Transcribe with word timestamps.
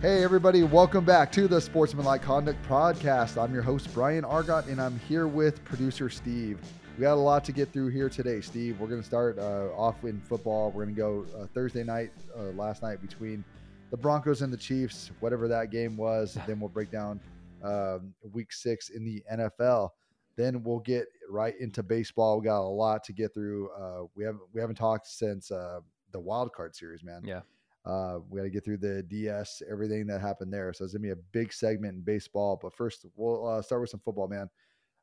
Hey, 0.00 0.22
everybody, 0.22 0.62
welcome 0.62 1.04
back 1.04 1.32
to 1.32 1.48
the 1.48 1.60
Sportsmanlike 1.60 2.22
Conduct 2.22 2.64
Podcast. 2.68 3.36
I'm 3.36 3.52
your 3.52 3.64
host, 3.64 3.92
Brian 3.92 4.22
Argot, 4.22 4.68
and 4.68 4.80
I'm 4.80 4.96
here 5.00 5.26
with 5.26 5.64
producer 5.64 6.08
Steve. 6.08 6.60
We 6.96 7.02
got 7.02 7.14
a 7.14 7.16
lot 7.16 7.44
to 7.46 7.52
get 7.52 7.72
through 7.72 7.88
here 7.88 8.08
today, 8.08 8.40
Steve. 8.40 8.78
We're 8.78 8.86
going 8.86 9.00
to 9.00 9.06
start 9.06 9.40
uh, 9.40 9.70
off 9.76 10.04
in 10.04 10.20
football. 10.20 10.70
We're 10.70 10.84
going 10.84 10.94
to 10.94 11.00
go 11.00 11.26
uh, 11.36 11.46
Thursday 11.52 11.82
night, 11.82 12.12
uh, 12.38 12.52
last 12.52 12.80
night 12.80 13.02
between 13.02 13.44
the 13.90 13.96
Broncos 13.96 14.40
and 14.40 14.52
the 14.52 14.56
Chiefs, 14.56 15.10
whatever 15.18 15.48
that 15.48 15.72
game 15.72 15.96
was. 15.96 16.38
then 16.46 16.60
we'll 16.60 16.68
break 16.68 16.92
down 16.92 17.18
um, 17.64 18.14
week 18.32 18.52
six 18.52 18.90
in 18.90 19.04
the 19.04 19.20
NFL. 19.32 19.88
Then 20.36 20.62
we'll 20.62 20.78
get 20.78 21.06
right 21.28 21.58
into 21.58 21.82
baseball. 21.82 22.38
We 22.38 22.44
got 22.44 22.60
a 22.60 22.62
lot 22.62 23.02
to 23.02 23.12
get 23.12 23.34
through. 23.34 23.70
Uh, 23.70 24.04
we 24.14 24.22
haven't 24.22 24.42
we 24.54 24.60
haven't 24.60 24.76
talked 24.76 25.08
since 25.08 25.50
uh, 25.50 25.80
the 26.12 26.20
wild 26.20 26.52
card 26.52 26.76
series, 26.76 27.02
man. 27.02 27.22
Yeah. 27.24 27.40
Uh, 27.84 28.18
we 28.28 28.38
got 28.38 28.44
to 28.44 28.50
get 28.50 28.64
through 28.64 28.76
the 28.76 29.02
DS, 29.04 29.62
everything 29.70 30.06
that 30.06 30.20
happened 30.20 30.52
there. 30.52 30.72
So 30.72 30.84
it's 30.84 30.92
gonna 30.92 31.02
be 31.02 31.10
a 31.10 31.16
big 31.32 31.52
segment 31.52 31.94
in 31.94 32.02
baseball. 32.02 32.58
But 32.60 32.74
first, 32.74 33.06
we'll 33.16 33.46
uh, 33.46 33.62
start 33.62 33.80
with 33.80 33.90
some 33.90 34.00
football, 34.04 34.28
man. 34.28 34.48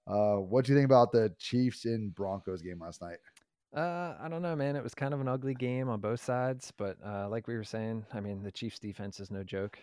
Uh, 0.07 0.35
what 0.35 0.65
do 0.65 0.71
you 0.71 0.77
think 0.77 0.85
about 0.85 1.11
the 1.11 1.33
Chiefs 1.39 1.85
in 1.85 2.09
Broncos 2.09 2.61
game 2.61 2.79
last 2.79 3.01
night? 3.01 3.17
Uh, 3.75 4.15
I 4.21 4.27
don't 4.29 4.41
know, 4.41 4.55
man. 4.55 4.75
It 4.75 4.83
was 4.83 4.93
kind 4.93 5.13
of 5.13 5.19
an 5.19 5.27
ugly 5.27 5.55
game 5.55 5.89
on 5.89 5.99
both 5.99 6.23
sides, 6.23 6.71
but 6.77 6.97
uh, 7.05 7.27
like 7.27 7.47
we 7.47 7.55
were 7.55 7.63
saying, 7.63 8.05
I 8.13 8.19
mean, 8.19 8.43
the 8.43 8.51
Chiefs 8.51 8.79
defense 8.79 9.19
is 9.19 9.31
no 9.31 9.43
joke, 9.43 9.79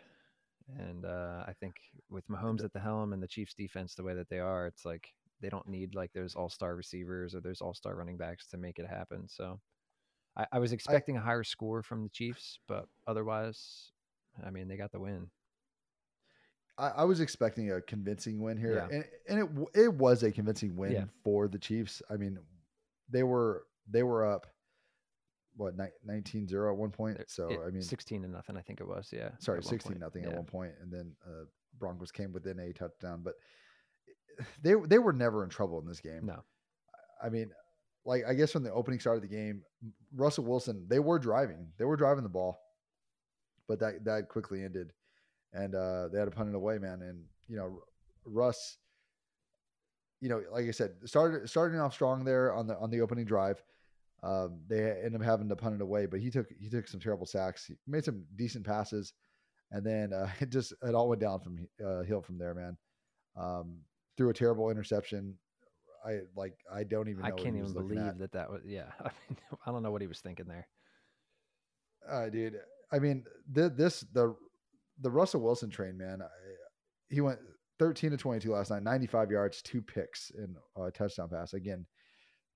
and 0.78 1.04
uh, 1.04 1.44
I 1.46 1.52
think 1.60 1.74
with 2.08 2.26
Mahomes 2.28 2.64
at 2.64 2.72
the 2.72 2.80
helm 2.80 3.12
and 3.12 3.22
the 3.22 3.28
Chiefs 3.28 3.52
defense 3.52 3.94
the 3.94 4.04
way 4.04 4.14
that 4.14 4.30
they 4.30 4.38
are, 4.38 4.66
it's 4.66 4.84
like 4.84 5.08
they 5.42 5.48
don't 5.48 5.68
need 5.68 5.94
like 5.94 6.12
those 6.12 6.34
all 6.34 6.48
star 6.48 6.76
receivers 6.76 7.34
or 7.34 7.40
those 7.40 7.60
all 7.60 7.74
star 7.74 7.96
running 7.96 8.16
backs 8.16 8.46
to 8.48 8.56
make 8.56 8.78
it 8.78 8.86
happen. 8.86 9.28
So 9.28 9.60
I, 10.36 10.46
I 10.52 10.58
was 10.58 10.72
expecting 10.72 11.16
I, 11.16 11.20
a 11.20 11.22
higher 11.22 11.44
score 11.44 11.82
from 11.82 12.02
the 12.04 12.08
Chiefs, 12.08 12.58
but 12.68 12.86
otherwise, 13.06 13.92
I 14.44 14.50
mean, 14.50 14.68
they 14.68 14.76
got 14.76 14.92
the 14.92 15.00
win. 15.00 15.28
I, 16.78 16.88
I 16.88 17.04
was 17.04 17.20
expecting 17.20 17.70
a 17.70 17.80
convincing 17.80 18.40
win 18.40 18.56
here, 18.56 18.86
yeah. 18.90 18.96
and, 18.96 19.04
and 19.28 19.68
it 19.74 19.80
it 19.82 19.94
was 19.94 20.22
a 20.22 20.32
convincing 20.32 20.76
win 20.76 20.92
yeah. 20.92 21.04
for 21.22 21.48
the 21.48 21.58
Chiefs. 21.58 22.02
I 22.10 22.16
mean, 22.16 22.38
they 23.10 23.22
were 23.22 23.64
they 23.90 24.02
were 24.02 24.26
up 24.26 24.46
what 25.56 25.76
19-0 25.76 26.70
at 26.70 26.76
one 26.76 26.90
point. 26.90 27.18
So 27.26 27.48
it, 27.48 27.60
I 27.66 27.70
mean, 27.70 27.82
sixteen 27.82 28.22
to 28.22 28.28
nothing, 28.28 28.56
I 28.56 28.62
think 28.62 28.80
it 28.80 28.88
was. 28.88 29.10
Yeah, 29.12 29.30
sorry, 29.38 29.62
sixteen 29.62 29.98
nothing 29.98 30.24
yeah. 30.24 30.30
at 30.30 30.36
one 30.36 30.46
point, 30.46 30.72
and 30.80 30.90
then 30.90 31.12
uh, 31.26 31.44
Broncos 31.78 32.10
came 32.10 32.32
within 32.32 32.58
a 32.58 32.72
touchdown, 32.72 33.20
but 33.22 33.34
they 34.62 34.74
they 34.86 34.98
were 34.98 35.12
never 35.12 35.44
in 35.44 35.50
trouble 35.50 35.78
in 35.78 35.86
this 35.86 36.00
game. 36.00 36.24
No, 36.24 36.42
I 37.22 37.28
mean, 37.28 37.50
like 38.04 38.24
I 38.26 38.34
guess 38.34 38.52
from 38.52 38.62
the 38.62 38.72
opening 38.72 39.00
start 39.00 39.16
of 39.16 39.22
the 39.22 39.28
game, 39.28 39.62
Russell 40.14 40.44
Wilson 40.44 40.86
they 40.88 40.98
were 40.98 41.18
driving, 41.18 41.68
they 41.78 41.84
were 41.84 41.96
driving 41.96 42.22
the 42.22 42.28
ball, 42.28 42.60
but 43.68 43.78
that 43.80 44.04
that 44.04 44.28
quickly 44.28 44.64
ended, 44.64 44.92
and 45.52 45.74
uh, 45.74 46.08
they 46.08 46.18
had 46.18 46.26
to 46.26 46.30
punt 46.30 46.48
it 46.48 46.54
away, 46.54 46.78
man. 46.78 47.02
And 47.02 47.24
you 47.48 47.56
know, 47.56 47.82
Russ, 48.24 48.78
you 50.20 50.28
know, 50.28 50.42
like 50.52 50.66
I 50.66 50.70
said, 50.72 50.92
started 51.04 51.48
starting 51.48 51.80
off 51.80 51.92
strong 51.92 52.24
there 52.24 52.52
on 52.54 52.66
the 52.66 52.76
on 52.78 52.90
the 52.90 53.00
opening 53.00 53.24
drive. 53.24 53.62
Um, 54.24 54.60
they 54.68 54.78
ended 54.78 55.16
up 55.16 55.22
having 55.22 55.48
to 55.48 55.56
punt 55.56 55.74
it 55.74 55.80
away, 55.80 56.06
but 56.06 56.20
he 56.20 56.30
took 56.30 56.46
he 56.60 56.68
took 56.68 56.88
some 56.88 57.00
terrible 57.00 57.26
sacks. 57.26 57.66
He 57.66 57.74
made 57.86 58.04
some 58.04 58.24
decent 58.36 58.64
passes, 58.64 59.12
and 59.70 59.84
then 59.84 60.12
uh, 60.12 60.28
it 60.40 60.50
just 60.50 60.72
it 60.82 60.94
all 60.94 61.08
went 61.08 61.20
down 61.20 61.40
from 61.40 61.68
uh, 61.84 62.02
hill 62.02 62.22
from 62.22 62.38
there, 62.38 62.54
man. 62.54 62.76
Um, 63.36 63.78
threw 64.16 64.30
a 64.30 64.34
terrible 64.34 64.70
interception. 64.70 65.36
I 66.04 66.20
like 66.36 66.54
I 66.72 66.84
don't 66.84 67.08
even. 67.08 67.24
I 67.24 67.30
can't 67.30 67.56
even 67.56 67.72
believe 67.72 67.98
at. 67.98 68.18
that 68.18 68.32
that 68.32 68.50
was 68.50 68.62
yeah. 68.66 68.90
I 69.00 69.10
mean, 69.28 69.38
I 69.66 69.70
don't 69.70 69.82
know 69.82 69.90
what 69.90 70.00
he 70.00 70.06
was 70.06 70.20
thinking 70.20 70.46
there. 70.46 70.66
Uh, 72.10 72.28
dude, 72.28 72.56
I 72.92 72.98
mean, 72.98 73.24
the, 73.50 73.70
this 73.70 74.04
the 74.12 74.34
the 75.00 75.10
Russell 75.10 75.40
Wilson 75.40 75.70
train, 75.70 75.96
man. 75.96 76.20
I, 76.22 76.26
he 77.08 77.20
went 77.20 77.38
13 77.78 78.10
to 78.12 78.16
22 78.16 78.50
last 78.50 78.70
night, 78.70 78.82
95 78.82 79.30
yards, 79.30 79.62
two 79.62 79.82
picks, 79.82 80.30
and 80.36 80.56
a 80.76 80.90
touchdown 80.90 81.28
pass. 81.28 81.52
Again, 81.52 81.86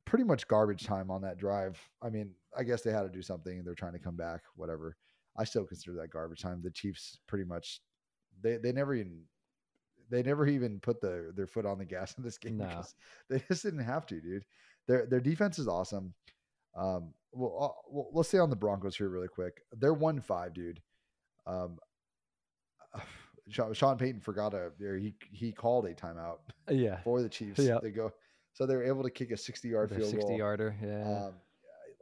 pretty 0.05 0.25
much 0.25 0.49
garbage 0.49 0.85
time 0.85 1.11
on 1.11 1.23
that 1.23 1.39
drive. 1.39 1.79
I 2.03 2.11
mean, 2.11 2.33
I 2.57 2.63
guess 2.63 2.83
they 2.83 2.93
had 2.93 3.03
to 3.03 3.09
do 3.09 3.23
something. 3.23 3.63
They're 3.65 3.75
trying 3.75 3.93
to 3.93 3.99
come 3.99 4.17
back, 4.17 4.41
whatever. 4.55 4.97
I 5.37 5.45
still 5.45 5.65
consider 5.65 5.97
that 5.97 6.11
garbage 6.11 6.41
time. 6.41 6.63
The 6.63 6.71
Chiefs 6.71 7.19
pretty 7.27 7.45
much 7.45 7.81
they 8.43 8.57
they 8.57 8.73
never 8.73 8.95
even 8.95 9.23
they 10.11 10.23
never 10.23 10.47
even 10.47 10.81
put 10.81 11.01
the 11.01 11.33
their 11.35 11.47
foot 11.47 11.67
on 11.67 11.79
the 11.79 11.85
gas 11.85 12.15
in 12.19 12.25
this 12.25 12.39
game 12.39 12.59
no. 12.59 12.67
because 12.67 12.95
they 13.31 13.43
just 13.49 13.63
didn't 13.63 13.85
have 13.85 14.07
to, 14.07 14.21
dude. 14.21 14.45
Their 14.87 15.07
their 15.07 15.21
defense 15.21 15.59
is 15.59 15.69
awesome. 15.69 16.15
Um, 16.77 17.15
well, 17.33 17.57
uh, 17.61 17.81
well, 17.91 18.09
let's 18.13 18.29
stay 18.29 18.39
on 18.39 18.51
the 18.51 18.57
Broncos 18.57 18.97
here 18.97 19.09
really 19.09 19.29
quick. 19.29 19.63
They're 19.73 19.95
one 19.95 20.21
five, 20.21 20.55
dude. 20.55 20.81
Um, 21.47 21.79
Sean 23.49 23.97
Payton 23.97 24.21
forgot 24.21 24.55
a 24.55 24.73
he 24.81 25.15
he 25.33 25.53
called 25.53 25.87
a 25.87 25.95
timeout. 25.95 26.39
Yeah, 26.71 27.01
for 27.05 27.23
the 27.23 27.29
Chiefs 27.29 27.61
yeah. 27.61 27.79
to 27.79 27.91
go, 27.91 28.13
so 28.53 28.67
they 28.67 28.75
were 28.75 28.85
able 28.85 29.03
to 29.03 29.11
kick 29.11 29.31
a 29.31 29.37
sixty 29.37 29.69
yard 29.69 29.91
field 29.91 30.03
60 30.03 30.17
goal. 30.17 30.29
Sixty 30.29 30.39
yarder, 30.39 30.77
yeah. 30.83 31.27
Um, 31.27 31.35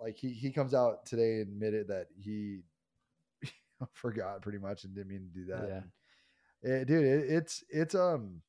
like 0.00 0.16
he 0.16 0.30
he 0.30 0.50
comes 0.50 0.74
out 0.74 1.06
today 1.06 1.40
and 1.40 1.48
admitted 1.48 1.88
that 1.88 2.08
he 2.16 2.60
forgot 3.92 4.42
pretty 4.42 4.58
much 4.58 4.84
and 4.84 4.94
didn't 4.94 5.08
mean 5.08 5.30
to 5.32 5.38
do 5.40 5.46
that. 5.46 5.68
Yeah. 5.68 5.80
It, 6.64 6.86
dude, 6.88 7.04
it, 7.04 7.30
it's 7.30 7.62
it's 7.68 7.94
um, 7.94 8.40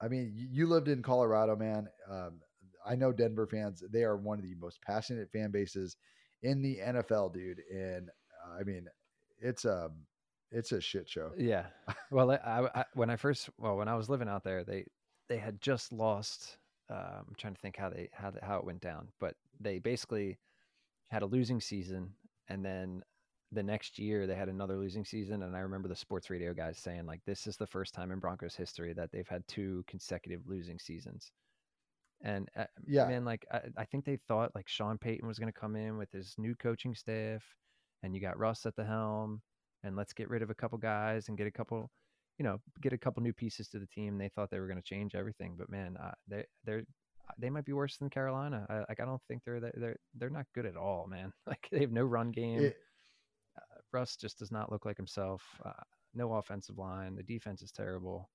I 0.00 0.08
mean, 0.08 0.32
you 0.34 0.66
lived 0.66 0.88
in 0.88 1.02
Colorado, 1.02 1.56
man. 1.56 1.88
Um, 2.10 2.40
I 2.84 2.96
know 2.96 3.12
Denver 3.12 3.46
fans; 3.46 3.82
they 3.90 4.02
are 4.02 4.16
one 4.16 4.38
of 4.38 4.44
the 4.44 4.54
most 4.56 4.82
passionate 4.82 5.30
fan 5.30 5.50
bases 5.50 5.96
in 6.42 6.60
the 6.60 6.78
NFL, 6.78 7.32
dude. 7.32 7.60
And 7.72 8.08
uh, 8.08 8.58
I 8.60 8.64
mean, 8.64 8.88
it's 9.40 9.64
um, 9.64 9.92
it's 10.50 10.72
a 10.72 10.80
shit 10.80 11.08
show. 11.08 11.30
Yeah. 11.38 11.66
Well, 12.10 12.32
I, 12.32 12.68
I, 12.74 12.84
when 12.94 13.08
I 13.08 13.14
first, 13.14 13.50
well, 13.56 13.76
when 13.76 13.86
I 13.86 13.94
was 13.94 14.08
living 14.08 14.28
out 14.28 14.42
there, 14.42 14.64
they 14.64 14.84
they 15.28 15.38
had 15.38 15.60
just 15.60 15.92
lost. 15.92 16.56
Uh, 16.90 17.20
I'm 17.20 17.36
trying 17.36 17.54
to 17.54 17.60
think 17.60 17.76
how 17.76 17.88
they 17.90 18.08
how 18.12 18.32
how 18.42 18.58
it 18.58 18.64
went 18.64 18.80
down, 18.80 19.08
but 19.20 19.36
they 19.60 19.78
basically 19.78 20.38
had 21.08 21.22
a 21.22 21.26
losing 21.26 21.60
season, 21.60 22.14
and 22.48 22.64
then 22.64 23.02
the 23.52 23.62
next 23.62 23.98
year 23.98 24.26
they 24.26 24.34
had 24.34 24.48
another 24.48 24.76
losing 24.76 25.04
season 25.04 25.42
and 25.42 25.56
i 25.56 25.60
remember 25.60 25.88
the 25.88 25.96
sports 25.96 26.30
radio 26.30 26.54
guys 26.54 26.78
saying 26.78 27.06
like 27.06 27.20
this 27.26 27.46
is 27.46 27.56
the 27.56 27.66
first 27.66 27.94
time 27.94 28.12
in 28.12 28.18
broncos 28.18 28.54
history 28.54 28.92
that 28.92 29.10
they've 29.12 29.28
had 29.28 29.46
two 29.48 29.84
consecutive 29.86 30.40
losing 30.46 30.78
seasons 30.78 31.32
and 32.22 32.48
uh, 32.56 32.64
yeah 32.86 33.06
man 33.06 33.24
like 33.24 33.44
I, 33.50 33.60
I, 33.78 33.84
think 33.84 34.04
they 34.04 34.18
thought 34.28 34.52
like 34.54 34.68
sean 34.68 34.98
payton 34.98 35.26
was 35.26 35.38
going 35.38 35.52
to 35.52 35.58
come 35.58 35.74
in 35.74 35.96
with 35.96 36.12
his 36.12 36.34
new 36.38 36.54
coaching 36.54 36.94
staff 36.94 37.42
and 38.02 38.14
you 38.14 38.20
got 38.20 38.38
russ 38.38 38.66
at 38.66 38.76
the 38.76 38.84
helm 38.84 39.40
and 39.82 39.96
let's 39.96 40.12
get 40.12 40.28
rid 40.28 40.42
of 40.42 40.50
a 40.50 40.54
couple 40.54 40.78
guys 40.78 41.28
and 41.28 41.38
get 41.38 41.46
a 41.46 41.50
couple 41.50 41.90
you 42.38 42.44
know 42.44 42.60
get 42.82 42.92
a 42.92 42.98
couple 42.98 43.22
new 43.22 43.32
pieces 43.32 43.68
to 43.68 43.78
the 43.78 43.86
team 43.86 44.18
they 44.18 44.28
thought 44.28 44.50
they 44.50 44.60
were 44.60 44.68
going 44.68 44.76
to 44.76 44.82
change 44.82 45.14
everything 45.14 45.54
but 45.58 45.70
man 45.70 45.96
uh, 45.96 46.12
they 46.28 46.44
they're 46.64 46.84
they 47.38 47.50
might 47.50 47.64
be 47.64 47.72
worse 47.72 47.96
than 47.96 48.10
Carolina. 48.10 48.66
I, 48.68 48.78
like 48.88 49.00
I 49.00 49.04
don't 49.04 49.22
think 49.28 49.42
they're 49.44 49.60
they're 49.60 49.96
they're 50.18 50.30
not 50.30 50.46
good 50.54 50.66
at 50.66 50.76
all, 50.76 51.06
man. 51.08 51.32
Like 51.46 51.68
they 51.70 51.80
have 51.80 51.92
no 51.92 52.04
run 52.04 52.30
game. 52.30 52.60
It, 52.60 52.76
Russ 53.92 54.16
just 54.16 54.38
does 54.38 54.52
not 54.52 54.70
look 54.70 54.84
like 54.84 54.96
himself. 54.96 55.42
Uh, 55.64 55.72
no 56.14 56.34
offensive 56.34 56.78
line. 56.78 57.14
The 57.16 57.22
defense 57.22 57.62
is 57.62 57.72
terrible. 57.72 58.30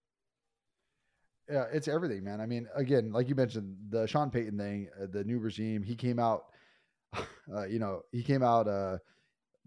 Yeah, 1.50 1.66
it's 1.72 1.88
everything, 1.88 2.24
man. 2.24 2.42
I 2.42 2.46
mean, 2.46 2.68
again, 2.76 3.12
like 3.12 3.30
you 3.30 3.36
mentioned, 3.36 3.76
the 3.90 4.08
Sean 4.08 4.32
Payton 4.32 4.58
thing, 4.58 4.90
uh, 5.02 5.06
the 5.12 5.24
new 5.24 5.38
regime. 5.38 5.84
He 5.84 5.96
came 5.96 6.18
out, 6.18 6.46
uh, 7.16 7.66
you 7.66 7.78
know, 7.78 8.02
he 8.12 8.24
came 8.24 8.42
out 8.42 8.68
uh, 8.68 8.98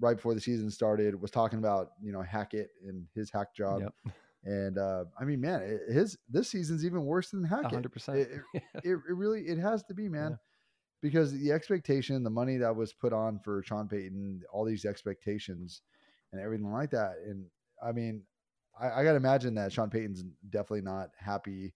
right 0.00 0.16
before 0.16 0.34
the 0.34 0.41
season 0.41 0.71
started. 0.71 1.21
Was 1.21 1.31
talking 1.31 1.59
about 1.59 1.93
you 2.03 2.12
know 2.12 2.22
Hackett 2.22 2.71
and 2.87 3.06
his 3.15 3.31
hack 3.31 3.54
job. 3.54 3.82
Yep. 3.82 4.15
And 4.44 4.78
uh, 4.78 5.04
I 5.21 5.25
mean, 5.25 5.41
man, 5.41 5.81
his 5.91 6.16
this 6.28 6.48
season's 6.48 6.84
even 6.84 7.04
worse 7.04 7.31
than 7.31 7.43
Hackett. 7.43 7.72
Hundred 7.72 7.91
percent. 7.91 8.19
It, 8.19 8.31
it, 8.54 8.62
it, 8.84 8.98
really 9.09 9.43
it 9.43 9.59
has 9.59 9.82
to 9.84 9.94
be, 9.94 10.09
man. 10.09 10.38
Because 11.00 11.32
the 11.32 11.53
expectation, 11.53 12.22
the 12.22 12.31
money 12.31 12.56
that 12.56 12.75
was 12.75 12.92
put 12.92 13.12
on 13.12 13.38
for 13.38 13.62
Sean 13.62 13.88
Payton, 13.88 14.42
all 14.53 14.64
these 14.64 14.84
expectations 14.84 15.83
and 16.33 16.42
everything 16.42 16.72
like 16.72 16.91
that. 16.91 17.15
And 17.24 17.47
I 17.83 17.92
mean, 17.92 18.22
I, 18.80 18.91
I 18.91 19.04
got 19.04 19.12
to 19.12 19.16
imagine 19.16 19.54
that 19.54 19.72
Sean 19.72 19.91
Payton's 19.91 20.24
definitely 20.50 20.83
not 20.83 21.10
happy 21.18 21.72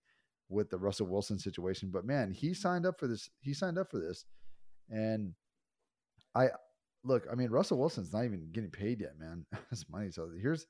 with 0.48 0.70
the 0.70 0.78
Russell 0.78 1.06
Wilson 1.06 1.38
situation, 1.38 1.90
but 1.92 2.04
man, 2.04 2.30
he 2.30 2.52
signed 2.52 2.84
up 2.84 2.98
for 2.98 3.06
this. 3.06 3.30
He 3.40 3.54
signed 3.54 3.78
up 3.78 3.90
for 3.90 3.98
this. 3.98 4.24
And 4.90 5.34
I 6.34 6.48
look, 7.04 7.26
I 7.30 7.34
mean, 7.34 7.50
Russell 7.50 7.78
Wilson's 7.78 8.12
not 8.12 8.24
even 8.24 8.48
getting 8.52 8.70
paid 8.70 9.00
yet, 9.00 9.18
man. 9.18 9.44
His 9.70 9.86
money. 9.90 10.10
So 10.10 10.30
here's, 10.40 10.66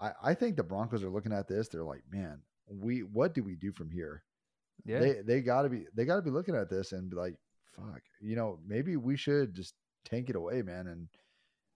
I, 0.00 0.12
I 0.22 0.34
think 0.34 0.56
the 0.56 0.62
Broncos 0.62 1.04
are 1.04 1.10
looking 1.10 1.32
at 1.32 1.48
this. 1.48 1.68
They're 1.68 1.84
like, 1.84 2.02
man, 2.10 2.40
we, 2.68 3.00
what 3.00 3.34
do 3.34 3.42
we 3.42 3.56
do 3.56 3.72
from 3.72 3.90
here? 3.90 4.22
Yeah. 4.84 5.00
They, 5.00 5.14
they 5.24 5.40
gotta 5.40 5.68
be, 5.68 5.84
they 5.94 6.04
gotta 6.04 6.22
be 6.22 6.30
looking 6.30 6.56
at 6.56 6.70
this 6.70 6.92
and 6.92 7.10
be 7.10 7.16
like, 7.16 7.36
fuck, 7.76 8.02
you 8.20 8.36
know, 8.36 8.58
maybe 8.66 8.96
we 8.96 9.16
should 9.16 9.54
just 9.54 9.74
tank 10.04 10.30
it 10.30 10.36
away, 10.36 10.62
man. 10.62 10.86
And 10.86 11.08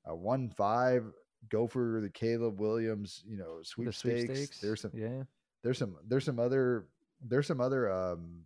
a 0.06 0.14
one 0.14 0.50
five, 0.50 1.04
go 1.50 1.66
for 1.66 2.00
the 2.00 2.10
Caleb 2.10 2.60
Williams, 2.60 3.22
you 3.26 3.36
know, 3.36 3.58
sweepstakes. 3.62 4.22
The 4.22 4.26
sweepstakes. 4.26 4.60
There's 4.60 4.80
some, 4.80 4.92
yeah. 4.94 5.22
There's 5.62 5.78
some, 5.78 5.96
there's 6.06 6.24
some 6.24 6.38
other, 6.38 6.86
there's 7.20 7.46
some 7.46 7.60
other, 7.60 7.92
um, 7.92 8.42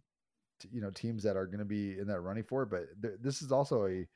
t- 0.60 0.68
you 0.72 0.80
know, 0.80 0.90
teams 0.90 1.22
that 1.22 1.36
are 1.36 1.46
going 1.46 1.58
to 1.58 1.64
be 1.64 1.98
in 1.98 2.06
that 2.08 2.20
running 2.20 2.44
for 2.44 2.62
it. 2.62 2.70
But 2.70 2.84
th- 3.02 3.20
this 3.20 3.42
is 3.42 3.52
also 3.52 3.86
a 3.86 4.06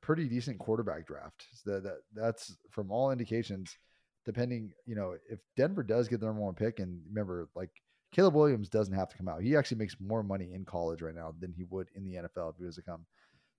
pretty 0.00 0.28
decent 0.28 0.58
quarterback 0.58 1.06
draft. 1.06 1.46
So 1.52 1.72
that, 1.72 1.82
that 1.82 1.98
that's 2.14 2.56
from 2.70 2.90
all 2.90 3.10
indications 3.10 3.76
depending, 4.24 4.72
you 4.86 4.96
know, 4.96 5.14
if 5.30 5.38
Denver 5.56 5.84
does 5.84 6.08
get 6.08 6.18
the 6.18 6.26
number 6.26 6.42
one 6.42 6.54
pick, 6.54 6.80
and 6.80 7.00
remember, 7.08 7.48
like 7.54 7.70
Caleb 8.16 8.34
Williams 8.34 8.70
doesn't 8.70 8.94
have 8.94 9.10
to 9.10 9.16
come 9.18 9.28
out. 9.28 9.42
He 9.42 9.54
actually 9.54 9.76
makes 9.76 9.96
more 10.00 10.22
money 10.22 10.54
in 10.54 10.64
college 10.64 11.02
right 11.02 11.14
now 11.14 11.34
than 11.38 11.52
he 11.52 11.64
would 11.64 11.90
in 11.94 12.02
the 12.02 12.14
NFL 12.14 12.50
if 12.50 12.56
he 12.56 12.64
was 12.64 12.76
to 12.76 12.82
come. 12.82 13.04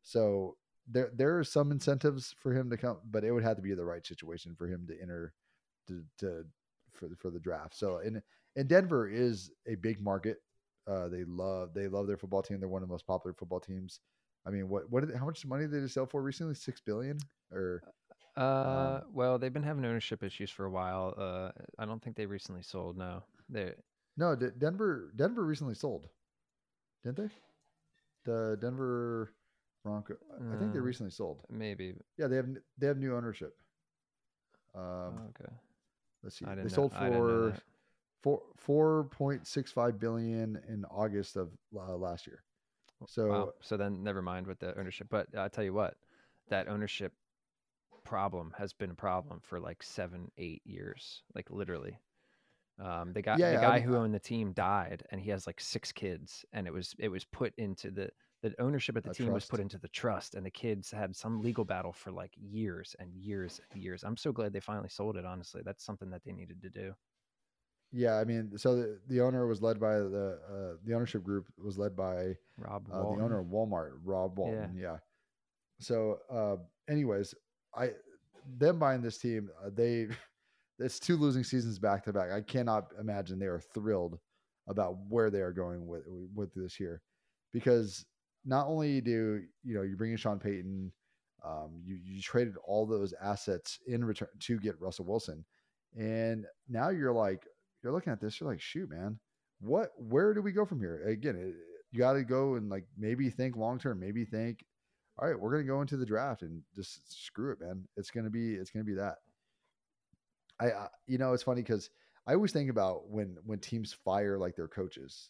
So 0.02 0.58
there 0.88 1.12
there 1.14 1.38
are 1.38 1.44
some 1.44 1.72
incentives 1.72 2.34
for 2.40 2.54
him 2.54 2.68
to 2.72 2.78
come, 2.78 2.98
but 3.12 3.24
it 3.24 3.32
would 3.32 3.44
have 3.44 3.58
to 3.58 3.62
be 3.62 3.76
the 3.76 3.86
right 3.86 4.06
situation 4.06 4.56
for 4.58 4.68
him 4.68 4.88
to 4.88 5.00
enter 5.00 5.34
to, 5.88 6.04
to 6.20 6.44
for 6.92 7.08
the, 7.08 7.16
for 7.16 7.30
the 7.30 7.40
draft. 7.40 7.78
So 7.78 8.00
in 8.00 8.20
and 8.56 8.68
Denver 8.68 9.08
is 9.08 9.52
a 9.68 9.76
big 9.76 10.02
market. 10.02 10.38
Uh, 10.88 11.08
they 11.08 11.24
love 11.26 11.76
they 11.76 11.88
love 11.88 12.08
their 12.08 12.18
football 12.18 12.42
team. 12.42 12.60
They're 12.60 12.68
one 12.68 12.82
of 12.82 12.88
the 12.88 12.94
most 12.94 13.06
popular 13.06 13.36
football 13.36 13.60
teams. 13.60 14.00
I 14.44 14.50
mean, 14.50 14.70
what 14.70 14.90
what 14.90 15.06
did, 15.06 15.16
how 15.16 15.26
much 15.26 15.46
money 15.46 15.68
did 15.68 15.84
they 15.84 15.88
sell 15.88 16.08
for 16.08 16.24
recently? 16.24 16.56
Six 16.56 16.82
billion 16.82 17.20
or 17.52 17.84
uh, 18.36 19.02
um, 19.02 19.02
well, 19.14 19.38
they've 19.38 19.54
been 19.54 19.62
having 19.62 19.86
ownership 19.86 20.24
issues 20.24 20.50
for 20.50 20.66
a 20.66 20.72
while. 20.72 21.14
Uh, 21.16 21.52
I 21.78 21.86
don't 21.86 22.02
think 22.02 22.16
they 22.16 22.26
recently 22.26 22.64
sold. 22.64 22.98
No, 22.98 23.24
they 23.50 23.74
no 24.18 24.36
D- 24.36 24.48
Denver 24.58 25.14
Denver 25.16 25.46
recently 25.46 25.76
sold, 25.76 26.08
didn't 27.04 27.18
they? 27.18 27.30
The 28.26 28.58
Denver 28.60 29.34
Bronco. 29.84 30.16
I 30.52 30.56
think 30.58 30.74
they 30.74 30.80
uh, 30.80 30.84
recently 30.84 31.12
sold. 31.12 31.42
Maybe. 31.50 31.96
Yeah, 32.18 32.28
they 32.28 32.36
have 32.36 32.48
they 32.78 32.88
have 32.88 32.98
new 32.98 33.16
ownership. 33.16 33.54
Um, 34.76 34.84
oh, 34.84 35.30
okay. 35.30 35.54
Let's 36.24 36.38
see. 36.38 36.46
They 36.46 36.70
sold 36.70 36.94
for 36.94 37.56
four 38.22 38.42
four 38.58 39.04
point 39.06 39.48
six 39.48 39.72
five 39.72 40.00
billion 40.00 40.60
in 40.68 40.86
August 40.86 41.36
of 41.36 41.50
uh, 41.76 41.96
last 41.96 42.28
year. 42.28 42.44
So 43.08 43.28
wow. 43.28 43.54
so 43.62 43.78
then 43.78 44.04
never 44.04 44.22
mind 44.22 44.48
with 44.48 44.60
the 44.60 44.78
ownership. 44.78 45.08
But 45.10 45.28
I 45.38 45.48
tell 45.48 45.64
you 45.64 45.74
what, 45.74 45.96
that 46.50 46.68
ownership 46.68 47.14
problem 48.04 48.54
has 48.58 48.74
been 48.74 48.92
a 48.92 48.96
problem 48.96 49.40
for 49.42 49.60
like 49.60 49.84
seven 49.84 50.32
eight 50.38 50.62
years, 50.66 51.22
like 51.36 51.50
literally. 51.50 51.98
Um, 52.80 53.12
the 53.14 53.22
guy, 53.22 53.38
yeah, 53.38 53.52
the 53.52 53.58
guy 53.58 53.76
I 53.76 53.80
mean, 53.80 53.88
who 53.88 53.96
owned 53.96 54.14
the 54.14 54.20
team 54.20 54.54
died, 54.54 55.04
and 55.12 55.20
he 55.20 55.30
has 55.32 55.48
like 55.48 55.60
six 55.60 55.92
kids, 55.92 56.46
and 56.54 56.68
it 56.68 56.74
was 56.74 56.96
it 57.00 57.10
was 57.10 57.26
put 57.26 57.54
into 57.58 57.90
the 57.90 58.10
the 58.44 58.54
ownership 58.60 58.96
of 58.96 59.04
the 59.04 59.14
team 59.14 59.28
trust. 59.28 59.34
was 59.34 59.46
put 59.46 59.60
into 59.60 59.80
the 59.80 59.88
trust, 59.88 60.36
and 60.36 60.46
the 60.46 60.52
kids 60.52 60.92
had 60.92 61.16
some 61.16 61.42
legal 61.42 61.66
battle 61.66 61.92
for 61.92 62.12
like 62.12 62.32
years 62.36 62.96
and 63.00 63.12
years 63.16 63.60
and 63.72 63.82
years. 63.82 64.04
I'm 64.04 64.18
so 64.18 64.32
glad 64.32 64.54
they 64.54 64.60
finally 64.60 64.90
sold 64.90 65.18
it. 65.18 65.26
Honestly, 65.26 65.62
that's 65.66 65.84
something 65.84 66.12
that 66.12 66.24
they 66.24 66.32
needed 66.32 66.62
to 66.62 66.70
do. 66.70 66.94
Yeah, 67.92 68.18
I 68.18 68.26
mean, 68.26 68.58
so 68.58 68.76
the, 68.76 69.00
the 69.08 69.22
owner 69.22 69.48
was 69.48 69.62
led 69.62 69.80
by 69.80 69.96
the 69.96 70.40
uh, 70.48 70.78
the 70.86 70.94
ownership 70.94 71.24
group 71.24 71.48
was 71.58 71.78
led 71.78 71.96
by 71.96 72.36
Rob, 72.58 72.88
uh, 72.92 73.00
the 73.00 73.22
owner 73.22 73.40
of 73.40 73.48
Walmart, 73.48 73.94
Rob 74.04 74.38
Walton. 74.38 74.76
Yeah. 74.76 74.82
yeah. 74.82 74.98
So, 75.80 76.20
uh, 76.30 76.58
anyways, 76.92 77.34
I 77.76 77.92
them 78.58 78.78
buying 78.78 79.02
this 79.02 79.18
team, 79.18 79.50
uh, 79.64 79.70
they 79.74 80.08
it's 80.80 81.00
two 81.00 81.18
losing 81.18 81.44
seasons 81.44 81.80
back 81.80 82.04
to 82.06 82.14
back. 82.14 82.32
I 82.32 82.42
cannot 82.42 82.88
imagine 83.00 83.40
they 83.40 83.46
are 83.48 83.62
thrilled 83.74 84.20
about 84.68 84.98
where 85.10 85.30
they 85.30 85.42
are 85.42 85.54
going 85.54 85.88
with 85.88 86.04
with 86.34 86.54
this 86.54 86.80
year, 86.80 87.02
because 87.54 88.06
not 88.46 88.68
only 88.68 89.02
do 89.02 89.42
you 89.64 89.76
know 89.76 89.82
you 89.82 89.96
bring 89.96 90.12
in 90.12 90.18
Sean 90.18 90.40
Payton, 90.40 90.92
um, 91.46 91.82
you 91.84 91.98
you 92.04 92.22
traded 92.22 92.56
all 92.66 92.86
those 92.86 93.14
assets 93.22 93.80
in 93.88 94.04
return 94.04 94.30
to 94.40 94.60
get 94.60 94.80
Russell 94.80 95.06
Wilson, 95.06 95.46
and 95.98 96.46
now 96.70 96.90
you're 96.90 97.14
like 97.14 97.46
you're 97.84 97.94
looking 97.94 98.14
at 98.14 98.20
this, 98.20 98.40
you're 98.40 98.50
like, 98.50 98.62
shoot, 98.62 98.90
man, 98.90 99.20
what? 99.60 99.92
Where 99.98 100.34
do 100.34 100.42
we 100.42 100.52
go 100.52 100.66
from 100.66 100.80
here? 100.80 101.04
Again, 101.08 101.36
it, 101.36 101.56
you 101.92 102.00
got 102.00 102.14
to 102.14 102.24
go 102.24 102.56
and 102.56 102.70
like 102.70 102.86
maybe 102.98 103.30
think 103.30 103.56
long 103.56 103.80
term, 103.80 104.00
maybe 104.00 104.26
think, 104.26 104.64
all 105.18 105.28
right, 105.28 105.40
we're 105.40 105.52
gonna 105.52 105.64
go 105.64 105.82
into 105.82 105.98
the 105.98 106.06
draft 106.06 106.42
and 106.42 106.62
just 106.76 107.26
screw 107.26 107.52
it, 107.52 107.62
man. 107.62 107.86
It's 107.96 108.12
gonna 108.12 108.30
be 108.30 108.56
it's 108.56 108.70
gonna 108.70 108.86
be 108.86 108.96
that. 108.96 109.16
I, 110.60 110.66
I 110.72 110.88
you 111.08 111.18
know 111.18 111.34
it's 111.34 111.44
funny 111.44 111.62
because 111.62 111.90
I 112.26 112.34
always 112.34 112.52
think 112.52 112.70
about 112.70 113.10
when 113.10 113.38
when 113.46 113.60
teams 113.60 113.94
fire 113.94 114.38
like 114.38 114.56
their 114.56 114.68
coaches. 114.68 115.30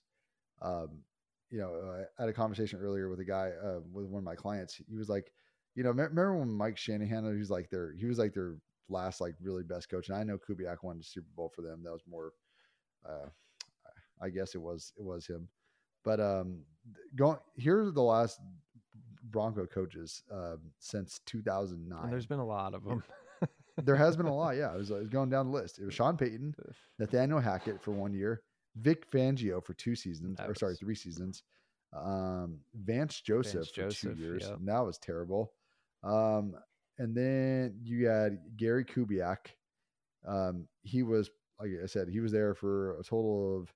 Um, 0.61 1.03
you 1.49 1.59
know, 1.59 1.73
uh, 1.75 2.03
I 2.17 2.21
had 2.21 2.29
a 2.29 2.33
conversation 2.33 2.79
earlier 2.79 3.09
with 3.09 3.19
a 3.19 3.25
guy 3.25 3.51
uh, 3.63 3.79
with 3.91 4.05
one 4.07 4.19
of 4.19 4.25
my 4.25 4.35
clients. 4.35 4.75
He 4.75 4.95
was 4.95 5.09
like, 5.09 5.31
you 5.75 5.83
know, 5.83 5.89
remember 5.89 6.35
when 6.35 6.51
Mike 6.51 6.77
Shanahan, 6.77 7.31
he 7.31 7.39
was 7.39 7.49
like 7.49 7.69
their, 7.69 7.93
he 7.93 8.05
was 8.05 8.17
like 8.17 8.33
their 8.33 8.55
last 8.89 9.21
like 9.21 9.35
really 9.41 9.63
best 9.63 9.89
coach. 9.89 10.09
And 10.09 10.17
I 10.17 10.23
know 10.23 10.37
Kubiak 10.37 10.77
won 10.83 10.97
the 10.97 11.03
Super 11.03 11.27
Bowl 11.35 11.51
for 11.55 11.61
them. 11.61 11.83
That 11.83 11.91
was 11.91 12.01
more, 12.09 12.33
uh, 13.07 13.29
I 14.21 14.29
guess 14.29 14.55
it 14.55 14.61
was 14.61 14.91
it 14.97 15.03
was 15.03 15.27
him. 15.27 15.47
But 16.03 16.19
um, 16.19 16.63
going 17.15 17.37
here's 17.55 17.93
the 17.93 18.01
last 18.01 18.39
Bronco 19.29 19.65
coaches 19.65 20.23
um, 20.31 20.59
since 20.79 21.19
2009. 21.25 22.03
And 22.03 22.11
there's 22.11 22.25
been 22.25 22.39
a 22.39 22.45
lot 22.45 22.73
of 22.73 22.83
them. 22.83 23.03
There 23.83 23.95
has 23.95 24.17
been 24.17 24.25
a 24.25 24.35
lot. 24.35 24.55
Yeah, 24.55 24.73
it 24.73 24.77
was, 24.77 24.89
it 24.89 24.99
was 24.99 25.09
going 25.09 25.29
down 25.29 25.47
the 25.47 25.53
list. 25.53 25.79
It 25.79 25.85
was 25.85 25.93
Sean 25.93 26.17
Payton, 26.17 26.55
Nathaniel 26.99 27.39
Hackett 27.39 27.81
for 27.81 27.91
one 27.91 28.13
year, 28.13 28.41
Vic 28.75 29.09
Fangio 29.09 29.63
for 29.63 29.73
two 29.73 29.95
seasons, 29.95 30.37
that 30.37 30.45
or 30.45 30.49
was... 30.49 30.59
sorry, 30.59 30.75
three 30.75 30.95
seasons. 30.95 31.43
Um, 31.93 32.59
Vance 32.75 33.21
Joseph 33.21 33.53
Vance 33.53 33.69
for 33.69 33.81
Joseph, 33.81 34.17
two 34.17 34.21
years. 34.21 34.45
Yep. 34.47 34.59
that 34.65 34.85
was 34.85 34.97
terrible. 34.97 35.53
Um, 36.03 36.55
and 36.97 37.15
then 37.15 37.79
you 37.83 38.07
had 38.07 38.39
Gary 38.57 38.83
Kubiak. 38.83 39.37
Um, 40.27 40.67
he 40.81 41.03
was, 41.03 41.29
like 41.59 41.69
I 41.81 41.85
said, 41.85 42.09
he 42.09 42.19
was 42.19 42.31
there 42.31 42.53
for 42.53 42.99
a 42.99 43.03
total 43.03 43.59
of, 43.61 43.73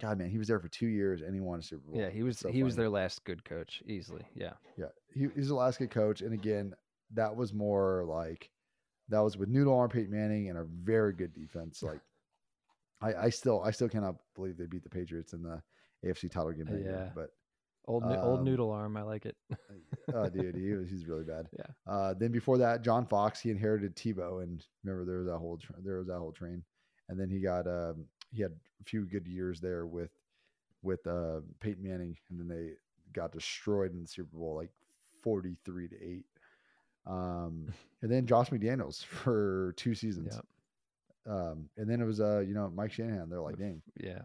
God, 0.00 0.18
man, 0.18 0.30
he 0.30 0.38
was 0.38 0.48
there 0.48 0.58
for 0.58 0.68
two 0.68 0.86
years 0.86 1.22
and 1.22 1.32
he 1.32 1.40
won 1.40 1.60
a 1.60 1.62
Super 1.62 1.88
Bowl. 1.88 2.00
Yeah, 2.00 2.10
he 2.10 2.22
was 2.22 2.38
so 2.38 2.48
he 2.48 2.54
funny. 2.54 2.62
was 2.64 2.76
their 2.76 2.88
last 2.88 3.24
good 3.24 3.44
coach 3.44 3.82
easily. 3.86 4.24
Yeah, 4.34 4.54
yeah, 4.76 4.86
he, 5.14 5.28
he's 5.34 5.48
the 5.48 5.54
last 5.54 5.78
good 5.78 5.90
coach, 5.90 6.22
and 6.22 6.34
again, 6.34 6.74
that 7.14 7.36
was 7.36 7.52
more 7.52 8.04
like 8.04 8.50
that 9.12 9.20
was 9.20 9.36
with 9.36 9.48
Noodle 9.48 9.74
Arm 9.74 9.90
Peyton 9.90 10.10
Manning 10.10 10.48
and 10.48 10.58
a 10.58 10.64
very 10.64 11.12
good 11.12 11.32
defense. 11.32 11.82
Like, 11.82 12.00
I, 13.00 13.26
I 13.26 13.30
still 13.30 13.62
I 13.62 13.70
still 13.70 13.88
cannot 13.88 14.16
believe 14.34 14.56
they 14.56 14.66
beat 14.66 14.82
the 14.82 14.90
Patriots 14.90 15.32
in 15.32 15.42
the 15.42 15.62
AFC 16.04 16.30
title 16.30 16.52
game. 16.52 16.66
Yeah, 16.68 16.78
year, 16.78 17.12
but 17.14 17.30
Old 17.86 18.04
um, 18.04 18.12
old 18.12 18.44
noodle 18.44 18.70
arm, 18.70 18.96
I 18.96 19.02
like 19.02 19.26
it. 19.26 19.36
oh, 20.14 20.28
dude, 20.28 20.54
he 20.54 20.72
was, 20.72 20.88
he's 20.90 21.06
really 21.06 21.24
bad. 21.24 21.48
Yeah. 21.58 21.92
Uh, 21.92 22.14
then 22.14 22.30
before 22.30 22.58
that, 22.58 22.82
John 22.82 23.06
Fox, 23.06 23.40
he 23.40 23.50
inherited 23.50 23.96
Tebow, 23.96 24.42
and 24.42 24.64
remember 24.84 25.04
there 25.04 25.18
was 25.18 25.26
that 25.26 25.38
whole 25.38 25.56
tra- 25.56 25.74
there 25.82 25.98
was 25.98 26.06
that 26.06 26.18
whole 26.18 26.32
train, 26.32 26.62
and 27.08 27.18
then 27.18 27.28
he 27.28 27.40
got 27.40 27.66
um, 27.66 28.04
he 28.30 28.40
had 28.40 28.52
a 28.80 28.84
few 28.84 29.04
good 29.04 29.26
years 29.26 29.60
there 29.60 29.86
with 29.86 30.12
with 30.82 31.04
uh, 31.08 31.40
Peyton 31.58 31.82
Manning, 31.82 32.16
and 32.30 32.38
then 32.38 32.46
they 32.46 32.74
got 33.12 33.32
destroyed 33.32 33.92
in 33.92 34.02
the 34.02 34.08
Super 34.08 34.36
Bowl, 34.36 34.54
like 34.54 34.70
forty 35.20 35.56
three 35.64 35.88
to 35.88 35.96
eight. 36.00 36.24
Um, 37.06 37.66
and 38.02 38.10
then 38.10 38.26
Josh 38.26 38.50
McDaniels 38.50 39.04
for 39.04 39.74
two 39.76 39.94
seasons. 39.94 40.34
Yep. 40.34 40.44
Um, 41.24 41.68
and 41.76 41.88
then 41.88 42.00
it 42.00 42.04
was 42.04 42.20
uh, 42.20 42.40
you 42.40 42.54
know, 42.54 42.70
Mike 42.74 42.92
Shanahan. 42.92 43.28
They're 43.28 43.40
like, 43.40 43.58
dang, 43.58 43.80
yeah. 44.00 44.22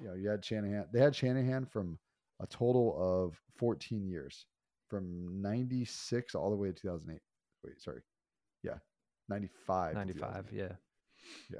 You 0.00 0.08
know, 0.08 0.14
you 0.14 0.28
had 0.28 0.44
Shanahan. 0.44 0.86
They 0.92 1.00
had 1.00 1.14
Shanahan 1.14 1.66
from 1.66 1.98
a 2.40 2.46
total 2.46 2.96
of 2.98 3.38
14 3.58 4.06
years 4.06 4.46
from 4.88 5.42
96 5.42 6.34
all 6.34 6.50
the 6.50 6.56
way 6.56 6.68
to 6.68 6.74
2008. 6.74 7.20
Wait, 7.64 7.80
sorry. 7.80 8.00
Yeah. 8.62 8.78
95. 9.28 9.94
95. 9.94 10.46
Yeah. 10.52 10.68
Yeah. 11.52 11.58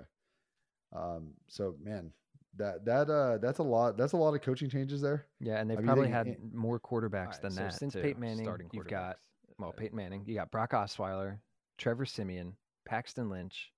Um, 0.97 1.35
so 1.49 1.75
man, 1.83 2.13
that, 2.57 2.85
that, 2.85 3.11
uh, 3.11 3.39
that's 3.39 3.59
a 3.59 3.63
lot. 3.63 3.99
That's 3.99 4.13
a 4.13 4.17
lot 4.17 4.35
of 4.35 4.41
coaching 4.41 4.71
changes 4.71 5.01
there. 5.01 5.27
Yeah. 5.41 5.61
And 5.61 5.69
they've 5.69 5.79
I 5.79 5.83
probably 5.83 6.07
they, 6.07 6.13
had 6.13 6.37
more 6.55 6.81
quarterbacks 6.81 7.33
right, 7.33 7.43
than 7.43 7.51
so 7.51 7.63
that. 7.63 7.75
Since 7.75 7.95
too, 7.95 8.03
Peyton 8.03 8.21
Manning, 8.21 8.49
you've 8.73 8.87
got, 8.87 9.19
well, 9.59 9.73
Peyton 9.73 9.97
Manning, 9.97 10.25
you 10.27 10.35
got 10.35 10.51
Brock 10.51 10.73
Osweiler, 10.73 11.39
Trevor 11.77 12.07
Siemian, 12.07 12.55
Paxton 12.87 13.29
Lynch, 13.29 13.73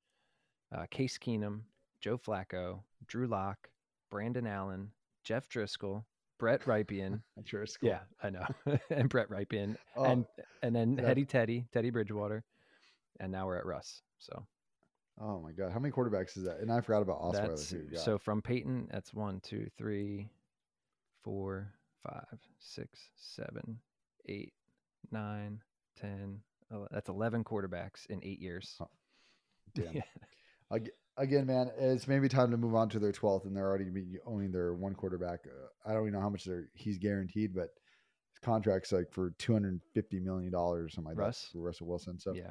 uh, 0.75 0.87
Case 0.91 1.19
Keenum, 1.19 1.63
Joe 2.01 2.19
Flacco, 2.19 2.81
Drew 3.07 3.27
Lock, 3.27 3.69
Brandon 4.11 4.47
Allen, 4.47 4.91
Jeff 5.25 5.49
Driskel, 5.49 6.05
Brett 6.39 6.63
Rypien. 6.63 7.21
Driskel. 7.43 7.83
Yeah, 7.83 8.01
I 8.23 8.31
know. 8.31 8.47
and 8.91 9.09
Brett 9.09 9.29
Rypien. 9.29 9.77
Oh, 9.97 10.05
and 10.05 10.25
and 10.63 10.75
then 10.75 10.97
yeah. 10.97 11.07
Hetty 11.07 11.25
Teddy, 11.25 11.67
Teddy 11.73 11.91
Bridgewater. 11.91 12.45
And 13.19 13.31
now 13.31 13.47
we're 13.47 13.59
at 13.59 13.67
Russ. 13.67 14.01
So 14.19 14.47
Oh 15.21 15.39
my 15.41 15.53
god. 15.53 15.73
How 15.73 15.79
many 15.79 15.93
quarterbacks 15.93 16.37
is 16.37 16.45
that? 16.45 16.61
And 16.61 16.73
I 16.73 16.81
forgot 16.81 17.03
about 17.03 17.21
Osweiler 17.21 17.69
too. 17.69 17.97
So 17.97 18.17
from 18.17 18.41
Peyton, 18.41 18.89
that's 18.91 19.13
one, 19.13 19.41
two, 19.41 19.69
three, 19.77 20.31
four, 21.23 21.75
five, 22.03 22.39
six, 22.59 23.11
seven, 23.17 23.79
eight, 24.27 24.55
nine, 25.11 25.61
ten. 25.97 26.41
That's 26.91 27.09
eleven 27.09 27.45
quarterbacks 27.45 28.07
in 28.09 28.21
eight 28.23 28.41
years. 28.41 28.77
Oh, 28.81 28.89
damn. 29.75 29.95
Yeah 29.95 30.03
again, 31.21 31.47
man, 31.47 31.71
it's 31.79 32.09
maybe 32.09 32.29
time 32.29 32.51
to 32.51 32.57
move 32.57 32.75
on 32.75 32.89
to 32.91 32.99
their 32.99 33.13
12th, 33.13 33.45
and 33.45 33.57
they're 33.57 33.67
already 33.67 33.85
be 33.85 34.19
owning 34.27 34.51
their 34.51 34.75
one 34.75 34.95
quarterback. 34.95 35.41
Uh, 35.47 35.89
I 35.89 35.93
don't 35.93 36.03
even 36.03 36.15
know 36.15 36.21
how 36.21 36.31
much 36.31 36.45
they're, 36.45 36.69
he's 36.75 36.99
guaranteed, 36.99 37.55
but 37.55 37.69
his 38.33 38.39
contract's 38.43 38.93
like 38.93 39.13
for 39.13 39.33
$250 39.39 39.81
million 40.23 40.55
or 40.55 40.89
something 40.89 41.11
like 41.11 41.19
Russ? 41.19 41.43
that 41.43 41.53
for 41.53 41.63
Russell 41.63 41.87
Wilson. 41.87 42.19
So, 42.19 42.33
yeah, 42.33 42.51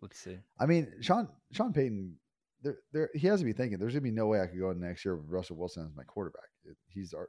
let's 0.00 0.18
see. 0.18 0.38
I 0.58 0.66
mean, 0.66 0.92
Sean, 1.00 1.28
Sean 1.52 1.72
Payton, 1.72 2.14
there, 2.62 2.78
there, 2.92 3.10
he 3.14 3.26
has 3.26 3.40
to 3.40 3.46
be 3.46 3.54
thinking 3.54 3.78
there's 3.78 3.94
gonna 3.94 4.02
be 4.02 4.10
no 4.10 4.26
way 4.26 4.40
I 4.40 4.46
could 4.46 4.60
go 4.60 4.70
in 4.70 4.80
next 4.80 5.04
year 5.04 5.16
with 5.16 5.30
Russell 5.30 5.56
Wilson 5.56 5.86
as 5.86 5.96
my 5.96 6.04
quarterback. 6.04 6.42
He's 6.88 7.14
our, 7.14 7.28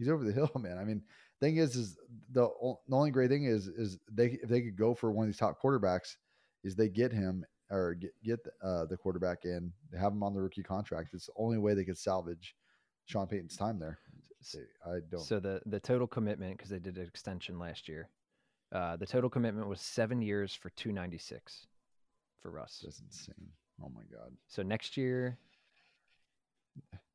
he's 0.00 0.08
over 0.08 0.24
the 0.24 0.32
hill, 0.40 0.50
man. 0.58 0.78
I 0.78 0.84
mean, 0.84 1.02
thing 1.40 1.58
is, 1.58 1.76
is 1.76 1.96
the, 2.32 2.48
the 2.88 2.96
only 2.96 3.12
great 3.12 3.30
thing 3.30 3.44
is, 3.44 3.68
is 3.68 3.98
they, 4.10 4.38
if 4.42 4.48
they 4.48 4.62
could 4.62 4.76
go 4.76 4.94
for 4.94 5.12
one 5.12 5.26
of 5.26 5.28
these 5.28 5.38
top 5.38 5.60
quarterbacks, 5.62 6.16
is 6.64 6.74
they 6.74 6.88
get 6.88 7.12
him 7.12 7.44
or 7.70 7.94
get 7.94 8.10
get 8.24 8.40
uh, 8.62 8.84
the 8.86 8.96
quarterback 8.96 9.44
in, 9.44 9.72
they 9.92 9.98
have 9.98 10.12
him 10.12 10.22
on 10.22 10.34
the 10.34 10.40
rookie 10.40 10.62
contract. 10.62 11.10
It's 11.14 11.26
the 11.26 11.32
only 11.36 11.58
way 11.58 11.74
they 11.74 11.84
could 11.84 11.96
salvage 11.96 12.56
Sean 13.06 13.26
Payton's 13.26 13.56
time 13.56 13.78
there. 13.78 13.98
I 14.84 14.98
don't. 15.10 15.22
So 15.22 15.38
the 15.38 15.60
the 15.66 15.80
total 15.80 16.06
commitment 16.06 16.56
because 16.56 16.70
they 16.70 16.78
did 16.78 16.96
an 16.98 17.06
extension 17.06 17.58
last 17.58 17.88
year. 17.88 18.08
Uh, 18.72 18.96
the 18.96 19.06
total 19.06 19.30
commitment 19.30 19.68
was 19.68 19.80
seven 19.80 20.20
years 20.20 20.54
for 20.54 20.70
two 20.70 20.92
ninety 20.92 21.18
six 21.18 21.66
for 22.40 22.50
Russ. 22.50 22.80
That's 22.82 23.00
insane. 23.00 23.48
Oh 23.82 23.90
my 23.94 24.02
god. 24.12 24.32
So 24.48 24.62
next 24.62 24.96
year, 24.96 25.38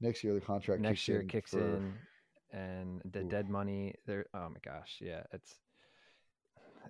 next 0.02 0.24
year 0.24 0.34
the 0.34 0.42
contract 0.42 0.82
next 0.82 1.02
kicks 1.02 1.08
year 1.08 1.22
in 1.22 1.28
kicks 1.28 1.54
in, 1.54 1.94
and 2.52 3.02
the 3.12 3.24
Oof. 3.24 3.30
dead 3.30 3.50
money. 3.50 3.96
There. 4.06 4.26
Oh 4.34 4.50
my 4.50 4.60
gosh, 4.64 4.98
yeah, 5.02 5.24
it's 5.32 5.56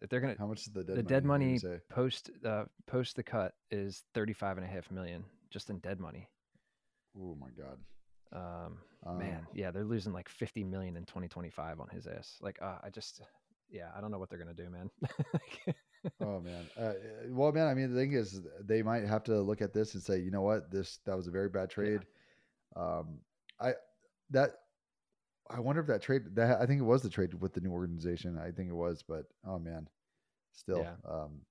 if 0.01 0.09
they're 0.09 0.21
gonna 0.21 0.35
How 0.37 0.47
much 0.47 0.61
is 0.61 0.73
the 0.73 0.83
dead 0.83 0.95
the 0.97 1.03
money? 1.03 1.07
dead 1.07 1.25
What 1.25 1.39
did 1.39 1.51
you 1.51 1.59
money 1.59 1.59
post 1.89 2.29
uh, 2.45 2.65
post 2.87 3.15
the 3.15 3.23
cut 3.23 3.53
is 3.71 4.03
thirty 4.13 4.33
five 4.33 4.57
and 4.57 4.65
a 4.65 4.69
half 4.69 4.91
million 4.91 5.25
just 5.49 5.69
in 5.69 5.79
dead 5.79 5.99
money. 5.99 6.29
Oh 7.17 7.35
my 7.39 7.49
god. 7.57 7.79
Um, 8.33 8.79
Um, 9.05 9.17
man, 9.19 9.47
yeah, 9.53 9.71
they're 9.71 9.85
losing 9.85 10.13
like 10.13 10.29
fifty 10.29 10.63
million 10.63 10.97
in 10.97 11.05
twenty 11.05 11.27
twenty 11.27 11.49
five 11.49 11.79
on 11.79 11.87
his 11.89 12.07
ass. 12.07 12.37
Like, 12.41 12.59
uh, 12.61 12.77
I 12.83 12.89
just, 12.89 13.21
yeah, 13.69 13.89
I 13.95 14.01
don't 14.01 14.11
know 14.11 14.19
what 14.19 14.29
they're 14.29 14.39
gonna 14.39 14.53
do, 14.53 14.69
man. 14.69 14.89
Oh 16.21 16.39
man. 16.39 16.69
Uh, 16.77 16.81
uh, 16.81 16.93
well, 17.29 17.51
man. 17.51 17.67
I 17.67 17.73
mean, 17.73 17.93
the 17.93 17.99
thing 17.99 18.13
is, 18.13 18.41
they 18.63 18.81
might 18.83 19.05
have 19.05 19.23
to 19.23 19.41
look 19.41 19.61
at 19.61 19.73
this 19.73 19.93
and 19.95 20.03
say, 20.03 20.19
you 20.19 20.31
know 20.31 20.41
what, 20.41 20.71
this 20.71 20.99
that 21.05 21.15
was 21.15 21.27
a 21.27 21.31
very 21.31 21.49
bad 21.49 21.69
trade. 21.69 22.01
Um, 22.75 23.19
I 23.59 23.73
that 24.31 24.51
I 25.49 25.59
wonder 25.59 25.81
if 25.81 25.87
that 25.87 26.01
trade 26.01 26.23
that 26.35 26.59
I 26.61 26.65
think 26.65 26.79
it 26.79 26.85
was 26.85 27.01
the 27.01 27.09
trade 27.09 27.33
with 27.35 27.53
the 27.53 27.61
new 27.61 27.71
organization. 27.71 28.37
I 28.37 28.51
think 28.51 28.69
it 28.69 28.75
was, 28.75 29.03
but 29.07 29.25
oh 29.45 29.59
man, 29.59 29.87
still, 30.53 30.79
Yeah. 30.81 30.95
um, 31.07 31.41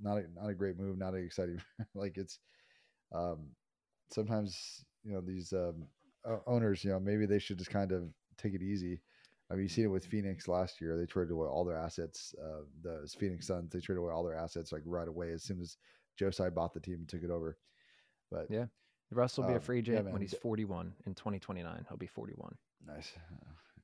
not 0.00 0.18
a, 0.18 0.26
not 0.34 0.50
a 0.50 0.54
great 0.54 0.78
move. 0.78 0.98
Not 0.98 1.14
exciting. 1.14 1.60
like 1.94 2.18
it's, 2.18 2.38
um, 3.12 3.50
sometimes 4.10 4.84
you 5.02 5.12
know 5.12 5.20
these 5.20 5.52
um, 5.52 5.86
owners, 6.46 6.84
you 6.84 6.90
know, 6.90 7.00
maybe 7.00 7.26
they 7.26 7.38
should 7.38 7.58
just 7.58 7.70
kind 7.70 7.92
of 7.92 8.04
take 8.36 8.54
it 8.54 8.62
easy. 8.62 9.00
I 9.50 9.54
mean, 9.54 9.62
you 9.62 9.68
seen 9.68 9.84
it 9.86 9.88
with 9.88 10.04
Phoenix 10.04 10.46
last 10.46 10.78
year. 10.78 10.98
They 10.98 11.06
traded 11.06 11.32
away 11.32 11.46
all 11.46 11.64
their 11.64 11.78
assets. 11.78 12.34
Uh, 12.38 12.64
the 12.82 13.08
Phoenix 13.18 13.46
Suns, 13.46 13.70
they 13.72 13.80
traded 13.80 14.02
away 14.02 14.12
all 14.12 14.22
their 14.22 14.36
assets 14.36 14.72
like 14.72 14.82
right 14.84 15.08
away 15.08 15.32
as 15.32 15.42
soon 15.42 15.58
as 15.62 15.78
Josiah 16.18 16.50
bought 16.50 16.74
the 16.74 16.80
team 16.80 16.96
and 16.96 17.08
took 17.08 17.22
it 17.22 17.30
over. 17.30 17.56
But 18.30 18.50
Yeah. 18.50 18.66
Russ 19.10 19.38
will 19.38 19.44
be 19.44 19.52
a 19.52 19.56
Um, 19.56 19.60
free 19.62 19.78
agent 19.78 20.04
man, 20.04 20.12
when 20.12 20.20
he's 20.20 20.34
forty 20.34 20.66
one 20.66 20.92
in 21.06 21.14
twenty 21.14 21.38
twenty 21.38 21.62
nine. 21.62 21.86
He'll 21.88 21.96
be 21.96 22.06
forty 22.06 22.34
one. 22.34 22.58
Nice. 22.86 23.12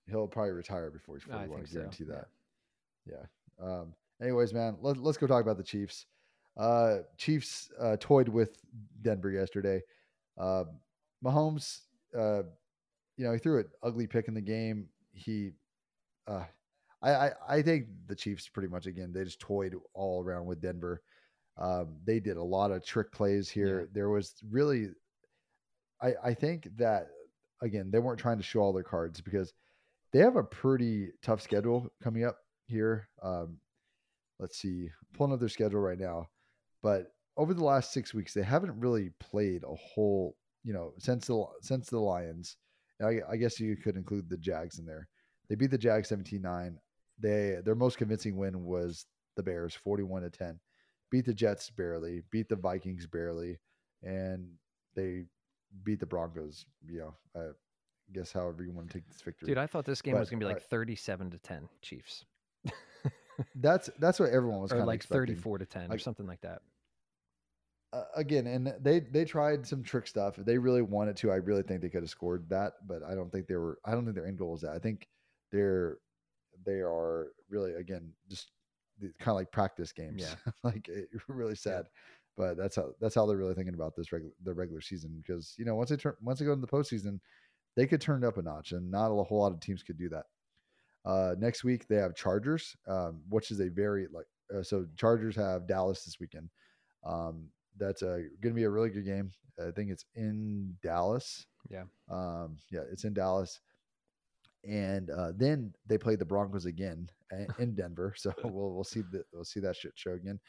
He'll 0.09 0.27
probably 0.27 0.53
retire 0.53 0.91
before 0.91 1.17
he's 1.17 1.25
I 1.31 1.47
41. 1.47 1.61
I, 1.61 1.65
so, 1.65 1.75
guarantee 1.75 2.05
yeah. 2.09 2.15
that. 2.15 2.27
Yeah. 3.11 3.67
Um, 3.67 3.95
anyways, 4.21 4.53
man, 4.53 4.77
let, 4.81 4.97
let's 4.99 5.19
go 5.19 5.27
talk 5.27 5.43
about 5.43 5.57
the 5.57 5.63
Chiefs. 5.63 6.07
Uh, 6.57 6.99
Chiefs 7.17 7.71
uh, 7.81 7.97
toyed 7.99 8.29
with 8.29 8.59
Denver 9.03 9.31
yesterday. 9.31 9.81
Uh, 10.39 10.65
Mahomes, 11.25 11.81
uh, 12.17 12.43
you 13.17 13.25
know, 13.25 13.33
he 13.33 13.39
threw 13.39 13.61
an 13.61 13.67
ugly 13.83 14.07
pick 14.07 14.29
in 14.29 14.35
the 14.35 14.41
game. 14.41 14.89
He, 15.13 15.51
uh, 16.27 16.45
I, 17.03 17.11
I, 17.11 17.31
I 17.49 17.63
think 17.63 17.87
the 18.07 18.15
Chiefs 18.15 18.49
pretty 18.49 18.69
much 18.69 18.87
again 18.87 19.13
they 19.13 19.25
just 19.25 19.41
toyed 19.41 19.75
all 19.95 20.23
around 20.23 20.47
with 20.47 20.61
Denver. 20.61 21.03
Um, 21.57 21.97
they 22.05 22.19
did 22.19 22.37
a 22.37 22.43
lot 22.43 22.73
of 22.73 22.85
trick 22.85 23.13
plays 23.13 23.49
here. 23.49 23.83
Yeah. 23.83 23.87
There 23.93 24.09
was 24.11 24.35
really, 24.51 24.89
I, 26.03 26.13
I 26.25 26.35
think 26.35 26.69
that 26.77 27.09
again 27.63 27.91
they 27.91 27.99
weren't 27.99 28.19
trying 28.21 28.37
to 28.37 28.43
show 28.43 28.61
all 28.61 28.73
their 28.73 28.83
cards 28.83 29.21
because 29.21 29.53
they 30.13 30.21
have 30.21 30.37
a 30.37 30.45
pretty 30.45 31.09
tough 31.23 31.43
schedule 31.43 31.89
coming 32.03 32.25
up 32.25 32.39
here. 32.67 33.09
Um, 33.23 33.59
let's 34.39 34.59
see, 34.59 34.89
pulling 35.13 35.33
up 35.33 35.41
their 35.41 35.49
schedule 35.49 35.81
right 35.81 35.99
now, 35.99 36.27
but 36.83 37.13
over 37.37 37.53
the 37.53 37.65
last 37.65 37.93
six 37.93 38.15
weeks 38.15 38.33
they 38.33 38.43
haven't 38.43 38.79
really 38.79 39.11
played 39.19 39.65
a 39.65 39.75
whole, 39.75 40.37
you 40.63 40.73
know, 40.73 40.93
since 40.99 41.27
the 41.27 41.45
since 41.63 41.89
the 41.89 41.99
Lions. 41.99 42.57
I, 43.03 43.19
I 43.29 43.37
guess 43.37 43.59
you 43.59 43.77
could 43.77 43.97
include 43.97 44.31
the 44.31 44.37
Jags 44.37 44.79
in 44.79 44.87
there. 44.87 45.09
They 45.49 45.57
beat 45.57 45.73
the 45.73 45.79
Jags 45.79 46.11
17-9. 46.11 46.77
They 47.19 47.59
their 47.65 47.75
most 47.75 47.99
convincing 47.99 48.37
win 48.37 48.65
was 48.65 49.07
the 49.37 49.43
Bears 49.43 49.75
41 49.75 50.23
to 50.23 50.31
10. 50.31 50.61
Beat 51.11 51.27
the 51.27 51.35
Jets 51.35 51.71
barely, 51.71 52.23
beat 52.31 52.49
the 52.49 52.57
Vikings 52.57 53.07
barely, 53.07 53.59
and 54.03 54.49
they 54.95 55.25
beat 55.83 56.01
the 56.01 56.07
Broncos, 56.07 56.67
you 56.87 56.99
know, 56.99 57.15
I 57.35 57.49
guess 58.13 58.33
however 58.33 58.63
you 58.63 58.73
want 58.73 58.89
to 58.89 58.95
take 58.95 59.07
this 59.09 59.21
victory. 59.23 59.49
Dude, 59.49 59.59
I 59.59 59.67
thought 59.67 59.85
this 59.85 60.03
game 60.03 60.15
But, 60.15 60.21
was 60.21 60.31
gonna 60.31 60.41
be 60.41 60.47
like 60.47 60.63
thirty 60.63 60.95
seven 60.95 61.31
to 61.31 61.39
ten 61.39 61.69
Chiefs, 61.83 62.25
that's 63.57 63.91
that's 63.99 64.21
what 64.21 64.31
everyone 64.31 64.61
was 64.61 64.71
or 64.71 64.75
kind 64.75 64.83
of 64.83 64.87
like 64.87 64.97
expecting. 64.97 65.21
thirty 65.21 65.35
four 65.35 65.59
to 65.59 65.67
ten, 65.67 65.91
or 65.93 65.99
something 65.99 66.27
like 66.27 66.41
that. 66.43 66.63
uh, 67.93 68.05
again, 68.17 68.47
and 68.47 68.75
they 68.81 69.01
they 69.01 69.25
tried 69.25 69.67
some 69.67 69.83
trick 69.83 70.07
stuff. 70.07 70.39
If 70.39 70.45
they 70.45 70.59
really 70.59 70.83
wanted 70.83 71.17
to, 71.19 71.31
I 71.33 71.37
really 71.37 71.63
think 71.63 71.81
they 71.81 71.89
could 71.89 72.03
have 72.03 72.11
scored 72.11 72.49
that, 72.51 72.75
but 72.87 73.03
I 73.03 73.15
don't 73.15 73.31
think 73.31 73.47
they 73.47 73.57
were. 73.57 73.79
I 73.85 73.93
don't 73.93 74.05
think 74.05 74.17
their 74.17 74.27
end 74.27 74.39
goal 74.39 74.55
is 74.55 74.61
that. 74.63 74.73
I 74.73 74.79
think 74.79 75.09
they're 75.53 75.99
they 76.65 76.81
are 76.81 77.29
really 77.49 77.75
again 77.75 78.13
just 78.29 78.51
kind 79.19 79.29
of 79.29 79.37
like 79.37 79.51
practice 79.53 79.93
games. 79.93 80.23
Yeah. 80.23 80.53
like 80.63 80.89
it, 80.89 81.09
really 81.29 81.55
sad, 81.57 81.87
but 82.37 82.57
that's 82.57 82.77
how 82.77 82.91
that's 83.01 83.15
how 83.15 83.27
they're 83.27 83.37
really 83.37 83.55
thinking 83.55 83.75
about 83.75 83.95
this 83.97 84.13
regular 84.13 84.33
the 84.43 84.55
regular 84.55 84.81
season 84.81 85.23
because 85.25 85.55
you 85.59 85.65
know 85.65 85.75
once 85.75 85.91
they 85.91 85.97
turn 85.97 86.15
once 86.23 86.39
they 86.39 86.45
go 86.45 86.53
into 86.53 86.67
the 86.67 86.73
postseason, 86.73 87.19
they 87.77 87.87
could 87.87 88.01
turn 88.01 88.23
it 88.23 88.27
up 88.27 88.39
a 88.39 88.43
notch, 88.43 88.73
and 88.73 88.91
not 88.91 89.11
a 89.11 89.25
whole 89.25 89.41
lot 89.41 89.53
of 89.53 89.61
teams 89.61 89.83
could 89.83 89.99
do 89.99 90.09
that. 90.09 90.25
Uh, 91.05 91.35
next 91.39 91.65
week 91.65 91.87
they 91.89 91.97
have 91.97 92.15
Chargers, 92.15 92.77
um, 92.89 93.21
which 93.29 93.51
is 93.51 93.61
a 93.61 93.69
very 93.69 94.07
like 94.13 94.27
uh, 94.55 94.63
so 94.63 94.87
Chargers 94.97 95.37
have 95.37 95.67
Dallas 95.67 96.05
this 96.05 96.19
weekend. 96.21 96.49
Um, 97.05 97.49
that's 97.77 98.03
going 98.03 98.31
to 98.43 98.51
be 98.53 98.65
a 98.65 98.71
really 98.71 98.91
good 98.91 99.05
game. 99.05 99.33
I 99.61 99.71
think 99.71 99.91
it's 99.91 100.05
in 100.15 100.75
Dallas. 100.83 101.47
Yeah. 101.71 101.85
Um, 102.11 102.57
yeah, 102.71 102.81
it's 102.91 103.05
in 103.05 103.15
Dallas. 103.15 103.61
And 104.69 105.11
uh, 105.11 105.33
then 105.37 105.75
they 105.87 105.99
play 105.99 106.17
the 106.17 106.25
Broncos 106.25 106.65
again 106.65 107.09
in 107.59 107.75
Denver. 107.75 108.15
So 108.17 108.33
we'll 108.45 108.73
we'll 108.73 108.85
see 108.85 109.03
the, 109.03 109.25
we'll 109.33 109.45
see 109.45 109.61
that 109.61 109.77
shit 109.77 109.93
show 109.95 110.13
again. 110.13 110.41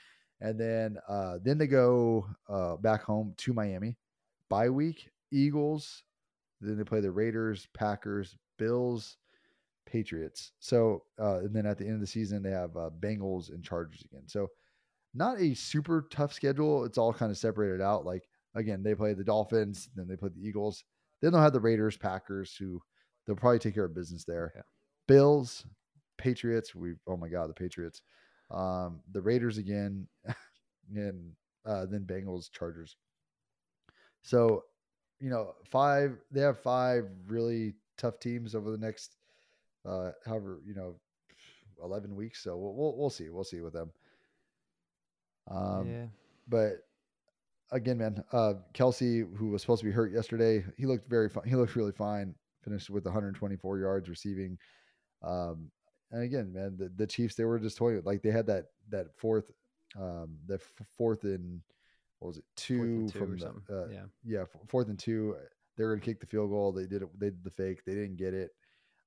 And 0.41 0.59
then 0.59 0.97
uh, 1.07 1.37
then 1.43 1.57
they 1.57 1.67
go 1.67 2.27
uh, 2.49 2.75
back 2.77 3.03
home 3.03 3.33
to 3.37 3.53
Miami. 3.53 3.97
Bye 4.49 4.69
week, 4.69 5.09
Eagles. 5.31 6.03
Then 6.61 6.77
they 6.77 6.83
play 6.83 6.99
the 6.99 7.11
Raiders, 7.11 7.67
Packers, 7.73 8.35
Bills, 8.57 9.17
Patriots. 9.85 10.51
So 10.59 11.03
uh, 11.19 11.39
and 11.39 11.55
then 11.55 11.65
at 11.65 11.77
the 11.77 11.85
end 11.85 11.95
of 11.95 12.01
the 12.01 12.07
season 12.07 12.43
they 12.43 12.51
have 12.51 12.75
uh, 12.75 12.89
Bengals 12.99 13.49
and 13.49 13.63
Chargers 13.63 14.03
again. 14.05 14.23
So 14.27 14.47
not 15.13 15.39
a 15.39 15.53
super 15.53 16.07
tough 16.11 16.33
schedule. 16.33 16.83
It's 16.83 16.97
all 16.97 17.13
kind 17.13 17.31
of 17.31 17.37
separated 17.37 17.81
out. 17.81 18.05
Like 18.05 18.23
again, 18.55 18.83
they 18.83 18.95
play 18.95 19.13
the 19.13 19.23
Dolphins, 19.23 19.89
then 19.95 20.07
they 20.07 20.17
play 20.17 20.29
the 20.35 20.47
Eagles. 20.47 20.83
Then 21.21 21.31
they'll 21.31 21.41
have 21.41 21.53
the 21.53 21.59
Raiders, 21.59 21.97
Packers, 21.97 22.55
who 22.55 22.81
they'll 23.25 23.35
probably 23.35 23.59
take 23.59 23.73
care 23.73 23.85
of 23.85 23.95
business 23.95 24.25
there. 24.25 24.51
Yeah. 24.55 24.61
Bills, 25.07 25.65
Patriots. 26.17 26.75
We 26.75 26.93
oh 27.07 27.17
my 27.17 27.29
god, 27.29 27.49
the 27.49 27.53
Patriots. 27.53 28.01
Um, 28.51 29.01
the 29.11 29.21
Raiders 29.21 29.57
again, 29.57 30.07
and 30.95 31.31
uh, 31.65 31.85
then 31.85 32.05
Bengals, 32.05 32.51
Chargers. 32.51 32.95
So, 34.21 34.63
you 35.19 35.29
know, 35.29 35.53
five. 35.69 36.17
They 36.31 36.41
have 36.41 36.59
five 36.59 37.05
really 37.27 37.73
tough 37.97 38.19
teams 38.19 38.55
over 38.55 38.71
the 38.71 38.77
next, 38.77 39.15
uh, 39.87 40.11
however, 40.25 40.61
you 40.65 40.75
know, 40.75 40.95
eleven 41.83 42.15
weeks. 42.15 42.43
So 42.43 42.57
we'll 42.57 42.75
we'll, 42.75 42.97
we'll 42.97 43.09
see. 43.09 43.29
We'll 43.29 43.43
see 43.43 43.61
with 43.61 43.73
them. 43.73 43.91
Um, 45.49 45.89
yeah. 45.89 46.05
but 46.47 46.71
again, 47.71 47.97
man, 47.97 48.23
uh, 48.31 48.53
Kelce, 48.73 49.25
who 49.37 49.49
was 49.49 49.61
supposed 49.61 49.81
to 49.81 49.85
be 49.85 49.91
hurt 49.91 50.11
yesterday, 50.11 50.63
he 50.77 50.85
looked 50.85 51.09
very 51.09 51.29
fine. 51.29 51.47
He 51.47 51.55
looked 51.55 51.75
really 51.75 51.91
fine. 51.91 52.35
Finished 52.63 52.89
with 52.89 53.05
124 53.05 53.79
yards 53.79 54.09
receiving. 54.09 54.57
Um, 55.21 55.69
and 56.15 56.23
again, 56.23 56.53
man, 56.53 56.75
the, 56.77 56.89
the 56.95 57.05
Chiefs, 57.05 57.35
they 57.35 57.43
were 57.45 57.59
just 57.59 57.77
toying. 57.77 58.01
Like 58.05 58.21
they 58.21 58.31
had 58.31 58.47
that 58.47 58.65
that 58.89 59.07
fourth, 59.15 59.51
um, 59.99 60.37
the 60.47 60.55
f- 60.55 60.87
fourth 60.97 61.23
and 61.23 61.61
what 62.19 62.29
was 62.29 62.37
it 62.37 62.45
two 62.55 63.07
two 63.09 63.19
from 63.19 63.37
the, 63.37 63.47
uh, 63.69 63.87
yeah. 63.91 64.05
yeah, 64.23 64.43
fourth 64.67 64.87
and 64.87 64.97
two. 64.97 65.35
They 65.77 65.83
were 65.83 65.91
gonna 65.93 66.01
kick 66.05 66.19
the 66.21 66.25
field 66.25 66.49
goal. 66.49 66.71
They 66.71 66.85
did 66.85 67.01
it. 67.01 67.19
They 67.19 67.27
did 67.27 67.43
the 67.43 67.49
fake. 67.51 67.83
They 67.85 67.93
didn't 67.93 68.15
get 68.15 68.33
it. 68.33 68.51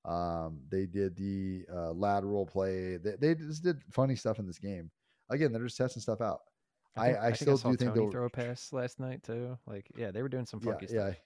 Um, 0.05 0.61
they 0.71 0.87
did 0.87 1.17
the 1.17 1.65
uh, 1.73 1.93
lateral 1.93 2.47
play. 2.47 2.97
They, 2.99 3.15
they 3.19 3.35
just 3.35 3.63
did 3.65 3.83
funny 3.91 4.15
stuff 4.17 4.39
in 4.39 4.47
this 4.47 4.59
game. 4.59 4.91
Again, 5.31 5.53
they're 5.53 5.65
just 5.65 5.77
testing 5.77 6.01
stuff 6.03 6.21
out. 6.21 6.41
I- 6.97 7.07
think- 7.07 7.19
I 7.19 7.25
think 7.27 7.37
still 7.37 7.59
saw 7.59 7.71
do 7.71 7.77
think 7.77 7.95
they'll- 7.95 8.11
throw 8.11 8.27
a 8.27 8.31
pass 8.31 8.73
last 8.73 9.01
night 9.01 9.23
too. 9.23 9.59
Like, 9.67 9.87
yeah, 9.97 10.11
they 10.11 10.23
were 10.23 10.29
doing 10.29 10.47
some 10.47 10.61
Yeah, 10.63 10.73
funky 10.73 10.87
yeah. 10.91 11.11
stuff. 11.11 11.17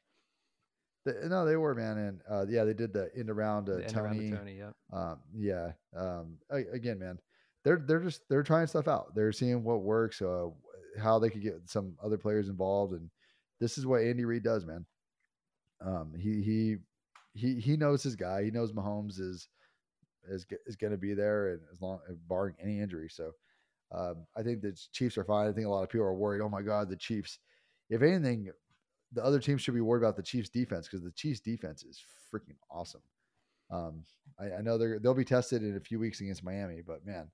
They- 1.04 1.28
no, 1.28 1.44
they 1.44 1.56
were 1.56 1.74
man, 1.74 1.98
and 1.98 2.20
uh, 2.30 2.46
yeah, 2.48 2.64
they 2.64 2.74
did 2.74 2.92
the 2.92 3.10
end 3.16 3.28
around 3.30 3.68
uh, 3.68 3.76
The 3.76 3.84
end 3.86 3.96
around 3.96 4.14
Tony. 4.16 4.30
to 4.30 4.36
Tony, 4.36 4.58
yeah. 4.58 4.70
Um, 4.92 5.18
yeah. 5.36 5.72
Um, 5.96 6.38
again, 6.50 6.98
man, 6.98 7.18
they're 7.64 7.82
they're 7.84 8.00
just 8.00 8.22
they're 8.28 8.42
trying 8.42 8.66
stuff 8.68 8.88
out. 8.88 9.14
They're 9.14 9.32
seeing 9.32 9.64
what 9.64 9.82
works, 9.82 10.22
uh, 10.22 10.48
how 11.00 11.18
they 11.18 11.30
could 11.30 11.42
get 11.42 11.54
some 11.66 11.96
other 12.02 12.18
players 12.18 12.48
involved, 12.48 12.92
and 12.92 13.10
this 13.60 13.78
is 13.78 13.86
what 13.86 14.02
Andy 14.02 14.24
Reid 14.24 14.42
does, 14.44 14.64
man. 14.64 14.86
Um, 15.84 16.12
he 16.16 16.42
he 16.42 16.76
he 17.34 17.58
he 17.60 17.76
knows 17.76 18.02
his 18.02 18.14
guy. 18.16 18.44
He 18.44 18.50
knows 18.50 18.72
Mahomes 18.72 19.18
is 19.18 19.48
is 20.28 20.46
is 20.66 20.76
going 20.76 20.92
to 20.92 20.98
be 20.98 21.14
there, 21.14 21.52
and 21.54 21.60
as 21.72 21.80
long 21.80 21.98
barring 22.28 22.54
any 22.62 22.78
injury. 22.80 23.08
So, 23.10 23.32
Um, 23.90 24.24
I 24.36 24.42
think 24.44 24.62
the 24.62 24.72
Chiefs 24.92 25.18
are 25.18 25.24
fine. 25.24 25.48
I 25.48 25.52
think 25.52 25.66
a 25.66 25.70
lot 25.70 25.82
of 25.82 25.88
people 25.90 26.06
are 26.06 26.14
worried. 26.14 26.40
Oh 26.42 26.48
my 26.48 26.62
God, 26.62 26.88
the 26.88 26.96
Chiefs. 26.96 27.38
If 27.90 28.02
anything, 28.02 28.48
the 29.12 29.24
other 29.24 29.38
teams 29.40 29.62
should 29.62 29.74
be 29.74 29.80
worried 29.80 30.02
about 30.02 30.16
the 30.16 30.22
Chiefs 30.22 30.48
defense 30.48 30.88
because 30.88 31.04
the 31.04 31.10
Chiefs 31.12 31.40
defense 31.40 31.82
is 31.84 32.02
freaking 32.32 32.56
awesome. 32.70 33.02
Um, 33.70 34.04
I, 34.38 34.58
I, 34.58 34.60
know 34.62 34.76
they're 34.78 34.98
they'll 34.98 35.14
be 35.14 35.24
tested 35.24 35.62
in 35.62 35.76
a 35.76 35.80
few 35.80 35.98
weeks 35.98 36.20
against 36.20 36.44
Miami, 36.44 36.82
but 36.86 37.04
man, 37.06 37.28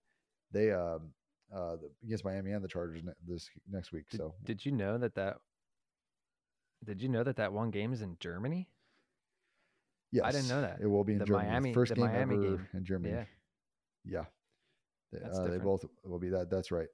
they 0.52 0.70
um 0.72 1.10
uh 1.54 1.76
against 2.04 2.24
Miami 2.24 2.52
and 2.52 2.62
the 2.62 2.68
Chargers 2.68 3.02
ne- 3.02 3.12
this 3.26 3.48
next 3.70 3.92
week. 3.92 4.08
Did, 4.10 4.18
so 4.18 4.34
did 4.44 4.64
you 4.64 4.72
know 4.72 4.98
that 4.98 5.14
that 5.16 5.38
did 6.84 7.02
you 7.02 7.08
know 7.08 7.24
that 7.24 7.36
that 7.36 7.52
one 7.52 7.70
game 7.70 7.92
is 7.92 8.02
in 8.02 8.16
Germany? 8.20 8.68
yes, 10.12 10.24
I 10.24 10.30
didn't 10.32 10.48
know 10.48 10.60
that. 10.60 10.78
it 10.80 10.86
will 10.86 11.04
be 11.04 11.14
in 11.14 11.18
The 11.18 11.26
Germany. 11.26 11.48
Miami- 11.48 11.74
first 11.74 11.94
game 11.94 12.04
Miami 12.06 12.34
ever 12.34 12.42
game. 12.56 12.68
in 12.74 12.84
Germany. 12.84 13.14
Yeah. 13.14 13.24
Yeah, 14.04 14.24
They- 15.12 15.28
uh, 15.28 15.48
they 15.48 15.58
both 15.58 15.84
will 16.04 16.18
be 16.18 16.30
that. 16.30 16.50
That's 16.50 16.70
right. 16.70 16.88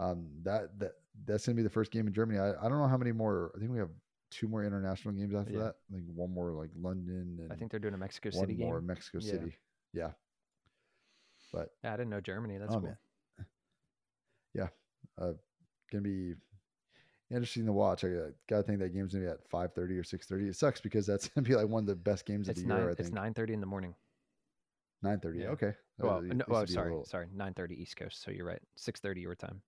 Um, 0.00 0.28
that 0.42 0.76
that 0.80 0.92
that's 1.26 1.46
gonna 1.46 1.56
be 1.56 1.62
the 1.62 1.70
first 1.70 1.90
game 1.90 2.06
in 2.06 2.12
Germany. 2.12 2.38
I, 2.38 2.50
I 2.50 2.68
don't 2.68 2.78
know 2.78 2.88
how 2.88 2.96
many 2.96 3.12
more. 3.12 3.52
I 3.56 3.58
think 3.58 3.70
we 3.70 3.78
have 3.78 3.90
two 4.30 4.48
more 4.48 4.64
international 4.64 5.14
games 5.14 5.34
after 5.34 5.52
Yeah. 5.52 5.58
that. 5.60 5.74
I 5.90 5.94
think 5.94 6.04
one 6.14 6.32
more 6.32 6.50
like 6.52 6.70
London 6.76 7.38
and 7.40 7.52
I 7.52 7.56
think 7.56 7.70
they're 7.70 7.80
doing 7.80 7.94
a 7.94 7.98
Mexico 7.98 8.30
one 8.36 8.46
City 8.48 8.56
more 8.62 8.80
game. 8.80 8.86
Mexico 8.86 9.18
Yeah. 9.20 9.30
City. 9.30 9.56
Yeah, 9.92 10.10
but 11.52 11.70
Yeah, 11.84 11.94
I 11.94 11.96
didn't 11.96 12.10
know 12.10 12.20
Germany. 12.20 12.58
That's 12.58 12.72
Oh, 12.74 12.80
cool. 12.80 12.88
man. 12.88 12.96
Uh, 15.16 15.32
gonna 15.92 16.02
be 16.02 16.34
interesting 17.30 17.64
to 17.66 17.72
watch. 17.72 18.02
I 18.02 18.08
got- 18.08 18.32
gotta 18.48 18.62
think 18.64 18.80
that 18.80 18.88
game's 18.88 19.12
gonna 19.12 19.26
be 19.26 19.30
at 19.30 19.46
five 19.48 19.72
thirty 19.72 19.96
or 19.96 20.02
six 20.02 20.26
thirty. 20.26 20.48
It 20.48 20.56
sucks 20.56 20.80
because 20.80 21.06
that's 21.06 21.28
gonna 21.28 21.46
be 21.46 21.54
like 21.54 21.68
one 21.68 21.84
of 21.84 21.86
the 21.86 21.94
best 21.94 22.26
games 22.26 22.48
It's 22.48 22.58
of 22.58 22.66
the 22.66 22.68
nine. 22.74 22.78
year. 22.80 22.88
I 22.88 22.92
It's 22.92 23.02
think 23.02 23.14
nine 23.14 23.32
thirty 23.32 23.52
in 23.52 23.60
the 23.60 23.66
morning. 23.66 23.94
nine 25.02 25.20
thirty. 25.20 25.38
yeah. 25.38 25.50
Okay. 25.50 25.72
Well, 25.98 26.20
was- 26.20 26.30
no, 26.32 26.44
oh, 26.48 26.52
would 26.58 26.66
be 26.66 26.72
a 26.72 26.74
sorry, 26.74 26.90
little- 26.90 27.04
sorry, 27.04 27.28
nine 27.32 27.54
thirty 27.54 27.80
East 27.80 27.96
Coast. 27.96 28.22
So 28.22 28.32
you're 28.32 28.44
right. 28.46 28.60
Six 28.74 28.98
thirty 28.98 29.20
your 29.20 29.36
time. 29.36 29.62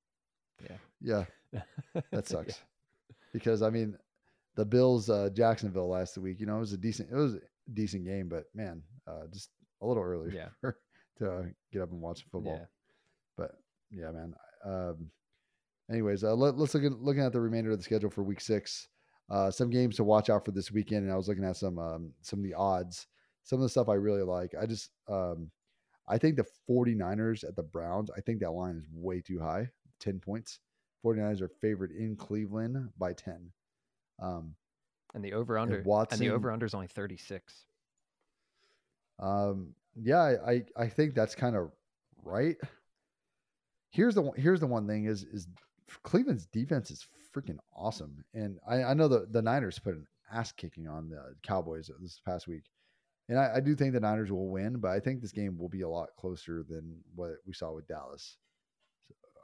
Yeah, 0.62 1.24
Yeah, 1.52 1.62
that 2.10 2.26
sucks. 2.28 2.60
Because 3.32 3.62
I 3.62 3.70
mean, 3.70 3.96
the 4.56 4.64
Bills 4.64 5.10
uh, 5.10 5.28
Jacksonville 5.32 5.88
last 5.88 6.16
week. 6.18 6.40
You 6.40 6.46
know, 6.46 6.56
it 6.56 6.60
was 6.60 6.72
a 6.72 6.78
decent. 6.78 7.10
It 7.10 7.16
was 7.16 7.34
a 7.34 7.40
decent 7.72 8.04
game, 8.04 8.28
but 8.28 8.44
man, 8.54 8.82
uh, 9.06 9.26
just 9.32 9.50
a 9.82 9.86
little 9.86 10.02
early 10.02 10.34
Yeah. 10.34 10.48
to 11.18 11.30
uh, 11.30 11.42
get 11.72 11.82
up 11.82 11.90
and 11.90 12.00
watch 12.00 12.24
football. 12.30 12.58
Yeah. 12.58 12.66
But 13.36 13.52
yeah, 13.90 14.10
man. 14.10 14.34
Um, 14.64 15.10
anyways, 15.90 16.24
uh, 16.24 16.34
let, 16.34 16.56
let's 16.56 16.74
look 16.74 16.84
at 16.84 16.92
looking 16.92 17.22
at 17.22 17.32
the 17.32 17.40
remainder 17.40 17.70
of 17.70 17.78
the 17.78 17.84
schedule 17.84 18.10
for 18.10 18.22
Week 18.22 18.40
Six. 18.40 18.88
Uh, 19.28 19.50
some 19.50 19.70
games 19.70 19.96
to 19.96 20.04
watch 20.04 20.30
out 20.30 20.44
for 20.44 20.52
this 20.52 20.70
weekend, 20.70 21.04
and 21.04 21.12
I 21.12 21.16
was 21.16 21.28
looking 21.28 21.44
at 21.44 21.56
some 21.56 21.78
um, 21.78 22.12
some 22.22 22.38
of 22.40 22.44
the 22.44 22.54
odds. 22.54 23.06
Some 23.42 23.58
of 23.58 23.62
the 23.62 23.68
stuff 23.68 23.88
I 23.88 23.94
really 23.94 24.22
like. 24.22 24.54
I 24.60 24.66
just 24.66 24.90
um, 25.08 25.50
I 26.08 26.18
think 26.18 26.36
the 26.36 26.46
49ers 26.68 27.44
at 27.44 27.56
the 27.56 27.62
Browns. 27.62 28.10
I 28.16 28.20
think 28.20 28.40
that 28.40 28.50
line 28.50 28.76
is 28.76 28.84
way 28.92 29.20
too 29.20 29.40
high. 29.40 29.68
Ten 30.00 30.20
points. 30.20 30.60
49ers 31.04 31.40
are 31.40 31.48
favored 31.60 31.92
in 31.92 32.16
Cleveland 32.16 32.90
by 32.98 33.12
ten. 33.12 33.50
Um, 34.20 34.54
And 35.14 35.24
the 35.24 35.32
over 35.34 35.56
under 35.58 35.76
and 35.78 35.86
Watson- 35.86 36.18
the 36.20 36.30
over 36.30 36.50
under 36.50 36.66
is 36.66 36.74
only 36.74 36.88
thirty 36.88 37.16
six. 37.16 37.66
Um, 39.18 39.74
yeah, 39.94 40.20
I, 40.20 40.50
I, 40.52 40.64
I 40.76 40.88
think 40.88 41.14
that's 41.14 41.34
kind 41.34 41.56
of 41.56 41.70
right. 42.22 42.56
Here's 43.90 44.14
the 44.14 44.22
one, 44.22 44.38
here's 44.38 44.60
the 44.60 44.66
one 44.66 44.86
thing 44.86 45.06
is 45.06 45.22
is 45.24 45.48
Cleveland's 46.02 46.46
defense 46.46 46.90
is 46.90 47.06
freaking 47.34 47.58
awesome, 47.74 48.24
and 48.34 48.58
I, 48.68 48.82
I 48.84 48.94
know 48.94 49.08
the 49.08 49.26
the 49.30 49.40
Niners 49.42 49.78
put 49.78 49.94
an 49.94 50.06
ass 50.30 50.52
kicking 50.52 50.86
on 50.88 51.08
the 51.08 51.34
Cowboys 51.42 51.90
this 52.00 52.20
past 52.26 52.46
week, 52.46 52.64
and 53.28 53.38
I, 53.38 53.54
I 53.56 53.60
do 53.60 53.74
think 53.74 53.94
the 53.94 54.00
Niners 54.00 54.30
will 54.30 54.48
win, 54.50 54.78
but 54.80 54.90
I 54.90 55.00
think 55.00 55.20
this 55.22 55.32
game 55.32 55.56
will 55.56 55.68
be 55.70 55.82
a 55.82 55.88
lot 55.88 56.08
closer 56.18 56.62
than 56.68 56.98
what 57.14 57.36
we 57.46 57.54
saw 57.54 57.72
with 57.72 57.86
Dallas. 57.86 58.36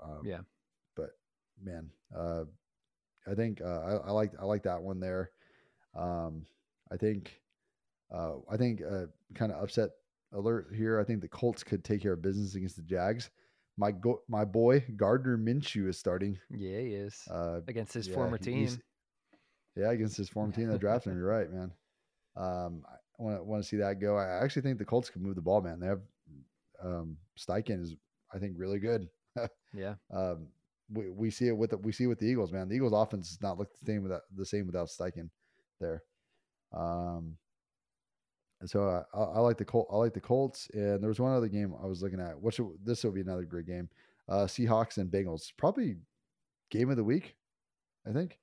Um, 0.02 0.22
Yeah. 0.24 0.40
but 0.96 1.10
man, 1.62 1.90
uh, 2.16 2.44
I 3.26 3.34
think 3.34 3.60
uh, 3.60 3.64
I, 3.80 4.08
I 4.08 4.10
like 4.10 4.32
I 4.40 4.44
like 4.44 4.62
that 4.64 4.82
one 4.82 5.00
there. 5.00 5.30
Um, 5.94 6.46
I 6.90 6.96
think 6.96 7.40
uh, 8.12 8.34
I 8.50 8.56
think 8.56 8.82
uh, 8.82 9.06
kind 9.34 9.52
of 9.52 9.62
upset 9.62 9.90
alert 10.32 10.72
here. 10.74 11.00
I 11.00 11.04
think 11.04 11.20
the 11.20 11.28
Colts 11.28 11.62
could 11.62 11.84
take 11.84 12.02
care 12.02 12.12
of 12.14 12.22
business 12.22 12.54
against 12.54 12.76
the 12.76 12.82
Jags. 12.82 13.30
My 13.76 13.90
go- 13.92 14.22
my 14.28 14.44
boy 14.44 14.84
Gardner 14.96 15.38
Minshew 15.38 15.88
is 15.88 15.98
starting 15.98 16.38
Yeah, 16.50 16.80
he 16.80 16.94
is 16.94 17.26
uh, 17.30 17.60
against 17.68 17.94
his 17.94 18.08
yeah, 18.08 18.14
former 18.14 18.38
team. 18.38 18.68
Yeah, 19.76 19.90
against 19.92 20.16
his 20.18 20.28
former 20.28 20.52
team 20.52 20.68
that 20.68 20.80
drafted 20.80 21.12
him. 21.12 21.18
You're 21.18 21.28
right, 21.28 21.50
man. 21.50 21.72
Um, 22.36 22.84
I 22.86 23.22
want 23.22 23.36
to 23.38 23.44
want 23.44 23.62
to 23.62 23.68
see 23.68 23.76
that 23.78 24.00
go. 24.00 24.16
I 24.16 24.42
actually 24.44 24.62
think 24.62 24.78
the 24.78 24.84
Colts 24.84 25.08
can 25.08 25.22
move 25.22 25.36
the 25.36 25.40
ball, 25.42 25.62
man. 25.62 25.80
They 25.80 25.86
have 25.86 26.00
um, 26.82 27.16
Steichen 27.38 27.80
is 27.82 27.94
I 28.34 28.38
think 28.38 28.54
really 28.58 28.78
good. 28.78 29.08
Yeah, 29.74 29.94
Um, 30.12 30.48
we, 30.92 31.08
we 31.10 31.30
see 31.30 31.48
it 31.48 31.56
with 31.56 31.70
the, 31.70 31.78
we 31.78 31.92
see 31.92 32.04
it 32.04 32.08
with 32.08 32.18
the 32.18 32.26
Eagles, 32.26 32.52
man. 32.52 32.68
The 32.68 32.74
Eagles 32.76 32.92
offense 32.92 33.30
does 33.30 33.40
not 33.42 33.58
look 33.58 33.70
the 33.80 33.86
same 33.86 34.02
without 34.02 34.22
the 34.36 34.44
same 34.46 34.66
without 34.66 34.88
Steichen 34.88 35.30
there. 35.80 36.02
Um, 36.72 37.36
and 38.60 38.68
so 38.68 38.88
I, 39.14 39.18
I, 39.18 39.22
I 39.22 39.38
like 39.40 39.56
the 39.58 39.64
Col- 39.64 39.88
I 39.92 39.96
like 39.96 40.12
the 40.14 40.20
Colts. 40.20 40.68
And 40.74 41.00
there 41.02 41.08
was 41.08 41.18
one 41.20 41.32
other 41.32 41.48
game 41.48 41.74
I 41.82 41.86
was 41.86 42.02
looking 42.02 42.20
at. 42.20 42.38
Which 42.40 42.60
this 42.84 43.02
will 43.04 43.12
be 43.12 43.20
another 43.22 43.44
great 43.44 43.66
game. 43.66 43.88
Uh, 44.28 44.44
Seahawks 44.46 44.98
and 44.98 45.10
Bengals, 45.10 45.50
probably 45.56 45.96
game 46.70 46.90
of 46.90 46.96
the 46.96 47.04
week, 47.04 47.36
I 48.08 48.12
think. 48.12 48.38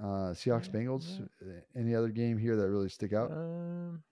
Uh, 0.00 0.32
Seahawks 0.34 0.66
Yeah, 0.72 0.80
Bengals. 0.80 1.28
yeah. 1.46 1.60
Any 1.80 1.94
other 1.94 2.08
game 2.08 2.36
here 2.38 2.56
that 2.56 2.68
really 2.68 2.88
stick 2.88 3.12
out? 3.12 3.30
um, 3.30 4.02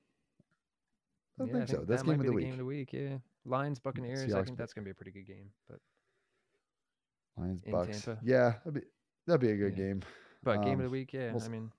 I 1.39 1.45
don't 1.45 1.49
yeah, 1.49 1.55
think 1.55 1.69
so. 1.69 1.77
that 1.79 1.89
That's 1.89 2.05
might 2.05 2.13
game 2.13 2.21
of 2.21 2.27
the 2.27 2.33
week. 2.33 2.45
game 2.45 2.53
of 2.53 2.59
the 2.59 2.65
week. 2.65 2.93
Yeah, 2.93 3.17
Lions 3.45 3.79
Buccaneers. 3.79 4.33
I 4.33 4.43
think 4.43 4.59
that's 4.59 4.73
gonna 4.73 4.85
be 4.85 4.91
a 4.91 4.95
pretty 4.95 5.11
good 5.13 5.27
game. 5.27 5.51
But 5.69 5.79
Lions 7.37 7.63
Bucks. 7.71 8.03
Tampa. 8.03 8.21
Yeah, 8.25 8.55
that'd 8.65 8.75
be 8.75 8.83
that'd 9.27 9.41
be 9.41 9.51
a 9.51 9.57
good 9.57 9.77
Yeah. 9.77 9.85
game. 9.85 10.03
but 10.43 10.63
game 10.63 10.75
Um, 10.75 10.81
of 10.81 10.85
the 10.85 10.91
week. 10.91 11.13
Yeah, 11.13 11.33
we'll 11.33 11.43
I 11.43 11.49
mean, 11.49 11.71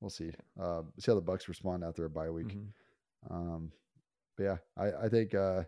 We'll 0.00 0.10
see. 0.10 0.32
Uh, 0.60 0.82
see 0.98 1.10
how 1.10 1.14
the 1.14 1.22
Bucks 1.22 1.48
respond 1.48 1.82
after 1.82 2.04
a 2.04 2.10
bye 2.10 2.28
week. 2.30 2.48
mhm. 2.48 2.68
Um, 3.30 3.72
but 4.36 4.42
yeah, 4.44 4.56
I, 4.76 5.04
I 5.06 5.08
think 5.08 5.34
uh, 5.34 5.62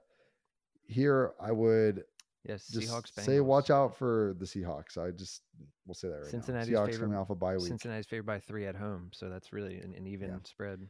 here 0.87 1.33
I 1.40 1.53
would 1.53 2.05
yes, 2.45 2.69
just 2.69 2.88
Seahawks. 2.88 3.09
say 3.23 3.40
watch 3.40 3.71
out 3.71 3.97
for 3.97 4.35
the 4.38 4.45
Seahawks. 4.45 4.99
I 4.99 5.11
just 5.12 5.42
we'll 5.87 5.95
say 5.95 6.09
that 6.09 6.16
right 6.16 6.27
Cincinnati's 6.27 6.71
now. 6.75 6.87
Seahawks 6.87 7.01
coming 7.01 7.16
off 7.16 7.31
a 7.31 7.35
bye 7.35 7.57
week. 7.57 7.66
Cincinnati's 7.69 8.07
favored 8.07 8.27
by 8.27 8.38
three 8.38 8.66
at 8.66 8.75
home, 8.77 9.09
so 9.12 9.31
that's 9.31 9.53
really 9.55 9.79
an, 9.79 9.95
an 9.95 10.07
even 10.07 10.45
spread. 10.45 10.87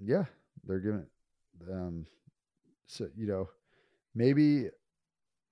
Yeah, 0.00 0.24
they're 0.64 0.80
giving. 0.80 1.06
Um, 1.70 2.06
so 2.86 3.08
you 3.16 3.26
know, 3.26 3.48
maybe. 4.14 4.68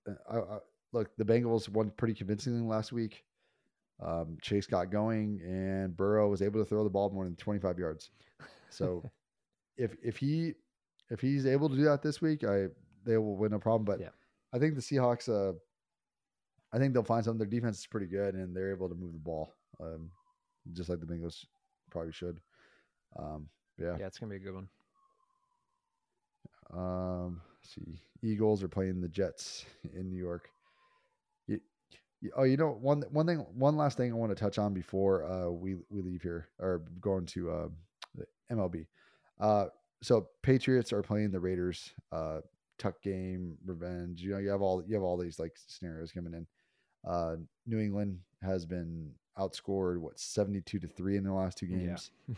uh, 0.07 0.13
I, 0.29 0.37
I, 0.37 0.57
look, 0.93 1.15
the 1.17 1.25
Bengals 1.25 1.69
won 1.69 1.91
pretty 1.91 2.13
convincingly 2.13 2.61
last 2.61 2.91
week. 2.91 3.23
Um, 4.03 4.37
Chase 4.41 4.67
got 4.67 4.91
going, 4.91 5.41
and 5.43 5.95
Burrow 5.95 6.29
was 6.29 6.41
able 6.41 6.63
to 6.63 6.69
throw 6.69 6.83
the 6.83 6.89
ball 6.89 7.09
more 7.09 7.23
than 7.25 7.35
twenty 7.35 7.59
five 7.59 7.79
yards. 7.79 8.11
So, 8.69 9.03
if 9.77 9.95
if 10.03 10.17
he 10.17 10.53
if 11.09 11.19
he's 11.19 11.45
able 11.45 11.69
to 11.69 11.75
do 11.75 11.83
that 11.85 12.01
this 12.01 12.21
week, 12.21 12.43
I 12.43 12.67
they 13.05 13.17
will 13.17 13.37
win 13.37 13.51
no 13.51 13.59
problem. 13.59 13.85
But 13.85 13.99
Yeah. 13.99 14.09
I 14.53 14.59
think 14.59 14.75
the 14.75 14.81
Seahawks. 14.81 15.29
Uh, 15.29 15.57
I 16.73 16.77
think 16.77 16.93
they'll 16.93 17.03
find 17.03 17.23
something. 17.23 17.39
Their 17.39 17.59
defense 17.59 17.79
is 17.79 17.87
pretty 17.87 18.07
good, 18.07 18.35
and 18.35 18.55
they're 18.55 18.71
able 18.71 18.89
to 18.89 18.95
move 18.95 19.13
the 19.13 19.19
ball, 19.19 19.53
um, 19.81 20.11
just 20.73 20.89
like 20.89 20.99
the 20.99 21.05
Bengals 21.05 21.45
probably 21.89 22.11
should. 22.11 22.41
Um, 23.17 23.47
yeah. 23.79 23.95
yeah, 23.97 24.05
it's 24.05 24.19
gonna 24.19 24.31
be 24.31 24.35
a 24.35 24.39
good 24.39 24.53
one. 24.53 24.67
Um, 26.73 27.41
see, 27.63 27.99
Eagles 28.21 28.63
are 28.63 28.67
playing 28.67 29.01
the 29.01 29.07
Jets 29.07 29.65
in 29.93 30.09
New 30.09 30.17
York. 30.17 30.49
You, 31.47 31.59
you- 32.21 32.31
oh, 32.35 32.43
you 32.43 32.57
know 32.57 32.71
one 32.81 33.03
one 33.11 33.25
thing, 33.27 33.39
one 33.53 33.77
last 33.77 33.97
thing 33.97 34.11
I 34.11 34.15
want 34.15 34.31
to 34.31 34.35
touch 34.35 34.57
on 34.57 34.73
before 34.73 35.23
uh, 35.23 35.49
we 35.49 35.75
we 35.89 36.01
leave 36.01 36.21
here 36.21 36.47
or 36.59 36.83
going 36.99 37.25
to 37.27 37.51
uh, 37.51 37.67
MLB. 38.51 38.85
Uh, 39.39 39.65
so 40.01 40.27
Patriots 40.43 40.91
are 40.93 41.01
playing 41.03 41.31
the 41.31 41.39
Raiders. 41.39 41.91
Uh, 42.11 42.39
tuck 42.79 43.01
game, 43.01 43.57
revenge. 43.65 44.21
You 44.21 44.31
know, 44.31 44.37
you 44.37 44.49
have 44.49 44.61
all 44.61 44.83
you 44.85 44.93
have 44.95 45.03
all 45.03 45.17
these 45.17 45.39
like 45.39 45.53
scenarios 45.67 46.11
coming 46.11 46.33
in. 46.33 46.47
Uh, 47.07 47.35
New 47.65 47.79
England 47.79 48.19
has 48.41 48.65
been 48.65 49.11
outscored 49.39 49.99
what 49.99 50.19
seventy 50.19 50.61
two 50.61 50.79
to 50.79 50.87
three 50.87 51.17
in 51.17 51.23
the 51.23 51.33
last 51.33 51.57
two 51.57 51.67
Yeah. 51.67 51.77
games. 51.87 52.11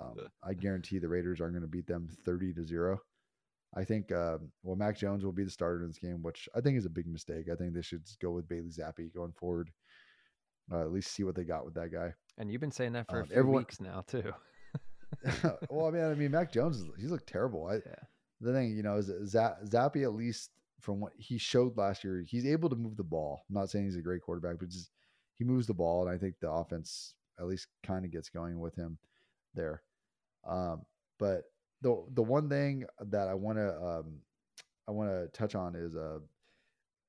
um, 0.00 0.14
I 0.42 0.54
guarantee 0.54 0.98
the 0.98 1.08
Raiders 1.08 1.40
aren't 1.40 1.54
going 1.54 1.62
to 1.62 1.68
beat 1.68 1.86
them 1.86 2.08
thirty 2.24 2.52
to 2.54 2.64
zero. 2.64 3.00
I 3.74 3.84
think 3.84 4.12
um, 4.12 4.50
well, 4.62 4.76
Mac 4.76 4.98
Jones 4.98 5.24
will 5.24 5.32
be 5.32 5.44
the 5.44 5.50
starter 5.50 5.82
in 5.82 5.88
this 5.88 5.98
game, 5.98 6.22
which 6.22 6.48
I 6.54 6.60
think 6.60 6.76
is 6.76 6.84
a 6.84 6.90
big 6.90 7.06
mistake. 7.06 7.46
I 7.50 7.56
think 7.56 7.72
they 7.74 7.82
should 7.82 8.02
go 8.20 8.30
with 8.32 8.48
Bailey 8.48 8.68
Zappe 8.70 9.12
going 9.14 9.32
forward. 9.32 9.70
Uh, 10.70 10.82
at 10.82 10.92
least 10.92 11.12
see 11.12 11.24
what 11.24 11.34
they 11.34 11.44
got 11.44 11.64
with 11.64 11.74
that 11.74 11.92
guy. 11.92 12.12
And 12.38 12.50
you've 12.50 12.60
been 12.60 12.70
saying 12.70 12.92
that 12.92 13.08
for 13.08 13.18
Um, 13.18 13.22
a 13.22 13.26
few 13.26 13.36
everyone- 13.36 13.62
weeks 13.62 13.80
now 13.80 14.02
too. 14.02 14.32
well, 15.70 15.86
I 15.86 15.90
mean, 15.90 16.02
I 16.04 16.14
mean, 16.14 16.30
Mac 16.30 16.52
Jones 16.52 16.84
he's 16.98 17.10
looked 17.10 17.28
terrible. 17.28 17.66
I, 17.66 17.74
Yeah. 17.76 17.94
The 18.40 18.52
thing, 18.52 18.76
you 18.76 18.82
know, 18.82 18.96
is 18.96 19.06
that 19.32 19.62
Zappe 19.66 20.02
at 20.02 20.14
least 20.14 20.50
from 20.80 20.98
what 21.00 21.12
he 21.16 21.38
showed 21.38 21.76
last 21.76 22.02
year, 22.02 22.24
he's 22.26 22.44
able 22.46 22.68
to 22.70 22.74
move 22.76 22.96
the 22.96 23.04
ball. 23.04 23.44
I'm 23.48 23.54
not 23.54 23.70
saying 23.70 23.84
he's 23.84 23.96
a 23.96 24.02
great 24.02 24.22
quarterback, 24.22 24.58
but 24.58 24.68
just 24.68 24.90
he 25.38 25.44
moves 25.44 25.68
the 25.68 25.74
ball, 25.74 26.02
and 26.06 26.10
I 26.12 26.18
think 26.18 26.34
the 26.40 26.50
offense 26.50 27.14
at 27.38 27.46
least 27.46 27.68
kind 27.84 28.04
of 28.04 28.10
gets 28.10 28.28
going 28.30 28.58
with 28.58 28.74
him 28.74 28.98
there. 29.54 29.82
Um, 30.44 30.84
but 31.20 31.44
the 31.82 32.02
the 32.14 32.22
one 32.22 32.48
thing 32.48 32.84
that 33.00 33.28
I 33.28 33.34
want 33.34 33.58
to 33.58 33.76
um, 33.76 34.20
I 34.88 34.92
want 34.92 35.10
to 35.10 35.28
touch 35.28 35.54
on 35.54 35.74
is 35.74 35.94
uh, 35.94 36.18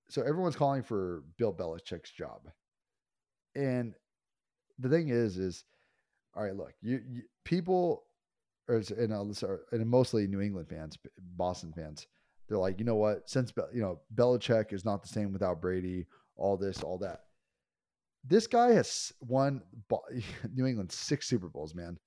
so 0.10 0.22
everyone's 0.22 0.56
calling 0.56 0.84
for 0.84 1.24
Bill 1.38 1.54
Belichick's 1.54 2.12
job, 2.12 2.42
and 3.56 3.94
the 4.80 4.90
thing 4.90 5.10
is, 5.10 5.38
is 5.38 5.64
all 6.36 6.44
right. 6.44 6.56
Look, 6.56 6.74
you, 6.82 7.02
you 7.10 7.22
people, 7.46 8.04
or 8.68 8.82
and, 8.98 9.14
and 9.72 9.90
mostly 9.90 10.28
New 10.28 10.42
England 10.42 10.68
fans, 10.70 10.98
Boston 11.38 11.72
fans, 11.76 12.08
they're 12.48 12.58
like, 12.58 12.80
you 12.80 12.86
know 12.86 12.96
what? 12.96 13.30
Since 13.30 13.54
you 13.74 13.82
know 13.82 14.00
Belichick 14.16 14.74
is 14.74 14.86
not 14.86 15.02
the 15.02 15.10
same 15.10 15.32
without 15.32 15.62
Brady, 15.62 16.08
all 16.36 16.58
this, 16.58 16.84
all 16.84 16.98
that. 17.00 17.22
This 18.26 18.48
guy 18.48 18.72
has 18.72 19.12
won 19.22 19.62
New 20.54 20.66
England 20.66 20.92
six 20.92 21.28
Super 21.28 21.50
Bowls, 21.50 21.76
man. 21.76 21.98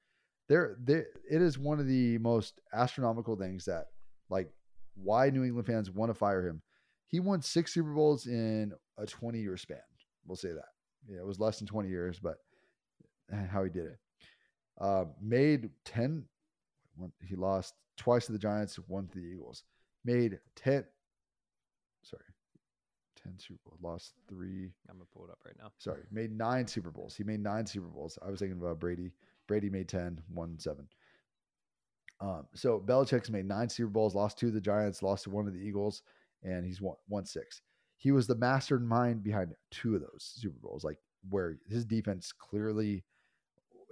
There, 0.48 0.76
there, 0.84 1.06
it 1.28 1.42
is 1.42 1.58
one 1.58 1.80
of 1.80 1.86
the 1.86 2.18
most 2.18 2.60
astronomical 2.72 3.36
things 3.36 3.64
that, 3.64 3.86
like, 4.30 4.48
why 4.94 5.30
New 5.30 5.44
England 5.44 5.66
fans 5.66 5.90
want 5.90 6.10
to 6.10 6.14
fire 6.14 6.46
him. 6.46 6.62
He 7.08 7.20
won 7.20 7.42
six 7.42 7.72
Super 7.72 7.92
Bowls 7.92 8.26
in 8.26 8.72
a 8.98 9.06
20 9.06 9.38
year 9.38 9.56
span. 9.56 9.78
We'll 10.26 10.36
say 10.36 10.52
that. 10.52 10.68
Yeah, 11.08 11.18
it 11.18 11.26
was 11.26 11.38
less 11.38 11.58
than 11.58 11.66
20 11.66 11.88
years, 11.88 12.18
but 12.18 12.38
how 13.50 13.64
he 13.64 13.70
did 13.70 13.86
it. 13.86 13.98
Uh, 14.80 15.04
made 15.22 15.70
10, 15.84 16.24
he 17.26 17.34
lost 17.34 17.74
twice 17.96 18.26
to 18.26 18.32
the 18.32 18.38
Giants, 18.38 18.76
one 18.88 19.06
to 19.08 19.18
the 19.18 19.24
Eagles. 19.24 19.64
Made 20.04 20.38
10, 20.56 20.84
sorry, 22.02 22.22
10 23.22 23.38
Super 23.38 23.58
Bowls, 23.64 23.80
lost 23.82 24.12
three. 24.28 24.70
I'm 24.88 24.96
going 24.96 25.06
to 25.06 25.12
pull 25.14 25.24
it 25.24 25.30
up 25.30 25.38
right 25.44 25.56
now. 25.58 25.70
Sorry, 25.78 26.02
made 26.10 26.30
nine 26.30 26.66
Super 26.66 26.90
Bowls. 26.90 27.16
He 27.16 27.24
made 27.24 27.40
nine 27.40 27.66
Super 27.66 27.88
Bowls. 27.88 28.18
I 28.24 28.30
was 28.30 28.38
thinking 28.38 28.58
about 28.58 28.78
Brady. 28.78 29.12
Brady 29.46 29.70
made 29.70 29.88
10, 29.88 30.20
won 30.32 30.58
seven. 30.58 30.88
Um, 32.20 32.46
so 32.54 32.80
Belichick's 32.80 33.30
made 33.30 33.46
nine 33.46 33.68
Super 33.68 33.90
Bowls, 33.90 34.14
lost 34.14 34.38
two 34.38 34.46
to 34.46 34.52
the 34.52 34.60
Giants, 34.60 35.02
lost 35.02 35.24
to 35.24 35.30
one 35.30 35.46
of 35.46 35.52
the 35.52 35.60
Eagles, 35.60 36.02
and 36.42 36.64
he's 36.64 36.80
won, 36.80 36.96
won 37.08 37.26
six. 37.26 37.60
He 37.98 38.12
was 38.12 38.26
the 38.26 38.34
mastermind 38.34 39.22
behind 39.22 39.54
two 39.70 39.94
of 39.94 40.00
those 40.00 40.32
Super 40.36 40.58
Bowls, 40.62 40.84
like 40.84 40.98
where 41.28 41.58
his 41.68 41.84
defense 41.84 42.32
clearly, 42.32 43.04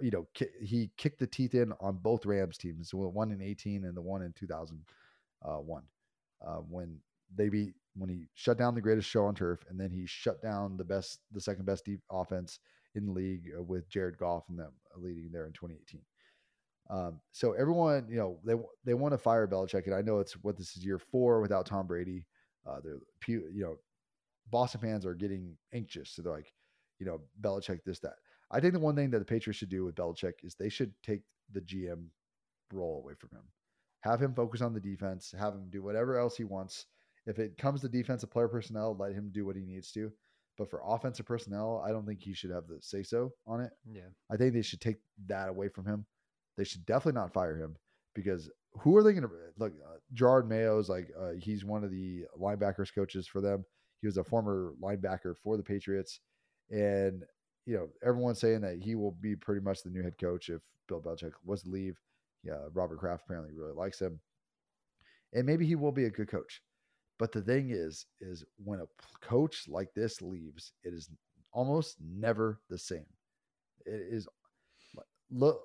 you 0.01 0.11
know, 0.11 0.27
ki- 0.33 0.45
he 0.61 0.91
kicked 0.97 1.19
the 1.19 1.27
teeth 1.27 1.53
in 1.53 1.73
on 1.79 1.97
both 1.97 2.25
Rams 2.25 2.57
teams, 2.57 2.89
the 2.89 2.97
one 2.97 3.31
in 3.31 3.41
18 3.41 3.85
and 3.85 3.95
the 3.95 4.01
one 4.01 4.21
in 4.21 4.33
2001, 4.33 5.83
uh, 6.43 6.47
uh, 6.47 6.57
when 6.69 6.99
they 7.35 7.49
beat 7.49 7.73
when 7.97 8.09
he 8.09 8.27
shut 8.33 8.57
down 8.57 8.75
the 8.75 8.81
greatest 8.81 9.07
show 9.07 9.25
on 9.25 9.35
turf, 9.35 9.63
and 9.69 9.79
then 9.79 9.89
he 9.89 10.05
shut 10.05 10.41
down 10.41 10.75
the 10.75 10.83
best, 10.83 11.19
the 11.31 11.39
second 11.39 11.65
best 11.65 11.85
deep 11.85 12.01
offense 12.11 12.59
in 12.93 13.05
the 13.05 13.11
league 13.11 13.51
uh, 13.57 13.63
with 13.63 13.87
Jared 13.89 14.17
Goff 14.17 14.43
and 14.49 14.59
them 14.59 14.73
leading 15.01 15.31
there 15.31 15.45
in 15.45 15.53
2018. 15.53 16.01
Um, 16.89 17.19
so 17.31 17.53
everyone, 17.53 18.07
you 18.09 18.17
know, 18.17 18.39
they 18.45 18.53
they 18.83 18.93
want 18.93 19.13
to 19.13 19.17
fire 19.17 19.47
Belichick, 19.47 19.85
and 19.85 19.95
I 19.95 20.01
know 20.01 20.19
it's 20.19 20.33
what 20.43 20.57
this 20.57 20.77
is 20.77 20.85
year 20.85 20.99
four 20.99 21.41
without 21.41 21.65
Tom 21.65 21.87
Brady. 21.87 22.25
Uh, 22.67 22.79
they're 22.83 22.99
you 23.27 23.61
know, 23.61 23.77
Boston 24.51 24.81
fans 24.81 25.05
are 25.05 25.15
getting 25.15 25.57
anxious. 25.73 26.11
So 26.11 26.21
they're 26.21 26.31
like, 26.31 26.53
you 26.99 27.05
know, 27.05 27.21
Belichick 27.41 27.83
this 27.85 27.99
that. 27.99 28.15
I 28.51 28.59
think 28.59 28.73
the 28.73 28.79
one 28.79 28.95
thing 28.95 29.09
that 29.11 29.19
the 29.19 29.25
Patriots 29.25 29.57
should 29.57 29.69
do 29.69 29.85
with 29.85 29.95
Belichick 29.95 30.33
is 30.43 30.55
they 30.55 30.69
should 30.69 30.93
take 31.03 31.21
the 31.51 31.61
GM 31.61 32.05
role 32.71 33.01
away 33.03 33.13
from 33.19 33.31
him. 33.31 33.43
Have 34.01 34.21
him 34.21 34.35
focus 34.35 34.61
on 34.61 34.73
the 34.73 34.79
defense. 34.79 35.33
Have 35.37 35.53
him 35.53 35.67
do 35.71 35.81
whatever 35.81 36.19
else 36.19 36.37
he 36.37 36.43
wants. 36.43 36.85
If 37.25 37.39
it 37.39 37.57
comes 37.57 37.81
to 37.81 37.89
defensive 37.89 38.29
player 38.29 38.47
personnel, 38.47 38.95
let 38.99 39.13
him 39.13 39.31
do 39.33 39.45
what 39.45 39.55
he 39.55 39.63
needs 39.63 39.91
to. 39.93 40.11
But 40.57 40.69
for 40.69 40.81
offensive 40.85 41.25
personnel, 41.25 41.83
I 41.85 41.91
don't 41.91 42.05
think 42.05 42.21
he 42.21 42.33
should 42.33 42.51
have 42.51 42.67
the 42.67 42.77
say 42.81 43.03
so 43.03 43.33
on 43.45 43.61
it. 43.61 43.71
Yeah. 43.91 44.09
I 44.31 44.37
think 44.37 44.53
they 44.53 44.61
should 44.61 44.81
take 44.81 44.97
that 45.27 45.49
away 45.49 45.67
from 45.67 45.85
him. 45.85 46.05
They 46.57 46.63
should 46.63 46.85
definitely 46.85 47.19
not 47.19 47.33
fire 47.33 47.57
him 47.57 47.75
because 48.13 48.49
who 48.79 48.95
are 48.97 49.03
they 49.03 49.11
going 49.11 49.23
to 49.23 49.29
look? 49.57 49.73
Uh, 49.85 49.97
Jerod 50.13 50.47
Mayo 50.47 50.79
is 50.79 50.89
like 50.89 51.09
uh, 51.19 51.31
he's 51.39 51.65
one 51.65 51.83
of 51.83 51.91
the 51.91 52.25
linebackers 52.39 52.93
coaches 52.93 53.27
for 53.27 53.41
them. 53.41 53.65
He 54.01 54.07
was 54.07 54.17
a 54.17 54.23
former 54.23 54.73
linebacker 54.81 55.35
for 55.43 55.57
the 55.57 55.63
Patriots, 55.63 56.19
and 56.69 57.23
you 57.65 57.75
know 57.75 57.89
everyone's 58.03 58.39
saying 58.39 58.61
that 58.61 58.79
he 58.81 58.95
will 58.95 59.11
be 59.11 59.35
pretty 59.35 59.61
much 59.61 59.83
the 59.83 59.89
new 59.89 60.03
head 60.03 60.17
coach 60.19 60.49
if 60.49 60.61
Bill 60.87 61.01
Belichick 61.01 61.31
was 61.43 61.63
to 61.63 61.69
leave. 61.69 61.97
Yeah, 62.43 62.59
Robert 62.73 62.99
Kraft 62.99 63.23
apparently 63.25 63.53
really 63.53 63.73
likes 63.73 63.99
him, 63.99 64.19
and 65.33 65.45
maybe 65.45 65.65
he 65.65 65.75
will 65.75 65.91
be 65.91 66.05
a 66.05 66.11
good 66.11 66.27
coach. 66.29 66.61
But 67.17 67.31
the 67.31 67.41
thing 67.41 67.69
is, 67.71 68.05
is 68.19 68.43
when 68.63 68.79
a 68.81 68.87
coach 69.21 69.67
like 69.67 69.93
this 69.93 70.21
leaves, 70.21 70.73
it 70.83 70.93
is 70.93 71.09
almost 71.53 71.95
never 72.01 72.59
the 72.69 72.77
same. 72.77 73.05
It 73.85 74.01
is 74.11 74.27
look, 75.31 75.61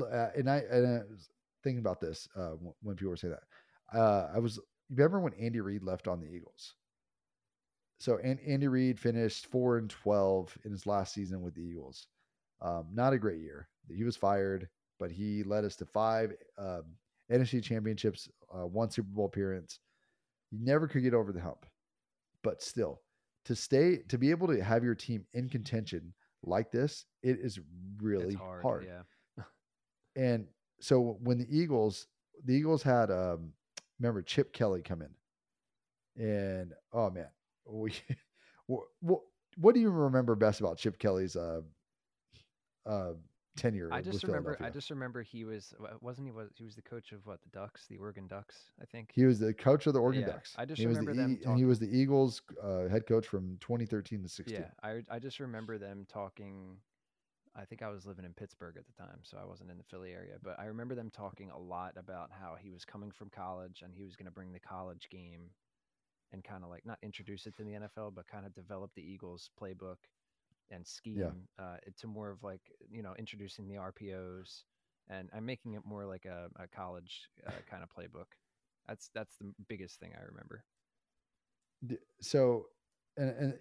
uh, 0.00 0.28
and 0.36 0.50
I 0.50 0.62
and 0.70 0.86
I 0.86 1.00
was 1.10 1.30
thinking 1.62 1.80
about 1.80 2.00
this 2.00 2.28
uh, 2.36 2.52
when 2.82 2.96
people 2.96 3.10
were 3.10 3.16
saying 3.16 3.34
that. 3.34 3.98
Uh, 3.98 4.30
I 4.34 4.38
was 4.38 4.58
remember 4.90 5.20
when 5.20 5.34
Andy 5.34 5.60
Reid 5.60 5.82
left 5.82 6.08
on 6.08 6.20
the 6.20 6.26
Eagles. 6.26 6.74
So 8.00 8.18
Andy 8.18 8.68
Reid 8.68 8.98
finished 8.98 9.46
four 9.46 9.78
and 9.78 9.90
twelve 9.90 10.56
in 10.64 10.70
his 10.70 10.86
last 10.86 11.14
season 11.14 11.42
with 11.42 11.54
the 11.54 11.62
Eagles. 11.62 12.06
Um, 12.60 12.86
not 12.92 13.12
a 13.12 13.18
great 13.18 13.40
year. 13.40 13.68
He 13.88 14.04
was 14.04 14.16
fired, 14.16 14.68
but 14.98 15.10
he 15.10 15.42
led 15.42 15.64
us 15.64 15.76
to 15.76 15.86
five 15.86 16.32
um, 16.58 16.84
NFC 17.30 17.62
championships, 17.62 18.28
uh, 18.52 18.66
one 18.66 18.90
Super 18.90 19.08
Bowl 19.10 19.26
appearance. 19.26 19.80
You 20.50 20.58
never 20.62 20.88
could 20.88 21.02
get 21.02 21.14
over 21.14 21.32
the 21.32 21.40
hump, 21.40 21.66
but 22.42 22.62
still, 22.62 23.02
to 23.44 23.54
stay 23.54 23.98
to 24.08 24.18
be 24.18 24.30
able 24.30 24.48
to 24.48 24.62
have 24.62 24.84
your 24.84 24.94
team 24.94 25.24
in 25.32 25.48
contention 25.48 26.14
like 26.42 26.70
this, 26.70 27.04
it 27.22 27.38
is 27.40 27.58
really 28.00 28.34
It's 28.34 28.36
hard, 28.36 28.62
hard. 28.62 28.86
Yeah. 28.86 29.44
And 30.16 30.46
so 30.80 31.18
when 31.22 31.38
the 31.38 31.46
Eagles, 31.50 32.06
the 32.44 32.54
Eagles 32.54 32.82
had 32.82 33.10
um 33.10 33.52
remember 33.98 34.22
Chip 34.22 34.52
Kelly 34.52 34.82
come 34.82 35.02
in. 35.02 36.22
And 36.22 36.72
oh 36.92 37.10
man, 37.10 37.28
we 37.66 37.92
what 38.66 39.20
what 39.56 39.74
do 39.74 39.80
you 39.80 39.90
remember 39.90 40.34
best 40.34 40.60
about 40.60 40.78
Chip 40.78 40.98
Kelly's 40.98 41.36
uh 41.36 41.60
uh 42.86 43.12
tenure? 43.58 43.88
I 43.92 44.00
just 44.00 44.22
remember. 44.24 44.56
I 44.60 44.70
just 44.70 44.90
remember 44.90 45.22
he 45.22 45.44
was 45.44 45.74
wasn't 46.00 46.26
he 46.28 46.32
was 46.32 46.48
he 46.56 46.64
was 46.64 46.74
the 46.76 46.82
coach 46.82 47.12
of 47.12 47.26
what 47.26 47.40
the 47.42 47.48
Ducks, 47.50 47.86
the 47.88 47.96
Oregon 47.98 48.26
Ducks, 48.26 48.70
I 48.80 48.84
think. 48.84 49.10
he 49.14 49.24
was 49.24 49.38
the 49.38 49.52
coach 49.52 49.86
of 49.86 49.92
the 49.94 50.00
Oregon 50.00 50.22
Yeah, 50.22 50.28
Ducks. 50.32 50.54
I 50.56 50.64
just 50.64 50.80
he 50.80 50.86
remember 50.86 51.12
the 51.12 51.22
them 51.22 51.38
E- 51.42 51.44
and 51.44 51.58
he 51.58 51.64
was 51.64 51.78
the 51.78 51.88
Eagles 51.88 52.42
uh, 52.62 52.88
head 52.88 53.06
coach 53.06 53.26
from 53.26 53.58
2013 53.60 54.22
to 54.22 54.28
16. 54.28 54.58
Yeah, 54.58 54.66
I 54.82 55.02
I 55.10 55.18
just 55.18 55.40
remember 55.40 55.78
them 55.78 56.06
talking. 56.08 56.76
I 57.56 57.64
think 57.64 57.82
I 57.82 57.88
was 57.88 58.06
living 58.06 58.24
in 58.24 58.32
Pittsburgh 58.34 58.76
at 58.76 58.84
the 58.86 58.92
time, 58.92 59.18
so 59.22 59.36
I 59.36 59.44
wasn't 59.44 59.70
in 59.70 59.78
the 59.78 59.84
Philly 59.84 60.12
area. 60.12 60.34
But 60.42 60.60
I 60.60 60.66
remember 60.66 60.94
them 60.94 61.10
talking 61.10 61.50
a 61.50 61.58
lot 61.58 61.94
about 61.96 62.30
how 62.30 62.54
he 62.60 62.70
was 62.70 62.84
coming 62.84 63.10
from 63.10 63.30
college 63.30 63.82
and 63.82 63.92
he 63.92 64.04
was 64.04 64.14
going 64.14 64.26
to 64.26 64.30
bring 64.30 64.52
the 64.52 64.60
college 64.60 65.08
game 65.10 65.50
and 66.32 66.44
kind 66.44 66.62
of 66.62 66.70
like 66.70 66.86
not 66.86 66.98
introduce 67.02 67.46
it 67.46 67.56
to 67.56 67.64
the 67.64 67.72
NFL, 67.72 68.14
but 68.14 68.28
kind 68.28 68.46
of 68.46 68.54
develop 68.54 68.92
the 68.94 69.02
Eagles 69.02 69.50
playbook 69.60 69.96
and 70.70 70.86
scheme 70.86 71.32
uh, 71.58 71.76
to 71.98 72.06
more 72.06 72.30
of 72.30 72.42
like 72.42 72.62
you 72.90 73.02
know 73.02 73.14
introducing 73.18 73.68
the 73.68 73.76
RPOs 73.76 74.62
and 75.10 75.28
I'm 75.34 75.46
making 75.46 75.74
it 75.74 75.82
more 75.84 76.04
like 76.04 76.24
a, 76.24 76.48
a 76.62 76.66
college 76.66 77.28
uh, 77.46 77.52
kind 77.70 77.82
of 77.82 77.88
playbook. 77.88 78.26
That's 78.86 79.10
that's 79.14 79.34
the 79.40 79.52
biggest 79.68 80.00
thing 80.00 80.12
I 80.16 80.24
remember. 80.24 80.64
So 82.20 82.66
and, 83.16 83.34
and 83.38 83.54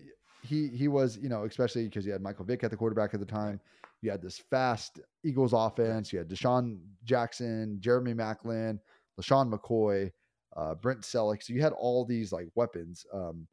he 0.43 0.67
he 0.67 0.87
was 0.87 1.17
you 1.17 1.29
know 1.29 1.45
especially 1.45 1.85
because 1.85 2.05
you 2.05 2.11
had 2.11 2.21
Michael 2.21 2.45
Vick 2.45 2.63
at 2.63 2.71
the 2.71 2.77
quarterback 2.77 3.13
at 3.13 3.19
the 3.19 3.25
time. 3.25 3.59
You 4.01 4.11
had 4.11 4.21
this 4.21 4.37
fast 4.37 4.99
Eagles 5.25 5.53
offense. 5.53 6.13
You 6.13 6.19
had 6.19 6.29
DeSean 6.29 6.79
Jackson, 7.03 7.77
Jeremy 7.79 8.13
Maclin, 8.13 8.79
LeSean 9.19 9.51
McCoy, 9.51 10.11
uh, 10.55 10.75
Brent 10.75 11.01
Celek. 11.01 11.41
So 11.41 11.53
you 11.53 11.61
had 11.61 11.73
all 11.73 12.05
these 12.05 12.31
like 12.31 12.47
weapons. 12.55 13.05
Um, 13.13 13.47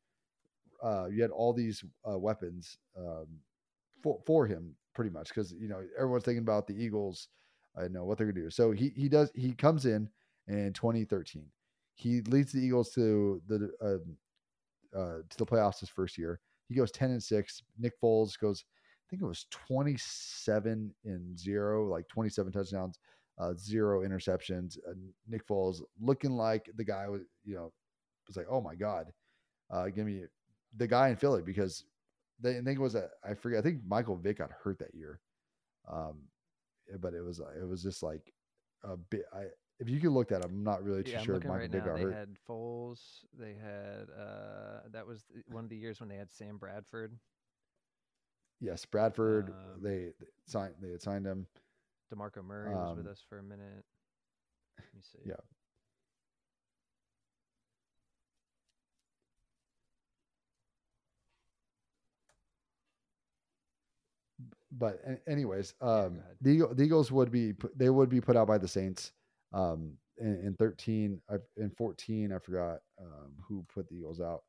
uh, 0.85 1.07
you 1.07 1.23
had 1.23 1.31
all 1.31 1.53
these 1.53 1.83
uh, 2.09 2.18
weapons 2.18 2.77
um, 2.99 3.27
for 4.03 4.20
for 4.27 4.47
him 4.47 4.75
pretty 4.94 5.11
much 5.11 5.29
because 5.29 5.53
you 5.53 5.68
know 5.68 5.83
everyone's 5.99 6.25
thinking 6.25 6.42
about 6.42 6.66
the 6.66 6.75
Eagles. 6.75 7.29
I 7.77 7.88
know 7.88 8.05
what 8.05 8.18
they're 8.18 8.27
gonna 8.31 8.44
do. 8.44 8.51
So 8.51 8.70
he 8.70 8.92
he 8.94 9.09
does 9.09 9.31
he 9.35 9.53
comes 9.53 9.87
in 9.87 10.09
in 10.47 10.73
2013. 10.75 11.47
He 11.97 12.20
leads 12.23 12.53
the 12.53 12.61
Eagles 12.61 12.90
to 12.92 13.40
the 13.49 13.70
uh, 13.81 14.99
uh, 14.99 15.18
to 15.29 15.38
the 15.38 15.47
playoffs 15.47 15.81
his 15.81 15.88
first 15.88 16.18
year. 16.18 16.40
He 16.68 16.75
goes 16.75 16.90
10 16.92 17.11
and 17.11 17.23
6. 17.23 17.62
Nick 17.79 17.92
Foles 18.01 18.38
goes, 18.38 18.64
I 18.66 19.05
think 19.11 19.23
it 19.23 19.27
was 19.27 19.47
27 19.51 20.94
and 21.05 21.38
0, 21.38 21.88
like 21.88 22.09
27 22.09 22.53
touchdowns, 22.53 22.99
uh, 23.38 23.53
zero 23.59 24.07
interceptions. 24.07 24.79
Uh, 24.88 24.94
Nick 25.29 25.47
Foles 25.47 25.83
looking 26.01 26.33
like 26.33 26.70
the 26.77 26.85
guy 26.85 27.09
was, 27.09 27.23
you 27.44 27.55
know, 27.55 27.73
was 28.27 28.37
like, 28.37 28.47
oh 28.49 28.61
my 28.61 28.75
God, 28.75 29.12
uh, 29.70 29.87
give 29.88 30.07
me 30.07 30.23
the 30.76 30.87
guy 30.87 31.08
in 31.08 31.16
Philly 31.16 31.42
because 31.42 31.84
they, 32.40 32.58
I 32.58 32.62
think 32.62 32.78
it 32.78 32.82
was 32.82 32.94
a, 32.94 33.08
I 33.28 33.34
forget, 33.34 33.58
I 33.60 33.62
think 33.62 33.80
Michael 33.87 34.16
Vick 34.16 34.38
got 34.38 34.50
hurt 34.50 34.78
that 34.80 34.94
year. 34.94 35.20
Um, 35.90 36.22
but 37.00 37.14
it 37.14 37.22
was, 37.22 37.40
it 37.40 37.66
was 37.66 37.82
just 37.82 38.02
like 38.02 38.32
a 38.82 38.96
bit, 38.96 39.24
I, 39.34 39.44
if 39.80 39.88
you 39.88 40.00
could 40.00 40.12
look 40.12 40.28
that 40.28 40.44
up, 40.44 40.50
I'm 40.50 40.62
not 40.62 40.84
really 40.84 41.02
too 41.02 41.12
Yeah, 41.12 41.22
sure 41.22 41.37
if 41.37 41.42
Michael 41.44 41.56
right 41.58 41.70
Vick 41.70 41.80
now. 41.84 41.90
got 41.90 41.96
They 41.96 42.02
hurt. 42.02 42.14
had 42.14 42.37
Foles. 42.48 43.00
They 43.38 43.54
had 43.60 44.06
uh, 44.16 44.80
that 44.92 45.06
was 45.06 45.24
one 45.48 45.64
of 45.64 45.70
the 45.70 45.76
years 45.76 45.98
when 46.00 46.08
they 46.08 46.16
had 46.16 46.30
Sam 46.32 46.58
Bradford. 46.58 47.18
Yes, 48.60 48.84
Bradford. 48.84 49.50
Um, 49.50 49.82
they, 49.82 50.12
they 50.20 50.26
signed. 50.46 50.74
They 50.80 50.90
had 50.90 51.02
signed 51.02 51.26
him. 51.26 51.46
Demarco 52.14 52.44
Murray 52.44 52.72
was 52.72 52.96
with 52.96 53.06
Um, 53.06 53.12
us 53.12 53.22
for 53.28 53.38
a 53.38 53.42
minute. 53.42 53.84
Let 54.78 54.94
me 54.94 55.00
see. 55.02 55.18
yeah. 55.26 55.34
But 64.78 65.00
anyways, 65.28 65.74
um, 65.80 65.88
ahead. 66.18 66.37
the, 66.40 66.68
the 66.74 66.82
Eagles 66.82 67.12
would 67.12 67.30
be 67.30 67.52
put- 67.52 67.76
they 67.78 67.90
would 67.90 68.08
be 68.08 68.20
put 68.20 68.37
out 68.37 68.46
by 68.46 68.58
the 68.58 68.68
Saints. 68.68 69.12
Um, 69.52 69.92
in, 70.18 70.34
in 70.46 70.54
thirteen, 70.58 71.20
I, 71.30 71.37
in 71.56 71.70
fourteen, 71.70 72.32
I 72.32 72.38
forgot 72.38 72.78
um, 73.00 73.32
who 73.46 73.64
put 73.72 73.88
the 73.88 73.96
Eagles 73.96 74.20
out. 74.20 74.42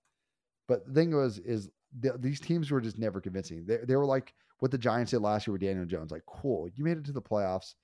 But 0.68 0.88
the 0.88 0.94
thing 0.94 1.16
was, 1.16 1.40
is 1.40 1.70
th- 2.02 2.16
these 2.20 2.40
teams 2.40 2.72
were 2.72 2.82
just 2.82 2.98
never 2.98 3.22
convincing. 3.22 3.66
They, 3.66 3.78
they 3.78 3.96
were 3.96 4.06
like 4.06 4.34
what 4.60 4.72
the 4.72 4.78
Giants 4.78 5.12
did 5.12 5.20
last 5.20 5.46
year 5.46 5.54
with 5.54 5.62
Daniel 5.62 5.86
Jones. 5.86 6.12
Like, 6.12 6.26
cool, 6.26 6.70
you 6.76 6.84
made 6.84 6.98
it 6.98 7.06
to 7.06 7.12
the 7.12 7.22
playoffs. 7.22 7.76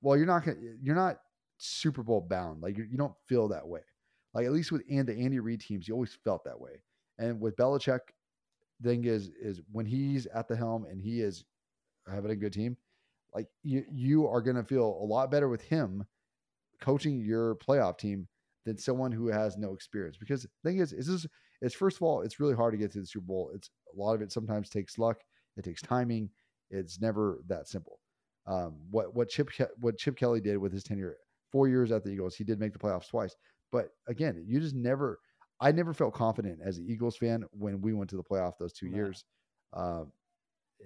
Well, 0.00 0.16
you're 0.16 0.26
not 0.26 0.44
gonna, 0.44 0.56
you're 0.82 0.94
not 0.94 1.18
Super 1.58 2.02
Bowl 2.02 2.20
bound. 2.20 2.62
Like, 2.62 2.78
you, 2.78 2.84
you 2.84 2.96
don't 2.96 3.14
feel 3.28 3.48
that 3.48 3.66
way. 3.66 3.80
Like 4.34 4.46
at 4.46 4.52
least 4.52 4.72
with 4.72 4.82
and 4.90 5.06
the 5.06 5.18
Andy 5.18 5.40
Reid 5.40 5.60
teams, 5.60 5.86
you 5.86 5.94
always 5.94 6.16
felt 6.24 6.44
that 6.44 6.58
way. 6.58 6.82
And 7.18 7.40
with 7.40 7.56
Belichick, 7.56 8.00
thing 8.82 9.04
is, 9.04 9.30
is 9.40 9.60
when 9.70 9.86
he's 9.86 10.26
at 10.26 10.48
the 10.48 10.56
helm 10.56 10.86
and 10.90 11.00
he 11.00 11.20
is 11.20 11.44
having 12.10 12.30
a 12.30 12.36
good 12.36 12.52
team, 12.52 12.76
like 13.34 13.46
you, 13.62 13.84
you 13.90 14.26
are 14.26 14.40
gonna 14.42 14.64
feel 14.64 14.84
a 14.84 15.04
lot 15.06 15.30
better 15.30 15.48
with 15.48 15.62
him 15.62 16.04
coaching 16.80 17.20
your 17.20 17.56
playoff 17.56 17.98
team 17.98 18.28
than 18.64 18.76
someone 18.78 19.12
who 19.12 19.28
has 19.28 19.56
no 19.56 19.74
experience. 19.74 20.16
Because 20.16 20.42
the 20.42 20.48
thing 20.64 20.78
is, 20.78 20.92
is 20.92 21.06
this 21.06 21.26
it's 21.60 21.74
first 21.74 21.96
of 21.98 22.02
all, 22.02 22.22
it's 22.22 22.40
really 22.40 22.54
hard 22.54 22.72
to 22.72 22.78
get 22.78 22.92
to 22.92 23.00
the 23.00 23.06
Super 23.06 23.26
Bowl. 23.26 23.52
It's 23.54 23.70
a 23.94 23.98
lot 23.98 24.14
of 24.14 24.22
it 24.22 24.32
sometimes 24.32 24.68
takes 24.68 24.98
luck, 24.98 25.18
it 25.56 25.64
takes 25.64 25.82
timing. 25.82 26.30
It's 26.70 27.00
never 27.00 27.40
that 27.48 27.68
simple. 27.68 28.00
Um, 28.46 28.76
what 28.90 29.14
what 29.14 29.28
Chip 29.28 29.50
what 29.78 29.98
Chip 29.98 30.16
Kelly 30.16 30.40
did 30.40 30.58
with 30.58 30.72
his 30.72 30.82
tenure, 30.82 31.16
four 31.50 31.68
years 31.68 31.92
at 31.92 32.02
the 32.02 32.10
Eagles, 32.10 32.34
he 32.34 32.44
did 32.44 32.58
make 32.58 32.72
the 32.72 32.78
playoffs 32.78 33.08
twice. 33.08 33.36
But 33.70 33.90
again, 34.08 34.44
you 34.46 34.60
just 34.60 34.74
never. 34.74 35.18
I 35.60 35.70
never 35.70 35.94
felt 35.94 36.12
confident 36.12 36.58
as 36.64 36.78
an 36.78 36.86
Eagles 36.88 37.16
fan 37.16 37.44
when 37.52 37.80
we 37.80 37.92
went 37.92 38.10
to 38.10 38.16
the 38.16 38.24
playoff 38.24 38.58
those 38.58 38.72
two 38.72 38.88
No. 38.88 38.96
years. 38.96 39.24
Um, 39.72 40.12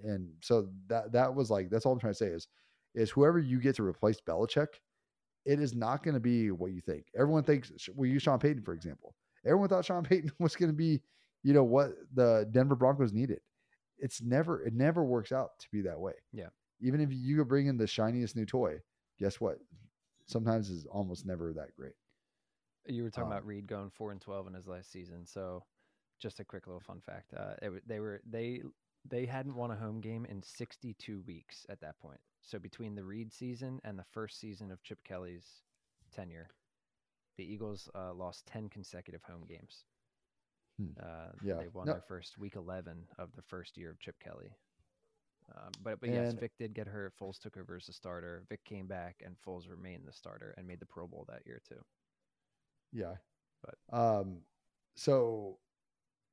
and 0.03 0.29
so 0.41 0.69
that 0.87 1.11
that 1.11 1.33
was 1.33 1.49
like 1.49 1.69
that's 1.69 1.85
all 1.85 1.93
I'm 1.93 1.99
trying 1.99 2.13
to 2.13 2.17
say 2.17 2.27
is 2.27 2.47
is 2.95 3.09
whoever 3.11 3.39
you 3.39 3.59
get 3.59 3.75
to 3.75 3.83
replace 3.83 4.19
Belichick, 4.21 4.67
it 5.45 5.59
is 5.59 5.75
not 5.75 6.03
going 6.03 6.13
to 6.15 6.19
be 6.19 6.51
what 6.51 6.71
you 6.71 6.81
think. 6.81 7.05
Everyone 7.15 7.43
thinks 7.43 7.71
we 7.95 8.09
use 8.09 8.23
Sean 8.23 8.39
Payton 8.39 8.63
for 8.63 8.73
example. 8.73 9.15
Everyone 9.45 9.69
thought 9.69 9.85
Sean 9.85 10.03
Payton 10.09 10.31
was 10.39 10.55
going 10.55 10.71
to 10.71 10.75
be, 10.77 11.01
you 11.43 11.53
know, 11.53 11.63
what 11.63 11.91
the 12.13 12.47
Denver 12.51 12.75
Broncos 12.75 13.13
needed. 13.13 13.39
It's 13.99 14.21
never 14.21 14.63
it 14.63 14.73
never 14.73 15.03
works 15.03 15.31
out 15.31 15.59
to 15.59 15.67
be 15.71 15.81
that 15.81 15.99
way. 15.99 16.13
Yeah. 16.33 16.49
Even 16.81 17.01
if 17.01 17.09
you 17.11 17.37
could 17.37 17.47
bring 17.47 17.67
in 17.67 17.77
the 17.77 17.87
shiniest 17.87 18.35
new 18.35 18.45
toy, 18.45 18.77
guess 19.19 19.39
what? 19.41 19.57
Sometimes 20.27 20.69
it's 20.69 20.85
almost 20.85 21.25
never 21.25 21.53
that 21.53 21.73
great. 21.75 21.93
You 22.85 23.03
were 23.03 23.09
talking 23.09 23.25
Um, 23.27 23.31
about 23.31 23.45
Reid 23.45 23.67
going 23.67 23.89
four 23.89 24.11
and 24.11 24.21
twelve 24.21 24.47
in 24.47 24.53
his 24.53 24.67
last 24.67 24.91
season. 24.91 25.25
So, 25.25 25.63
just 26.19 26.39
a 26.39 26.45
quick 26.45 26.67
little 26.67 26.79
fun 26.79 27.01
fact: 27.01 27.33
uh, 27.35 27.53
it, 27.61 27.87
they 27.87 27.99
were 27.99 28.21
they 28.29 28.61
they 29.09 29.25
hadn't 29.25 29.55
won 29.55 29.71
a 29.71 29.75
home 29.75 30.01
game 30.01 30.25
in 30.25 30.41
62 30.43 31.21
weeks 31.25 31.65
at 31.69 31.79
that 31.81 31.99
point. 31.99 32.19
So 32.41 32.59
between 32.59 32.95
the 32.95 33.03
Reid 33.03 33.31
season 33.31 33.79
and 33.83 33.97
the 33.97 34.05
first 34.11 34.39
season 34.39 34.71
of 34.71 34.81
Chip 34.83 34.99
Kelly's 35.03 35.61
tenure, 36.13 36.49
the 37.37 37.43
Eagles 37.43 37.89
uh, 37.95 38.13
lost 38.13 38.45
10 38.47 38.69
consecutive 38.69 39.23
home 39.23 39.45
games. 39.47 39.85
Hmm. 40.77 40.91
Uh, 41.01 41.31
Yeah. 41.41 41.55
they 41.55 41.67
won 41.67 41.87
No- 41.87 41.93
their 41.93 42.01
first 42.01 42.37
week 42.37 42.55
11 42.55 43.07
of 43.17 43.35
the 43.35 43.41
first 43.41 43.77
year 43.77 43.91
of 43.91 43.99
Chip 43.99 44.19
Kelly. 44.19 44.55
Um, 45.55 45.71
but 45.81 45.99
but 46.01 46.09
yes, 46.09 46.31
And- 46.31 46.39
Vick 46.39 46.57
did 46.57 46.73
get 46.73 46.87
hurt. 46.87 47.13
Foles 47.17 47.39
took 47.39 47.55
over 47.57 47.75
as 47.75 47.87
a 47.87 47.93
starter. 47.93 48.43
Vick 48.49 48.63
came 48.65 48.85
back, 48.87 49.21
and 49.25 49.37
Foles 49.39 49.69
remained 49.69 50.05
the 50.05 50.11
starter 50.11 50.53
and 50.57 50.67
made 50.67 50.79
the 50.79 50.85
Pro 50.85 51.07
Bowl 51.07 51.25
that 51.29 51.45
year 51.45 51.61
too. 51.67 51.81
Yeah. 52.91 53.15
But- 53.63 53.79
um 53.97 54.45
so 54.95 55.59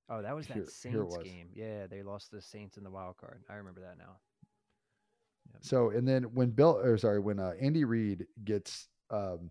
Oh, 0.08 0.20
that 0.22 0.34
was 0.34 0.46
that 0.48 0.54
Here- 0.54 0.62
here 0.64 0.70
Saints 0.70 1.16
was. 1.16 1.24
game. 1.24 1.48
Yeah, 1.54 1.86
they 1.86 2.02
lost 2.02 2.30
the 2.30 2.40
Saints 2.42 2.76
in 2.76 2.84
the 2.84 2.90
wild 2.90 3.16
card. 3.16 3.42
I 3.48 3.54
remember 3.54 3.80
that 3.80 3.96
now. 3.98 4.18
So 5.60 5.90
and 5.90 6.06
then 6.06 6.24
when 6.34 6.50
Bill 6.50 6.78
or 6.82 6.98
sorry, 6.98 7.20
when 7.20 7.38
uh, 7.38 7.52
Andy 7.60 7.84
Reid 7.84 8.26
gets 8.44 8.88
um 9.10 9.50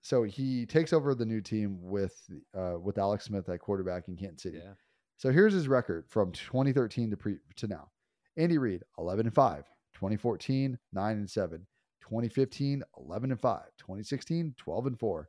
so 0.00 0.24
he 0.24 0.66
takes 0.66 0.92
over 0.92 1.14
the 1.14 1.24
new 1.24 1.40
team 1.40 1.78
with 1.80 2.14
uh 2.54 2.78
with 2.80 2.98
Alex 2.98 3.26
Smith 3.26 3.48
at 3.48 3.60
quarterback 3.60 4.08
in 4.08 4.16
Kansas 4.16 4.42
City. 4.42 4.58
Yeah. 4.58 4.74
So 5.16 5.30
here's 5.30 5.52
his 5.52 5.68
record 5.68 6.06
from 6.08 6.32
2013 6.32 7.10
to 7.10 7.16
pre 7.16 7.36
to 7.56 7.66
now. 7.68 7.90
Andy 8.36 8.58
Reid 8.58 8.82
11 8.98 9.26
and 9.26 9.34
5, 9.34 9.64
2014 9.94 10.78
9 10.92 11.16
and 11.16 11.30
7, 11.30 11.66
2015 12.00 12.82
11 12.98 13.30
and 13.30 13.40
5, 13.40 13.60
2016 13.78 14.54
12 14.58 14.86
and 14.86 14.98
4, 14.98 15.28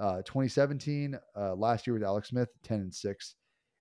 uh 0.00 0.16
2017 0.22 1.18
uh 1.36 1.54
last 1.54 1.86
year 1.86 1.94
with 1.94 2.02
Alex 2.02 2.28
Smith 2.30 2.48
10 2.64 2.80
and 2.80 2.94
6. 2.94 3.34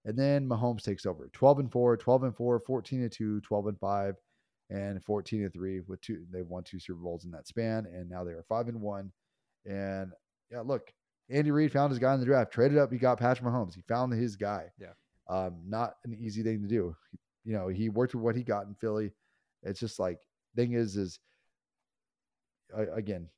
And 0.05 0.17
then 0.17 0.47
Mahomes 0.47 0.83
takes 0.83 1.05
over. 1.05 1.29
12 1.33 1.59
and 1.59 1.71
4, 1.71 1.97
12 1.97 2.23
and 2.23 2.35
4, 2.35 2.59
14 2.59 3.01
and 3.01 3.11
2, 3.11 3.41
12 3.41 3.67
and 3.67 3.79
5 3.79 4.15
and 4.69 5.03
14 5.03 5.43
and 5.43 5.53
3 5.53 5.79
with 5.81 6.01
two 6.01 6.25
they've 6.31 6.47
won 6.47 6.63
two 6.63 6.79
Super 6.79 6.99
Bowls 6.99 7.25
in 7.25 7.31
that 7.31 7.47
span 7.47 7.85
and 7.85 8.09
now 8.09 8.23
they 8.23 8.31
are 8.31 8.43
5 8.49 8.67
and 8.67 8.81
1 8.81 9.11
and 9.65 10.11
yeah 10.51 10.61
look 10.61 10.91
Andy 11.29 11.51
Reid 11.51 11.71
found 11.71 11.91
his 11.91 11.99
guy 11.99 12.13
in 12.13 12.19
the 12.19 12.25
draft 12.25 12.51
traded 12.51 12.77
up 12.77 12.91
he 12.91 12.97
got 12.97 13.19
Patrick 13.19 13.47
Mahomes 13.47 13.75
he 13.75 13.81
found 13.81 14.13
his 14.13 14.35
guy. 14.35 14.65
Yeah. 14.79 14.93
um 15.29 15.59
not 15.65 15.95
an 16.03 16.13
easy 16.19 16.43
thing 16.43 16.61
to 16.61 16.67
do. 16.67 16.95
You 17.45 17.53
know 17.53 17.69
he 17.69 17.89
worked 17.89 18.13
with 18.13 18.23
what 18.23 18.35
he 18.35 18.43
got 18.43 18.67
in 18.67 18.75
Philly. 18.75 19.13
It's 19.63 19.79
just 19.79 19.99
like 19.99 20.19
thing 20.55 20.73
is 20.73 20.97
is 20.97 21.19
again 22.75 23.29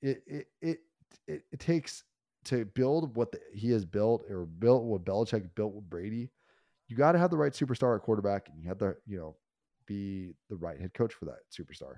it 0.00 0.22
it 0.26 0.46
it 0.62 0.78
it, 1.26 1.42
it 1.52 1.60
takes 1.60 2.04
to 2.46 2.64
build 2.64 3.16
what 3.16 3.32
the, 3.32 3.40
he 3.54 3.70
has 3.70 3.84
built 3.84 4.24
or 4.30 4.46
built 4.46 4.84
what 4.84 5.04
Belichick 5.04 5.54
built 5.54 5.74
with 5.74 5.88
Brady 5.88 6.30
you 6.88 6.96
got 6.96 7.12
to 7.12 7.18
have 7.18 7.30
the 7.30 7.36
right 7.36 7.52
superstar 7.52 7.96
at 7.96 8.02
quarterback 8.02 8.48
and 8.48 8.62
you 8.62 8.68
have 8.68 8.78
to 8.78 8.94
you 9.06 9.18
know 9.18 9.36
be 9.86 10.32
the 10.50 10.56
right 10.56 10.80
head 10.80 10.94
coach 10.94 11.14
for 11.14 11.26
that 11.26 11.38
superstar. 11.50 11.96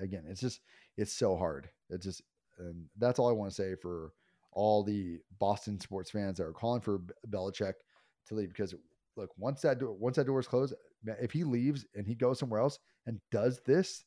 Again, 0.00 0.24
it's 0.28 0.40
just 0.40 0.60
it's 0.96 1.12
so 1.12 1.36
hard. 1.36 1.68
It's 1.90 2.04
just 2.04 2.22
and 2.58 2.86
that's 2.98 3.18
all 3.18 3.28
I 3.28 3.32
want 3.32 3.50
to 3.50 3.54
say 3.54 3.74
for 3.80 4.12
all 4.52 4.82
the 4.82 5.18
Boston 5.38 5.78
sports 5.78 6.10
fans 6.10 6.38
that 6.38 6.44
are 6.44 6.52
calling 6.52 6.80
for 6.80 7.00
Belichick 7.30 7.74
to 8.28 8.34
leave 8.34 8.48
because 8.48 8.74
look, 9.16 9.30
once 9.36 9.60
that 9.62 9.78
door 9.78 9.92
once 9.92 10.16
that 10.16 10.26
door 10.26 10.40
is 10.40 10.48
closed, 10.48 10.74
man, 11.04 11.16
if 11.20 11.32
he 11.32 11.44
leaves 11.44 11.86
and 11.94 12.06
he 12.06 12.14
goes 12.14 12.38
somewhere 12.38 12.60
else 12.60 12.78
and 13.06 13.20
does 13.30 13.60
this, 13.64 14.04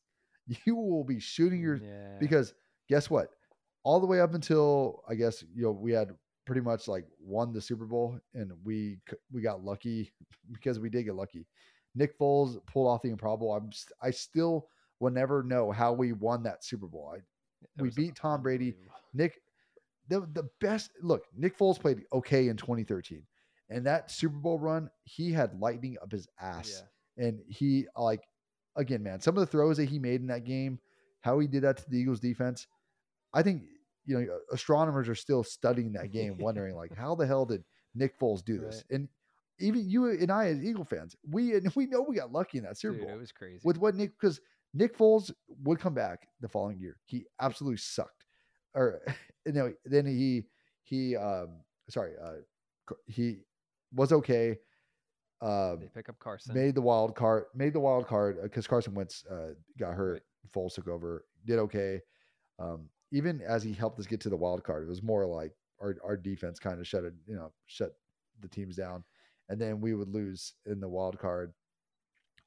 you 0.65 0.75
will 0.75 1.03
be 1.03 1.19
shooting 1.19 1.61
your 1.61 1.77
yeah. 1.77 2.17
because 2.19 2.53
guess 2.89 3.09
what? 3.09 3.29
All 3.83 3.99
the 3.99 4.05
way 4.07 4.19
up 4.21 4.33
until 4.33 5.03
I 5.07 5.15
guess 5.15 5.43
you 5.55 5.63
know 5.63 5.71
we 5.71 5.91
had 5.91 6.09
pretty 6.45 6.61
much 6.61 6.87
like 6.87 7.05
won 7.19 7.53
the 7.53 7.61
Super 7.61 7.85
Bowl 7.85 8.19
and 8.33 8.51
we 8.63 8.97
we 9.31 9.41
got 9.41 9.63
lucky 9.63 10.11
because 10.51 10.79
we 10.79 10.89
did 10.89 11.03
get 11.03 11.15
lucky. 11.15 11.45
Nick 11.95 12.17
Foles 12.17 12.57
pulled 12.67 12.87
off 12.87 13.01
the 13.01 13.09
improbable. 13.09 13.53
I'm 13.53 13.71
st- 13.71 13.93
I 14.01 14.11
still 14.11 14.67
will 14.99 15.11
never 15.11 15.43
know 15.43 15.71
how 15.71 15.91
we 15.93 16.13
won 16.13 16.43
that 16.43 16.63
Super 16.63 16.87
Bowl. 16.87 17.13
I, 17.15 17.19
we 17.81 17.89
beat 17.89 18.15
Tom 18.15 18.41
Brady. 18.41 18.75
Nick, 19.13 19.41
the 20.07 20.21
the 20.33 20.47
best 20.61 20.91
look. 21.01 21.25
Nick 21.35 21.57
Foles 21.57 21.79
played 21.79 22.03
okay 22.13 22.47
in 22.47 22.55
2013, 22.57 23.23
and 23.69 23.85
that 23.85 24.09
Super 24.09 24.37
Bowl 24.37 24.57
run, 24.59 24.89
he 25.03 25.31
had 25.33 25.59
lightning 25.59 25.97
up 26.01 26.11
his 26.11 26.27
ass 26.39 26.83
Yeah. 27.17 27.27
and 27.27 27.39
he 27.49 27.87
like 27.97 28.23
again, 28.77 29.03
man, 29.03 29.19
some 29.19 29.35
of 29.35 29.41
the 29.41 29.47
throws 29.51 29.77
that 29.77 29.89
he 29.89 29.99
made 29.99 30.21
in 30.21 30.27
that 30.27 30.45
game, 30.45 30.79
how 31.21 31.39
he 31.39 31.47
did 31.47 31.63
that 31.63 31.77
to 31.77 31.89
the 31.89 31.97
Eagles 31.97 32.21
defense, 32.21 32.67
I 33.33 33.43
think 33.43 33.63
you 34.05 34.19
know 34.19 34.39
astronomers 34.51 35.07
are 35.09 35.15
still 35.15 35.43
studying 35.43 35.93
that 35.93 36.11
game, 36.11 36.37
wondering 36.39 36.75
like 36.75 36.95
how 36.95 37.15
the 37.15 37.25
hell 37.25 37.45
did 37.45 37.63
Nick 37.95 38.19
Foles 38.19 38.43
do 38.43 38.59
this? 38.59 38.83
And 38.89 39.07
even 39.59 39.89
you 39.89 40.09
and 40.09 40.31
I 40.31 40.47
as 40.47 40.63
Eagle 40.63 40.85
fans, 40.85 41.15
we 41.29 41.55
and 41.55 41.71
we 41.75 41.85
know 41.85 42.01
we 42.01 42.15
got 42.15 42.31
lucky 42.31 42.57
in 42.57 42.63
that 42.63 42.77
Super 42.77 42.97
Dude, 42.97 43.07
Bowl 43.07 43.15
it 43.15 43.19
was 43.19 43.31
crazy. 43.31 43.61
with 43.63 43.77
what 43.77 43.95
Nick 43.95 44.11
because 44.19 44.41
Nick 44.73 44.97
Foles 44.97 45.31
would 45.63 45.79
come 45.79 45.93
back 45.93 46.27
the 46.39 46.47
following 46.47 46.79
year. 46.79 46.97
He 47.05 47.25
absolutely 47.39 47.77
sucked. 47.77 48.25
Or 48.73 49.01
you 49.45 49.53
know, 49.53 49.73
then 49.85 50.05
he 50.05 50.43
he 50.83 51.15
um 51.15 51.61
sorry, 51.89 52.13
uh 52.23 52.93
he 53.05 53.39
was 53.93 54.11
okay. 54.11 54.57
Um 55.41 55.79
they 55.79 55.87
pick 55.93 56.09
up 56.09 56.19
Carson. 56.19 56.55
made 56.55 56.75
the 56.75 56.81
wild 56.81 57.15
card, 57.15 57.45
made 57.53 57.73
the 57.73 57.79
wild 57.79 58.07
card 58.07 58.39
because 58.43 58.67
Carson 58.67 58.93
Wentz 58.93 59.25
uh, 59.29 59.53
got 59.79 59.93
hurt. 59.93 60.13
Right. 60.13 60.21
Foles 60.53 60.73
took 60.73 60.87
over, 60.87 61.25
did 61.45 61.59
okay. 61.59 62.01
Um, 62.59 62.89
even 63.11 63.41
as 63.41 63.63
he 63.63 63.73
helped 63.73 63.99
us 63.99 64.07
get 64.07 64.21
to 64.21 64.29
the 64.29 64.37
wild 64.37 64.63
card, 64.63 64.83
it 64.83 64.89
was 64.89 65.03
more 65.03 65.25
like 65.25 65.53
our 65.81 65.95
our 66.03 66.17
defense 66.17 66.59
kind 66.59 66.79
of 66.79 66.87
shut 66.87 67.03
it, 67.03 67.13
you 67.27 67.35
know, 67.35 67.51
shut 67.67 67.95
the 68.41 68.47
teams 68.47 68.75
down, 68.75 69.03
and 69.49 69.59
then 69.59 69.81
we 69.81 69.93
would 69.93 70.09
lose 70.09 70.53
in 70.65 70.79
the 70.79 70.89
wild 70.89 71.19
card. 71.19 71.53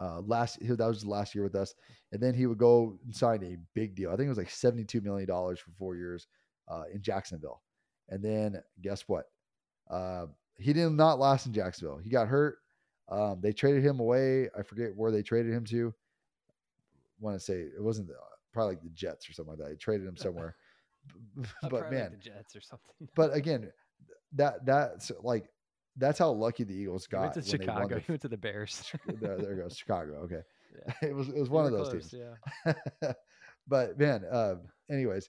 Uh, 0.00 0.20
last 0.22 0.58
that 0.60 0.86
was 0.86 1.06
last 1.06 1.34
year 1.34 1.44
with 1.44 1.54
us, 1.54 1.74
and 2.12 2.20
then 2.20 2.34
he 2.34 2.46
would 2.46 2.58
go 2.58 2.98
and 3.04 3.14
sign 3.14 3.42
a 3.44 3.56
big 3.74 3.94
deal. 3.94 4.10
I 4.10 4.16
think 4.16 4.26
it 4.26 4.30
was 4.30 4.38
like 4.38 4.50
seventy 4.50 4.84
two 4.84 5.00
million 5.00 5.28
dollars 5.28 5.60
for 5.60 5.70
four 5.78 5.96
years 5.96 6.26
uh, 6.68 6.84
in 6.92 7.00
Jacksonville, 7.02 7.62
and 8.08 8.22
then 8.22 8.62
guess 8.82 9.02
what? 9.06 9.26
Uh, 9.88 10.26
he 10.58 10.72
did 10.72 10.90
not 10.90 11.18
last 11.18 11.46
in 11.46 11.52
Jacksonville. 11.52 11.98
He 11.98 12.10
got 12.10 12.28
hurt. 12.28 12.58
Um, 13.08 13.40
they 13.40 13.52
traded 13.52 13.84
him 13.84 14.00
away. 14.00 14.48
I 14.58 14.62
forget 14.62 14.96
where 14.96 15.10
they 15.10 15.22
traded 15.22 15.52
him 15.52 15.64
to. 15.66 15.94
Want 17.20 17.36
to 17.36 17.44
say 17.44 17.60
it 17.60 17.82
wasn't 17.82 18.08
the, 18.08 18.14
probably 18.54 18.76
like 18.76 18.82
the 18.82 18.90
Jets 18.90 19.28
or 19.28 19.32
something 19.32 19.50
like 19.52 19.58
that. 19.58 19.68
They 19.70 19.76
traded 19.76 20.06
him 20.06 20.16
somewhere. 20.16 20.56
Uh, 21.06 21.42
but 21.64 21.68
probably 21.68 21.80
like 21.82 21.90
man, 21.90 22.10
the 22.12 22.16
Jets 22.16 22.56
or 22.56 22.62
something. 22.62 22.88
but 23.14 23.34
again, 23.34 23.70
that 24.32 24.64
that's 24.64 25.12
like 25.22 25.50
that's 25.98 26.18
how 26.18 26.30
lucky 26.30 26.64
the 26.64 26.72
Eagles 26.72 27.06
he 27.10 27.14
went 27.14 27.34
got 27.34 27.34
to 27.34 27.40
when 27.40 27.58
they 27.58 27.66
Chicago. 27.66 27.94
the 27.96 28.00
He 28.06 28.12
went 28.12 28.22
to 28.22 28.28
the 28.28 28.38
Bears. 28.38 28.90
there, 29.20 29.36
there 29.36 29.54
goes 29.54 29.76
Chicago. 29.76 30.14
Okay. 30.24 30.40
Yeah. 30.74 30.94
it 31.10 31.14
was 31.14 31.28
it 31.28 31.36
was 31.36 31.50
one 31.50 31.66
of 31.66 31.72
those 31.72 31.90
close, 31.90 32.10
teams. 32.10 32.24
Yeah. 32.64 33.12
but 33.68 33.98
man, 33.98 34.24
uh, 34.32 34.54
anyways, 34.90 35.28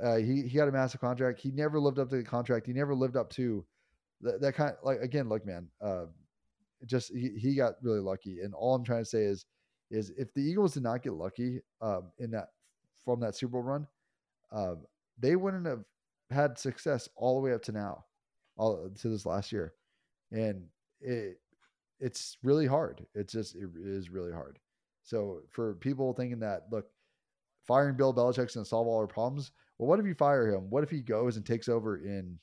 uh, 0.00 0.16
he 0.16 0.42
he 0.42 0.56
got 0.56 0.68
a 0.68 0.72
massive 0.72 1.00
contract. 1.00 1.40
He 1.40 1.50
never 1.50 1.80
lived 1.80 1.98
up 1.98 2.08
to 2.10 2.16
the 2.16 2.22
contract. 2.22 2.66
He 2.66 2.72
never 2.72 2.94
lived 2.94 3.16
up 3.16 3.30
to 3.30 3.64
that, 4.20 4.40
that 4.40 4.54
kind. 4.54 4.74
Like 4.82 5.00
again, 5.00 5.28
look, 5.28 5.44
man, 5.44 5.68
uh, 5.80 6.04
just 6.86 7.12
he, 7.14 7.30
he 7.36 7.54
got 7.54 7.74
really 7.82 8.00
lucky. 8.00 8.40
And 8.40 8.54
all 8.54 8.74
I'm 8.74 8.84
trying 8.84 9.02
to 9.02 9.08
say 9.08 9.22
is, 9.22 9.46
is 9.90 10.12
if 10.18 10.32
the 10.34 10.42
Eagles 10.42 10.74
did 10.74 10.82
not 10.82 11.02
get 11.02 11.12
lucky 11.12 11.60
um, 11.80 12.10
in 12.18 12.30
that 12.32 12.48
from 13.06 13.20
that 13.20 13.34
Super 13.34 13.52
Bowl 13.52 13.62
run, 13.62 13.86
um, 14.52 14.80
they 15.18 15.36
wouldn't 15.36 15.66
have 15.66 15.84
had 16.30 16.58
success 16.58 17.08
all 17.16 17.36
the 17.36 17.40
way 17.40 17.54
up 17.54 17.62
to 17.62 17.72
now, 17.72 18.04
all 18.58 18.90
to 19.00 19.08
this 19.08 19.24
last 19.24 19.52
year, 19.52 19.72
and 20.30 20.64
it 21.00 21.38
it's 21.98 22.36
really 22.42 22.66
hard. 22.66 23.06
It's 23.14 23.32
just 23.32 23.54
it 23.54 23.70
is 23.82 24.10
really 24.10 24.32
hard. 24.32 24.58
So 25.02 25.40
for 25.50 25.74
people 25.76 26.12
thinking 26.12 26.40
that, 26.40 26.64
look, 26.70 26.86
firing 27.66 27.96
Bill 27.96 28.12
Belichick's 28.12 28.54
going 28.54 28.64
to 28.64 28.68
solve 28.68 28.86
all 28.86 28.98
our 28.98 29.06
problems. 29.06 29.52
Well, 29.78 29.88
what 29.88 30.00
if 30.00 30.06
you 30.06 30.14
fire 30.14 30.48
him? 30.48 30.68
What 30.68 30.82
if 30.82 30.90
he 30.90 31.00
goes 31.00 31.36
and 31.36 31.46
takes 31.46 31.68
over 31.68 31.98
in? 31.98 32.38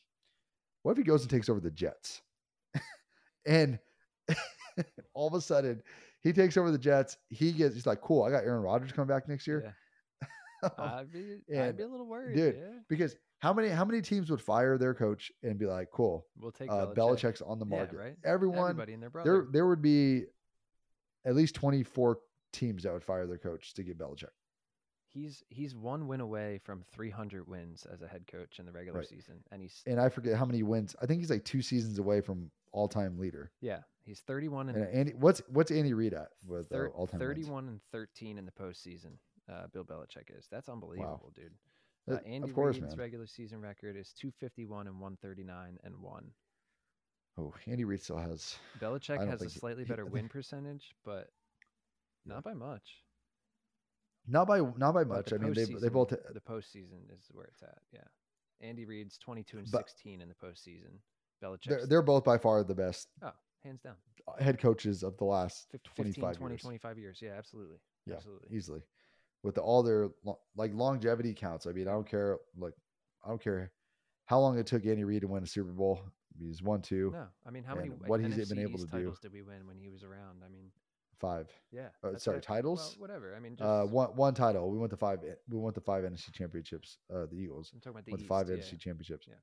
What 0.84 0.93
if 0.93 0.97
he 0.97 1.04
goes 1.04 1.21
and 1.21 1.30
takes 1.30 1.49
over 1.49 1.60
the 1.60 1.71
Jets? 1.71 2.21
and 3.45 3.80
all 5.13 5.28
of 5.28 5.34
a 5.34 5.41
sudden, 5.41 5.82
he 6.21 6.32
takes 6.32 6.58
over 6.58 6.71
the 6.71 6.78
Jets. 6.78 7.17
He 7.30 7.52
gets. 7.52 7.76
He's 7.76 7.86
like, 7.86 8.02
cool. 8.02 8.23
I 8.23 8.32
got 8.32 8.45
Aaron 8.45 8.63
Rodgers 8.63 8.91
coming 8.91 9.08
back 9.08 9.28
next 9.28 9.45
year. 9.45 9.63
Yeah. 9.65 9.71
I'd 10.78 11.12
be 11.12 11.38
I'd 11.58 11.78
be 11.78 11.84
a 11.84 11.88
little 11.88 12.06
worried. 12.08 12.36
dude, 12.36 12.56
yeah. 12.56 12.80
because 12.89 13.15
how 13.39 13.54
many 13.54 13.69
how 13.69 13.86
many 13.86 14.02
teams 14.02 14.30
would 14.32 14.41
fire 14.41 14.78
their 14.78 14.93
coach 14.93 15.32
and 15.43 15.58
be 15.58 15.65
like, 15.65 15.89
cool, 15.91 16.26
We'll 16.39 16.52
take 16.52 16.69
uh, 16.71 16.88
Belichick. 16.88 16.95
Belichick's 16.95 17.41
on 17.41 17.60
the 17.60 17.65
Yeah, 17.65 17.76
market. 17.78 17.97
right? 17.97 18.15
Everyone, 18.23 18.60
Everybody 18.71 18.93
and 18.93 19.04
their 19.04 19.10
brother. 19.10 19.32
there 19.32 19.47
there 19.52 19.67
would 19.67 19.82
be 19.82 20.23
at 21.26 21.36
least 21.36 21.56
twenty 21.56 21.84
four 21.84 22.19
teams 22.52 22.84
that 22.84 22.93
would 22.93 23.04
fire 23.04 23.26
their 23.28 23.38
coach 23.38 23.73
to 23.73 23.84
get 23.84 23.97
Belichick. 23.97 24.26
He's 25.08 25.43
he's 25.49 25.76
one 25.76 26.08
win 26.08 26.21
away 26.21 26.60
from 26.63 26.84
300 26.91 27.47
wins 27.47 27.86
as 27.91 28.02
a 28.02 28.08
head 28.08 28.26
coach 28.26 28.58
in 28.58 28.65
the 28.65 28.71
regular 28.71 28.99
Right. 28.99 29.08
season, 29.08 29.43
and 29.52 29.62
he's 29.62 29.84
And 29.86 29.99
I 29.99 30.10
forget 30.10 30.36
how 30.38 30.45
many 30.45 30.63
wins. 30.63 30.95
I 31.02 31.06
think 31.06 31.19
he's 31.21 31.30
like 31.30 31.45
two 31.45 31.62
seasons 31.62 31.99
away 31.99 32.19
from 32.21 32.49
all 32.71 32.88
time 32.88 33.19
leader. 33.19 33.52
yeah 33.62 33.82
he's 34.06 34.21
31 34.21 34.69
and 34.69 34.78
And 34.80 34.88
Andy, 34.88 35.13
what's 35.13 35.41
what's 35.49 35.69
Andy 35.71 35.93
Reid 35.93 36.13
at 36.15 36.30
with 36.45 36.65
uh, 36.71 36.76
thir- 36.76 36.89
all 36.89 37.06
time 37.06 37.19
31 37.19 37.67
and 37.67 37.80
13 37.91 38.39
in 38.39 38.45
the 38.45 38.52
postseason. 38.52 39.17
Uh, 39.51 39.67
Bill 39.73 39.84
Belichick 39.84 40.38
is 40.38 40.47
that's 40.49 40.69
unbelievable, 40.69 41.32
dude. 41.36 41.53
Uh, 42.10 42.19
Andy 42.25 42.49
of 42.49 42.56
course, 42.56 42.77
Reid's 42.77 42.95
man. 42.95 42.99
regular 42.99 43.27
season 43.27 43.62
record 43.62 43.95
is 43.95 44.13
251 44.13 44.88
and 44.88 44.99
139 44.99 45.79
and 45.84 45.97
one. 45.99 46.25
Oh, 47.38 47.53
Andy 47.65 47.84
Reid 47.84 48.01
still 48.01 48.17
has. 48.17 48.56
Belichick 48.79 49.25
has 49.27 49.41
a 49.41 49.45
he- 49.45 49.49
slightly 49.49 49.84
he- 49.84 49.89
better 49.89 50.06
win 50.06 50.29
percentage, 50.29 50.95
but 51.03 51.29
Yeah. 52.25 52.36
not 52.36 52.43
by 52.43 52.53
much. 52.53 53.03
Not 54.27 54.47
by 54.47 54.60
not 54.60 54.93
by 54.93 55.03
much. 55.03 55.34
I 55.34 55.38
mean, 55.38 55.53
they 55.53 55.65
they 55.65 55.89
both. 55.89 56.10
the 56.10 56.41
postseason 56.47 57.12
is 57.12 57.27
where 57.32 57.45
it's 57.47 57.62
at. 57.63 57.82
Yeah, 57.91 58.08
Andy 58.62 58.86
Reid's 58.86 59.17
22 59.17 59.58
and 59.58 59.71
But- 59.71 59.89
16 59.89 60.21
in 60.21 60.29
the 60.29 60.36
postseason. 60.36 60.99
Belichick, 61.41 61.67
They're, 61.67 61.86
they're 61.88 62.01
both 62.01 62.23
by 62.23 62.38
far 62.38 62.63
the 62.63 62.75
best 62.75 63.10
oh, 63.21 63.34
hands 63.63 63.82
down, 63.82 63.95
head 64.39 64.60
coaches 64.60 65.03
of 65.03 65.17
the 65.17 65.25
last 65.25 65.67
15, 65.71 65.93
25 66.13 66.38
20, 66.38 66.53
years. 66.53 66.62
25 66.62 66.97
years. 66.97 67.21
Yeah, 67.21 67.32
absolutely. 67.32 67.79
Yeah, 68.06 68.15
absolutely. 68.15 68.56
easily. 68.56 68.82
With 69.43 69.58
all 69.58 69.84
their 69.84 70.10
like 70.56 70.73
longevity 70.73 71.34
counts. 71.34 71.67
I 71.67 71.71
mean, 71.73 71.88
I 71.88 71.91
don't 71.91 72.08
care. 72.10 72.38
Like, 72.58 72.73
I 73.25 73.29
don't 73.29 73.41
care 73.43 73.71
how 74.25 74.39
long 74.39 74.58
it 74.58 74.65
took 74.65 74.86
Andy 74.86 75.03
Reid 75.03 75.21
to 75.21 75.27
win 75.27 75.43
a 75.43 75.47
Super 75.47 75.71
Bowl. 75.71 76.01
He's 76.39 76.63
won 76.63 76.82
two, 76.82 77.12
No, 77.13 77.27
I 77.45 77.51
mean, 77.51 77.63
how 77.63 77.75
many 77.75 77.89
what 77.89 78.19
he's 78.19 78.34
NFC 78.34 78.49
been 78.49 78.60
able 78.60 78.79
East 78.79 78.86
to 78.86 78.91
do. 78.91 78.97
titles 78.97 79.19
did 79.19 79.32
we 79.34 79.43
win 79.43 79.67
when 79.67 79.77
he 79.77 79.89
was 79.89 80.03
around? 80.03 80.41
I 80.43 80.49
mean, 80.49 80.71
five. 81.19 81.47
yeah. 81.71 81.89
Uh, 82.03 82.17
sorry, 82.17 82.41
titles? 82.41 82.95
Well, 82.97 83.08
whatever. 83.08 83.36
I 83.36 83.39
mean, 83.39 83.56
just, 83.56 83.67
Uh, 83.67 83.84
one 83.84 84.15
one 84.15 84.34
title. 84.34 84.71
We 84.71 84.79
went 84.79 84.89
to 84.91 84.97
five. 84.97 85.19
We 85.21 85.60
went 85.60 85.75
to 85.75 85.82
five 85.82 86.03
NFC 86.03 86.32
championships. 86.34 86.97
Uh, 87.13 87.25
the 87.29 87.36
Eagles 87.36 87.71
I'm 87.73 87.82
talking 87.82 87.91
about 87.91 88.06
the 88.06 88.12
went 88.12 88.21
East, 88.21 88.29
five 88.29 88.49
yeah. 88.49 88.56
NFC 88.56 88.79
championships. 88.79 89.27
Yeah. 89.27 89.36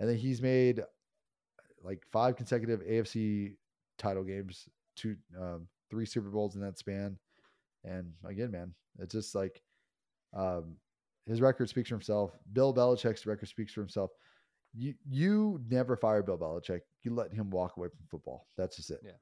And 0.00 0.08
then 0.10 0.16
he's 0.18 0.42
made 0.42 0.82
like 1.82 2.04
five 2.12 2.36
consecutive 2.36 2.80
AFC 2.80 3.54
title 3.96 4.24
games, 4.24 4.68
two, 4.96 5.16
um, 5.40 5.68
three 5.90 6.04
Super 6.04 6.28
Bowls 6.28 6.54
in 6.54 6.60
that 6.60 6.78
span. 6.78 7.18
And 7.86 8.12
again, 8.24 8.50
man, 8.50 8.74
it's 8.98 9.14
just 9.14 9.34
like 9.34 9.62
um, 10.34 10.76
his 11.26 11.40
record 11.40 11.68
speaks 11.68 11.88
for 11.88 11.94
himself. 11.94 12.32
Bill 12.52 12.74
Belichick's 12.74 13.26
record 13.26 13.48
speaks 13.48 13.72
for 13.72 13.80
himself. 13.80 14.10
You 14.74 14.94
you 15.08 15.60
never 15.68 15.96
fire 15.96 16.22
Bill 16.22 16.36
Belichick. 16.36 16.80
You 17.02 17.14
let 17.14 17.32
him 17.32 17.48
walk 17.50 17.76
away 17.76 17.88
from 17.88 18.06
football. 18.10 18.46
That's 18.58 18.76
just 18.76 18.90
it. 18.90 19.00
Yeah. 19.02 19.12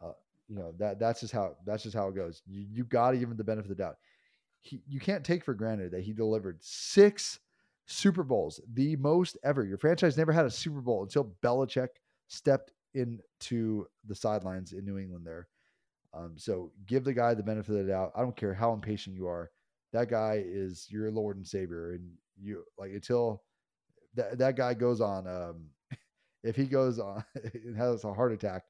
Uh, 0.00 0.12
you 0.48 0.56
know 0.56 0.74
that 0.78 0.98
that's 0.98 1.20
just 1.20 1.32
how 1.32 1.56
that's 1.64 1.84
just 1.84 1.94
how 1.94 2.08
it 2.08 2.16
goes. 2.16 2.42
You 2.46 2.66
you 2.70 2.84
got 2.84 3.12
to 3.12 3.18
give 3.18 3.30
him 3.30 3.36
the 3.36 3.44
benefit 3.44 3.70
of 3.70 3.76
the 3.76 3.82
doubt. 3.82 3.96
He 4.60 4.82
you 4.86 5.00
can't 5.00 5.24
take 5.24 5.44
for 5.44 5.54
granted 5.54 5.92
that 5.92 6.02
he 6.02 6.12
delivered 6.12 6.58
six 6.60 7.38
Super 7.86 8.22
Bowls, 8.22 8.60
the 8.74 8.96
most 8.96 9.38
ever. 9.42 9.64
Your 9.64 9.78
franchise 9.78 10.18
never 10.18 10.32
had 10.32 10.44
a 10.44 10.50
Super 10.50 10.82
Bowl 10.82 11.02
until 11.02 11.32
Belichick 11.42 11.88
stepped 12.26 12.72
into 12.94 13.86
the 14.06 14.14
sidelines 14.14 14.72
in 14.72 14.84
New 14.84 14.98
England 14.98 15.26
there. 15.26 15.48
Um, 16.14 16.34
so 16.36 16.72
give 16.86 17.04
the 17.04 17.12
guy 17.14 17.34
the 17.34 17.42
benefit 17.42 17.72
of 17.72 17.86
the 17.86 17.92
doubt. 17.92 18.12
I 18.16 18.20
don't 18.22 18.36
care 18.36 18.54
how 18.54 18.72
impatient 18.72 19.14
you 19.16 19.26
are. 19.28 19.50
That 19.92 20.08
guy 20.08 20.42
is 20.44 20.86
your 20.90 21.10
Lord 21.10 21.36
and 21.36 21.46
Savior. 21.46 21.92
And 21.92 22.10
you 22.40 22.64
like 22.78 22.92
until 22.92 23.42
that, 24.14 24.38
that 24.38 24.56
guy 24.56 24.74
goes 24.74 25.00
on, 25.00 25.26
um, 25.26 25.66
if 26.42 26.56
he 26.56 26.64
goes 26.64 26.98
on 26.98 27.24
and 27.54 27.76
has 27.76 28.04
a 28.04 28.12
heart 28.12 28.32
attack 28.32 28.62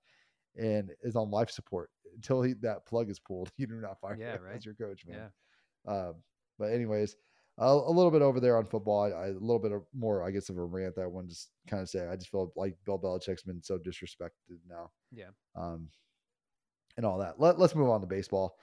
and 0.57 0.91
is 1.03 1.17
on 1.17 1.31
life 1.31 1.51
support 1.51 1.91
until 2.15 2.43
he, 2.43 2.55
that 2.63 2.87
plug 2.87 3.11
is 3.11 3.19
pulled, 3.21 3.51
you 3.57 3.67
do 3.67 3.75
not 3.81 4.01
fire 4.01 4.17
Yeah, 4.19 4.35
him 4.37 4.43
right. 4.43 4.57
as 4.57 4.65
your 4.65 4.75
coach, 4.75 5.05
man. 5.07 5.31
Yeah. 5.87 5.93
Um, 5.93 6.15
but 6.59 6.73
anyways, 6.73 7.17
a, 7.59 7.67
a 7.67 7.91
little 7.93 8.11
bit 8.11 8.23
over 8.23 8.41
there 8.41 8.57
on 8.57 8.65
football. 8.67 9.03
I, 9.05 9.09
I, 9.11 9.27
a 9.29 9.33
little 9.33 9.59
bit 9.61 9.73
of 9.73 9.83
more, 9.95 10.23
I 10.25 10.31
guess, 10.31 10.49
of 10.49 10.59
a 10.59 10.65
rant 10.65 10.95
that 10.97 11.03
I 11.03 11.07
wanted 11.07 11.29
to 11.29 11.35
just 11.35 11.51
kind 11.69 11.83
of 11.83 11.89
say. 11.89 12.07
I 12.07 12.17
just 12.17 12.31
feel 12.31 12.53
like 12.57 12.77
Bill 12.85 12.99
Belichick's 12.99 13.43
been 13.43 13.63
so 13.63 13.79
disrespected 13.79 14.59
now. 14.69 14.91
Yeah. 15.13 15.31
Um, 15.57 15.89
and 16.99 17.07
all 17.07 17.19
that. 17.19 17.41
Let, 17.41 17.59
let's 17.59 17.75
move 17.75 17.89
on 17.89 18.03
to 18.03 18.07
baseball. 18.07 18.59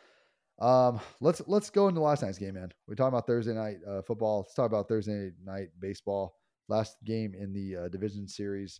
Um, 0.59 0.99
let's 1.19 1.41
let's 1.47 1.69
go 1.69 1.87
into 1.87 2.01
last 2.01 2.21
night's 2.21 2.37
game, 2.37 2.53
man. 2.53 2.71
We're 2.87 2.95
talking 2.95 3.09
about 3.13 3.25
Thursday 3.25 3.53
night 3.53 3.77
uh, 3.89 4.01
football. 4.03 4.41
Let's 4.41 4.53
talk 4.53 4.67
about 4.67 4.87
Thursday 4.87 5.31
night 5.43 5.69
baseball. 5.79 6.35
Last 6.67 6.97
game 7.03 7.33
in 7.33 7.51
the 7.51 7.85
uh, 7.85 7.87
division 7.89 8.27
series. 8.27 8.79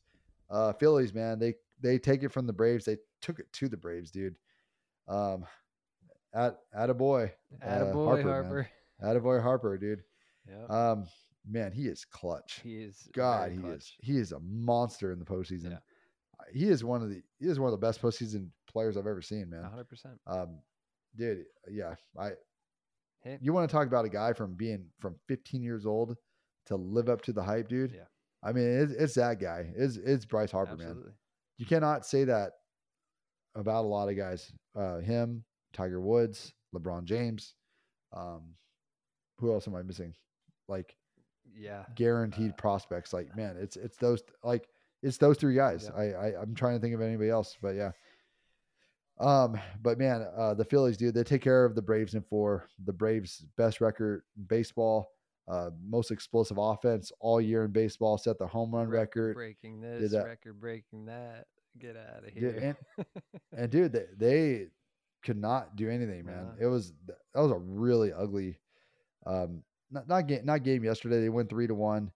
Uh, 0.50 0.74
Phillies, 0.74 1.14
man, 1.14 1.40
they 1.40 1.56
they 1.82 1.98
take 1.98 2.24
it 2.24 2.32
from 2.32 2.48
the 2.48 2.54
Braves. 2.54 2.86
They 2.86 2.98
took 3.22 3.40
it 3.40 3.52
to 3.54 3.68
the 3.68 3.78
Braves, 3.78 4.12
dude. 4.12 4.36
Um, 5.08 5.46
at 6.34 6.58
at 6.74 6.90
a 6.90 6.94
boy, 6.94 7.32
Attaboy, 7.66 8.18
man. 8.18 8.26
Harper. 8.26 8.70
Attaboy 9.04 9.42
Harper, 9.42 9.78
dude. 9.78 10.04
Yeah. 10.48 10.92
Um, 10.92 11.08
man, 11.50 11.72
he 11.72 11.88
is 11.88 12.06
clutch. 12.06 12.62
he 12.64 12.76
is. 12.76 13.10
God, 13.14 13.52
he 13.52 13.58
clutch. 13.58 13.76
is. 13.76 13.94
He 14.00 14.18
is 14.18 14.32
a 14.32 14.40
monster 14.40 15.12
in 15.12 15.20
the 15.20 15.26
postseason. 15.26 15.72
Yeah. 15.72 15.78
He 16.54 16.70
is 16.70 16.84
one 16.84 17.02
of 17.02 17.10
the 17.10 17.22
he 17.40 17.48
is 17.48 17.60
one 17.60 17.74
of 17.74 17.80
the 17.80 17.86
best 17.86 18.02
postseason 18.02 18.50
players 18.76 18.98
I've 18.98 19.08
ever 19.08 19.22
seen, 19.22 19.50
man. 19.50 19.64
100%. 19.64 20.18
Um, 20.28 20.60
dude, 21.16 21.46
yeah, 21.72 21.96
I. 22.20 22.32
Hey. 23.24 23.38
You 23.42 23.54
want 23.54 23.70
to 23.70 23.74
talk 23.74 23.88
about 23.88 24.04
a 24.06 24.10
guy 24.10 24.34
from 24.34 24.54
being 24.54 24.88
from 25.00 25.16
15 25.30 25.64
years 25.64 25.86
old 25.86 26.18
to 26.66 26.76
live 26.76 27.08
up 27.10 27.22
to 27.24 27.32
the 27.34 27.42
hype, 27.42 27.70
dude? 27.70 27.94
Yeah. 27.96 28.02
I 28.44 28.52
mean, 28.52 28.68
it's, 28.68 28.92
it's 28.92 29.14
that 29.16 29.40
guy. 29.40 29.72
It's 29.76 29.96
it's 29.98 30.26
Bryce 30.26 30.52
Harper, 30.52 30.76
man. 30.76 31.02
You 31.58 31.66
cannot 31.66 32.06
say 32.06 32.26
that 32.26 32.52
about 33.56 33.86
a 33.86 33.88
lot 33.88 34.10
of 34.10 34.18
guys. 34.18 34.52
Uh, 34.76 34.98
him, 35.00 35.44
Tiger 35.74 36.02
Woods, 36.02 36.54
LeBron 36.76 37.06
James. 37.06 37.56
Um, 38.16 38.56
who 39.40 39.54
else 39.54 39.68
am 39.68 39.76
I 39.76 39.82
missing? 39.84 40.14
Like 40.68 40.96
Yeah. 41.58 41.86
guaranteed 41.96 42.52
Uh, 42.52 42.56
prospects. 42.56 43.14
Like, 43.14 43.36
man, 43.36 43.56
it's 43.58 43.78
it's 43.78 43.98
those 43.98 44.22
like 44.44 44.68
it's 45.02 45.18
those 45.18 45.38
three 45.38 45.56
guys. 45.56 45.90
Yeah. 45.90 46.00
I, 46.00 46.06
I 46.28 46.42
I'm 46.42 46.54
trying 46.54 46.76
to 46.76 46.80
think 46.82 46.94
of 46.94 47.02
anybody 47.02 47.30
else, 47.30 47.58
but 47.62 47.74
yeah. 47.76 47.92
Um, 49.20 49.58
but 49.82 49.98
man, 49.98 50.28
uh, 50.36 50.54
the 50.54 50.66
Phillies, 50.66 50.98
dude, 50.98 51.14
they 51.14 51.24
take 51.24 51.42
care 51.42 51.66
of 51.66 51.76
the 51.76 51.82
Braves 51.82 52.16
in 52.16 52.22
four. 52.22 52.68
The 52.86 52.94
Braves' 52.94 53.46
best 53.58 53.80
record 53.80 54.24
in 54.38 54.44
baseball, 54.44 55.12
uh, 55.48 55.70
most 55.88 56.12
explosive 56.12 56.58
offense 56.58 57.12
all 57.20 57.40
year 57.40 57.66
in 57.66 57.72
baseball, 57.72 58.18
set 58.18 58.38
the 58.38 58.48
home 58.48 58.76
run 58.76 58.90
record. 58.90 59.36
breaking 59.36 59.82
this, 59.82 60.12
that. 60.12 60.26
record 60.26 60.60
breaking 60.60 61.06
that. 61.06 61.46
Get 61.80 61.98
out 61.98 62.26
of 62.26 62.34
here. 62.34 62.78
And 63.58 63.70
dude, 63.70 63.94
they, 63.94 64.06
they 64.18 64.68
could 65.24 65.38
not 65.38 65.76
do 65.76 65.90
anything, 65.90 66.26
man. 66.26 66.46
Uh-huh. 66.46 66.66
It 66.66 66.66
was 66.68 66.94
that 67.08 67.42
was 67.42 67.52
a 67.52 67.58
really 67.58 68.12
ugly, 68.14 68.60
um, 69.26 69.64
not 69.92 70.08
not 70.08 70.28
game 70.28 70.46
not 70.46 70.64
game 70.64 70.84
yesterday. 70.84 71.22
They 71.22 71.30
went 71.30 71.50
three 71.50 71.68
to 71.68 71.76
one. 71.76 72.12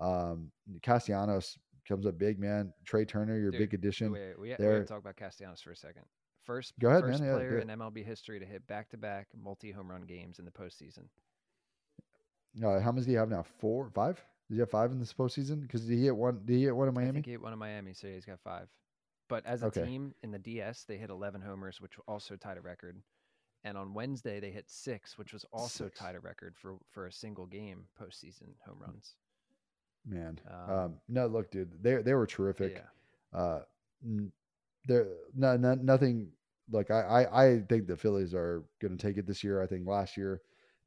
Um, 0.00 0.50
Castellanos 0.82 1.58
comes 1.86 2.06
up 2.06 2.18
big, 2.18 2.38
man. 2.38 2.72
Trea 2.84 3.04
Turner, 3.04 3.38
your 3.38 3.50
Dude, 3.50 3.60
big 3.60 3.74
addition. 3.74 4.12
Wait, 4.12 4.34
we, 4.38 4.42
we 4.42 4.50
have 4.50 4.58
to 4.58 4.84
talk 4.84 4.98
about 4.98 5.16
Castellanos 5.16 5.60
for 5.60 5.72
a 5.72 5.76
second. 5.76 6.04
First, 6.44 6.74
Go 6.78 6.88
ahead, 6.90 7.00
first 7.02 7.20
man. 7.20 7.28
Yeah, 7.28 7.34
player 7.36 7.50
do 7.64 7.70
in 7.70 7.78
MLB 7.78 8.04
history 8.04 8.38
to 8.38 8.44
hit 8.46 8.66
back-to-back 8.66 9.28
multi-home 9.42 9.90
run 9.90 10.02
games 10.02 10.38
in 10.38 10.44
the 10.44 10.50
postseason. 10.50 11.04
Uh, 12.62 12.80
how 12.80 12.92
many 12.92 13.04
do 13.06 13.12
you 13.12 13.18
have 13.18 13.30
now? 13.30 13.42
Four, 13.58 13.90
five? 13.90 14.22
Did 14.48 14.54
you 14.56 14.60
have 14.60 14.70
five 14.70 14.92
in 14.92 14.98
this 15.00 15.12
postseason? 15.12 15.62
Because 15.62 15.86
did 15.86 15.96
he 15.96 16.04
hit 16.04 16.14
one? 16.16 16.42
Did 16.44 16.54
he 16.56 16.64
hit 16.64 16.76
one 16.76 16.88
in 16.88 16.96
I 16.96 17.00
Miami? 17.00 17.12
think 17.14 17.24
he 17.26 17.32
hit 17.32 17.40
one 17.42 17.52
in 17.52 17.58
Miami, 17.58 17.94
so 17.94 18.06
he's 18.08 18.24
got 18.26 18.38
five. 18.40 18.68
But 19.28 19.44
as 19.46 19.62
a 19.62 19.66
Okay. 19.66 19.84
team 19.86 20.14
in 20.22 20.30
the 20.30 20.38
DS, 20.38 20.84
they 20.84 20.98
hit 20.98 21.08
11 21.10 21.40
homers, 21.40 21.80
which 21.80 21.92
also 22.06 22.36
tied 22.36 22.58
a 22.58 22.60
record. 22.60 23.02
and 23.66 23.78
on 23.78 23.94
Wednesday 23.94 24.40
they 24.40 24.50
hit 24.50 24.68
six, 24.68 25.16
which 25.16 25.32
was 25.32 25.46
also 25.50 25.84
Six. 25.86 25.98
tied 25.98 26.14
a 26.14 26.20
record 26.20 26.54
for 26.54 26.76
for 26.90 27.06
a 27.06 27.12
single 27.12 27.46
game 27.46 27.86
postseason 27.98 28.52
home 28.66 28.78
runs. 28.78 29.14
Man, 30.04 30.38
Um, 30.46 30.70
um, 30.70 31.00
no, 31.08 31.26
look, 31.26 31.50
dude, 31.50 31.82
they 31.82 32.02
they 32.02 32.12
were 32.12 32.26
terrific. 32.26 32.74
Yeah, 32.74 33.38
Uh, 33.38 33.62
there, 34.86 35.08
no, 35.34 35.56
no, 35.56 35.74
nothing. 35.74 36.28
Like 36.70 36.90
I, 36.90 37.00
I, 37.02 37.44
I 37.44 37.60
think 37.68 37.86
the 37.86 37.96
Phillies 37.96 38.34
are 38.34 38.64
going 38.80 38.96
to 38.96 39.06
take 39.06 39.18
it 39.18 39.26
this 39.26 39.44
year. 39.44 39.62
I 39.62 39.66
think 39.66 39.86
last 39.86 40.16
year 40.16 40.40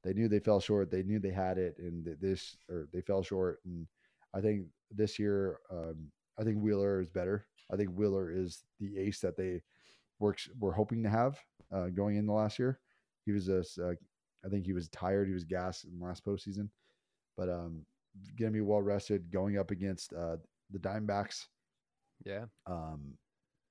they 0.04 0.14
knew 0.14 0.28
they 0.28 0.40
fell 0.40 0.60
short. 0.60 0.90
They 0.90 1.04
knew 1.04 1.20
they 1.20 1.32
had 1.32 1.58
it, 1.58 1.76
and 1.78 2.08
this 2.20 2.58
or 2.70 2.88
they 2.94 3.02
fell 3.02 3.22
short. 3.24 3.60
And 3.66 3.88
I 4.34 4.42
think 4.42 4.68
this 4.92 5.20
year, 5.20 5.60
um, 5.72 6.12
I 6.40 6.44
think 6.44 6.62
Wheeler 6.62 7.00
is 7.02 7.10
better. 7.10 7.46
I 7.72 7.76
think 7.76 7.92
Wheeler 7.92 8.32
is 8.32 8.64
the 8.80 8.98
ace 8.98 9.20
that 9.22 9.38
they 9.38 9.62
works 10.20 10.50
were 10.60 10.74
hoping 10.74 11.04
to 11.04 11.10
have 11.10 11.40
uh, 11.72 11.88
going 11.88 12.18
into 12.18 12.32
last 12.32 12.58
year. 12.60 12.80
He 13.26 13.32
was 13.32 13.50
a, 13.50 13.60
uh, 13.82 13.94
I 14.46 14.50
think 14.50 14.66
he 14.66 14.74
was 14.74 14.90
tired. 14.90 15.28
He 15.28 15.34
was 15.34 15.44
gassed 15.44 15.86
in 15.86 16.00
last 16.00 16.26
postseason, 16.26 16.70
but 17.36 17.50
um, 17.50 17.86
gonna 18.40 18.52
be 18.52 18.62
well 18.62 18.82
rested 18.82 19.32
going 19.32 19.58
up 19.58 19.72
against 19.72 20.14
uh, 20.14 20.38
the 20.72 20.80
Dimebacks. 20.80 21.48
yeah, 22.26 22.46
Um, 22.66 23.18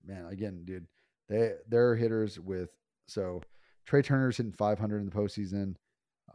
man, 0.07 0.27
again, 0.31 0.63
dude, 0.65 0.87
they 1.29 1.53
they're 1.69 1.97
hitters 1.97 2.39
with 2.39 2.71
so 3.07 3.41
Trea 3.87 4.03
Turner's 4.03 4.37
hitting 4.37 4.53
500 4.53 4.99
in 4.99 5.07
the 5.07 5.11
postseason. 5.11 5.75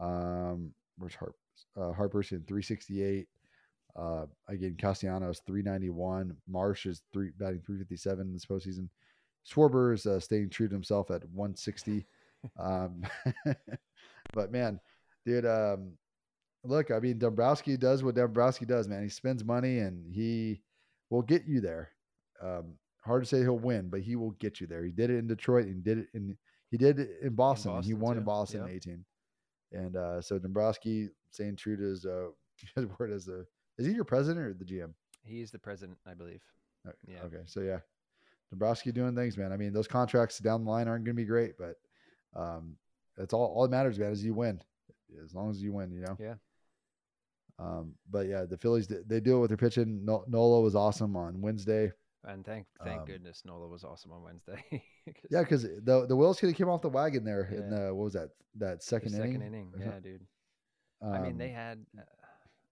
Um, 0.00 0.72
where's 0.98 1.14
Harp? 1.14 1.36
Uh, 1.76 1.92
Harper's 1.92 2.28
hitting 2.28 2.46
368. 2.46 3.26
Uh, 3.94 4.26
again, 4.48 4.76
Castellanos 4.78 5.42
391. 5.46 6.36
Marsh 6.48 6.86
is 6.86 7.02
three 7.12 7.30
batting 7.38 7.60
357 7.66 8.26
in 8.26 8.32
this 8.32 8.46
postseason. 8.46 8.88
Schwarber 9.46 9.94
is 9.94 10.06
uh, 10.06 10.20
staying 10.20 10.50
true 10.50 10.68
to 10.68 10.74
himself 10.74 11.10
at 11.10 11.28
160. 11.30 12.06
um, 12.58 13.02
but 14.32 14.50
man, 14.50 14.80
dude, 15.26 15.46
um, 15.46 15.92
look, 16.64 16.90
I 16.90 17.00
mean, 17.00 17.18
Dombrowski 17.18 17.76
does 17.76 18.02
what 18.02 18.14
Dombrowski 18.14 18.64
does, 18.64 18.88
man. 18.88 19.02
He 19.02 19.08
spends 19.08 19.44
money 19.44 19.80
and 19.80 20.10
he 20.12 20.62
will 21.10 21.22
get 21.22 21.44
you 21.46 21.60
there. 21.60 21.90
Um, 22.42 22.74
hard 23.02 23.22
to 23.22 23.28
say 23.28 23.40
he'll 23.40 23.58
win, 23.58 23.88
but 23.88 24.00
he 24.00 24.16
will 24.16 24.32
get 24.32 24.60
you 24.60 24.66
there. 24.66 24.84
He 24.84 24.92
did 24.92 25.10
it 25.10 25.18
in 25.18 25.26
Detroit 25.26 25.66
and 25.66 25.82
did 25.84 25.98
it 25.98 26.08
in 26.14 26.36
he 26.70 26.78
did 26.78 26.98
it 26.98 27.10
in 27.22 27.34
Boston. 27.34 27.70
he 27.82 27.92
Boston, 27.92 28.00
won 28.00 28.16
in. 28.18 28.24
Boston 28.24 28.60
Yep. 28.60 28.68
in 28.70 28.74
18. 28.74 29.04
And 29.72 29.96
uh, 29.96 30.20
so 30.22 30.38
Dombrowski 30.38 31.08
staying 31.30 31.56
true 31.56 31.76
to 31.76 31.82
his 31.82 32.06
uh, 32.06 32.28
his 32.76 32.86
word 32.98 33.10
as 33.12 33.28
a 33.28 33.44
is 33.78 33.86
he 33.86 33.92
your 33.92 34.04
president 34.04 34.44
or 34.46 34.54
the 34.54 34.64
GM? 34.64 34.92
he's 35.24 35.50
the 35.52 35.58
president, 35.58 35.98
I 36.06 36.14
believe. 36.14 36.42
Okay, 36.86 36.96
Yeah. 37.14 37.22
Okay, 37.24 37.42
so 37.46 37.60
yeah, 37.60 37.78
Dombrowski 38.50 38.90
doing 38.92 39.14
things, 39.14 39.36
man. 39.38 39.52
I 39.52 39.56
mean, 39.56 39.72
those 39.72 39.86
contracts 39.86 40.38
down 40.40 40.64
the 40.64 40.70
line 40.70 40.88
aren't 40.88 41.04
going 41.04 41.14
to 41.16 41.22
be 41.22 41.26
great, 41.26 41.54
but 41.58 41.76
um, 42.34 42.76
that's 43.16 43.32
all. 43.32 43.46
All 43.54 43.62
that 43.62 43.70
matters, 43.70 43.98
man, 43.98 44.10
is 44.12 44.24
you 44.24 44.34
win. 44.34 44.60
As 45.22 45.34
long 45.34 45.50
as 45.50 45.62
you 45.62 45.72
win, 45.72 45.92
you 45.92 46.00
know. 46.00 46.16
Yeah. 46.18 46.34
Um, 47.58 47.94
but 48.10 48.26
yeah, 48.26 48.44
the 48.44 48.56
Phillies 48.56 48.86
they 48.88 48.96
they 49.06 49.20
do 49.20 49.36
it 49.36 49.40
with 49.40 49.50
their 49.50 49.56
pitching. 49.56 50.04
Nola 50.04 50.60
was 50.60 50.74
awesome 50.74 51.16
on 51.16 51.40
Wednesday. 51.40 51.92
And 52.24 52.44
thank 52.44 52.66
thank 52.84 53.00
Um, 53.00 53.06
goodness 53.06 53.42
Nola 53.44 53.66
was 53.66 53.82
awesome 53.84 54.12
on 54.12 54.22
Wednesday. 54.22 54.62
'cause 55.06 55.14
Yeah, 55.30 55.40
because 55.42 55.62
the 55.64 56.06
the 56.06 56.14
Wills 56.16 56.38
could 56.38 56.48
have 56.50 56.56
came 56.56 56.68
off 56.68 56.80
the 56.82 56.88
wagon 56.88 57.24
there 57.24 57.44
in 57.46 57.68
the 57.70 57.92
what 57.94 58.04
was 58.04 58.12
that 58.12 58.30
that 58.56 58.78
the 58.78 58.84
second, 58.84 59.10
second 59.10 59.42
inning? 59.42 59.42
inning, 59.42 59.72
yeah, 59.78 59.98
dude. 60.00 60.26
I 61.02 61.18
mean, 61.20 61.36
they 61.36 61.48
Um, 61.48 61.54
had, 61.54 61.86
uh, 61.98 62.02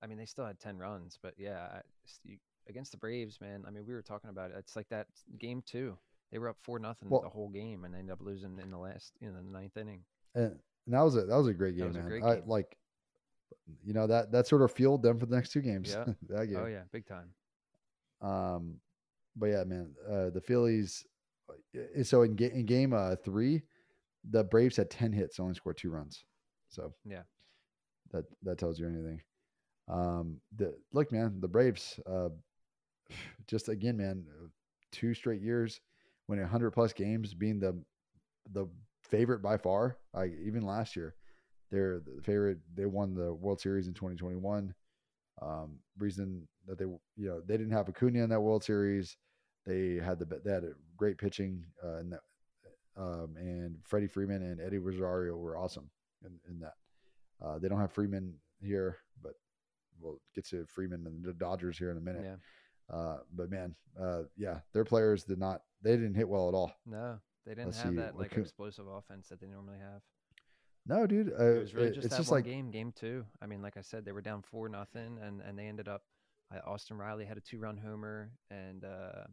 I 0.02 0.06
mean, 0.06 0.18
they 0.18 0.26
still 0.26 0.46
had 0.46 0.60
ten 0.60 0.78
runs, 0.78 1.18
but 1.20 1.34
yeah, 1.36 1.62
I- 1.82 1.82
you, 2.22 2.38
against 2.68 2.92
the 2.92 2.98
Braves, 2.98 3.40
man. 3.40 3.64
I 3.66 3.70
mean, 3.70 3.84
we 3.84 3.92
were 3.92 4.02
talking 4.02 4.30
about 4.30 4.52
it. 4.52 4.56
It's 4.58 4.76
like 4.76 4.88
that 4.90 5.08
game 5.38 5.62
two. 5.62 5.98
They 6.30 6.38
were 6.38 6.48
up 6.48 6.58
four 6.62 6.78
nothing 6.78 7.08
Well- 7.08 7.22
the 7.22 7.28
whole 7.28 7.48
game, 7.48 7.84
and 7.84 7.92
they 7.92 7.98
ended 7.98 8.12
up 8.12 8.20
losing 8.20 8.56
in 8.60 8.70
the 8.70 8.78
last, 8.78 9.14
in 9.20 9.34
the 9.34 9.42
ninth 9.42 9.76
inning. 9.76 10.04
and, 10.36 10.60
and 10.86 10.94
that 10.94 11.00
was 11.02 11.16
a 11.16 11.22
that 11.26 11.36
was 11.36 11.48
a 11.48 11.54
great 11.54 11.76
That 11.76 11.82
game, 11.86 11.92
man. 11.94 12.06
great 12.08 12.22
I 12.22 12.40
like, 12.46 12.78
you 13.82 13.94
know 13.94 14.06
that 14.06 14.30
that 14.30 14.46
sort 14.46 14.62
of 14.62 14.70
fueled 14.70 15.02
them 15.02 15.18
for 15.18 15.26
the 15.26 15.34
next 15.34 15.50
two 15.50 15.60
games. 15.60 15.90
Yeah. 15.90 16.04
that 16.28 16.46
game. 16.46 16.56
Oh 16.56 16.66
yeah, 16.66 16.84
big 16.92 17.06
time. 17.06 17.34
Um, 18.20 18.80
but 19.36 19.46
yeah, 19.46 19.64
man, 19.64 19.94
uh, 20.08 20.30
the 20.30 20.40
Phillies. 20.40 21.04
uh, 21.50 22.02
So 22.02 22.22
in, 22.22 22.36
ga- 22.36 22.52
in 22.52 22.66
game 22.66 22.92
uh, 22.92 23.16
three, 23.16 23.62
the 24.28 24.44
Braves 24.44 24.76
had 24.76 24.90
ten 24.90 25.12
hits, 25.12 25.40
only 25.40 25.54
scored 25.54 25.78
two 25.78 25.90
runs. 25.90 26.24
So 26.68 26.94
Yeah. 27.04 27.22
that 28.12 28.24
that 28.42 28.58
tells 28.58 28.78
you 28.78 28.86
anything. 28.86 29.20
Um, 29.88 30.40
the 30.56 30.74
look, 30.92 31.10
man, 31.12 31.40
the 31.40 31.48
Braves. 31.48 31.98
Uh, 32.06 32.28
just 33.46 33.68
again, 33.68 33.96
man, 33.96 34.24
uh, 34.42 34.46
two 34.92 35.14
straight 35.14 35.42
years 35.42 35.80
winning 36.28 36.46
hundred 36.46 36.70
plus 36.72 36.92
games, 36.92 37.34
being 37.34 37.58
the 37.60 37.80
the 38.52 38.66
favorite 39.02 39.42
by 39.42 39.56
far. 39.56 39.96
Like 40.14 40.32
even 40.44 40.62
last 40.62 40.96
year, 40.96 41.14
they're 41.70 42.00
the 42.00 42.22
favorite. 42.22 42.58
They 42.74 42.86
won 42.86 43.14
the 43.14 43.32
World 43.32 43.60
Series 43.60 43.86
in 43.88 43.94
2021. 43.94 44.74
Um, 45.42 45.78
reason 45.98 46.46
that 46.66 46.78
they, 46.78 46.84
you 46.84 47.00
know, 47.28 47.40
they 47.40 47.56
didn't 47.56 47.72
have 47.72 47.88
Acuna 47.88 48.22
in 48.22 48.30
that 48.30 48.40
World 48.40 48.62
Series. 48.62 49.16
They 49.66 49.94
had 50.02 50.18
the 50.18 50.40
they 50.44 50.52
had 50.52 50.64
a 50.64 50.72
great 50.96 51.18
pitching 51.18 51.64
uh, 51.84 51.98
in 51.98 52.10
that, 52.10 52.20
um, 52.96 53.36
and 53.36 53.76
Freddie 53.84 54.06
Freeman 54.06 54.42
and 54.42 54.60
Eddie 54.60 54.78
Rosario 54.78 55.36
were 55.36 55.56
awesome 55.56 55.90
in, 56.24 56.32
in 56.48 56.60
that. 56.60 56.74
Uh, 57.42 57.58
they 57.58 57.68
don't 57.68 57.80
have 57.80 57.92
Freeman 57.92 58.34
here, 58.60 58.98
but 59.22 59.32
we'll 60.00 60.20
get 60.34 60.46
to 60.48 60.66
Freeman 60.66 61.06
and 61.06 61.24
the 61.24 61.32
Dodgers 61.32 61.78
here 61.78 61.90
in 61.90 61.96
a 61.96 62.00
minute. 62.00 62.24
Yeah. 62.24 62.94
Uh, 62.94 63.18
but 63.34 63.50
man, 63.50 63.74
uh, 64.00 64.22
yeah, 64.36 64.58
their 64.72 64.84
players 64.84 65.24
did 65.24 65.38
not. 65.38 65.62
They 65.82 65.92
didn't 65.92 66.14
hit 66.16 66.28
well 66.28 66.48
at 66.48 66.54
all. 66.54 66.72
No, 66.86 67.18
they 67.46 67.52
didn't 67.52 67.66
Let's 67.66 67.80
have 67.82 67.92
see, 67.92 67.96
that 67.96 68.16
like 68.16 68.32
Acuna- 68.32 68.42
explosive 68.42 68.86
offense 68.88 69.28
that 69.28 69.40
they 69.40 69.46
normally 69.46 69.78
have. 69.78 70.02
No, 70.86 71.06
dude. 71.06 71.32
Uh, 71.38 71.44
It 71.44 71.58
was 71.60 71.74
really 71.74 71.88
it- 71.88 71.94
just 71.94 72.04
it's 72.06 72.14
that 72.14 72.20
just 72.20 72.30
one 72.30 72.38
like 72.38 72.44
game, 72.44 72.70
game 72.70 72.92
two. 72.92 73.24
I 73.40 73.46
mean, 73.46 73.62
like 73.62 73.76
I 73.76 73.82
said, 73.82 74.04
they 74.04 74.12
were 74.12 74.22
down 74.22 74.42
four 74.42 74.68
nothing, 74.68 75.18
and 75.22 75.40
and 75.40 75.58
they 75.58 75.66
ended 75.66 75.88
up. 75.88 76.02
Uh, 76.52 76.58
Austin 76.66 76.96
Riley 76.96 77.24
had 77.24 77.36
a 77.36 77.40
two 77.40 77.58
run 77.58 77.76
homer, 77.76 78.30
and 78.50 78.84
uh, 78.84 79.24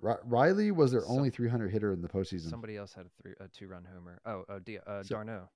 Ri- 0.00 0.14
Riley 0.24 0.70
was 0.72 0.90
their 0.90 1.02
Some- 1.02 1.18
only 1.18 1.30
300 1.30 1.68
hitter 1.70 1.92
in 1.92 2.02
the 2.02 2.08
postseason. 2.08 2.50
somebody 2.50 2.76
else 2.76 2.92
had 2.94 3.06
a 3.06 3.10
three 3.22 3.34
a 3.38 3.48
two 3.48 3.68
run 3.68 3.84
homer. 3.84 4.20
Oh, 4.24 4.44
uh, 4.48 4.58
D- 4.58 4.78
uh, 4.78 5.02
So- 5.02 5.14
d'Arnaud. 5.16 5.48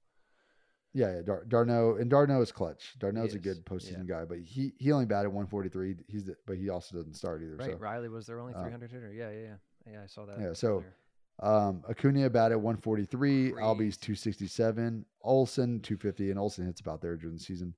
Yeah, 0.94 1.16
yeah 1.16 1.22
Dar- 1.22 1.44
d'Arnaud 1.44 1.96
and 1.96 2.08
d'Arnaud 2.08 2.40
is 2.40 2.50
clutch. 2.52 2.98
d'Arnaud's 2.98 3.34
a 3.34 3.36
is, 3.36 3.42
good 3.42 3.56
yeah. 3.58 3.62
postseason 3.62 4.06
guy, 4.06 4.24
but 4.24 4.38
he 4.38 4.72
he 4.78 4.92
only 4.92 5.06
batted 5.06 5.32
143. 5.32 5.96
He's 6.08 6.24
the, 6.24 6.36
but 6.46 6.56
he 6.56 6.68
also 6.70 6.96
doesn't 6.96 7.14
start 7.14 7.42
either. 7.42 7.56
Right, 7.56 7.72
So 7.72 7.76
Riley 7.76 8.08
was 8.08 8.26
their 8.26 8.38
only 8.40 8.54
uh, 8.54 8.62
300 8.62 8.90
hitter. 8.90 9.12
Yeah, 9.12 9.30
yeah, 9.30 9.40
yeah. 9.40 9.92
Yeah, 9.92 10.02
I 10.02 10.06
saw 10.06 10.24
that. 10.26 10.38
Yeah, 10.40 10.52
so, 10.52 10.76
earlier. 10.76 10.94
Um, 11.41 11.82
Acuna 11.89 12.28
batted 12.30 12.57
143. 12.59 13.53
Albies 13.53 13.99
267. 14.01 15.05
Olson 15.22 15.80
250, 15.80 16.30
and 16.30 16.39
Olson 16.39 16.66
hits 16.66 16.80
about 16.80 17.01
there 17.01 17.16
during 17.16 17.36
the 17.36 17.43
season. 17.43 17.74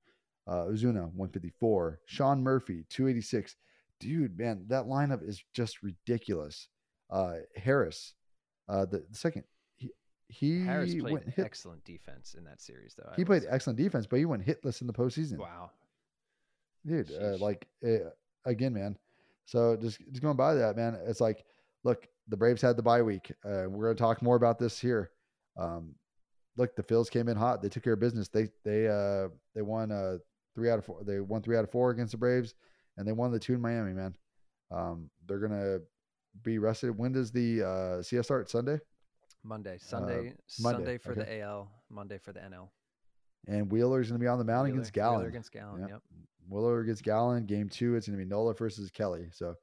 Uh, 0.47 0.65
Ozuna 0.67 1.05
154. 1.15 2.01
Sean 2.07 2.43
Murphy 2.43 2.85
286. 2.89 3.57
Dude, 3.99 4.39
man, 4.39 4.65
that 4.69 4.85
lineup 4.85 5.27
is 5.27 5.43
just 5.53 5.83
ridiculous. 5.83 6.69
Uh, 7.11 7.35
Harris, 7.57 8.15
uh, 8.69 8.87
the, 8.87 9.05
the 9.11 9.17
second 9.17 9.45
he 9.77 9.91
he 10.29 10.65
Harris 10.65 10.95
played 10.95 11.13
went 11.13 11.29
hit. 11.29 11.45
excellent 11.45 11.85
defense 11.85 12.35
in 12.39 12.45
that 12.45 12.61
series, 12.63 12.95
though. 12.97 13.11
I 13.13 13.17
He 13.17 13.25
played 13.25 13.43
say. 13.43 13.49
excellent 13.51 13.79
defense, 13.79 14.07
but 14.07 14.19
he 14.21 14.25
went 14.25 14.47
hitless 14.47 14.81
in 14.81 14.87
the 14.87 14.93
postseason. 14.93 15.39
Wow. 15.39 15.71
dude 16.87 17.11
uh, 17.21 17.37
like 17.39 17.67
uh, 17.85 18.09
again 18.47 18.73
man 18.73 18.97
so 19.45 19.77
just 19.77 19.99
just 20.11 20.23
going 20.23 20.37
by 20.37 20.55
that 20.55 20.77
man 20.77 20.97
it's 21.07 21.21
like 21.21 21.45
look 21.85 22.09
the 22.31 22.37
braves 22.37 22.63
had 22.63 22.77
the 22.77 22.83
bye 22.83 23.03
week 23.03 23.31
uh, 23.45 23.65
we're 23.69 23.85
going 23.85 23.97
to 23.97 24.03
talk 24.03 24.23
more 24.23 24.37
about 24.37 24.59
this 24.59 24.79
here 24.79 25.11
um 25.59 25.95
look 26.57 26.75
the 26.77 26.83
Phils 26.83 27.11
came 27.11 27.29
in 27.29 27.37
hot 27.37 27.61
they 27.63 27.69
took 27.69 27.83
care 27.85 27.93
of 27.95 28.01
business 28.01 28.29
they 28.29 28.49
they 28.65 28.89
uh 28.89 29.29
they 29.55 29.63
won 29.63 29.91
uh 29.93 30.17
three 30.55 30.71
out 30.71 30.79
of 30.79 30.85
four 30.85 31.03
they 31.05 31.21
won 31.21 31.43
three 31.43 31.57
out 31.57 31.65
of 31.65 31.71
four 31.71 31.91
against 31.91 32.13
the 32.13 32.19
braves 32.19 32.55
and 32.97 33.07
they 33.07 33.13
won 33.13 33.31
the 33.31 33.39
two 33.39 33.55
in 33.55 33.61
miami 33.61 33.93
man 33.93 34.15
um 34.71 35.11
they're 35.27 35.39
gonna 35.41 35.79
be 36.43 36.59
rested 36.59 36.97
when 36.97 37.13
does 37.13 37.31
the 37.33 37.63
uh 37.63 38.03
cs 38.03 38.25
start 38.25 38.49
sunday 38.49 38.79
Monday, 39.43 39.79
Sunday, 39.81 40.19
Uh, 40.19 40.33
Monday, 40.61 40.77
Sunday 40.77 40.99
for 40.99 41.13
okay. 41.13 41.21
the 41.23 41.41
AL, 41.41 41.71
Monday 41.89 42.19
for 42.19 42.33
the 42.35 42.41
NL. 42.41 42.69
and 43.49 43.73
wheeler's 43.73 44.09
gonna 44.09 44.19
be 44.19 44.27
on 44.27 44.39
the 44.39 44.45
mound 44.45 44.67
Wheeler- 44.67 44.75
against 44.81 44.95
Wheeler 44.95 45.07
Gallen 45.13 45.27
against 45.27 45.51
Gallen. 45.53 45.81
Yeah. 45.81 45.87
Yep. 45.95 46.03
Wheeler 46.51 46.81
against 46.81 47.03
Gallen. 47.05 47.47
Game 47.47 47.69
two, 47.71 47.97
it's 47.97 48.07
going 48.07 48.19
to 48.19 48.23
be 48.25 48.29
Nola 48.29 48.53
versus 48.55 48.91
Kelly. 48.91 49.29
So, 49.33 49.55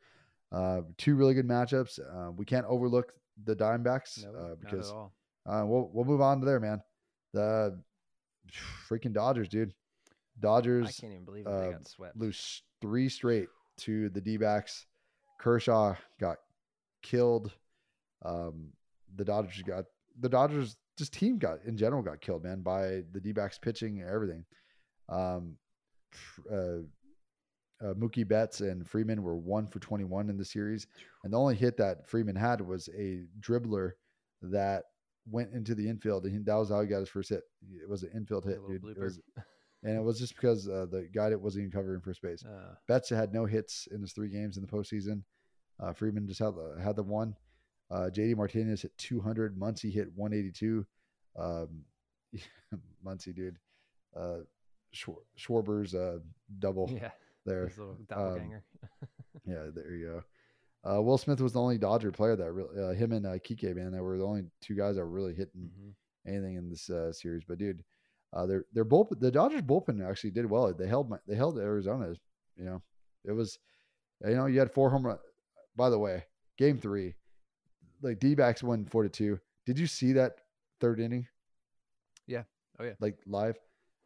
uh, 0.51 0.81
two 0.97 1.15
really 1.15 1.33
good 1.33 1.47
matchups. 1.47 1.99
Uh, 1.99 2.31
we 2.31 2.45
can't 2.45 2.65
overlook 2.65 3.13
the 3.43 3.55
Dimebacks 3.55 4.23
No, 4.23 4.39
uh, 4.39 4.55
because 4.55 4.91
uh, 4.91 5.63
we'll 5.65 5.89
we'll 5.93 6.05
move 6.05 6.21
on 6.21 6.39
to 6.39 6.45
there, 6.45 6.59
man. 6.59 6.81
The 7.33 7.79
freaking 8.89 9.13
Dodgers, 9.13 9.49
dude. 9.49 9.73
Dodgers. 10.39 10.87
I 10.87 10.91
can't 11.01 11.13
even 11.13 11.25
believe 11.25 11.45
that 11.45 11.51
uh, 11.51 11.61
they 11.61 11.71
got 11.71 11.87
swept. 11.87 12.17
lose 12.17 12.63
three 12.81 13.09
straight 13.09 13.49
to 13.79 14.09
the 14.09 14.21
D-backs. 14.21 14.85
Kershaw 15.39 15.95
got 16.19 16.37
killed. 17.01 17.51
Um, 18.23 18.71
the 19.15 19.25
Dodgers 19.25 19.61
got 19.63 19.85
the 20.19 20.29
Dodgers 20.29 20.77
just 20.97 21.13
team 21.13 21.37
got 21.37 21.59
in 21.65 21.77
general 21.77 22.01
got 22.01 22.21
killed, 22.21 22.43
man, 22.43 22.61
by 22.61 23.03
the 23.11 23.19
D-backs 23.21 23.59
pitching 23.59 24.01
and 24.01 24.09
everything. 24.09 24.45
Um, 25.09 25.57
uh, 26.51 26.83
uh, 27.81 27.93
Mookie 27.93 28.27
Betts 28.27 28.61
and 28.61 28.87
Freeman 28.87 29.21
were 29.21 29.35
one 29.35 29.67
for 29.67 29.79
21 29.79 30.29
in 30.29 30.37
the 30.37 30.45
series, 30.45 30.87
and 31.23 31.33
the 31.33 31.37
only 31.37 31.55
hit 31.55 31.77
that 31.77 32.07
Freeman 32.07 32.35
had 32.35 32.61
was 32.61 32.89
a 32.97 33.23
dribbler 33.39 33.91
that 34.41 34.83
went 35.29 35.53
into 35.53 35.75
the 35.75 35.87
infield, 35.87 36.25
and 36.25 36.33
he, 36.33 36.39
that 36.39 36.55
was 36.55 36.69
how 36.69 36.81
he 36.81 36.87
got 36.87 36.99
his 36.99 37.09
first 37.09 37.29
hit. 37.29 37.43
It 37.81 37.89
was 37.89 38.03
an 38.03 38.11
infield 38.15 38.45
hit, 38.45 38.59
dude. 38.67 38.83
It 38.83 38.99
was, 38.99 39.19
and 39.83 39.95
it 39.95 40.01
was 40.01 40.19
just 40.19 40.35
because 40.35 40.67
uh, 40.67 40.87
the 40.89 41.07
guy 41.13 41.29
that 41.29 41.39
wasn't 41.39 41.63
even 41.63 41.71
covering 41.71 42.01
first 42.01 42.21
base. 42.21 42.43
Uh, 42.43 42.73
Betts 42.87 43.09
had 43.09 43.33
no 43.33 43.45
hits 43.45 43.87
in 43.91 44.01
his 44.01 44.13
three 44.13 44.29
games 44.29 44.57
in 44.57 44.65
the 44.65 44.71
postseason. 44.71 45.21
Uh, 45.79 45.93
Freeman 45.93 46.27
just 46.27 46.39
had 46.39 46.55
the, 46.55 46.81
had 46.81 46.95
the 46.95 47.03
one. 47.03 47.35
Uh, 47.91 48.09
JD 48.11 48.35
Martinez 48.35 48.81
hit 48.81 48.97
200. 48.97 49.57
Muncy 49.57 49.91
hit 49.93 50.07
182. 50.15 50.85
Um, 51.37 51.67
Muncy, 53.05 53.35
dude. 53.35 53.57
Uh, 54.15 54.39
Schwar- 54.93 55.23
Schwarber's 55.37 55.93
uh, 55.93 56.19
double 56.59 56.89
yeah, 56.91 57.11
there. 57.47 57.63
little 57.77 57.97
doppelganger. 58.07 58.63
Yeah, 59.45 59.67
there 59.73 59.93
you 59.95 60.05
go. 60.83 60.89
Uh, 60.97 61.01
Will 61.01 61.17
Smith 61.17 61.39
was 61.39 61.53
the 61.53 61.61
only 61.61 61.77
Dodger 61.77 62.11
player 62.11 62.35
that 62.35 62.51
really, 62.51 62.81
uh, 62.83 62.93
him 62.93 63.11
and 63.13 63.25
uh, 63.25 63.37
Kike, 63.39 63.75
man, 63.75 63.91
that 63.93 64.03
were 64.03 64.17
the 64.17 64.25
only 64.25 64.43
two 64.61 64.75
guys 64.75 64.95
that 64.95 65.01
were 65.05 65.09
really 65.09 65.33
hitting 65.33 65.69
Mhm. 65.79 65.93
anything 66.27 66.55
in 66.55 66.69
this 66.69 66.89
uh, 66.89 67.11
series. 67.13 67.43
But 67.47 67.57
dude, 67.57 67.83
uh, 68.33 68.45
their 68.45 68.65
their 68.73 68.83
bull 68.83 69.07
the 69.19 69.31
Dodgers 69.31 69.61
bullpen 69.61 70.05
actually 70.07 70.31
did 70.31 70.45
well. 70.49 70.73
They 70.73 70.87
held 70.87 71.09
my, 71.09 71.17
they 71.27 71.35
held 71.35 71.57
Arizona. 71.57 72.13
You 72.57 72.65
know, 72.65 72.81
it 73.23 73.31
was 73.31 73.57
you 74.25 74.35
know 74.35 74.47
you 74.47 74.59
had 74.59 74.71
four 74.73 74.89
home 74.89 75.05
run. 75.05 75.17
By 75.77 75.89
the 75.89 75.99
way, 75.99 76.25
game 76.57 76.77
three, 76.77 77.15
like 78.01 78.19
D 78.19 78.35
backs 78.35 78.61
won 78.63 78.85
four 78.85 79.03
to 79.03 79.09
two. 79.09 79.39
Did 79.65 79.79
you 79.79 79.87
see 79.87 80.11
that 80.13 80.37
third 80.81 80.99
inning? 80.99 81.27
Yeah. 82.25 82.43
Oh, 82.79 82.83
yeah. 82.83 82.93
Like 82.99 83.17
live. 83.25 83.57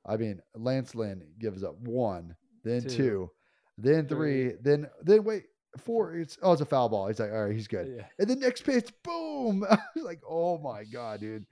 I 0.06 0.18
mean, 0.18 0.42
Lance 0.56 0.94
Lynn 0.96 1.24
gives 1.40 1.64
up 1.64 1.76
one, 1.80 2.36
then 2.64 2.82
Two. 2.82 2.90
two, 2.90 3.32
then 3.78 4.08
three, 4.08 4.50
Three. 4.50 4.58
then 4.62 4.90
then 5.04 5.24
wait 5.24 5.46
four. 5.78 6.16
It's 6.16 6.38
oh, 6.42 6.52
it's 6.54 6.62
a 6.62 6.66
foul 6.66 6.90
ball. 6.90 7.08
He's 7.08 7.20
like, 7.20 7.32
all 7.32 7.46
right, 7.46 7.54
he's 7.54 7.68
good. 7.68 7.94
Yeah. 7.98 8.06
And 8.20 8.30
the 8.30 8.36
next 8.36 8.64
pitch, 8.64 8.92
boom! 9.04 9.66
I 9.70 9.78
was 9.96 10.04
like, 10.04 10.22
oh 10.28 10.58
my 10.58 10.84
god, 10.84 11.20
dude. 11.20 11.46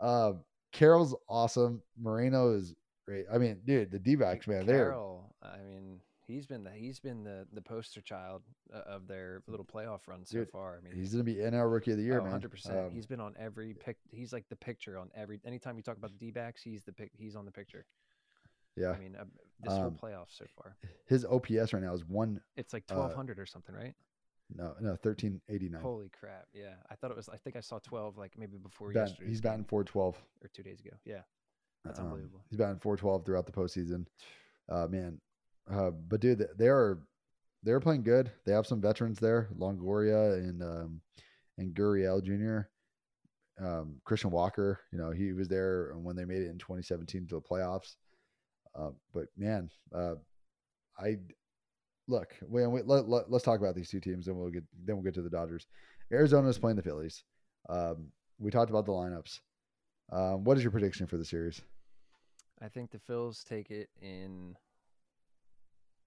Um, 0.00 0.44
Carroll's 0.72 1.14
awesome. 1.28 1.82
Moreno 1.98 2.52
is 2.52 2.74
great. 3.06 3.26
I 3.32 3.38
mean, 3.38 3.60
dude, 3.64 3.90
the 3.90 3.98
D 3.98 4.14
backs, 4.14 4.46
man, 4.46 4.66
they're 4.66 4.94
I 5.42 5.56
mean, 5.58 6.00
he's 6.26 6.46
been 6.46 6.64
the 6.64 6.70
he's 6.70 7.00
been 7.00 7.24
the 7.24 7.46
the 7.52 7.60
poster 7.60 8.00
child 8.00 8.42
uh, 8.74 8.78
of 8.86 9.06
their 9.06 9.42
little 9.46 9.64
playoff 9.64 10.00
run 10.06 10.24
so 10.24 10.38
Dude, 10.38 10.50
far. 10.50 10.78
I 10.78 10.84
mean, 10.84 10.96
he's 10.98 11.12
gonna 11.12 11.24
be 11.24 11.36
NL 11.36 11.70
Rookie 11.70 11.92
of 11.92 11.98
the 11.98 12.04
Year, 12.04 12.20
oh, 12.20 12.24
man. 12.24 12.40
100%. 12.40 12.86
Um, 12.86 12.90
he's 12.92 13.06
been 13.06 13.20
on 13.20 13.34
every 13.38 13.74
pick. 13.74 13.96
He's 14.10 14.32
like 14.32 14.48
the 14.48 14.56
picture 14.56 14.98
on 14.98 15.10
every. 15.14 15.40
Anytime 15.44 15.76
you 15.76 15.82
talk 15.82 15.96
about 15.96 16.12
the 16.12 16.26
D 16.26 16.30
backs, 16.30 16.62
he's 16.62 16.84
the 16.84 16.92
pic. 16.92 17.10
He's 17.16 17.36
on 17.36 17.44
the 17.44 17.52
picture. 17.52 17.84
Yeah, 18.76 18.90
I 18.90 18.98
mean, 18.98 19.16
uh, 19.16 19.24
this 19.62 19.72
whole 19.72 19.84
Um, 19.86 19.96
playoff 20.02 20.26
so 20.30 20.44
far, 20.56 20.76
his 21.06 21.24
OPS 21.24 21.72
right 21.72 21.82
now 21.82 21.92
is 21.94 22.04
one. 22.04 22.40
it's 22.56 22.72
like 22.72 22.84
uh, 22.90 22.94
1200 22.94 23.38
or 23.38 23.46
something, 23.46 23.74
right? 23.74 23.94
No, 24.54 24.74
no, 24.80 24.96
thirteen 24.96 25.40
eighty 25.48 25.68
nine. 25.68 25.80
Holy 25.80 26.08
crap! 26.08 26.46
Yeah, 26.52 26.74
I 26.90 26.96
thought 26.96 27.10
it 27.12 27.16
was. 27.16 27.28
I 27.28 27.36
think 27.36 27.54
I 27.56 27.60
saw 27.60 27.78
12 27.78 28.18
like 28.18 28.36
maybe 28.36 28.56
before 28.58 28.92
Bat, 28.92 29.08
yesterday. 29.10 29.28
he's 29.28 29.40
batting 29.40 29.64
four 29.64 29.84
twelve. 29.84 30.16
or 30.42 30.48
two 30.48 30.62
days 30.64 30.80
ago. 30.80 30.96
Yeah, 31.04 31.20
That's 31.84 32.00
Um, 32.00 32.06
unbelievable. 32.06 32.44
He's 32.50 32.58
batting 32.58 32.80
412 32.80 33.24
throughout 33.24 33.46
the 33.46 33.52
postseason. 33.52 34.06
Uh, 34.68 34.86
man, 34.86 35.20
uh, 35.68 35.90
but 35.90 36.20
dude, 36.20 36.46
they 36.56 36.68
are 36.68 37.00
they're 37.64 37.80
playing 37.80 38.04
good. 38.04 38.30
They 38.46 38.52
have 38.52 38.68
some 38.68 38.80
veterans 38.80 39.18
there, 39.18 39.48
Longoria 39.58 40.34
and 40.34 40.62
um, 40.62 41.00
and 41.58 41.74
Gurriel 41.74 42.22
Jr. 42.22 42.68
Um, 43.64 44.00
Christian 44.04 44.30
Walker, 44.30 44.80
you 44.92 44.98
know, 44.98 45.10
he 45.10 45.32
was 45.32 45.48
there 45.48 45.92
when 45.96 46.14
they 46.16 46.24
made 46.24 46.42
it 46.42 46.50
in 46.50 46.58
2017 46.58 47.26
to 47.26 47.34
the 47.34 47.40
playoffs. 47.40 47.96
Uh, 48.74 48.90
but 49.12 49.26
man, 49.36 49.70
uh, 49.94 50.14
I 50.98 51.16
look. 52.08 52.34
Wait, 52.42 52.66
wait 52.66 52.86
let, 52.86 53.08
let, 53.08 53.32
us 53.32 53.42
talk 53.42 53.60
about 53.60 53.74
these 53.74 53.90
two 53.90 54.00
teams, 54.00 54.28
and 54.28 54.36
we'll 54.36 54.50
get 54.50 54.64
then 54.84 54.96
we'll 54.96 55.04
get 55.04 55.14
to 55.14 55.22
the 55.22 55.30
Dodgers. 55.30 55.66
Arizona 56.12 56.48
is 56.48 56.58
playing 56.58 56.76
the 56.76 56.82
Phillies. 56.82 57.24
Um, 57.68 58.08
we 58.38 58.50
talked 58.50 58.70
about 58.70 58.86
the 58.86 58.92
lineups. 58.92 59.40
Um, 60.12 60.44
what 60.44 60.56
is 60.56 60.64
your 60.64 60.72
prediction 60.72 61.06
for 61.06 61.16
the 61.16 61.24
series? 61.24 61.60
I 62.62 62.68
think 62.68 62.90
the 62.90 62.98
Phils 62.98 63.44
take 63.44 63.70
it 63.70 63.88
in 64.00 64.56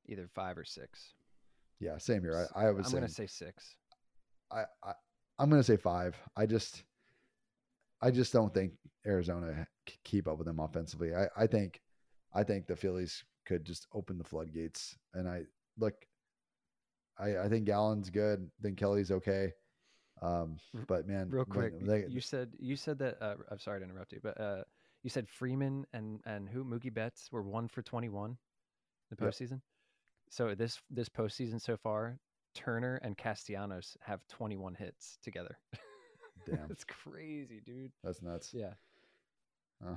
either 0.07 0.28
five 0.34 0.57
or 0.57 0.66
six. 0.66 1.14
Yeah, 1.80 1.97
same 1.97 2.22
here. 2.22 2.47
I, 2.55 2.66
I 2.68 2.72
was 2.72 2.86
I'm 2.86 2.91
saying, 2.91 3.01
gonna 3.01 3.14
say 3.14 3.28
six. 3.28 3.76
I, 4.51 4.64
I 4.84 4.93
I'm 5.39 5.49
gonna 5.49 5.64
say 5.64 5.78
five. 5.78 6.16
I 6.36 6.45
just 6.45 6.84
I 8.01 8.11
just 8.11 8.34
don't 8.34 8.53
think 8.53 8.74
Arizona 9.05 9.68
keep 10.03 10.28
up 10.28 10.38
with 10.38 10.47
them 10.47 10.59
offensively. 10.59 11.16
I, 11.16 11.28
I 11.38 11.47
think 11.47 11.82
I 12.34 12.44
think 12.44 12.68
the 12.68 12.76
Phillies 12.76 13.24
could 13.46 13.66
just 13.66 13.88
open 13.94 14.18
the 14.18 14.24
floodgates. 14.24 14.98
And 15.14 15.28
I 15.28 15.44
look, 15.78 15.94
I 17.18 17.38
I 17.38 17.50
think 17.50 17.66
Gallen's 17.66 18.10
good. 18.10 18.50
Then 18.60 18.76
Kelly's 18.76 19.12
okay. 19.12 19.54
Um, 20.22 20.58
but 20.88 21.08
man, 21.08 21.30
Real 21.30 21.46
quick, 21.46 21.74
they- 21.82 22.06
you 22.08 22.22
said 22.22 22.54
you 22.60 22.76
said 22.76 22.98
that. 23.00 23.22
Uh, 23.22 23.36
I'm 23.52 23.60
sorry 23.60 23.80
to 23.80 23.86
interrupt 23.86 24.14
you, 24.14 24.20
but 24.24 24.40
uh, 24.40 24.64
you 25.04 25.10
said 25.10 25.28
Freeman 25.28 25.86
and 25.94 26.22
and 26.26 26.48
who 26.48 26.64
Mookie 26.64 26.94
Betts 26.94 27.30
were 27.32 27.42
one 27.44 27.68
for 27.68 27.82
21 27.82 28.32
in 28.32 28.38
the 29.18 29.24
Yep. 29.26 29.34
postseason. 29.34 29.62
So 30.30 30.56
this 30.56 30.80
this 30.90 31.10
postseason 31.10 31.60
so 31.62 31.76
far, 31.78 32.18
Turner 32.56 32.96
and 33.04 33.18
Castellanos 33.18 33.98
have 34.02 34.26
21 34.30 34.76
hits 34.76 35.18
together. 35.22 35.58
damn, 36.46 36.68
that's 36.70 36.86
crazy, 36.86 37.60
dude. 37.66 37.92
that's 38.04 38.22
nuts. 38.22 38.54
Yeah, 38.54 38.74
Uh, 39.86 39.96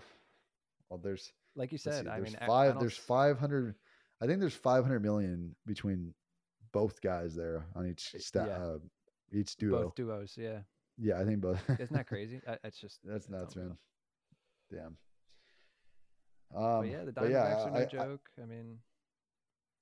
well, 0.91 0.99
there's 0.99 1.33
like 1.57 1.73
you 1.73 1.79
said. 1.79 2.05
see, 2.05 2.11
I 2.11 2.21
mean, 2.21 2.37
I- 2.41 2.45
I 2.45 2.47
five. 2.47 2.81
there's 2.81 2.97
five 2.97 3.39
hundred. 3.39 3.75
I 4.21 4.27
think 4.27 4.41
there's 4.41 4.55
five 4.55 4.85
hundred 4.85 5.01
million 5.03 5.55
between 5.67 6.15
both 6.73 7.01
guys 7.01 7.35
there 7.35 7.67
on 7.75 7.87
each 7.87 8.15
Uh, 8.15 8.19
stat, 8.19 8.47
yeah. 8.49 8.57
uh, 8.65 8.79
each 9.33 9.57
duo. 9.57 9.85
both 9.85 9.95
duos. 9.95 10.35
Yeah, 10.39 10.61
Yeah, 10.99 11.21
I 11.21 11.25
think 11.25 11.41
both. 11.41 11.63
isn't 11.81 11.93
that 11.97 12.07
crazy? 12.13 12.41
I, 12.47 12.59
it's 12.65 12.79
just 12.79 13.01
That's 13.05 13.29
nuts, 13.29 13.57
man. 13.57 13.77
Damn. 14.71 14.97
Um, 16.55 16.81
But 16.81 16.89
yeah, 16.91 17.05
the 17.05 17.13
Diamondbacks 17.13 17.31
yeah, 17.31 17.63
are 17.65 17.71
no 17.71 17.77
I- 17.77 17.81
I- 17.83 17.85
joke. 17.87 18.29
I, 18.43 18.47
mean, 18.47 18.79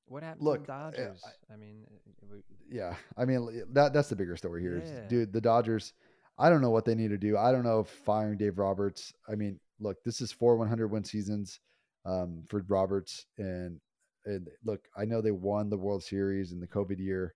what 0.07 0.23
happened 0.23 0.43
Look, 0.43 0.55
to 0.57 0.61
the 0.63 0.67
Dodgers? 0.67 1.23
I, 1.53 1.57
mean, 1.57 1.85
uh, 1.91 2.27
we, 2.31 2.39
yeah, 2.77 2.95
I 3.17 3.25
mean 3.25 3.63
that 3.73 3.93
that's 3.93 4.09
the 4.09 4.17
bigger 4.17 4.37
story 4.37 4.63
here, 4.63 4.83
Yeah. 4.85 5.07
dude. 5.09 5.33
The 5.33 5.41
Dodgers. 5.41 5.93
I 6.39 6.51
don't 6.51 6.61
know 6.63 6.71
what 6.71 6.85
they 6.85 6.95
need 6.97 7.11
to 7.11 7.19
do. 7.19 7.37
I 7.37 7.53
don't 7.53 7.63
know 7.63 7.81
if 7.81 7.89
firing 7.89 8.37
Dave 8.37 8.59
Roberts. 8.59 9.13
I 9.29 9.37
mean, 9.37 9.61
look, 9.81 10.03
this 10.05 10.21
is 10.21 10.33
four 10.33 10.57
100 10.57 10.89
win 10.89 11.05
seasons 11.05 11.61
um, 12.05 12.45
for 12.49 12.65
Roberts, 12.69 13.27
and 13.39 13.81
and 14.27 14.49
look, 14.65 14.81
I 14.97 15.05
know 15.05 15.21
they 15.21 15.31
won 15.31 15.69
the 15.69 15.79
World 15.79 16.03
Series 16.03 16.53
in 16.53 16.61
the 16.61 16.67
COVID 16.67 16.99
year, 16.99 17.35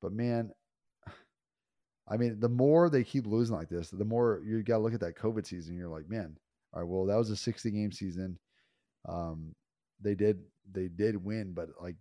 but 0.00 0.12
man, 0.12 0.52
I 2.08 2.16
mean, 2.16 2.40
the 2.40 2.48
more 2.48 2.90
they 2.90 3.04
keep 3.04 3.26
losing 3.26 3.56
like 3.56 3.68
this, 3.68 3.90
the 3.90 4.04
more 4.04 4.42
you 4.44 4.62
got 4.62 4.78
to 4.78 4.82
look 4.82 4.94
at 4.94 5.00
that 5.00 5.16
COVID 5.16 5.46
season. 5.46 5.76
You're 5.76 5.88
like, 5.88 6.08
man, 6.08 6.36
all 6.72 6.80
right, 6.82 6.88
well, 6.88 7.06
that 7.06 7.16
was 7.16 7.30
a 7.30 7.36
60 7.36 7.70
game 7.70 7.92
season. 7.92 8.38
Um, 9.08 9.54
they 10.00 10.14
did 10.14 10.40
they 10.70 10.88
did 10.88 11.22
win, 11.22 11.52
but 11.54 11.68
like, 11.80 11.96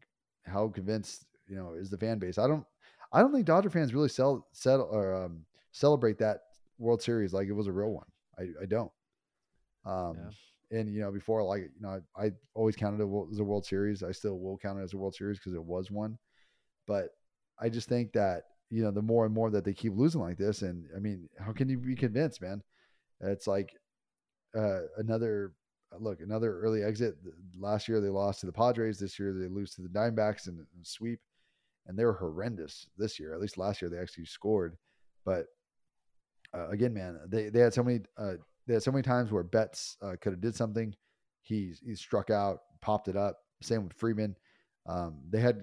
how 0.46 0.68
convinced 0.70 1.26
you 1.48 1.56
know 1.56 1.74
is 1.74 1.90
the 1.90 1.98
fan 1.98 2.20
base? 2.20 2.38
I 2.38 2.48
don't 2.48 2.66
I 3.14 3.22
don't 3.22 3.32
think 3.32 3.46
Dodger 3.46 3.70
fans 3.70 3.94
really 3.94 4.10
sell 4.10 4.48
settle 4.54 4.90
or 4.92 5.26
um, 5.26 5.46
celebrate 5.72 6.18
that 6.20 6.40
World 6.78 7.02
Series 7.02 7.34
like 7.34 7.48
it 7.48 7.54
was 7.54 7.68
a 7.68 7.72
real 7.72 7.92
one. 7.92 8.08
I 8.38 8.64
I 8.64 8.66
don't. 8.66 8.92
Um, 9.86 10.18
and 10.72 10.94
you 10.94 11.02
know 11.02 11.12
before 11.12 11.44
like 11.44 11.62
you 11.62 11.82
know 11.82 12.02
I, 12.16 12.26
I 12.26 12.32
always 12.56 12.76
counted 12.76 13.04
it 13.04 13.32
as 13.32 13.40
a 13.40 13.44
World 13.44 13.66
Series. 13.66 14.04
I 14.04 14.12
still 14.12 14.40
will 14.40 14.58
count 14.58 14.80
it 14.80 14.84
as 14.84 14.94
a 14.94 14.98
World 14.98 15.16
Series 15.16 15.38
because 15.38 15.54
it 15.54 15.64
was 15.64 15.92
one. 15.92 16.18
But 16.88 17.10
I 17.60 17.70
just 17.70 17.90
think 17.90 18.14
that 18.14 18.44
you 18.70 18.84
know 18.84 18.92
the 18.92 19.02
more 19.02 19.26
and 19.26 19.34
more 19.34 19.50
that 19.52 19.66
they 19.66 19.74
keep 19.74 19.94
losing 19.96 20.22
like 20.22 20.38
this, 20.38 20.62
and 20.62 20.86
I 20.96 21.00
mean, 21.00 21.28
how 21.40 21.52
can 21.52 21.70
you 21.70 21.78
be 21.78 21.96
convinced, 21.96 22.42
man? 22.42 22.62
It's 23.20 23.48
like 23.48 23.76
uh, 24.58 24.82
another 24.98 25.54
look, 26.00 26.22
another 26.22 26.60
early 26.60 26.84
exit. 26.84 27.16
Last 27.60 27.88
year 27.88 28.00
they 28.00 28.10
lost 28.10 28.40
to 28.40 28.46
the 28.46 28.54
Padres. 28.54 29.00
This 29.00 29.20
year 29.20 29.34
they 29.34 29.48
lose 29.48 29.76
to 29.76 29.82
the 29.82 29.90
Diamondbacks 29.90 30.48
in 30.48 30.58
a 30.60 30.86
sweep, 30.86 31.20
and 31.86 31.98
they 31.98 32.06
were 32.06 32.14
horrendous 32.14 32.88
this 32.98 33.20
year. 33.20 33.34
At 33.34 33.42
least 33.42 33.58
last 33.58 33.82
year 33.82 33.90
they 33.90 34.00
actually 34.00 34.26
scored, 34.26 34.78
but 35.26 35.48
uh, 36.54 36.70
again, 36.70 36.94
man, 36.94 37.20
they 37.28 37.50
they 37.50 37.60
had 37.60 37.74
so 37.74 37.84
many 37.84 38.00
uh, 38.18 38.34
had 38.68 38.84
so 38.84 38.92
many 38.92 39.04
times 39.04 39.32
where 39.32 39.44
Betts 39.44 39.98
uh, 40.02 40.16
could 40.22 40.34
have 40.34 40.42
did 40.42 40.56
something. 40.56 40.94
He 41.42 41.74
he 41.84 41.96
struck 41.96 42.30
out, 42.30 42.60
popped 42.82 43.08
it 43.08 43.16
up. 43.16 43.38
Same 43.62 43.84
with 43.84 43.94
Freeman. 43.94 44.36
Um, 44.88 45.22
they 45.30 45.40
had 45.40 45.62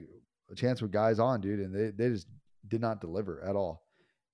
a 0.51 0.55
chance 0.55 0.83
with 0.83 0.93
guys 0.93 1.19
on, 1.19 1.41
dude, 1.41 1.61
and 1.61 1.75
they 1.75 1.91
they 1.91 2.13
just 2.13 2.27
did 2.69 2.81
not 2.81 3.01
deliver 3.01 3.43
at 3.45 3.57
all. 3.57 3.83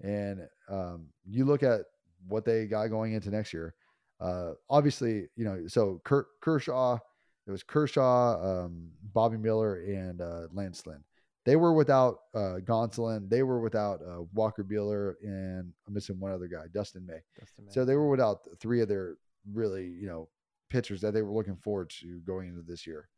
And 0.01 0.41
um, 0.69 1.07
you 1.25 1.45
look 1.45 1.63
at 1.63 1.83
what 2.27 2.45
they 2.45 2.67
got 2.67 2.89
going 2.89 3.13
into 3.13 3.31
next 3.31 3.53
year. 3.53 3.75
Uh, 4.21 4.53
obviously, 4.71 5.29
you 5.37 5.45
know, 5.45 5.67
so 5.67 6.01
Ker- 6.05 6.29
Kershaw, 6.41 6.99
it 7.47 7.51
was 7.51 7.63
Kershaw, 7.63 8.65
um, 8.65 8.91
Bobby 9.13 9.37
Miller, 9.37 9.83
and 9.83 10.21
uh, 10.21 10.47
Lance 10.53 10.87
Lynn. 10.87 11.05
They 11.45 11.57
were 11.57 11.75
without 11.75 12.21
uh, 12.35 12.57
Gonsolin. 12.65 13.29
They 13.29 13.43
were 13.43 13.61
without 13.61 14.01
uh, 14.01 14.23
Walker 14.33 14.65
Buehler, 14.65 15.15
and 15.23 15.73
I'm 15.87 15.95
missing 15.95 16.19
one 16.19 16.33
other 16.33 16.49
guy, 16.49 16.65
Dustin 16.73 17.05
May. 17.07 17.21
Dustin 17.39 17.67
So 17.69 17.85
they 17.85 17.97
were 17.97 18.09
without 18.09 18.47
three 18.61 18.81
of 18.81 18.89
their 18.89 19.17
really, 19.53 19.87
you 19.87 20.07
know, 20.07 20.29
pitchers 20.71 21.03
that 21.03 21.13
they 21.13 21.23
were 21.23 21.33
looking 21.33 21.57
forward 21.57 21.91
to 22.01 22.21
going 22.21 22.49
into 22.49 22.63
this 22.63 22.87
year. 22.87 23.09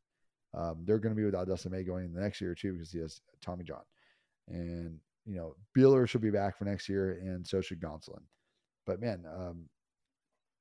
Um, 0.54 0.82
they're 0.84 0.98
going 0.98 1.14
to 1.14 1.20
be 1.20 1.24
without 1.24 1.46
Dustin 1.46 1.70
May 1.70 1.84
going 1.84 2.06
into 2.06 2.16
the 2.16 2.22
next 2.22 2.40
year 2.40 2.54
too 2.54 2.72
because 2.72 2.90
he 2.90 2.98
has 2.98 3.20
Tommy 3.40 3.62
John, 3.62 3.82
and 4.48 4.98
you 5.24 5.36
know, 5.36 5.54
Buehler 5.76 6.08
should 6.08 6.20
be 6.20 6.30
back 6.30 6.56
for 6.56 6.64
next 6.64 6.88
year, 6.88 7.18
and 7.22 7.46
so 7.46 7.60
should 7.60 7.80
Gonsolin. 7.80 8.22
But 8.86 9.00
man, 9.00 9.24
um, 9.32 9.68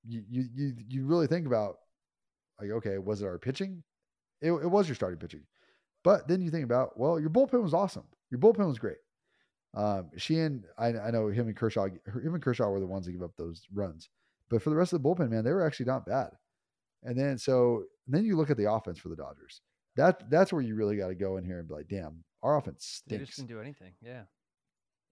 you 0.08 0.24
you 0.30 0.46
you, 0.54 0.74
you 0.88 1.06
really 1.06 1.28
think 1.28 1.48
about 1.48 1.78
like 2.60 2.72
okay, 2.72 2.98
was 2.98 3.22
it 3.22 3.26
our 3.26 3.40
pitching? 3.40 3.84
It, 4.42 4.52
it 4.52 4.70
was 4.70 4.88
your 4.88 4.96
starting 4.96 5.20
pitching, 5.20 5.44
but 6.06 6.26
then 6.30 6.42
you 6.42 6.50
think 6.50 6.64
about 6.64 6.98
well, 6.98 7.20
your 7.20 7.30
bullpen 7.30 7.62
was 7.62 7.74
awesome. 7.74 8.06
Your 8.32 8.40
bullpen 8.40 8.66
was 8.68 8.80
great. 8.80 8.98
Um, 9.74 10.10
Sheehan, 10.16 10.64
I, 10.78 10.88
I 10.88 11.12
know 11.12 11.28
him 11.28 11.48
and 11.48 11.56
Kershaw, 11.58 11.88
him 11.88 12.34
and 12.34 12.42
Kershaw 12.42 12.70
were 12.70 12.80
the 12.80 12.88
ones 12.88 13.06
that 13.06 13.12
give 13.12 13.22
up 13.24 13.36
those 13.38 13.64
runs, 13.74 14.08
but 14.50 14.62
for 14.62 14.70
the 14.70 14.76
rest 14.78 14.94
of 14.94 15.04
the 15.04 15.10
bullpen, 15.10 15.30
man, 15.30 15.44
they 15.44 15.52
were 15.52 15.66
actually 15.68 15.88
not 15.88 16.06
bad. 16.06 16.30
And 17.04 17.20
then 17.20 17.38
so 17.38 17.84
then 18.08 18.24
you 18.24 18.38
look 18.38 18.50
at 18.50 18.56
the 18.58 18.72
offense 18.72 19.00
for 19.00 19.10
the 19.10 19.18
Dodgers. 19.18 19.60
That 19.98 20.30
that's 20.30 20.54
where 20.54 20.62
you 20.62 20.76
really 20.76 20.96
got 20.98 21.10
to 21.10 21.16
go 21.16 21.36
in 21.38 21.44
here 21.44 21.60
and 21.60 21.68
be 21.68 21.74
like, 21.74 21.88
damn, 21.90 22.24
our 22.42 22.58
offense 22.58 23.02
They 23.08 23.16
stinks. 23.18 23.28
just 23.36 23.40
didn't 23.40 23.50
do 23.50 23.62
anything. 23.62 23.92
Yeah. 24.02 24.24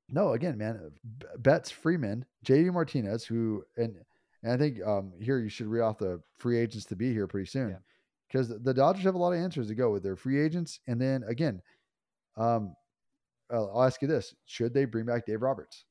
No, 0.10 0.34
again, 0.34 0.58
man, 0.58 0.92
Betts, 1.40 1.72
Freeman, 1.72 2.26
JD 2.46 2.74
Martinez, 2.74 3.26
who 3.26 3.64
and 3.78 3.96
and 4.44 4.52
I 4.54 4.58
think 4.58 4.82
um 4.86 5.14
here 5.20 5.40
you 5.40 5.50
should 5.50 5.68
read 5.68 5.82
off 5.82 5.98
the 5.98 6.22
free 6.38 6.58
agents 6.60 6.86
to 6.88 6.96
be 6.96 7.12
here 7.14 7.28
pretty 7.28 7.48
soon 7.48 7.70
Yeah. 7.70 7.78
Because 8.34 8.50
the 8.50 8.74
Dodgers 8.74 9.04
have 9.04 9.14
a 9.16 9.18
lot 9.18 9.32
of 9.34 9.40
answers 9.40 9.68
to 9.68 9.76
go 9.76 9.92
with 9.92 10.02
their 10.02 10.16
free 10.16 10.42
agents, 10.44 10.80
and 10.88 11.00
then 11.00 11.24
again, 11.28 11.62
um, 12.36 12.76
I'll, 13.52 13.72
I'll 13.76 13.84
ask 13.84 14.02
you 14.02 14.08
this: 14.08 14.34
Should 14.46 14.74
they 14.74 14.86
bring 14.86 15.06
back 15.06 15.26
Dave 15.28 15.42
Roberts? 15.44 15.86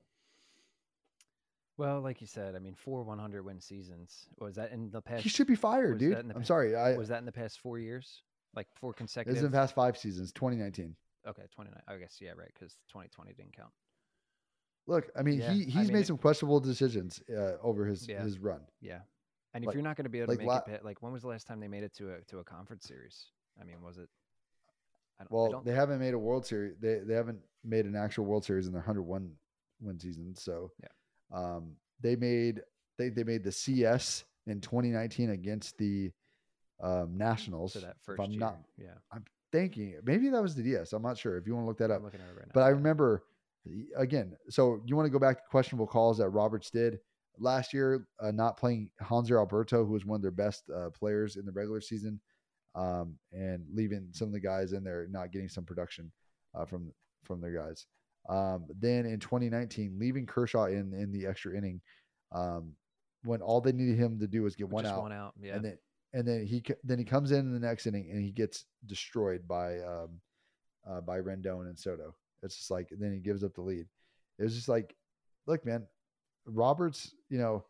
Well, 1.79 2.01
like 2.01 2.21
you 2.21 2.27
said, 2.27 2.55
I 2.55 2.59
mean, 2.59 2.75
four 2.75 3.03
100 3.03 3.43
win 3.45 3.61
seasons. 3.61 4.27
Was 4.39 4.57
that 4.57 4.73
in 4.73 4.91
the 4.91 5.01
past? 5.01 5.23
He 5.23 5.29
should 5.29 5.47
be 5.47 5.55
fired, 5.55 5.99
dude. 5.99 6.19
I'm 6.35 6.45
sorry, 6.45 6.75
I 6.77 6.97
was 6.97 7.09
that 7.09 7.19
in 7.19 7.25
the 7.25 7.33
past 7.33 7.61
four 7.61 7.79
years? 7.79 8.23
Like 8.55 8.67
four 8.75 8.93
this 8.93 8.99
consecutive? 8.99 9.39
is 9.39 9.45
in 9.45 9.51
the 9.51 9.57
past 9.57 9.75
five 9.75 9.97
seasons, 9.97 10.33
2019. 10.33 10.95
okay, 11.27 11.43
29. 11.55 11.81
I 11.89 11.97
guess, 11.97 12.19
yeah, 12.21 12.33
right. 12.37 12.51
Because 12.53 12.75
2020 12.89 13.33
didn't 13.33 13.57
count. 13.57 13.71
Look, 14.87 15.11
I 15.17 15.23
mean, 15.23 15.39
Yeah, 15.39 15.53
he 15.53 15.63
I 15.63 15.65
he's 15.65 15.75
mean, 15.89 15.93
made 15.99 16.07
some 16.07 16.19
questionable 16.19 16.61
decisions 16.61 17.23
uh, 17.31 17.53
over 17.63 17.87
his 17.87 18.07
Yeah. 18.07 18.23
his 18.23 18.39
run. 18.39 18.61
Yeah. 18.81 19.01
And 19.55 19.65
if 19.65 19.69
Like- 19.69 19.75
you're 19.75 19.83
not 19.83 19.97
going 19.97 20.05
to 20.05 20.11
be 20.11 20.19
able 20.21 20.29
to 20.29 20.33
like 20.33 20.39
make 20.39 20.49
la- 20.49 20.75
it, 20.75 20.85
like 20.85 21.03
when 21.03 21.13
was 21.13 21.23
the 21.23 21.29
last 21.29 21.47
time 21.47 21.61
they 21.61 21.69
made 21.69 21.83
it 21.85 21.93
to 21.95 22.15
a 22.15 22.21
to 22.23 22.39
a 22.39 22.45
conference 22.45 22.87
series? 22.87 23.31
I 23.61 23.65
mean, 23.65 23.83
was 23.83 23.99
it? 23.99 24.09
I 25.21 25.25
don't, 25.25 25.33
I 25.33 25.35
Well, 25.53 25.63
they 25.63 25.75
haven't 25.75 25.99
made 25.99 26.15
a 26.15 26.19
World 26.19 26.47
Series. 26.47 26.75
They 26.81 27.01
they 27.01 27.15
haven't 27.15 27.41
made 27.63 27.85
an 27.85 27.95
actual 27.97 28.25
World 28.25 28.45
Series 28.45 28.67
in 28.67 28.73
their 28.73 28.81
101 28.83 29.37
win 29.81 29.99
season. 30.01 30.35
So, 30.35 30.71
Yeah. 30.83 30.89
um, 31.39 31.77
they 32.01 32.17
made 32.17 32.63
they 32.99 33.11
they 33.11 33.25
made 33.25 33.45
the 33.45 33.53
CS 33.53 34.25
in 34.47 34.61
2019 34.61 35.31
against 35.31 35.77
the 35.79 36.11
um, 36.81 37.17
Nationals. 37.17 37.75
so 37.75 37.81
that 37.81 37.97
first 38.03 38.21
I'm 38.23 38.31
year. 38.31 38.41
not 38.41 38.57
yeah. 38.79 38.95
I'm 39.13 39.25
thinking, 39.53 39.97
maybe 40.05 40.31
that 40.31 40.43
was 40.43 40.55
the 40.55 40.63
DS. 40.63 40.93
I'm 40.95 41.03
not 41.03 41.19
sure. 41.19 41.37
If 41.37 41.47
you 41.47 41.55
want 41.55 41.65
to 41.65 41.69
look 41.69 41.79
that 41.79 41.91
I'm 41.91 41.99
up, 41.99 42.03
looking 42.05 42.21
at 42.21 42.29
it 42.29 42.37
right 42.37 42.47
now. 42.47 42.53
but 42.55 42.63
I 42.63 42.69
remember 42.71 43.25
again. 43.97 44.35
So 44.49 44.81
you 44.87 44.97
want 44.97 45.07
to 45.07 45.11
go 45.11 45.19
back 45.19 45.37
to 45.37 45.43
questionable 45.51 45.87
calls 45.87 46.19
that 46.19 46.31
Roberts 46.31 46.71
did 46.71 46.99
last 47.39 47.73
year, 47.73 48.07
uh, 48.21 48.31
not 48.31 48.57
playing 48.57 48.91
Hanser 49.03 49.39
Alberto, 49.39 49.85
who 49.85 49.93
was 49.93 50.05
one 50.05 50.17
of 50.17 50.23
their 50.23 50.31
best 50.31 50.65
uh, 50.75 50.91
players 50.91 51.37
in 51.37 51.45
the 51.45 51.53
regular 51.53 51.81
season, 51.81 52.21
um, 52.75 53.17
and 53.33 53.65
leaving 53.73 54.09
some 54.13 54.29
of 54.29 54.33
the 54.33 54.41
guys 54.41 54.73
in 54.73 54.85
there 54.85 55.07
not 55.11 55.33
getting 55.33 55.49
some 55.49 55.65
production 55.65 56.11
uh, 56.55 56.65
from 56.65 56.93
from 57.25 57.41
their 57.41 57.53
guys. 57.55 57.87
Um, 58.29 58.67
then 58.79 59.05
in 59.07 59.19
2019, 59.19 59.97
leaving 59.99 60.27
Kershaw 60.27 60.67
in 60.67 60.93
in 60.93 61.13
the 61.13 61.27
extra 61.27 61.57
inning, 61.57 61.81
um, 62.33 62.75
when 63.25 63.41
all 63.41 63.61
they 63.61 63.73
needed 63.73 63.99
him 63.99 64.19
to 64.21 64.27
do 64.27 64.43
was 64.43 64.57
get 64.57 64.69
one 64.69 64.85
Just 64.85 64.95
out, 64.95 65.03
one 65.03 65.13
out. 65.13 65.35
Yeah. 65.41 65.57
and 65.57 65.65
then 65.65 65.79
and 66.15 66.27
then 66.27 66.47
he 66.47 66.63
then 66.85 66.99
he 66.99 67.05
comes 67.05 67.33
in 67.33 67.41
in 67.41 67.53
the 67.53 67.67
next 67.67 67.87
inning 67.87 68.11
and 68.11 68.23
he 68.23 68.31
gets 68.31 68.67
destroyed 68.87 69.47
by 69.49 69.79
um, 69.81 70.21
uh, 70.89 71.01
by 71.01 71.19
Rendon 71.19 71.67
and 71.67 71.79
Soto. 71.79 72.15
It's 72.43 72.57
just 72.57 72.71
like 72.71 72.89
then 72.91 73.13
he 73.13 73.21
gives 73.21 73.45
up 73.45 73.55
the 73.55 73.63
lead. 73.63 73.87
It 74.39 74.43
was 74.45 74.55
just 74.55 74.69
like, 74.69 74.97
look, 75.47 75.65
man, 75.65 75.87
Roberts. 76.47 77.15
You 77.29 77.39
know, 77.39 77.65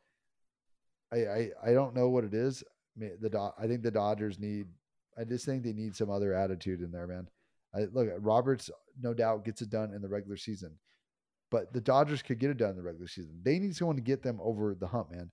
I 1.12 1.16
I, 1.16 1.50
I 1.66 1.72
don't 1.72 1.94
know 1.94 2.08
what 2.08 2.24
it 2.24 2.34
is. 2.34 2.62
I 2.96 3.00
mean, 3.00 3.12
the 3.20 3.30
Do- 3.30 3.52
I 3.58 3.66
think 3.66 3.82
the 3.82 3.90
Dodgers 3.90 4.38
need. 4.38 4.66
I 5.18 5.24
just 5.24 5.44
think 5.44 5.62
they 5.62 5.72
need 5.72 5.94
some 5.94 6.10
other 6.10 6.32
attitude 6.32 6.80
in 6.80 6.90
there, 6.90 7.06
man. 7.06 7.28
I, 7.74 7.80
look, 7.92 8.08
Roberts 8.18 8.70
no 9.00 9.14
doubt 9.14 9.44
gets 9.44 9.62
it 9.62 9.70
done 9.70 9.92
in 9.94 10.02
the 10.02 10.08
regular 10.08 10.36
season, 10.36 10.72
but 11.50 11.72
the 11.72 11.80
Dodgers 11.80 12.22
could 12.22 12.38
get 12.38 12.50
it 12.50 12.56
done 12.58 12.70
in 12.70 12.76
the 12.76 12.82
regular 12.82 13.08
season. 13.08 13.38
They 13.42 13.58
need 13.58 13.76
someone 13.76 13.96
to 13.96 14.02
get 14.02 14.22
them 14.22 14.38
over 14.42 14.74
the 14.74 14.86
hump, 14.86 15.10
man. 15.10 15.30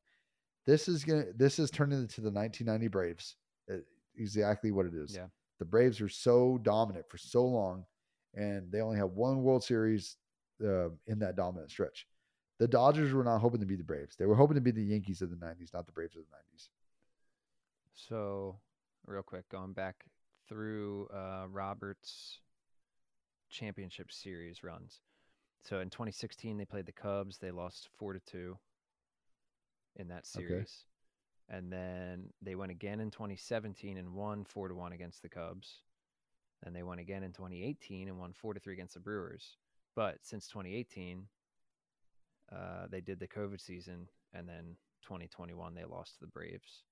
This 0.66 0.88
is 0.88 1.04
gonna. 1.04 1.26
This 1.36 1.60
is 1.60 1.72
turning 1.72 2.00
into 2.00 2.22
the 2.22 2.32
1990 2.32 2.88
Braves. 2.88 3.36
Uh, 3.72 3.78
Exactly 4.18 4.72
what 4.72 4.86
it 4.86 4.94
is. 4.94 5.16
Yeah. 5.16 5.28
The 5.60 5.66
Braves 5.66 6.02
were 6.02 6.10
so 6.10 6.60
dominant 6.62 7.06
for 7.10 7.18
so 7.18 7.46
long, 7.46 7.86
and 8.34 8.70
they 8.70 8.82
only 8.82 8.98
have 8.98 9.12
one 9.12 9.44
World 9.44 9.64
Series 9.64 10.18
uh, 10.62 10.90
in 11.08 11.20
that 11.20 11.38
dominant 11.38 11.72
stretch. 11.72 12.06
The 12.60 12.68
Dodgers 12.68 13.12
were 13.14 13.24
not 13.24 13.40
hoping 13.42 13.62
to 13.62 13.66
be 13.66 13.76
the 13.76 13.84
Braves. 13.84 14.16
They 14.16 14.26
were 14.28 14.36
hoping 14.36 14.56
to 14.56 14.62
be 14.62 14.72
the 14.72 14.84
Yankees 14.84 15.22
of 15.24 15.32
the 15.32 15.36
90s, 15.38 15.74
not 15.74 15.86
the 15.88 15.92
Braves 15.92 16.16
of 16.16 16.24
the 16.30 16.36
90s. 16.36 16.70
So, 17.94 18.60
real 19.06 19.24
quick, 19.24 19.48
going 19.50 19.74
back 19.74 20.06
through 20.48 21.08
uh, 21.14 21.46
Roberts' 21.50 22.40
championship 23.50 24.12
series 24.12 24.64
runs. 24.64 25.02
So 25.62 25.80
in 25.80 25.90
2016, 25.90 26.58
they 26.58 26.66
played 26.66 26.86
the 26.86 26.92
Cubs. 26.92 27.38
They 27.38 27.52
lost 27.52 27.90
four 27.98 28.14
to 28.14 28.20
two 28.20 28.58
in 29.96 30.08
that 30.10 30.26
Okay. 30.38 30.66
series, 30.66 30.86
and 31.50 31.72
then 31.72 32.30
they 32.42 32.56
went 32.56 32.72
again 32.72 33.00
in 33.00 33.12
2017 33.12 33.98
and 33.98 34.14
won 34.14 34.46
four 34.46 34.68
to 34.68 34.76
one 34.76 34.94
against 34.94 35.22
the 35.22 35.30
Cubs. 35.30 35.82
Then 36.64 36.74
they 36.74 36.84
won 36.84 37.00
again 37.00 37.24
in 37.24 37.34
2018 37.34 38.08
and 38.08 38.20
won 38.20 38.34
four 38.34 38.54
to 38.54 38.60
three 38.60 38.74
against 38.74 38.94
the 38.94 39.00
Brewers. 39.00 39.58
But 39.96 40.20
since 40.24 40.48
2018, 40.48 41.28
uh, 42.56 42.88
they 42.90 43.02
did 43.02 43.20
the 43.20 43.28
COVID 43.28 43.60
season, 43.62 44.08
and 44.34 44.48
then 44.48 44.76
2021 45.04 45.74
they 45.76 45.86
lost 45.86 46.16
to 46.16 46.20
the 46.22 46.28
Braves. 46.28 46.84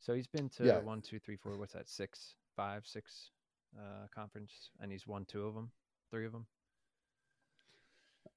So 0.00 0.14
he's 0.14 0.26
been 0.28 0.48
to 0.50 0.64
Yeah. 0.64 0.78
one, 0.78 1.00
two, 1.02 1.18
three, 1.18 1.36
four. 1.36 1.56
What's 1.56 1.72
that? 1.74 1.88
Six, 1.88 2.34
five, 2.56 2.86
six 2.86 3.30
uh, 3.78 4.06
conference, 4.14 4.70
and 4.80 4.90
he's 4.92 5.06
won 5.06 5.24
two 5.24 5.46
of 5.46 5.54
them, 5.54 5.70
three 6.10 6.24
of 6.26 6.32
them. 6.32 6.46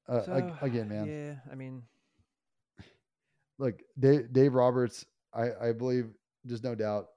Uh, 0.10 0.22
ag- 0.32 0.54
again, 0.62 0.90
man, 0.90 1.06
Yeah, 1.08 1.36
I 1.52 1.56
mean, 1.56 1.84
look, 3.60 3.82
Dave, 4.00 4.34
Dave 4.34 4.54
Roberts, 4.54 5.06
I, 5.34 5.50
I 5.70 5.72
believe 5.72 6.06
there's 6.44 6.64
no 6.64 6.76
doubt. 6.76 7.08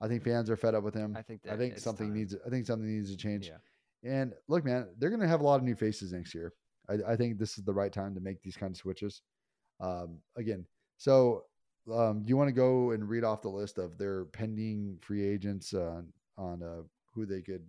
I 0.00 0.08
think 0.08 0.24
fans 0.24 0.50
are 0.50 0.56
fed 0.56 0.74
up 0.74 0.82
with 0.82 0.94
him. 0.94 1.14
I 1.16 1.22
think 1.22 1.42
I 1.50 1.56
think 1.56 1.78
something 1.78 2.08
time. 2.08 2.14
needs. 2.16 2.34
I 2.46 2.50
think 2.50 2.66
something 2.66 2.88
needs 2.88 3.10
to 3.10 3.16
change. 3.16 3.46
Yeah, 3.48 4.10
And 4.10 4.32
look, 4.48 4.64
man, 4.64 4.88
they're 4.98 5.10
going 5.10 5.20
to 5.20 5.28
have 5.28 5.40
a 5.40 5.44
lot 5.44 5.56
of 5.56 5.62
new 5.62 5.74
faces 5.76 6.12
next 6.12 6.34
year. 6.34 6.52
I, 6.88 7.12
I 7.12 7.16
think 7.16 7.38
this 7.38 7.58
is 7.58 7.64
the 7.64 7.72
right 7.72 7.92
time 7.92 8.14
to 8.14 8.20
make 8.20 8.42
these 8.42 8.56
kind 8.56 8.72
of 8.72 8.76
switches. 8.76 9.22
Um, 9.80 10.18
again, 10.36 10.66
so 10.96 11.44
um, 11.92 12.22
do 12.22 12.28
you 12.28 12.36
want 12.36 12.48
to 12.48 12.52
go 12.52 12.92
and 12.92 13.08
read 13.08 13.24
off 13.24 13.42
the 13.42 13.48
list 13.48 13.78
of 13.78 13.98
their 13.98 14.24
pending 14.26 14.98
free 15.00 15.26
agents 15.26 15.74
uh, 15.74 16.02
on 16.38 16.62
uh, 16.62 16.82
who 17.14 17.26
they 17.26 17.42
could 17.42 17.62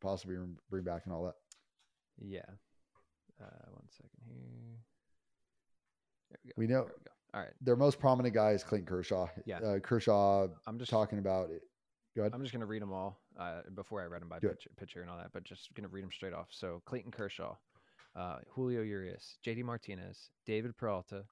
possibly 0.00 0.36
bring- 0.68 0.84
back 0.84 1.02
and 1.04 1.14
all 1.14 1.24
that? 1.24 1.34
yeah. 2.22 2.42
Uh, 3.40 3.70
one 3.72 3.88
second 3.88 4.10
here. 4.26 4.76
There 6.30 6.38
we 6.44 6.50
go. 6.50 6.54
We 6.56 6.66
know 6.66 6.82
we 6.82 7.04
go. 7.04 7.10
All 7.32 7.40
right, 7.40 7.52
their 7.62 7.76
most 7.76 7.98
prominent 7.98 8.34
guy 8.34 8.50
is 8.50 8.62
Clayton 8.62 8.86
Kershaw. 8.86 9.28
Yeah. 9.46 9.60
Uh, 9.60 9.78
Kershaw 9.78 10.48
I'm 10.66 10.78
just 10.78 10.90
talking 10.90 11.18
about 11.18 11.50
it. 11.50 11.62
Go 12.14 12.22
ahead. 12.22 12.32
I'm 12.34 12.42
just 12.42 12.52
gonna 12.52 12.66
read 12.66 12.82
them 12.82 12.92
all 12.92 13.20
uh, 13.38 13.62
before 13.74 14.02
I 14.02 14.06
read 14.06 14.20
them 14.20 14.28
by 14.28 14.40
pitcher, 14.40 14.70
pitcher 14.76 15.00
and 15.00 15.08
all 15.08 15.16
that, 15.16 15.30
but 15.32 15.44
just 15.44 15.72
gonna 15.74 15.88
read 15.88 16.02
them 16.02 16.10
straight 16.12 16.34
off. 16.34 16.48
So 16.50 16.82
Clayton 16.84 17.12
Kershaw, 17.12 17.54
uh, 18.16 18.36
Julio 18.48 18.82
Urias, 18.82 19.38
J.D. 19.42 19.62
Martinez, 19.62 20.30
David 20.46 20.76
Peralta, 20.76 21.24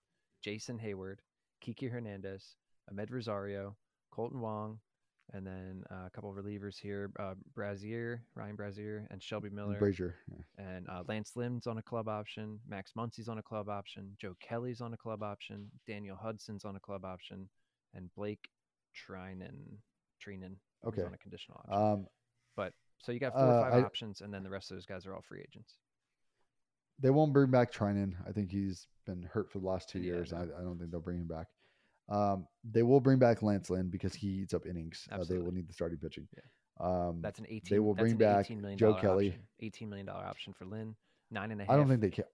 Jason 0.42 0.78
Heyward, 0.78 1.16
Kike 1.64 1.90
Hernandez, 1.90 2.56
Amed 2.92 3.10
Rosario, 3.10 3.76
Kolten 4.12 4.40
Wong, 4.40 4.78
and 5.34 5.46
then 5.46 5.82
uh, 5.90 6.06
a 6.06 6.10
couple 6.10 6.30
of 6.30 6.36
relievers 6.36 6.78
here: 6.78 7.10
uh, 7.18 7.34
Brasier, 7.54 8.20
Ryan 8.34 8.56
Brasier, 8.56 9.06
and 9.10 9.22
Shelby 9.22 9.50
Miller. 9.50 9.78
Brasier. 9.78 10.14
Yeah. 10.30 10.64
And 10.66 10.88
uh, 10.88 11.02
Lance 11.06 11.32
Lynn's 11.36 11.66
on 11.66 11.76
a 11.78 11.82
club 11.82 12.08
option. 12.08 12.58
Max 12.66 12.92
Muncy's 12.96 13.28
on 13.28 13.38
a 13.38 13.42
club 13.42 13.68
option. 13.68 14.16
Joe 14.18 14.34
Kelly's 14.40 14.80
on 14.80 14.94
a 14.94 14.96
club 14.96 15.22
option. 15.22 15.70
Daniel 15.86 16.16
Hudson's 16.16 16.64
on 16.64 16.76
a 16.76 16.80
club 16.80 17.04
option. 17.04 17.48
And 17.94 18.08
Blake 18.14 18.48
Treinen, 18.96 19.78
Treinen 20.24 20.52
is 20.52 20.58
Okay. 20.86 21.02
on 21.02 21.12
a 21.14 21.18
conditional 21.18 21.58
option. 21.68 21.82
Um, 21.92 22.06
but 22.56 22.72
so 23.02 23.12
you 23.12 23.18
got 23.20 23.32
four 23.34 23.44
or 23.44 23.58
uh, 23.58 23.62
five 23.70 23.82
I- 23.82 23.86
options, 23.86 24.20
and 24.22 24.32
then 24.32 24.42
the 24.42 24.50
rest 24.50 24.70
of 24.70 24.76
those 24.76 24.86
guys 24.86 25.06
are 25.06 25.14
all 25.14 25.22
free 25.22 25.40
agents. 25.40 25.74
They 27.00 27.10
won't 27.10 27.32
bring 27.32 27.50
back 27.50 27.72
Treinen. 27.72 28.14
I 28.28 28.32
think 28.32 28.50
he's 28.50 28.86
been 29.06 29.22
hurt 29.22 29.50
for 29.50 29.58
the 29.58 29.66
last 29.66 29.88
two 29.88 30.00
Yeah, 30.00 30.14
years. 30.14 30.32
I, 30.32 30.42
I 30.42 30.62
don't 30.62 30.78
think 30.78 30.90
they'll 30.90 31.00
bring 31.00 31.18
him 31.18 31.28
back. 31.28 31.46
Um, 32.08 32.46
they 32.64 32.82
will 32.82 33.00
bring 33.00 33.18
back 33.18 33.42
Lance 33.42 33.70
Lynn 33.70 33.88
because 33.90 34.14
he 34.14 34.28
eats 34.28 34.54
up 34.54 34.66
innings. 34.66 35.06
Uh, 35.12 35.24
they 35.24 35.38
will 35.38 35.52
need 35.52 35.68
the 35.68 35.74
starting 35.74 35.98
pitching. 35.98 36.26
Yeah. 36.36 36.42
Um, 36.80 37.20
That's 37.20 37.38
an 37.38 37.46
eighteen. 37.48 37.76
They 37.76 37.80
will 37.80 37.94
bring 37.94 38.16
back 38.16 38.46
$18 38.46 38.60
million 38.60 38.78
Joe 38.78 38.94
Kelly. 38.94 39.28
Option, 39.28 39.42
Eighteen 39.60 39.88
million 39.88 40.06
dollar 40.06 40.24
option 40.24 40.52
for 40.52 40.64
Lynn. 40.64 40.94
Nine 41.30 41.50
and 41.50 41.60
a 41.60 41.64
half. 41.64 41.72
I 41.72 41.76
don't 41.76 41.88
think 41.88 42.00
they 42.00 42.10
can. 42.10 42.24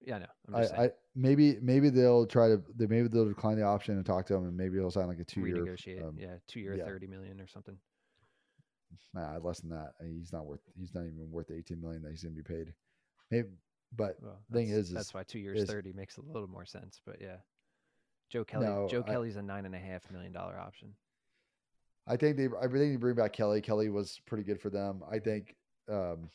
Yeah, 0.00 0.18
no. 0.18 0.26
I'm 0.48 0.54
I, 0.54 0.60
just 0.60 0.74
saying. 0.74 0.88
I 0.88 0.92
maybe 1.14 1.58
maybe 1.60 1.90
they'll 1.90 2.26
try 2.26 2.48
to 2.48 2.62
they 2.76 2.86
maybe 2.86 3.08
they'll 3.08 3.28
decline 3.28 3.56
the 3.56 3.64
option 3.64 3.96
and 3.96 4.06
talk 4.06 4.26
to 4.26 4.34
him 4.34 4.44
and 4.44 4.56
maybe 4.56 4.78
he'll 4.78 4.90
sign 4.90 5.08
like 5.08 5.18
a 5.18 5.24
two 5.24 5.46
year. 5.46 5.56
renegotiate. 5.56 6.06
um, 6.06 6.16
yeah, 6.18 6.36
two 6.48 6.60
year, 6.60 6.74
yeah. 6.76 6.84
thirty 6.84 7.06
million 7.06 7.40
or 7.40 7.46
something. 7.46 7.76
Nah, 9.14 9.36
less 9.38 9.60
than 9.60 9.70
that. 9.70 9.92
He's 10.04 10.32
not 10.32 10.46
worth. 10.46 10.60
He's 10.78 10.94
not 10.94 11.02
even 11.02 11.30
worth 11.30 11.48
the 11.48 11.56
eighteen 11.56 11.80
million 11.80 12.02
that 12.02 12.10
he's 12.10 12.22
going 12.22 12.34
to 12.36 12.42
be 12.42 12.54
paid. 12.54 12.72
Maybe, 13.30 13.48
but 13.94 14.16
Well, 14.22 14.38
Thing 14.52 14.68
is- 14.68 14.90
that's 14.90 15.08
is- 15.08 15.14
why 15.14 15.22
two 15.24 15.38
years 15.38 15.62
is- 15.62 15.70
thirty 15.70 15.92
makes 15.92 16.16
a 16.16 16.22
little 16.22 16.48
more 16.48 16.64
sense. 16.64 17.00
But 17.04 17.20
yeah, 17.20 17.38
Joe 18.30 18.44
Kelly. 18.44 18.66
No, 18.66 18.88
Joe 18.88 19.02
I- 19.06 19.10
Kelly's 19.10 19.36
a 19.36 19.42
nine 19.42 19.66
and 19.66 19.74
a 19.74 19.78
half 19.78 20.10
million 20.10 20.32
dollar 20.32 20.58
option. 20.58 20.94
I 22.06 22.16
think 22.16 22.36
they 22.36 22.46
I 22.46 22.62
think 22.62 22.72
they 22.72 22.96
bring 22.96 23.14
back 23.16 23.32
Kelly. 23.32 23.60
Kelly 23.60 23.88
was 23.88 24.20
pretty 24.26 24.44
good 24.44 24.60
for 24.60 24.70
them. 24.70 25.02
I 25.10 25.18
think 25.18 25.56
um 25.88 26.30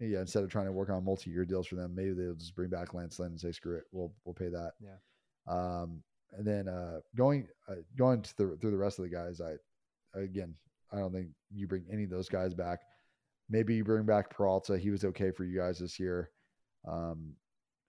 yeah, 0.00 0.20
instead 0.20 0.44
of 0.44 0.50
trying 0.50 0.66
to 0.66 0.72
work 0.72 0.90
on 0.90 1.04
multi 1.04 1.30
year 1.30 1.44
deals 1.44 1.66
for 1.66 1.76
them, 1.76 1.94
maybe 1.94 2.12
they'll 2.12 2.34
just 2.34 2.54
bring 2.54 2.68
back 2.68 2.92
Lance 2.92 3.18
Lynn 3.18 3.30
and 3.32 3.40
say 3.40 3.52
screw 3.52 3.76
it, 3.76 3.84
we'll 3.92 4.12
we'll 4.24 4.34
pay 4.34 4.48
that. 4.48 4.72
Yeah. 4.80 4.96
Um 5.46 6.02
and 6.32 6.46
then 6.46 6.68
uh 6.68 7.00
going 7.14 7.48
uh, 7.68 7.76
going 7.96 8.22
to 8.22 8.36
the 8.36 8.56
through 8.60 8.72
the 8.72 8.76
rest 8.76 8.98
of 8.98 9.04
the 9.04 9.08
guys, 9.10 9.40
I 9.40 9.54
again 10.18 10.54
I 10.92 10.98
don't 10.98 11.12
think 11.12 11.30
you 11.50 11.66
bring 11.68 11.84
any 11.90 12.04
of 12.04 12.10
those 12.10 12.28
guys 12.28 12.52
back. 12.54 12.80
Maybe 13.48 13.74
you 13.76 13.84
bring 13.84 14.04
back 14.04 14.30
Peralta. 14.30 14.76
He 14.76 14.90
was 14.90 15.04
okay 15.04 15.30
for 15.30 15.44
you 15.44 15.56
guys 15.56 15.78
this 15.78 15.98
year. 16.00 16.30
Um 16.86 17.34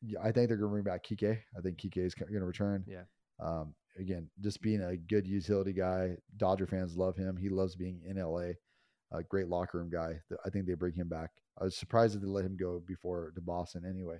yeah, 0.01 0.19
I 0.23 0.31
think 0.31 0.47
they're 0.47 0.57
gonna 0.57 0.71
bring 0.71 0.83
back 0.83 1.05
Kike. 1.05 1.39
I 1.57 1.61
think 1.61 1.77
Kike 1.79 1.97
is 1.97 2.13
gonna 2.13 2.45
return. 2.45 2.83
Yeah. 2.87 3.03
Um, 3.39 3.73
again, 3.97 4.29
just 4.41 4.61
being 4.61 4.81
a 4.81 4.95
good 4.95 5.27
utility 5.27 5.73
guy. 5.73 6.17
Dodger 6.37 6.67
fans 6.67 6.95
love 6.95 7.15
him. 7.15 7.35
He 7.37 7.49
loves 7.49 7.75
being 7.75 8.01
in 8.05 8.17
LA. 8.17 8.53
A 9.11 9.23
great 9.23 9.47
locker 9.47 9.77
room 9.77 9.89
guy. 9.89 10.19
I 10.45 10.49
think 10.49 10.65
they 10.65 10.73
bring 10.73 10.93
him 10.93 11.07
back. 11.07 11.31
I 11.59 11.63
was 11.63 11.77
surprised 11.77 12.15
that 12.15 12.19
they 12.19 12.27
let 12.27 12.45
him 12.45 12.57
go 12.57 12.81
before 12.85 13.31
to 13.35 13.41
Boston 13.41 13.85
anyway. 13.87 14.17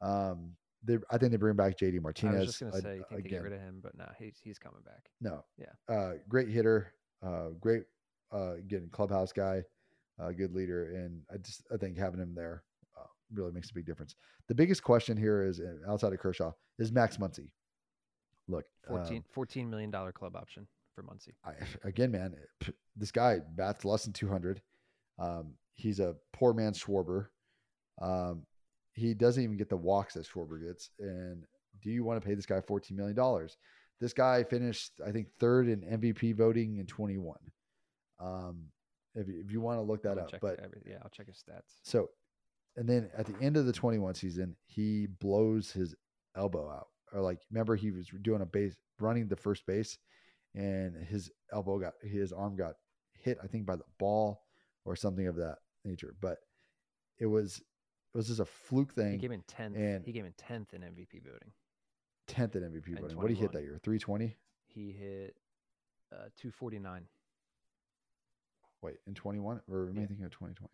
Um, 0.00 0.52
they, 0.82 0.98
I 1.10 1.18
think 1.18 1.30
they 1.30 1.36
bring 1.36 1.56
back 1.56 1.78
JD 1.78 2.00
Martinez. 2.00 2.34
I 2.34 2.38
was 2.38 2.46
just 2.46 2.60
gonna 2.60 2.72
uh, 2.72 2.80
say 2.80 2.96
you 2.96 3.04
think 3.08 3.22
they 3.22 3.28
get 3.28 3.42
rid 3.42 3.52
of 3.52 3.60
him, 3.60 3.80
but 3.82 3.96
nah, 3.96 4.08
he's 4.18 4.38
he's 4.42 4.58
coming 4.58 4.82
back. 4.84 5.10
No. 5.20 5.44
Yeah. 5.58 5.94
Uh, 5.94 6.14
great 6.28 6.48
hitter. 6.48 6.92
Uh, 7.22 7.50
great. 7.60 7.82
Uh, 8.32 8.54
again, 8.54 8.88
clubhouse 8.92 9.32
guy. 9.32 9.62
Uh, 10.18 10.30
good 10.30 10.54
leader, 10.54 10.94
and 10.94 11.22
I 11.32 11.36
just 11.38 11.62
I 11.72 11.76
think 11.76 11.98
having 11.98 12.20
him 12.20 12.34
there 12.34 12.62
really 13.32 13.52
makes 13.52 13.70
a 13.70 13.74
big 13.74 13.86
difference. 13.86 14.14
The 14.48 14.54
biggest 14.54 14.82
question 14.82 15.16
here 15.16 15.42
is 15.44 15.60
uh, 15.60 15.90
outside 15.90 16.12
of 16.12 16.18
Kershaw 16.18 16.52
is 16.78 16.92
Max 16.92 17.16
Muncy. 17.16 17.48
Look, 18.48 18.64
um, 18.88 18.96
14, 18.98 19.24
14 19.32 19.70
million 19.70 19.90
dollar 19.90 20.12
club 20.12 20.36
option 20.36 20.66
for 20.94 21.02
Muncy. 21.02 21.32
I, 21.44 21.52
again, 21.88 22.10
man, 22.10 22.34
this 22.96 23.10
guy 23.10 23.38
bats 23.56 23.84
less 23.84 24.04
than 24.04 24.12
200. 24.12 24.60
Um, 25.18 25.54
he's 25.72 26.00
a 26.00 26.14
poor 26.32 26.52
man's 26.52 26.82
Schwarber. 26.82 27.28
Um, 28.00 28.44
he 28.92 29.14
doesn't 29.14 29.42
even 29.42 29.56
get 29.56 29.68
the 29.68 29.76
walks 29.76 30.14
that 30.14 30.26
Schwarber 30.26 30.64
gets. 30.66 30.90
And 31.00 31.44
do 31.82 31.90
you 31.90 32.04
want 32.04 32.20
to 32.20 32.26
pay 32.26 32.34
this 32.34 32.46
guy 32.46 32.60
$14 32.60 32.92
million? 32.92 33.48
This 34.00 34.12
guy 34.12 34.44
finished, 34.44 34.92
I 35.04 35.10
think, 35.10 35.28
third 35.40 35.68
in 35.68 35.80
MVP 35.80 36.36
voting 36.36 36.76
in 36.78 36.86
21. 36.86 37.36
Um, 38.20 38.64
if, 39.14 39.26
you- 39.28 39.40
if 39.44 39.50
you 39.52 39.60
want 39.60 39.78
to 39.78 39.82
look 39.82 40.02
that 40.02 40.16
gonna 40.16 40.22
up, 40.22 40.40
but 40.40 40.60
yeah, 40.86 40.96
I'll 41.02 41.10
check 41.10 41.26
his 41.26 41.36
stats. 41.48 41.78
so, 41.82 42.10
and 42.76 42.88
then 42.88 43.10
at 43.16 43.26
the 43.26 43.34
end 43.40 43.56
of 43.56 43.66
the 43.66 43.72
21 43.72 44.14
season, 44.14 44.56
he 44.66 45.06
blows 45.06 45.70
his 45.72 45.94
elbow 46.36 46.70
out. 46.70 46.88
Or 47.12 47.20
like, 47.20 47.38
remember 47.50 47.76
he 47.76 47.90
was 47.92 48.08
doing 48.22 48.42
a 48.42 48.46
base, 48.46 48.74
running 48.98 49.28
the 49.28 49.36
first 49.36 49.66
base, 49.66 49.98
and 50.54 50.96
his 51.06 51.30
elbow 51.52 51.78
got, 51.78 51.94
his 52.02 52.32
arm 52.32 52.56
got 52.56 52.74
hit, 53.14 53.38
I 53.42 53.46
think 53.46 53.66
by 53.66 53.76
the 53.76 53.84
ball 53.98 54.42
or 54.84 54.96
something 54.96 55.26
of 55.26 55.36
that 55.36 55.58
nature. 55.84 56.14
But 56.20 56.38
it 57.18 57.26
was, 57.26 57.58
it 57.58 58.16
was 58.16 58.26
just 58.28 58.40
a 58.40 58.44
fluke 58.44 58.92
thing. 58.94 59.12
He 59.12 59.18
came 59.18 59.32
in 59.32 59.42
tenth. 59.42 59.76
and- 59.76 60.04
He 60.04 60.12
came 60.12 60.24
in 60.26 60.32
tenth 60.32 60.74
in 60.74 60.82
MVP 60.82 61.22
voting. 61.24 61.52
10th 62.28 62.56
in 62.56 62.62
MVP 62.62 63.00
voting. 63.00 63.16
What 63.16 63.28
did 63.28 63.36
he 63.36 63.40
hit 63.42 63.52
that 63.52 63.62
year? 63.62 63.78
320? 63.82 64.34
He 64.66 64.90
hit 64.92 65.36
uh, 66.12 66.28
two 66.36 66.50
forty 66.50 66.78
nine. 66.78 67.04
Wait, 68.82 68.96
in 69.06 69.14
21? 69.14 69.60
Or 69.70 69.88
am 69.88 69.98
I 69.98 70.06
thinking 70.06 70.24
of 70.24 70.30
2020? 70.32 70.72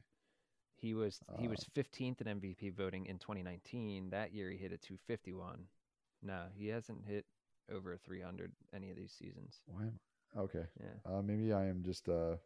He 0.81 0.95
was 0.95 1.21
he 1.39 1.47
Uh, 1.47 1.51
was 1.51 1.65
fifteenth 1.75 2.21
in 2.21 2.41
MVP 2.41 2.71
voting 2.75 3.07
in 3.07 3.19
2019. 3.19 4.11
That 4.11 4.33
year 4.33 4.51
he 4.51 4.57
hit 4.57 4.73
a 4.73 4.79
251. 4.79 5.67
No, 6.23 6.47
he 6.55 6.69
hasn't 6.69 7.05
hit 7.05 7.27
over 7.71 7.97
300 7.97 8.53
any 8.73 8.91
of 8.91 8.97
these 8.97 9.13
seasons. 9.13 9.61
Why 9.67 9.83
am 9.83 10.01
Okay. 10.37 10.65
Yeah, 10.81 10.95
Uh, 11.05 11.23
maybe 11.23 11.53
I 11.53 11.67
am 11.67 11.83
just 11.83 12.09
uh, 12.09 12.37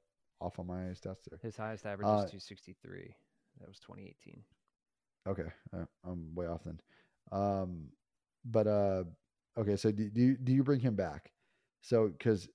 off 0.41 0.59
on 0.59 0.67
my 0.67 0.95
stats 0.95 1.23
there. 1.29 1.39
his 1.43 1.57
highest 1.57 1.85
average 1.87 2.09
Uh, 2.09 2.25
is 2.25 2.31
263. 2.31 3.15
That 3.61 3.69
was 3.69 3.79
2018. 3.79 4.43
Okay, 5.27 5.51
uh, 5.73 5.87
I'm 6.03 6.35
way 6.35 6.47
off 6.47 6.65
then. 6.65 6.81
Um, 7.31 7.91
but 8.45 8.67
uh, 8.67 9.05
okay, 9.57 9.77
so 9.77 9.91
do, 9.93 10.11
do 10.11 10.21
you 10.21 10.37
do 10.37 10.53
you 10.53 10.63
bring 10.65 10.81
him 10.81 10.97
back? 10.97 11.33
So 11.83 12.09
because 12.09 12.49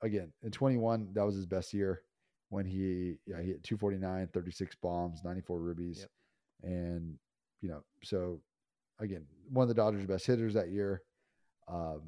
again, 0.00 0.32
in 0.42 0.50
21, 0.50 1.12
that 1.14 1.24
was 1.24 1.34
his 1.34 1.46
best 1.46 1.72
year 1.74 2.02
when 2.54 2.64
he 2.66 3.16
yeah 3.26 3.40
he 3.40 3.48
hit 3.48 3.64
249, 3.64 4.28
36 4.32 4.76
bombs, 4.76 5.20
94 5.24 5.58
rubies, 5.58 5.98
Yep. 6.62 6.70
and 6.72 7.18
you 7.60 7.68
know 7.68 7.82
so 8.02 8.40
again 9.00 9.26
one 9.50 9.64
of 9.64 9.68
the 9.68 9.74
Dodgers' 9.74 10.06
best 10.06 10.26
hitters 10.26 10.54
that 10.54 10.70
year. 10.70 11.02
Um, 11.66 12.02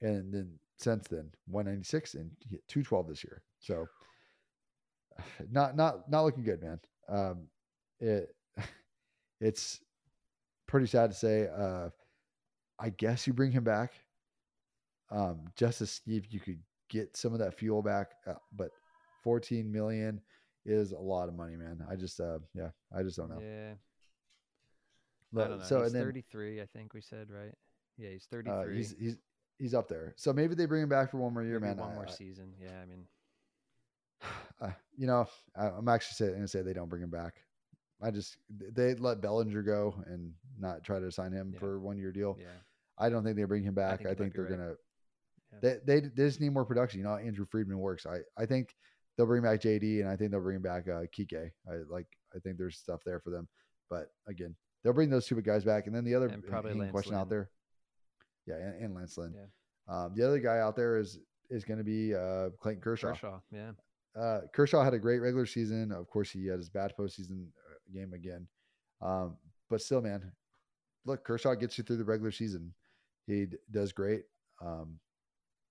and 0.00 0.32
then 0.32 0.58
since 0.78 1.06
then 1.08 1.30
196 1.46 2.14
and 2.14 2.30
he 2.40 2.56
hit 2.56 2.68
212 2.68 3.08
this 3.08 3.24
year. 3.24 3.42
So 3.58 3.86
not 5.50 5.76
not 5.76 6.10
not 6.10 6.24
looking 6.24 6.44
good, 6.44 6.62
man. 6.62 6.80
Um, 7.08 7.48
it 8.00 8.34
it's 9.40 9.80
pretty 10.66 10.86
sad 10.86 11.10
to 11.10 11.16
say. 11.16 11.48
Uh, 11.48 11.90
I 12.78 12.90
guess 12.90 13.26
you 13.26 13.32
bring 13.32 13.52
him 13.52 13.64
back, 13.64 13.92
um, 15.10 15.40
just 15.56 15.78
to 15.78 15.86
see 15.86 16.16
if 16.16 16.32
you 16.32 16.40
could 16.40 16.60
get 16.90 17.16
some 17.16 17.32
of 17.32 17.38
that 17.40 17.54
fuel 17.54 17.82
back. 17.82 18.12
Uh, 18.26 18.34
but 18.54 18.70
14 19.26 19.72
million 19.72 20.20
is 20.64 20.92
a 20.92 20.98
lot 20.98 21.28
of 21.28 21.34
money, 21.34 21.56
man. 21.56 21.84
I 21.90 21.96
just, 21.96 22.20
uh, 22.20 22.38
yeah, 22.54 22.68
I 22.96 23.02
just 23.02 23.16
don't 23.16 23.28
know. 23.28 23.40
Yeah, 23.40 23.72
I 25.42 25.48
don't 25.48 25.58
know. 25.58 25.64
So 25.64 25.78
he's 25.82 25.86
and 25.88 25.94
then 25.96 26.04
33, 26.04 26.60
I 26.62 26.66
think 26.66 26.94
we 26.94 27.00
said 27.00 27.26
right. 27.28 27.52
Yeah, 27.98 28.10
he's 28.10 28.26
33. 28.30 28.54
uh, 28.54 28.68
he's 28.68 28.94
he's 29.00 29.16
he's 29.58 29.74
up 29.74 29.88
there. 29.88 30.14
So 30.16 30.32
maybe 30.32 30.54
they 30.54 30.66
bring 30.66 30.84
him 30.84 30.88
back 30.88 31.10
for 31.10 31.16
one 31.18 31.34
more 31.34 31.42
year, 31.42 31.58
Maybe 31.58 31.74
man. 31.74 31.78
One 31.78 31.90
I- 31.90 31.94
more 31.94 32.06
I- 32.06 32.12
season. 32.12 32.52
Yeah, 32.62 32.78
I 32.80 32.86
mean, 32.86 33.04
uh, 34.60 34.70
you 34.96 35.08
know, 35.08 35.26
I, 35.56 35.66
I'm 35.70 35.88
actually 35.88 36.28
going 36.28 36.42
to 36.42 36.46
say 36.48 36.62
they 36.62 36.72
don't 36.72 36.88
bring 36.88 37.02
him 37.02 37.10
back. 37.10 37.34
I 38.00 38.12
just 38.12 38.36
they 38.48 38.94
let 38.94 39.20
Bellinger 39.20 39.62
go 39.62 39.92
and 40.06 40.32
not 40.56 40.84
try 40.84 41.00
to 41.00 41.10
sign 41.10 41.32
him 41.32 41.50
Yeah. 41.52 41.58
for 41.58 41.80
one 41.80 41.98
year 41.98 42.12
deal. 42.12 42.36
yeah. 42.40 42.46
I 42.96 43.08
don't 43.08 43.24
think 43.24 43.36
they 43.36 43.42
bring 43.44 43.64
him 43.64 43.74
back. 43.74 43.98
think 43.98 44.10
I 44.10 44.14
think, 44.14 44.34
they're 44.34 44.44
right. 44.44 44.50
gonna. 44.56 44.74
Yeah. 45.52 45.58
They, 45.84 46.00
they 46.00 46.00
they 46.08 46.24
just 46.26 46.40
need 46.40 46.52
more 46.52 46.64
production. 46.64 47.00
You 47.00 47.06
know, 47.06 47.16
Andrew 47.16 47.44
Friedman 47.50 47.78
works. 47.78 48.06
I 48.06 48.18
I 48.40 48.46
think 48.46 48.74
they'll 49.16 49.26
bring 49.26 49.42
back 49.42 49.60
JD, 49.60 50.00
and 50.00 50.08
I 50.08 50.16
think 50.16 50.30
they'll 50.30 50.40
bring 50.40 50.60
back 50.60 50.88
uh, 50.88 51.04
Kike. 51.16 51.50
I 51.68 51.74
like. 51.88 52.06
I 52.34 52.38
think 52.38 52.58
there's 52.58 52.76
stuff 52.76 53.00
there 53.04 53.20
for 53.20 53.30
them. 53.30 53.48
But 53.88 54.10
again, 54.28 54.54
they'll 54.82 54.92
bring 54.92 55.10
those 55.10 55.26
two 55.26 55.40
guys 55.42 55.64
back, 55.64 55.86
and 55.86 55.94
then 55.94 56.04
the 56.04 56.14
other 56.14 56.26
And 56.26 56.44
probably 56.46 56.74
Lance 56.74 56.92
question 56.92 57.14
out 57.14 57.28
there. 57.28 57.50
Yeah, 58.46 58.56
and, 58.56 58.84
and 58.84 58.94
Lance 58.94 59.16
Lynn. 59.16 59.34
Yeah. 59.34 59.94
Um, 59.94 60.12
the 60.14 60.26
other 60.26 60.38
guy 60.38 60.58
out 60.58 60.76
there 60.76 60.98
is 60.98 61.18
is 61.50 61.64
going 61.64 61.78
to 61.78 61.84
be 61.84 62.14
uh, 62.14 62.50
Clayton 62.60 62.82
Kershaw. 62.82 63.08
Kershaw. 63.08 63.40
Yeah. 63.52 63.70
Uh, 64.18 64.40
Kershaw 64.52 64.82
had 64.82 64.94
a 64.94 64.98
great 64.98 65.18
regular 65.18 65.46
season. 65.46 65.92
Of 65.92 66.08
course, 66.08 66.30
he 66.30 66.46
had 66.46 66.58
his 66.58 66.70
bad 66.70 66.94
postseason 66.98 67.46
uh, 67.46 67.92
game 67.94 68.12
again. 68.14 68.46
Um, 69.02 69.36
but 69.68 69.80
still, 69.82 70.00
man, 70.00 70.32
look, 71.04 71.24
Kershaw 71.24 71.54
gets 71.54 71.76
you 71.76 71.84
through 71.84 71.98
the 71.98 72.04
regular 72.04 72.30
season. 72.30 72.72
He 73.26 73.46
d- 73.46 73.56
does 73.70 73.92
great. 73.92 74.22
Um, 74.64 74.98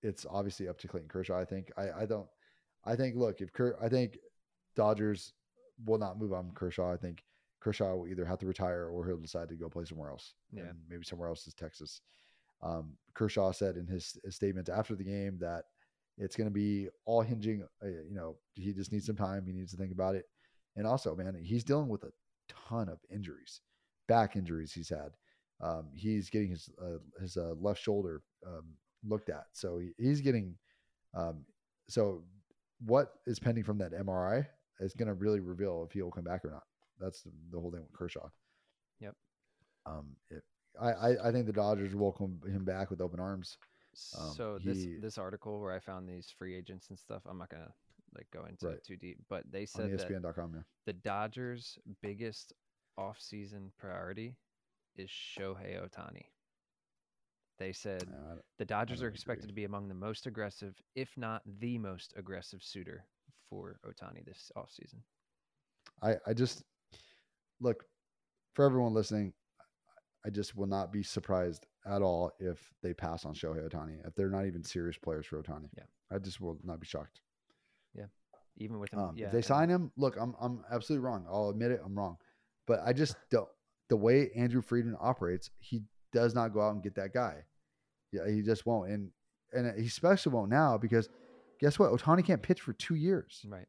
it's 0.02 0.24
obviously 0.30 0.68
up 0.68 0.78
to 0.78 0.88
Clayton 0.88 1.08
Kershaw. 1.08 1.38
I 1.38 1.44
think. 1.44 1.70
I, 1.76 2.02
I 2.02 2.06
don't. 2.06 2.28
I 2.86 2.96
think. 2.96 3.16
Look, 3.16 3.40
if 3.40 3.52
Ker, 3.52 3.76
I 3.82 3.88
think 3.88 4.18
Dodgers 4.74 5.32
will 5.84 5.98
not 5.98 6.18
move 6.18 6.32
on 6.32 6.52
Kershaw. 6.54 6.92
I 6.92 6.96
think 6.96 7.24
Kershaw 7.60 7.94
will 7.96 8.08
either 8.08 8.24
have 8.24 8.38
to 8.38 8.46
retire 8.46 8.88
or 8.88 9.06
he'll 9.06 9.16
decide 9.16 9.48
to 9.48 9.54
go 9.56 9.68
play 9.68 9.84
somewhere 9.84 10.10
else. 10.10 10.34
Yeah. 10.52 10.62
And 10.62 10.78
maybe 10.88 11.04
somewhere 11.04 11.28
else 11.28 11.46
is 11.46 11.54
Texas. 11.54 12.00
Um, 12.62 12.92
Kershaw 13.14 13.52
said 13.52 13.76
in 13.76 13.86
his, 13.86 14.18
his 14.24 14.36
statement 14.36 14.68
after 14.68 14.94
the 14.94 15.04
game 15.04 15.38
that 15.40 15.64
it's 16.16 16.36
going 16.36 16.48
to 16.48 16.54
be 16.54 16.88
all 17.04 17.20
hinging. 17.20 17.66
Uh, 17.82 17.88
you 17.88 18.14
know, 18.14 18.36
he 18.54 18.72
just 18.72 18.92
needs 18.92 19.06
some 19.06 19.16
time. 19.16 19.44
He 19.46 19.52
needs 19.52 19.72
to 19.72 19.76
think 19.76 19.92
about 19.92 20.14
it. 20.14 20.26
And 20.76 20.86
also, 20.86 21.14
man, 21.14 21.36
he's 21.42 21.64
dealing 21.64 21.88
with 21.88 22.04
a 22.04 22.12
ton 22.48 22.88
of 22.88 22.98
injuries, 23.10 23.60
back 24.08 24.36
injuries 24.36 24.72
he's 24.72 24.88
had. 24.88 25.10
Um, 25.60 25.86
he's 25.94 26.28
getting 26.28 26.50
his 26.50 26.68
uh, 26.80 26.98
his 27.20 27.36
uh, 27.36 27.54
left 27.58 27.82
shoulder 27.82 28.22
um, 28.46 28.74
looked 29.06 29.30
at, 29.30 29.46
so 29.52 29.78
he, 29.78 29.92
he's 29.96 30.20
getting. 30.20 30.54
Um, 31.14 31.46
so, 31.88 32.24
what 32.84 33.08
is 33.26 33.38
pending 33.38 33.64
from 33.64 33.78
that 33.78 33.92
MRI 33.92 34.46
is 34.80 34.94
going 34.94 35.08
to 35.08 35.14
really 35.14 35.40
reveal 35.40 35.84
if 35.86 35.92
he 35.92 36.02
will 36.02 36.10
come 36.10 36.24
back 36.24 36.44
or 36.44 36.50
not. 36.50 36.64
That's 37.00 37.22
the, 37.22 37.30
the 37.50 37.60
whole 37.60 37.70
thing 37.70 37.82
with 37.82 37.92
Kershaw. 37.92 38.28
Yep. 39.00 39.14
Um, 39.86 40.16
it, 40.30 40.42
I, 40.80 40.90
I 40.92 41.28
I 41.28 41.32
think 41.32 41.46
the 41.46 41.52
Dodgers 41.52 41.94
welcome 41.94 42.40
him 42.46 42.64
back 42.64 42.90
with 42.90 43.00
open 43.00 43.20
arms. 43.20 43.56
Um, 44.18 44.32
so 44.36 44.58
this 44.62 44.82
he- 44.84 44.98
this 44.98 45.16
article 45.18 45.60
where 45.60 45.72
I 45.72 45.80
found 45.80 46.08
these 46.08 46.28
free 46.38 46.54
agents 46.56 46.88
and 46.90 46.98
stuff, 46.98 47.22
I'm 47.26 47.38
not 47.38 47.48
gonna 47.50 47.72
like 48.14 48.26
go 48.32 48.44
into 48.44 48.66
Right. 48.66 48.76
it 48.76 48.84
too 48.84 48.96
deep, 48.96 49.18
but 49.28 49.44
they 49.50 49.64
said 49.66 49.90
that 49.90 50.08
ESPN.com. 50.08 50.52
Yeah. 50.54 50.62
the 50.86 50.92
Dodgers' 50.94 51.78
biggest 52.02 52.52
off-season 52.98 53.72
priority 53.78 54.36
is 54.96 55.10
Shohei 55.10 55.78
Ohtani. 55.82 56.24
They 57.58 57.72
said 57.72 58.04
the 58.58 58.64
Dodgers 58.64 59.02
are 59.02 59.08
expected 59.08 59.44
agree. 59.44 59.52
to 59.52 59.54
be 59.54 59.64
among 59.64 59.88
the 59.88 59.94
most 59.94 60.26
aggressive, 60.26 60.74
if 60.94 61.08
not 61.16 61.42
the 61.60 61.78
most 61.78 62.12
aggressive 62.16 62.62
suitor 62.62 63.04
for 63.48 63.78
Ohtani 63.86 64.24
this 64.24 64.50
offseason. 64.56 65.00
I, 66.02 66.16
I 66.26 66.34
just 66.34 66.62
look 67.60 67.84
for 68.54 68.64
everyone 68.66 68.92
listening. 68.92 69.32
I 70.26 70.30
just 70.30 70.56
will 70.56 70.66
not 70.66 70.92
be 70.92 71.02
surprised 71.02 71.66
at 71.86 72.02
all 72.02 72.32
if 72.40 72.58
they 72.82 72.92
pass 72.92 73.24
on 73.24 73.32
Shohei 73.34 73.66
Ohtani 73.66 74.06
if 74.06 74.14
they're 74.14 74.28
not 74.28 74.44
even 74.46 74.62
serious 74.62 74.98
players 74.98 75.24
for 75.26 75.42
Ohtani. 75.42 75.68
Yeah. 75.76 75.84
I 76.12 76.18
just 76.18 76.40
will 76.40 76.58
not 76.64 76.80
be 76.80 76.86
shocked. 76.86 77.20
Yeah. 77.94 78.06
Even 78.58 78.78
with 78.80 78.92
him, 78.92 78.98
Um, 78.98 79.16
yeah. 79.16 79.26
if 79.26 79.32
they 79.32 79.38
and- 79.38 79.44
sign 79.44 79.68
him, 79.70 79.92
look, 79.96 80.16
I'm 80.20 80.34
I'm 80.40 80.64
absolutely 80.70 81.06
wrong. 81.06 81.26
I'll 81.30 81.48
admit 81.48 81.70
it, 81.70 81.80
I'm 81.84 81.94
wrong. 81.94 82.18
But 82.66 82.80
I 82.84 82.92
just 82.92 83.16
don't 83.30 83.48
the 83.88 83.96
way 83.96 84.30
Andrew 84.36 84.60
Friedman 84.60 84.96
operates, 85.00 85.48
he 85.58 85.82
does 86.12 86.34
not 86.34 86.52
go 86.52 86.60
out 86.60 86.74
and 86.74 86.82
get 86.82 86.94
that 86.96 87.12
guy. 87.12 87.44
Yeah, 88.12 88.28
he 88.28 88.42
just 88.42 88.66
won't. 88.66 88.90
And 88.90 89.10
and 89.52 89.78
he 89.78 89.86
especially 89.86 90.32
won't 90.32 90.50
now 90.50 90.78
because 90.78 91.08
guess 91.60 91.78
what? 91.78 91.90
Ohtani 91.90 92.24
can't 92.24 92.42
pitch 92.42 92.60
for 92.60 92.72
two 92.74 92.94
years. 92.94 93.44
right. 93.48 93.66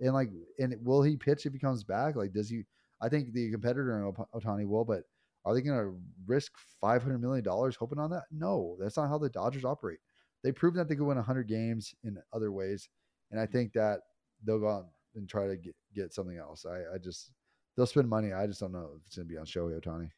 And 0.00 0.12
like, 0.12 0.30
and 0.58 0.74
will 0.82 1.02
he 1.02 1.16
pitch 1.16 1.46
if 1.46 1.52
he 1.52 1.58
comes 1.58 1.84
back? 1.84 2.16
Like, 2.16 2.32
does 2.32 2.48
he? 2.48 2.64
I 3.00 3.08
think 3.08 3.32
the 3.32 3.50
competitor 3.50 3.98
in 3.98 4.12
Ohtani 4.40 4.66
will, 4.66 4.84
but 4.84 5.02
are 5.44 5.54
they 5.54 5.60
going 5.60 5.78
to 5.78 5.96
risk 6.26 6.52
five 6.80 7.02
hundred 7.02 7.20
million 7.20 7.44
dollars 7.44 7.76
hoping 7.76 7.98
on 7.98 8.10
that? 8.10 8.24
No, 8.30 8.76
that's 8.80 8.96
not 8.96 9.08
how 9.08 9.18
the 9.18 9.28
Dodgers 9.28 9.64
operate. 9.64 9.98
They 10.42 10.52
proved 10.52 10.76
that 10.76 10.88
they 10.88 10.96
could 10.96 11.06
win 11.06 11.18
hundred 11.18 11.48
games 11.48 11.94
in 12.02 12.18
other 12.32 12.50
ways, 12.50 12.88
and 13.30 13.40
I 13.40 13.46
think 13.46 13.72
that 13.74 14.00
they'll 14.44 14.58
go 14.58 14.68
out 14.68 14.86
and 15.14 15.28
try 15.28 15.46
to 15.46 15.56
get, 15.56 15.74
get 15.94 16.12
something 16.12 16.38
else. 16.38 16.66
I, 16.66 16.94
I 16.94 16.98
just 16.98 17.30
they'll 17.76 17.86
spend 17.86 18.08
money. 18.08 18.32
I 18.32 18.46
just 18.46 18.60
don't 18.60 18.72
know 18.72 18.90
if 18.96 19.06
it's 19.06 19.16
going 19.16 19.28
to 19.28 19.32
be 19.32 19.38
on 19.38 19.46
Shohei 19.46 19.80
Ohtani. 19.80 20.10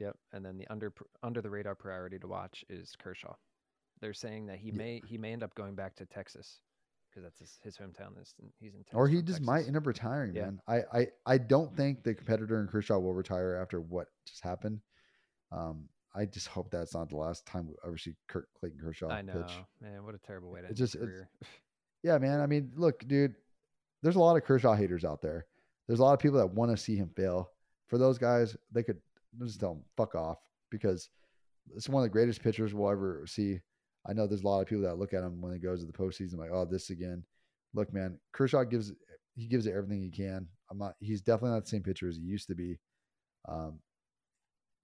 Yep. 0.00 0.16
And 0.32 0.44
then 0.44 0.56
the 0.58 0.66
under 0.68 0.92
under 1.22 1.40
the 1.42 1.50
radar 1.50 1.74
priority 1.74 2.18
to 2.18 2.26
watch 2.26 2.64
is 2.68 2.94
Kershaw. 3.02 3.34
They're 4.00 4.14
saying 4.14 4.46
that 4.46 4.58
he 4.58 4.68
Yeah. 4.70 4.76
may 4.76 5.02
he 5.06 5.18
may 5.18 5.32
end 5.32 5.42
up 5.42 5.54
going 5.54 5.74
back 5.74 5.94
to 5.96 6.06
Texas 6.06 6.60
because 7.10 7.24
that's 7.24 7.38
his, 7.38 7.58
his 7.62 7.76
hometown. 7.76 8.20
Is 8.20 8.34
in- 8.40 8.52
he's 8.58 8.74
in 8.74 8.80
Texas. 8.80 8.94
or 8.96 9.06
he 9.08 9.20
just 9.22 9.42
might 9.42 9.66
end 9.66 9.76
up 9.76 9.86
retiring, 9.86 10.34
Yeah. 10.34 10.44
man. 10.46 10.60
I, 10.66 10.82
I 10.92 11.06
I 11.26 11.38
don't 11.38 11.76
think 11.76 12.02
the 12.02 12.14
competitor 12.14 12.60
in 12.60 12.68
Kershaw 12.68 12.98
will 12.98 13.14
retire 13.14 13.54
after 13.56 13.80
what 13.80 14.08
just 14.26 14.42
happened. 14.42 14.80
Um, 15.50 15.88
I 16.14 16.24
just 16.26 16.48
hope 16.48 16.70
that's 16.70 16.94
not 16.94 17.08
the 17.10 17.16
last 17.16 17.46
time 17.46 17.66
we 17.68 17.74
ever 17.86 17.96
see 17.98 18.14
Kurt 18.28 18.48
Clayton 18.58 18.78
Kershaw 18.80 19.08
I 19.08 19.22
know, 19.22 19.42
pitch. 19.42 19.58
man. 19.80 20.04
What 20.04 20.14
a 20.14 20.18
terrible 20.18 20.50
way 20.50 20.60
to 20.62 20.68
end 20.68 20.76
just- 20.76 20.98
career. 20.98 21.28
Yeah, 22.04 22.18
man. 22.18 22.40
I 22.40 22.46
mean, 22.46 22.72
look, 22.74 23.06
dude, 23.06 23.36
there's 24.02 24.16
a 24.16 24.20
lot 24.20 24.36
of 24.36 24.42
Kershaw 24.42 24.74
haters 24.74 25.04
out 25.04 25.22
there. 25.22 25.46
There's 25.86 26.00
a 26.00 26.02
lot 26.02 26.14
of 26.14 26.18
people 26.18 26.38
that 26.38 26.48
want 26.52 26.72
to 26.72 26.76
see 26.76 26.96
him 26.96 27.10
fail. 27.14 27.52
For 27.86 27.96
those 27.96 28.18
guys, 28.18 28.56
they 28.72 28.82
could 28.82 29.00
just 29.40 29.60
tell 29.60 29.72
him 29.72 29.84
fuck 29.96 30.14
off 30.14 30.38
because 30.70 31.08
it's 31.74 31.88
one 31.88 32.02
of 32.02 32.04
the 32.04 32.12
greatest 32.12 32.42
pitchers 32.42 32.74
we'll 32.74 32.90
ever 32.90 33.24
see. 33.26 33.60
I 34.08 34.12
know 34.12 34.26
there's 34.26 34.42
a 34.42 34.46
lot 34.46 34.60
of 34.60 34.66
people 34.66 34.82
that 34.84 34.98
look 34.98 35.14
at 35.14 35.22
him 35.22 35.40
when 35.40 35.52
he 35.52 35.58
goes 35.58 35.80
to 35.80 35.86
the 35.86 35.92
postseason 35.92 36.38
like, 36.38 36.50
oh, 36.52 36.64
this 36.64 36.90
again. 36.90 37.24
Look, 37.74 37.92
man, 37.92 38.18
Kershaw 38.32 38.64
gives 38.64 38.92
he 39.34 39.46
gives 39.46 39.66
it 39.66 39.74
everything 39.74 40.02
he 40.02 40.10
can. 40.10 40.46
I'm 40.70 40.78
not. 40.78 40.94
He's 41.00 41.22
definitely 41.22 41.52
not 41.52 41.64
the 41.64 41.70
same 41.70 41.82
pitcher 41.82 42.08
as 42.08 42.16
he 42.16 42.22
used 42.22 42.48
to 42.48 42.54
be. 42.54 42.78
Um, 43.48 43.78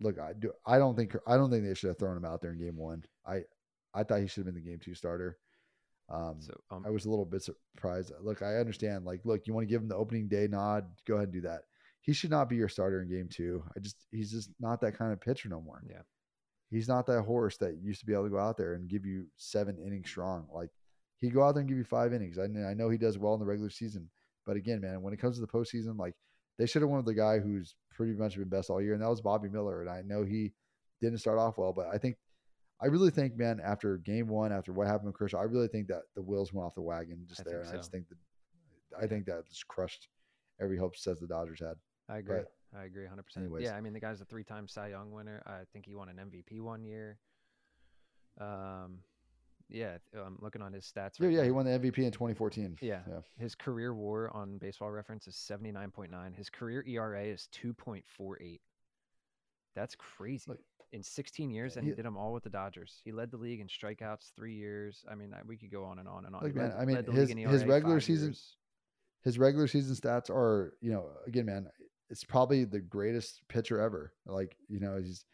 look, 0.00 0.18
I 0.18 0.32
do. 0.32 0.52
I 0.66 0.78
don't 0.78 0.96
think. 0.96 1.14
I 1.26 1.36
don't 1.36 1.50
think 1.50 1.64
they 1.64 1.74
should 1.74 1.88
have 1.88 1.98
thrown 1.98 2.16
him 2.16 2.24
out 2.24 2.40
there 2.40 2.52
in 2.52 2.58
game 2.58 2.76
one. 2.76 3.04
I, 3.26 3.42
I 3.94 4.04
thought 4.04 4.20
he 4.20 4.26
should 4.26 4.46
have 4.46 4.54
been 4.54 4.62
the 4.62 4.68
game 4.70 4.78
two 4.82 4.94
starter. 4.94 5.38
Um, 6.10 6.36
So 6.40 6.58
um, 6.70 6.84
I 6.86 6.90
was 6.90 7.04
a 7.04 7.10
little 7.10 7.26
bit 7.26 7.42
surprised. 7.42 8.12
Look, 8.22 8.40
I 8.42 8.56
understand. 8.56 9.04
Like, 9.04 9.20
look, 9.24 9.46
you 9.46 9.52
want 9.52 9.68
to 9.68 9.70
give 9.70 9.82
him 9.82 9.88
the 9.88 9.96
opening 9.96 10.28
day 10.28 10.46
nod? 10.48 10.86
Go 11.06 11.14
ahead 11.16 11.28
and 11.28 11.32
do 11.34 11.40
that. 11.42 11.62
He 12.00 12.12
should 12.12 12.30
not 12.30 12.48
be 12.48 12.56
your 12.56 12.68
starter 12.68 13.02
in 13.02 13.08
game 13.10 13.28
two. 13.30 13.62
I 13.76 13.80
just, 13.80 13.96
he's 14.10 14.30
just 14.32 14.50
not 14.60 14.80
that 14.80 14.96
kind 14.96 15.12
of 15.12 15.20
pitcher 15.20 15.48
no 15.48 15.60
more. 15.60 15.82
Yeah. 15.88 16.02
He's 16.70 16.88
not 16.88 17.06
that 17.06 17.22
horse 17.22 17.56
that 17.58 17.78
used 17.82 18.00
to 18.00 18.06
be 18.06 18.12
able 18.12 18.24
to 18.24 18.30
go 18.30 18.38
out 18.38 18.56
there 18.56 18.74
and 18.74 18.88
give 18.88 19.04
you 19.04 19.26
seven 19.36 19.78
innings 19.78 20.08
strong. 20.08 20.46
Like, 20.52 20.70
he'd 21.16 21.34
go 21.34 21.42
out 21.42 21.54
there 21.54 21.60
and 21.60 21.68
give 21.68 21.78
you 21.78 21.84
five 21.84 22.12
innings. 22.12 22.38
I, 22.38 22.44
I 22.44 22.74
know 22.74 22.88
he 22.88 22.98
does 22.98 23.18
well 23.18 23.34
in 23.34 23.40
the 23.40 23.46
regular 23.46 23.70
season. 23.70 24.10
But 24.46 24.56
again, 24.56 24.80
man, 24.80 25.02
when 25.02 25.12
it 25.12 25.20
comes 25.20 25.36
to 25.36 25.40
the 25.40 25.46
postseason, 25.46 25.98
like, 25.98 26.14
they 26.58 26.66
should 26.66 26.82
have 26.82 26.90
with 26.90 27.04
the 27.04 27.14
guy 27.14 27.38
who's 27.38 27.74
pretty 27.94 28.12
much 28.12 28.36
been 28.36 28.48
best 28.48 28.70
all 28.70 28.82
year, 28.82 28.92
and 28.92 29.02
that 29.02 29.08
was 29.08 29.20
Bobby 29.20 29.48
Miller. 29.48 29.80
And 29.80 29.90
I 29.90 30.02
know 30.02 30.24
he 30.24 30.52
didn't 31.00 31.18
start 31.18 31.38
off 31.38 31.58
well, 31.58 31.72
but 31.72 31.86
I 31.92 31.98
think 31.98 32.16
I 32.80 32.86
really 32.86 33.10
think, 33.10 33.36
man, 33.36 33.60
after 33.64 33.98
game 33.98 34.28
one, 34.28 34.52
after 34.52 34.72
what 34.72 34.86
happened 34.86 35.06
with 35.06 35.18
Kershaw, 35.18 35.40
I 35.40 35.44
really 35.44 35.68
think 35.68 35.88
that 35.88 36.02
the 36.14 36.22
wheels 36.22 36.52
went 36.52 36.66
off 36.66 36.74
the 36.74 36.82
wagon 36.82 37.24
just 37.28 37.40
I 37.40 37.44
there. 37.44 37.60
and 37.62 37.70
I 37.70 37.76
just 37.76 37.90
think 37.90 38.06
that 38.08 38.16
I 39.02 39.06
think 39.06 39.26
that 39.26 39.46
just 39.48 39.66
crushed 39.66 40.08
every 40.60 40.78
hope 40.78 40.96
says 40.96 41.20
the 41.20 41.26
Dodgers 41.26 41.60
had. 41.60 41.74
I 42.08 42.18
agree. 42.18 42.38
but 42.38 42.52
I 42.78 42.84
agree 42.84 43.04
100. 43.04 43.22
percent 43.22 43.44
anyways. 43.46 43.64
Yeah, 43.64 43.74
I 43.76 43.80
mean 43.80 43.92
the 43.92 44.00
guy's 44.00 44.20
a 44.20 44.24
three-time 44.24 44.68
Cy 44.68 44.88
Young 44.88 45.12
winner. 45.12 45.42
I 45.46 45.60
think 45.72 45.86
he 45.86 45.94
won 45.94 46.08
an 46.08 46.16
MVP 46.16 46.60
one 46.60 46.84
year. 46.84 47.18
Um, 48.40 48.98
yeah, 49.68 49.98
I'm 50.14 50.38
looking 50.40 50.62
on 50.62 50.72
his 50.72 50.84
stats. 50.84 51.18
Yeah, 51.18 51.26
right 51.26 51.34
yeah, 51.34 51.42
he 51.42 51.48
now. 51.48 51.54
won 51.54 51.66
the 51.66 51.72
MVP 51.72 51.98
in 51.98 52.10
2014. 52.12 52.78
Yeah. 52.80 53.00
yeah. 53.06 53.20
His 53.38 53.54
career 53.54 53.92
WAR 53.94 54.30
on 54.34 54.56
Baseball 54.58 54.90
Reference 54.90 55.26
is 55.26 55.34
79.9. 55.34 56.34
His 56.34 56.48
career 56.48 56.82
ERA 56.86 57.24
is 57.24 57.48
2.48. 57.52 58.60
That's 59.74 59.94
crazy. 59.96 60.44
Look, 60.48 60.60
in 60.92 61.02
16 61.02 61.50
years, 61.50 61.76
and 61.76 61.84
he- 61.84 61.90
he 61.90 61.96
did 61.96 62.06
them 62.06 62.16
all 62.16 62.32
with 62.32 62.44
the 62.44 62.50
Dodgers. 62.50 63.02
He 63.04 63.12
led 63.12 63.30
the 63.30 63.36
league 63.36 63.60
in 63.60 63.66
strikeouts 63.66 64.32
three 64.34 64.54
years. 64.54 65.04
I 65.10 65.14
mean, 65.14 65.34
we 65.46 65.58
could 65.58 65.70
go 65.70 65.84
on 65.84 65.98
and 65.98 66.08
on 66.08 66.24
and 66.24 66.34
on. 66.34 66.42
Look, 66.42 66.52
He 66.52 66.58
man, 66.58 66.72
I 66.72 66.86
mean, 66.86 67.04
his- 67.04 67.28
his 67.30 67.64
regular 67.66 68.00
season- 68.00 68.28
years. 68.28 68.56
His 69.22 69.38
regular 69.38 69.66
season 69.66 69.94
stats 69.96 70.30
are, 70.30 70.78
you 70.80 70.90
know, 70.92 71.10
again, 71.26 71.44
man, 71.44 71.70
it's 72.10 72.24
probably 72.24 72.64
the 72.64 72.80
greatest 72.80 73.42
pitcher 73.48 73.80
ever. 73.80 74.12
Like, 74.26 74.56
you 74.68 74.80
know, 74.80 74.96
he's 74.98 75.24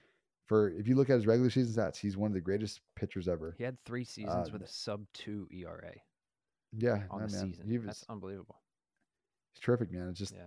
for 0.47 0.69
if 0.71 0.87
you 0.89 0.95
look 0.97 1.09
at 1.11 1.15
his 1.15 1.27
regular 1.27 1.51
season 1.51 1.75
stats, 1.83 1.97
he's 1.97 2.17
one 2.17 2.31
of 2.31 2.35
the 2.35 2.41
greatest 2.41 2.81
pitchers 2.97 3.29
ever. 3.29 3.55
He 3.57 3.65
had 3.65 3.79
three 3.85 4.05
seasons 4.05 4.49
Uh, 4.49 4.53
with 4.53 4.63
a 4.63 4.67
sub 4.69 5.07
two 5.15 5.49
ERA 5.53 5.95
Yeah, 6.77 7.05
on 7.11 7.21
no, 7.21 7.27
the 7.27 7.33
man, 7.37 7.55
season. 7.55 7.73
was 7.79 7.87
That's 7.87 8.05
unbelievable. 8.09 8.61
he's 9.53 9.61
terrific, 9.61 9.91
man. 9.93 10.09
It's 10.09 10.19
just 10.19 10.35
Yeah. 10.35 10.47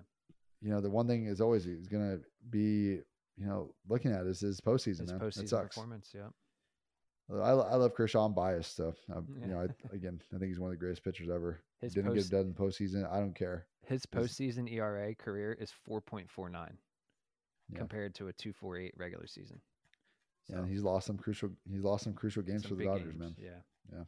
you 0.61 0.69
know, 0.69 0.81
the 0.81 0.89
one 0.89 1.07
thing 1.07 1.25
is 1.25 1.39
always 1.41 1.63
he's 1.63 1.87
gonna 1.87 2.19
be, 2.49 3.01
you 3.37 3.45
know, 3.45 3.73
looking 3.87 4.11
at 4.11 4.25
is 4.27 4.39
his 4.39 4.59
postseason, 4.61 5.01
His 5.01 5.11
man. 5.11 5.19
postseason 5.19 5.61
performance, 5.63 6.11
yeah. 6.13 6.29
I, 7.31 7.49
I 7.49 7.75
love 7.75 7.93
Kershaw. 7.93 8.25
I'm 8.25 8.33
biased, 8.33 8.75
so 8.75 8.93
um, 9.13 9.27
Yeah. 9.39 9.45
you 9.47 9.53
know, 9.53 9.59
I, 9.61 9.65
again, 9.95 10.21
I 10.33 10.37
think 10.37 10.49
he's 10.49 10.59
one 10.59 10.69
of 10.69 10.73
the 10.73 10.79
greatest 10.79 11.03
pitchers 11.03 11.29
ever. 11.29 11.59
His 11.81 11.93
Didn't 11.93 12.11
post, 12.13 12.29
get 12.31 12.37
done 12.37 12.45
in 12.47 12.53
the 12.53 12.59
postseason. 12.59 13.11
I 13.11 13.19
don't 13.19 13.35
care. 13.35 13.67
his 13.85 14.05
postseason 14.05 14.71
ERA 14.71 15.13
career 15.15 15.55
is 15.59 15.71
4.49 15.87 16.27
Yeah. 17.69 17.77
compared 17.77 18.15
to 18.15 18.27
a 18.29 18.33
2.48 18.33 18.91
regular 18.97 19.27
season. 19.27 19.59
Yeah, 20.47 20.59
and 20.59 20.69
he's 20.69 20.81
lost 20.83 21.07
some 21.07 21.17
crucial. 21.17 21.49
He's 21.69 21.83
lost 21.83 22.05
some 22.05 22.13
crucial 22.13 22.41
games 22.43 22.61
some 22.63 22.69
for 22.71 22.75
the 22.75 22.85
Dodgers, 22.85 23.07
games, 23.11 23.19
man. 23.19 23.35
Yeah, 23.37 23.59
yeah. 23.93 24.03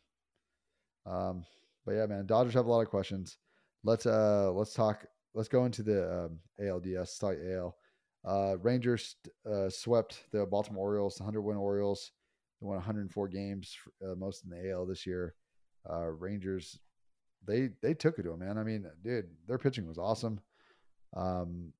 Um, 1.05 1.43
but 1.85 1.93
yeah, 1.93 2.05
man, 2.05 2.25
Dodgers 2.25 2.53
have 2.53 2.65
a 2.65 2.69
lot 2.69 2.79
of 2.81 2.87
questions. 2.89 3.37
Let's 3.83 4.05
uh, 4.05 4.51
let's 4.53 4.73
talk. 4.73 5.05
Let's 5.33 5.49
go 5.49 5.65
into 5.65 5.83
the 5.83 6.25
um, 6.25 6.39
ALDS. 6.61 6.95
Let's 6.97 7.17
talk 7.19 7.35
AL. 7.45 7.75
Uh, 8.25 8.57
Rangers 8.59 9.15
uh, 9.49 9.69
swept 9.69 10.23
the 10.31 10.45
Baltimore 10.45 10.87
Orioles, 10.87 11.15
the 11.15 11.23
100 11.23 11.41
win 11.41 11.57
Orioles. 11.57 12.11
They 12.61 12.67
won 12.67 12.75
104 12.75 13.27
games, 13.29 13.75
uh, 14.05 14.15
most 14.15 14.43
in 14.43 14.49
the 14.49 14.71
AL 14.71 14.85
this 14.85 15.05
year. 15.05 15.33
Uh, 15.89 16.07
Rangers, 16.07 16.77
they 17.45 17.69
they 17.81 17.93
took 17.93 18.19
it 18.19 18.23
to 18.23 18.31
him, 18.31 18.39
man. 18.39 18.57
I 18.57 18.63
mean, 18.63 18.85
dude, 19.03 19.29
their 19.47 19.57
pitching 19.57 19.87
was 19.87 19.97
awesome. 19.97 20.39
Um, 21.15 21.71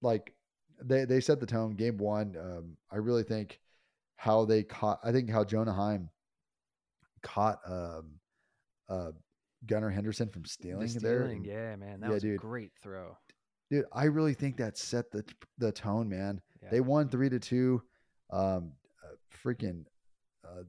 like 0.00 0.34
they 0.82 1.04
they 1.04 1.20
set 1.20 1.40
the 1.40 1.46
tone. 1.46 1.74
Game 1.74 1.98
one, 1.98 2.36
um, 2.40 2.76
I 2.90 2.96
really 2.96 3.22
think 3.22 3.60
how 4.16 4.44
they 4.44 4.62
caught. 4.62 4.98
I 5.04 5.12
think 5.12 5.28
how 5.30 5.44
Jonah 5.44 5.72
Heim 5.72 6.08
caught 7.22 7.58
um, 7.66 8.12
uh, 8.88 9.10
Gunnar 9.66 9.90
Henderson 9.90 10.28
from 10.28 10.42
The 10.42 10.48
stealing, 10.48 10.88
there. 11.00 11.32
yeah, 11.42 11.76
man, 11.76 12.00
that 12.00 12.08
yeah, 12.08 12.14
was 12.14 12.22
dude. 12.22 12.34
a 12.36 12.38
great 12.38 12.72
throw. 12.82 13.16
Dude, 13.70 13.84
I 13.92 14.04
really 14.04 14.34
think 14.34 14.56
that 14.56 14.76
set 14.78 15.10
the 15.10 15.24
the 15.58 15.72
tone, 15.72 16.08
man. 16.08 16.40
Yeah. 16.62 16.70
They 16.70 16.80
won 16.80 17.08
three 17.08 17.28
to 17.28 17.38
two. 17.38 17.82
Um, 18.32 18.72
freaking, 19.42 19.84
uh, 20.44 20.62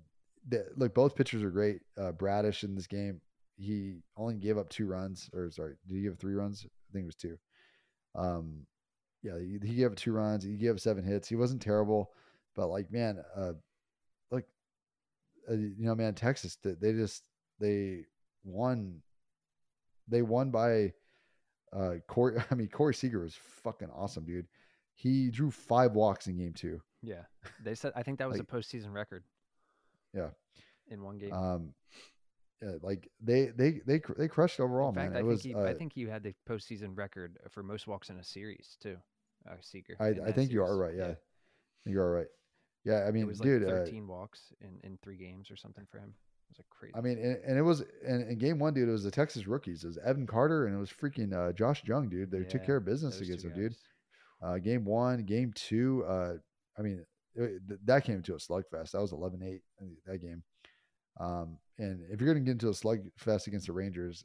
the, 0.48 0.66
look, 0.76 0.94
both 0.94 1.16
pitchers 1.16 1.44
are 1.44 1.50
great. 1.50 1.82
Uh, 1.98 2.12
Bradish 2.12 2.64
in 2.64 2.76
this 2.76 2.88
game, 2.88 3.22
he 3.58 3.98
only 4.18 4.36
gave 4.36 4.58
up 4.58 4.70
two 4.70 4.86
runs, 4.86 5.30
or 5.34 5.50
sorry, 5.52 5.76
did 5.88 5.96
he 5.96 6.04
give 6.04 6.18
three 6.18 6.36
runs? 6.36 6.66
I 6.66 6.94
think 6.94 7.04
it 7.04 7.08
was 7.08 7.16
two. 7.16 7.38
Um, 8.16 8.66
yeah, 9.24 9.40
he, 9.40 9.60
he 9.68 9.76
gave 9.76 9.92
up 9.92 9.96
two 9.96 10.12
runs. 10.12 10.44
He 10.44 10.56
gave 10.56 10.72
up 10.72 10.80
seven 10.80 11.04
hits. 11.04 11.28
He 11.28 11.36
wasn't 11.36 11.62
terrible, 11.62 12.12
but 12.56 12.68
like, 12.68 12.92
man, 12.92 13.24
uh, 13.36 13.54
like, 14.32 14.46
uh, 15.50 15.54
you 15.54 15.86
know, 15.86 15.96
man, 15.96 16.14
Texas, 16.14 16.58
they, 16.64 16.94
just 16.94 17.24
they 17.60 18.02
won. 18.44 19.02
They 20.08 20.22
won 20.22 20.52
by 20.52 20.94
uh 21.74 21.96
Corey. 22.08 22.38
I 22.52 22.56
mean, 22.56 22.68
Corey 22.68 22.94
Seager 22.94 23.22
was 23.22 23.36
fucking 23.64 23.90
awesome, 23.90 24.26
dude. 24.26 24.48
He 24.96 25.30
drew 25.30 25.52
five 25.52 25.92
walks 25.94 26.28
in 26.28 26.38
game 26.38 26.54
two. 26.54 26.82
Yeah, 27.04 27.24
they 27.64 27.76
said 27.76 27.92
I 27.96 28.02
think 28.04 28.18
that 28.20 28.28
was 28.28 28.40
Like- 28.40 28.52
a 28.52 28.56
postseason 28.56 28.94
record. 28.94 29.24
Yeah. 30.14 30.30
in 30.88 31.04
one 31.04 31.18
game. 31.18 31.34
Um, 31.34 31.74
yeah, 32.62 32.76
like 32.82 33.10
they 33.22 33.48
they 33.48 33.82
they 33.86 34.02
they 34.18 34.28
crushed 34.28 34.60
overall, 34.60 34.90
in 34.90 34.96
fact, 34.96 35.12
man. 35.14 35.18
I 35.18 35.20
It 35.20 35.24
think 35.24 35.28
was. 35.32 35.44
he, 35.44 35.54
uh, 35.56 35.64
I 35.64 35.74
think 35.74 35.94
he 35.94 36.04
had 36.04 36.24
the 36.24 36.34
postseason 36.50 36.98
record 36.98 37.38
for 37.50 37.62
most 37.64 37.86
walks 37.88 38.10
in 38.10 38.18
a 38.18 38.24
series 38.24 38.78
too. 38.82 38.98
Uh, 39.48 39.56
Seager. 39.62 39.96
I, 40.00 40.08
I 40.28 40.32
think 40.32 40.52
you 40.52 40.64
are 40.64 40.78
right. 40.78 40.96
Yeah, 40.96 41.16
you 41.86 42.00
are 42.00 42.12
right. 42.12 42.28
Yeah, 42.86 43.04
I 43.08 43.12
mean, 43.12 43.24
it 43.24 43.28
was 43.28 43.40
like 43.40 43.48
dude. 43.48 43.64
uh, 43.66 43.84
13 43.84 44.08
walks 44.08 44.54
in 44.62 44.80
in 44.84 44.98
three 45.04 45.18
games 45.18 45.52
or 45.52 45.56
something 45.58 45.86
for 45.92 45.98
him. 46.00 46.14
It 46.16 46.52
was 46.52 46.60
like 46.60 46.70
crazy. 46.70 46.94
I 46.96 47.02
mean, 47.02 47.18
and, 47.20 47.38
and 47.46 47.58
it 47.58 47.62
was 47.64 47.82
in, 48.08 48.22
in 48.30 48.38
game 48.38 48.58
one, 48.60 48.74
dude. 48.74 48.88
It 48.88 48.92
was 48.92 49.04
the 49.04 49.12
Texas 49.12 49.48
rookies. 49.48 49.84
It 49.84 49.88
was 49.88 49.98
Evan 49.98 50.26
Carter 50.26 50.66
and 50.68 50.76
it 50.76 50.80
was 50.80 50.92
freaking 50.92 51.34
uh, 51.34 51.52
Josh 51.52 51.84
Jung, 51.86 52.08
dude. 52.10 52.32
They 52.32 52.44
took 52.44 52.64
care 52.66 52.78
of 52.78 52.86
business 52.86 53.20
against 53.20 53.44
him, 53.46 53.54
dude. 53.54 53.76
Uh, 54.42 54.58
game 54.58 54.86
one, 54.86 55.24
game 55.24 55.52
two. 55.56 56.04
Uh, 56.08 56.34
I 56.78 56.82
mean, 56.82 57.06
it, 57.36 57.62
that 57.86 58.04
came 58.04 58.22
to 58.24 58.34
a 58.34 58.38
slugfest. 58.38 58.92
That 58.92 59.02
was 59.02 59.12
11-8 59.12 59.60
that 60.06 60.22
game. 60.22 60.44
Um, 61.20 61.58
and 61.78 62.02
if 62.12 62.22
you're 62.22 62.34
going 62.34 62.44
to 62.44 62.46
get 62.46 62.64
into 62.64 62.70
a 62.70 62.72
slugfest 62.72 63.48
against 63.48 63.68
the 63.68 63.74
Rangers, 63.74 64.24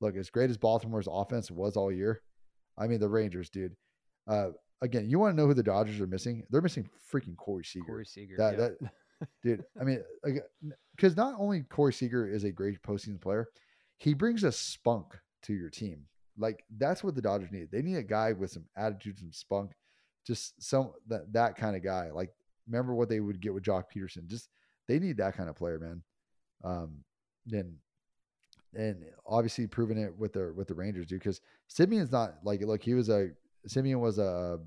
look, 0.00 0.16
as 0.16 0.30
great 0.30 0.50
as 0.50 0.56
Baltimore's 0.56 1.08
offense 1.10 1.50
was 1.50 1.76
all 1.76 1.92
year, 1.92 2.22
I 2.78 2.86
mean, 2.86 3.00
the 3.00 3.08
Rangers, 3.08 3.50
dude. 3.50 3.76
Uh, 4.26 4.50
again, 4.82 5.08
you 5.08 5.18
want 5.18 5.32
to 5.32 5.36
know 5.40 5.46
who 5.46 5.54
the 5.54 5.62
Dodgers 5.62 6.00
are 6.00 6.06
missing? 6.06 6.44
They're 6.50 6.60
missing 6.60 6.88
freaking 7.12 7.36
Corey 7.36 7.64
Seager. 7.64 7.86
Corey 7.86 8.06
Seager. 8.06 8.34
That, 8.38 8.52
yeah. 8.52 8.68
that, 8.80 8.92
dude. 9.42 9.64
I 9.80 9.84
mean, 9.84 10.02
because 10.96 11.16
not 11.16 11.34
only 11.38 11.62
Corey 11.62 11.92
Seager 11.92 12.28
is 12.28 12.44
a 12.44 12.50
great 12.50 12.82
postseason 12.82 13.20
player, 13.20 13.48
he 13.98 14.14
brings 14.14 14.44
a 14.44 14.52
spunk 14.52 15.18
to 15.42 15.52
your 15.52 15.70
team. 15.70 16.06
Like 16.40 16.64
that's 16.76 17.04
what 17.04 17.14
the 17.14 17.22
Dodgers 17.22 17.52
need. 17.52 17.70
They 17.70 17.82
need 17.82 17.96
a 17.96 18.02
guy 18.02 18.32
with 18.32 18.50
some 18.50 18.64
attitude, 18.76 19.18
some 19.18 19.32
spunk, 19.32 19.72
just 20.26 20.60
some 20.62 20.92
that 21.08 21.32
that 21.32 21.56
kind 21.56 21.76
of 21.76 21.84
guy. 21.84 22.10
Like 22.10 22.32
remember 22.66 22.94
what 22.94 23.08
they 23.08 23.20
would 23.20 23.40
get 23.40 23.54
with 23.54 23.62
Joc 23.62 23.84
Pederson. 23.94 24.26
Just 24.26 24.48
they 24.88 24.98
need 24.98 25.18
that 25.18 25.36
kind 25.36 25.48
of 25.48 25.56
player, 25.56 25.78
man. 25.78 26.02
Um, 26.64 27.04
and 27.52 27.76
and 28.74 29.04
obviously 29.26 29.66
proving 29.66 29.98
it 29.98 30.16
with 30.16 30.32
the 30.32 30.52
with 30.56 30.68
the 30.68 30.74
Rangers, 30.74 31.06
dude. 31.06 31.20
Because 31.20 31.40
Semien's 31.68 32.12
not 32.12 32.34
like 32.42 32.62
look, 32.62 32.82
he 32.82 32.94
was 32.94 33.08
a 33.08 33.30
Semien 33.68 34.00
was 34.00 34.18
a 34.18 34.58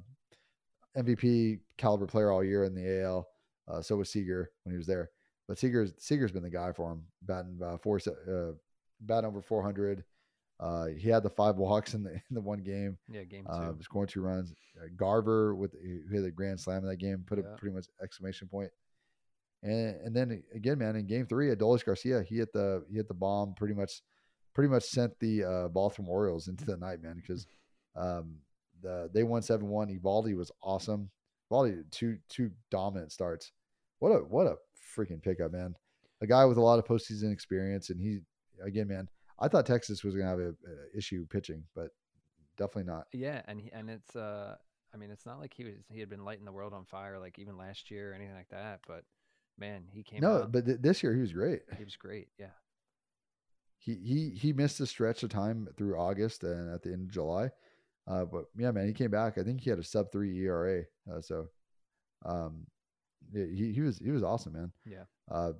MVP 0.97 1.59
caliber 1.77 2.05
player 2.05 2.31
all 2.31 2.43
year 2.43 2.63
in 2.63 2.75
the 2.75 3.01
AL. 3.01 3.27
Uh, 3.67 3.81
so 3.81 3.95
was 3.95 4.09
Seager 4.09 4.51
when 4.63 4.73
he 4.73 4.77
was 4.77 4.87
there. 4.87 5.09
But 5.47 5.57
Seager's 5.57 5.93
Seager's 5.97 6.31
been 6.31 6.43
the 6.43 6.49
guy 6.49 6.71
for 6.71 6.91
him, 6.91 7.03
batting 7.21 7.59
uh, 7.63 7.77
four, 7.77 7.99
uh, 8.07 8.51
batting 9.01 9.27
over 9.27 9.41
400. 9.41 10.03
Uh, 10.63 10.85
he 10.97 11.09
had 11.09 11.23
the 11.23 11.29
five 11.29 11.57
walks 11.57 11.93
in 11.93 12.03
the 12.03 12.11
in 12.29 12.35
the 12.35 12.39
one 12.41 12.59
game. 12.59 12.97
Yeah, 13.11 13.23
game 13.23 13.45
Uh, 13.49 13.71
two. 13.73 13.83
scoring 13.83 14.07
two 14.07 14.21
runs. 14.21 14.53
Uh, 14.81 14.85
Garver 14.95 15.55
with 15.55 15.73
who 15.73 16.15
had 16.15 16.23
a 16.23 16.31
grand 16.31 16.59
slam 16.59 16.83
in 16.83 16.89
that 16.89 16.97
game, 16.97 17.23
put 17.27 17.37
Yeah. 17.37 17.53
a 17.53 17.57
pretty 17.57 17.75
much 17.75 17.87
exclamation 18.01 18.47
point. 18.47 18.71
And 19.61 19.95
and 20.05 20.15
then 20.15 20.43
again, 20.53 20.77
man, 20.79 20.95
in 20.95 21.05
game 21.05 21.25
three, 21.25 21.53
Adolis 21.53 21.83
Garcia, 21.85 22.21
he 22.23 22.37
hit 22.37 22.53
the 22.53 22.85
he 22.89 22.95
hit 22.95 23.07
the 23.07 23.13
bomb, 23.13 23.53
pretty 23.55 23.73
much, 23.73 24.01
pretty 24.53 24.69
much 24.69 24.83
sent 24.83 25.17
the 25.19 25.43
uh, 25.43 25.67
Baltimore 25.69 26.19
Orioles 26.19 26.47
into 26.51 26.65
the 26.65 26.77
night, 26.77 27.01
man, 27.01 27.15
because 27.15 27.45
um, 27.95 28.35
the 28.81 29.09
they 29.13 29.23
won 29.23 29.41
seven 29.41 29.67
one. 29.67 29.87
Eovaldi 29.89 30.35
was 30.35 30.51
awesome. 30.61 31.09
Eovaldi 31.51 31.83
two 31.91 32.17
two 32.29 32.51
dominant 32.71 33.11
starts. 33.11 33.51
What 33.99 34.09
a 34.11 34.19
what 34.23 34.47
a 34.47 34.55
freaking 34.97 35.21
pickup, 35.21 35.51
man. 35.51 35.75
A 36.21 36.27
guy 36.27 36.45
with 36.45 36.57
a 36.57 36.61
lot 36.61 36.79
of 36.79 36.85
postseason 36.85 37.31
experience, 37.33 37.89
and 37.89 37.99
he 37.99 38.19
again, 38.63 38.87
man. 38.87 39.09
I 39.39 39.47
thought 39.47 39.65
Texas 39.65 40.03
was 40.03 40.15
going 40.15 40.25
to 40.25 40.29
have 40.29 40.39
a, 40.39 40.49
a 40.49 40.97
issue 40.97 41.25
pitching, 41.29 41.63
but 41.75 41.89
definitely 42.57 42.91
not. 42.91 43.07
Yeah, 43.13 43.41
and 43.47 43.59
he, 43.59 43.71
and 43.71 43.89
it's 43.89 44.15
uh, 44.15 44.55
I 44.93 44.97
mean, 44.97 45.09
it's 45.11 45.25
not 45.25 45.39
like 45.39 45.53
he 45.53 45.63
was 45.63 45.73
he 45.89 45.99
had 45.99 46.09
been 46.09 46.23
lighting 46.23 46.45
the 46.45 46.51
world 46.51 46.73
on 46.73 46.85
fire 46.85 47.19
like 47.19 47.39
even 47.39 47.57
last 47.57 47.89
year 47.91 48.11
or 48.11 48.15
anything 48.15 48.35
like 48.35 48.49
that. 48.49 48.81
But 48.87 49.03
man, 49.57 49.83
he 49.91 50.03
came. 50.03 50.21
No, 50.21 50.43
out, 50.43 50.51
but 50.51 50.65
th- 50.65 50.79
this 50.81 51.01
year 51.03 51.13
he 51.13 51.21
was 51.21 51.33
great. 51.33 51.61
he 51.77 51.83
was 51.83 51.95
great. 51.95 52.27
Yeah, 52.37 52.47
He 53.79 53.95
he 53.95 54.29
he 54.39 54.53
missed 54.53 54.79
a 54.79 54.85
stretch 54.85 55.23
of 55.23 55.29
time 55.29 55.67
through 55.77 55.97
August 55.97 56.43
and 56.43 56.73
at 56.73 56.83
the 56.83 56.93
end 56.93 57.07
of 57.09 57.11
July, 57.11 57.49
uh, 58.07 58.25
but 58.25 58.45
yeah, 58.57 58.71
man, 58.71 58.87
he 58.87 58.93
came 58.93 59.11
back. 59.11 59.37
I 59.37 59.43
think 59.43 59.61
he 59.61 59.69
had 59.69 59.79
a 59.79 59.83
sub 59.83 60.11
three 60.11 60.37
ERA. 60.45 60.83
Uh, 61.11 61.21
so, 61.21 61.47
um, 62.25 62.67
he 63.33 63.73
he 63.73 63.81
was 63.81 63.97
he 63.97 64.11
was 64.11 64.23
awesome, 64.23 64.53
man. 64.53 64.71
Yeah. 64.85 65.03
Uh, 65.29 65.53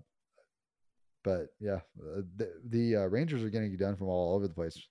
but 1.24 1.48
yeah, 1.60 1.80
uh, 2.00 2.22
the 2.36 2.52
the 2.70 2.96
uh, 2.98 3.06
Rangers 3.06 3.44
are 3.44 3.50
getting 3.50 3.74
it 3.74 3.80
done 3.80 3.96
from 3.96 4.08
all 4.08 4.36
over 4.36 4.48
the 4.48 4.54
place. 4.54 4.82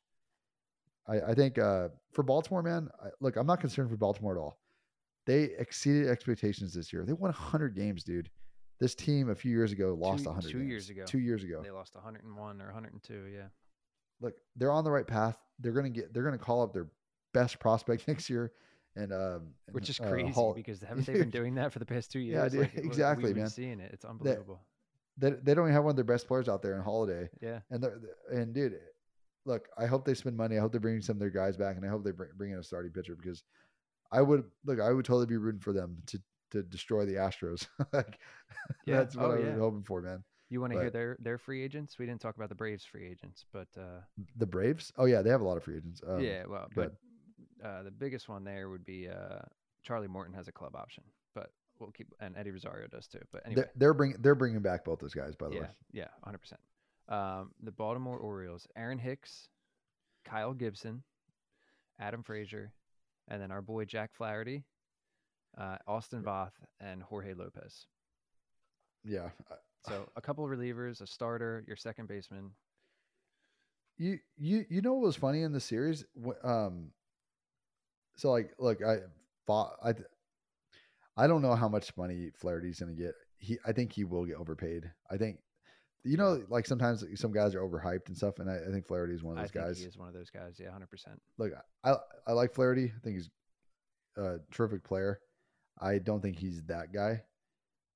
I 1.09 1.21
I 1.21 1.35
think 1.35 1.59
uh, 1.59 1.89
for 2.13 2.23
Baltimore, 2.23 2.63
man, 2.63 2.89
I, 3.03 3.09
look, 3.21 3.37
I'm 3.37 3.47
not 3.47 3.61
concerned 3.61 3.91
for 3.91 3.97
Baltimore 3.97 4.37
at 4.37 4.41
all. 4.41 4.59
They 5.27 5.51
exceeded 5.59 6.09
expectations 6.09 6.75
this 6.75 6.93
year. 6.93 7.05
They 7.05 7.13
won 7.13 7.31
100 7.31 7.77
games, 7.77 8.03
dude. 8.03 8.29
This 8.81 8.95
team 8.97 9.31
a 9.31 9.35
few 9.37 9.53
years 9.53 9.71
ago 9.71 9.95
lost 9.99 10.25
Two- 10.25 10.31
100 10.31 10.51
two 10.51 10.59
years 10.63 10.89
games. 10.89 10.99
ago. 10.99 11.07
Two 11.07 11.21
years 11.21 11.45
ago. 11.45 11.61
they 11.63 11.71
lost 11.71 11.95
101 11.95 12.61
or 12.61 12.65
102. 12.67 13.27
Yeah, 13.33 13.43
look, 14.21 14.35
they're 14.57 14.73
on 14.73 14.83
the 14.85 14.91
right 14.91 15.07
path. 15.07 15.39
They're 15.61 15.73
gonna 15.73 15.91
get. 15.91 16.13
They're 16.13 16.25
gonna 16.25 16.39
call 16.39 16.63
up 16.63 16.73
their 16.73 16.89
best 17.33 17.61
prospect 17.61 18.09
next 18.09 18.29
year, 18.29 18.53
and 18.97 19.13
um, 19.13 19.55
which 19.71 19.89
is 19.91 20.01
uh, 20.01 20.09
crazy 20.09 20.31
Hall- 20.33 20.55
because 20.55 20.81
haven't 20.81 21.07
they 21.07 21.13
been 21.13 21.31
doing 21.39 21.55
that 21.57 21.73
for 21.73 21.79
the 21.79 21.87
past 21.87 22.11
two 22.11 22.19
years? 22.19 22.37
Yeah, 22.43 22.49
dude, 22.49 22.61
Like, 22.75 22.85
exactly, 22.85 23.33
man. 23.35 23.49
Seeing 23.49 23.79
it, 23.81 23.91
it's 23.93 24.05
unbelievable. 24.05 24.61
They, 25.19 25.31
they 25.31 25.55
don't 25.55 25.65
even 25.67 25.75
have 25.75 25.85
one 25.85 25.91
of 25.91 25.97
their 25.97 26.05
best 26.05 26.27
players 26.27 26.49
out 26.49 26.63
there 26.63 26.75
in 26.75 26.83
Holliday, 26.83 27.29
yeah, 27.41 27.61
and 27.71 27.83
they're, 27.83 28.01
and 28.31 28.55
dude, 28.55 28.79
look, 29.45 29.69
I 29.79 29.87
hope 29.87 30.05
they 30.05 30.15
spend 30.15 30.37
money. 30.37 30.57
I 30.57 30.61
hope 30.61 30.73
they 30.73 30.79
bring 30.79 31.01
some 31.03 31.17
of 31.17 31.21
their 31.21 31.31
guys 31.31 31.57
back, 31.57 31.77
and 31.77 31.85
I 31.85 31.89
hope 31.89 32.03
they 32.05 32.13
bring, 32.13 32.31
bring 32.37 32.53
in 32.53 32.59
a 32.59 32.63
starting 32.63 32.93
pitcher 32.93 33.15
because 33.15 33.43
I 34.11 34.23
would 34.23 34.45
look. 34.65 34.81
I 34.81 34.93
would 34.93 35.05
totally 35.05 35.27
be 35.27 35.37
rooting 35.37 35.61
for 35.61 35.73
them 35.73 35.99
to 36.07 36.21
to 36.53 36.63
destroy 36.63 37.05
the 37.07 37.15
Astros. 37.15 37.67
like 37.93 38.19
Yeah. 38.87 38.97
that's 38.97 39.17
what 39.17 39.27
Oh, 39.27 39.33
I 39.33 39.37
was 39.39 39.45
yeah. 39.49 39.59
hoping 39.59 39.85
for, 39.85 40.03
man. 40.03 40.23
you 40.51 40.61
want 40.61 40.73
to 40.75 40.79
hear 40.79 40.91
their 40.91 41.17
their 41.21 41.39
free 41.39 41.63
agents? 41.63 41.99
We 41.99 42.07
didn't 42.07 42.21
talk 42.21 42.37
about 42.37 42.49
the 42.49 42.55
Braves 42.55 42.85
free 42.85 43.07
agents, 43.07 43.45
but 43.53 43.69
uh, 43.79 44.01
The 44.37 44.47
Braves. 44.47 44.93
Oh 44.97 45.05
yeah, 45.07 45.23
they 45.23 45.31
have 45.31 45.41
a 45.41 45.45
lot 45.47 45.57
of 45.57 45.65
free 45.65 45.77
agents. 45.77 46.01
Um, 46.07 46.21
yeah, 46.21 46.45
well, 46.47 46.69
but 46.75 46.93
uh, 47.65 47.83
the 47.83 47.91
biggest 47.91 48.29
one 48.29 48.45
there 48.45 48.69
would 48.71 48.85
be 48.85 49.09
uh, 49.09 49.41
Charlie 49.83 50.09
Morton 50.09 50.35
has 50.35 50.49
a 50.49 50.53
club 50.53 50.75
option, 50.77 51.05
we'll 51.83 51.93
keep 51.93 52.09
and 52.21 52.37
Eddie 52.37 52.51
Rosario 52.51 52.87
does 52.87 53.07
too. 53.07 53.19
But 53.33 53.43
anyway, 53.45 53.63
They're, 53.63 53.73
they're 53.77 53.95
bringing 53.95 54.17
they're 54.21 54.35
bringing 54.35 54.61
back 54.61 54.85
both 54.85 55.01
those 55.01 55.15
guys. 55.15 55.35
By 55.35 55.49
the 55.49 55.55
yeah, 55.55 55.61
way, 55.61 55.69
yeah, 55.93 56.09
hundred 56.23 56.39
percent. 56.39 56.61
Um, 57.09 57.51
the 57.63 57.73
Baltimore 57.73 58.19
Orioles, 58.19 58.67
Aaron 58.77 58.99
Hicks, 58.99 59.49
Kyle 60.25 60.55
Gibson, 60.55 61.03
Adam 62.01 62.23
Frazier, 62.23 62.73
and 63.29 63.43
then 63.43 63.51
our 63.51 63.61
boy 63.61 63.85
Jack 63.85 64.15
Flaherty, 64.15 64.65
uh, 65.59 65.77
Austin 65.87 66.23
Voth, 66.23 66.53
and 66.81 67.03
Jorge 67.03 67.35
Lopez. 67.35 67.87
yeah. 69.05 69.29
So 69.89 70.09
a 70.15 70.21
couple 70.21 70.45
of 70.45 70.51
relievers, 70.51 71.01
a 71.01 71.07
starter, 71.09 71.65
your 71.67 71.77
second 71.77 72.07
baseman. 72.07 72.53
You 73.99 74.19
you 74.39 74.65
you 74.71 74.81
know 74.81 74.95
what 74.95 75.03
was 75.07 75.17
funny 75.17 75.43
in 75.43 75.53
the 75.53 75.61
series? 75.61 76.05
Um, 76.45 76.93
so 78.17 78.31
like, 78.31 78.53
look, 78.59 78.83
I 78.83 78.99
thought 79.47 79.77
I, 79.85 79.95
I 81.17 81.27
don't 81.27 81.43
know 81.43 81.55
how 81.55 81.69
much 81.69 81.97
money 81.97 82.31
Flaherty's 82.37 82.81
gonna 82.81 82.95
get. 82.95 83.15
He, 83.39 83.59
I 83.67 83.73
think 83.73 83.93
he 83.93 84.05
will 84.05 84.25
get 84.25 84.37
overpaid. 84.37 84.91
I 85.11 85.17
think, 85.17 85.39
you 86.05 86.17
know, 86.17 86.43
like 86.49 86.67
sometimes 86.67 87.05
some 87.21 87.33
guys 87.33 87.55
are 87.55 87.61
overhyped 87.61 88.07
and 88.09 88.17
stuff, 88.17 88.39
and 88.39 88.49
I, 88.51 88.57
I 88.69 88.71
think 88.73 88.87
Flaherty 88.87 89.15
is 89.15 89.23
one 89.23 89.33
of 89.35 89.39
I 89.39 89.43
those 89.43 89.51
think 89.51 89.65
guys. 89.65 89.79
he 89.79 89.85
is 89.85 89.99
one 89.99 90.09
of 90.09 90.15
those 90.15 90.31
guys. 90.31 90.57
Yeah, 90.59 90.71
hundred 90.71 90.91
percent. 90.91 91.21
Look, 91.39 91.53
I 91.85 91.95
I 92.27 92.33
like 92.33 92.55
Flaherty. 92.55 92.93
I 92.97 93.01
think 93.05 93.17
he's 93.17 93.31
a 94.17 94.37
terrific 94.53 94.85
player. 94.85 95.21
I 95.81 95.99
don't 95.99 96.21
think 96.21 96.39
he's 96.39 96.63
that 96.65 96.93
guy. 96.93 97.23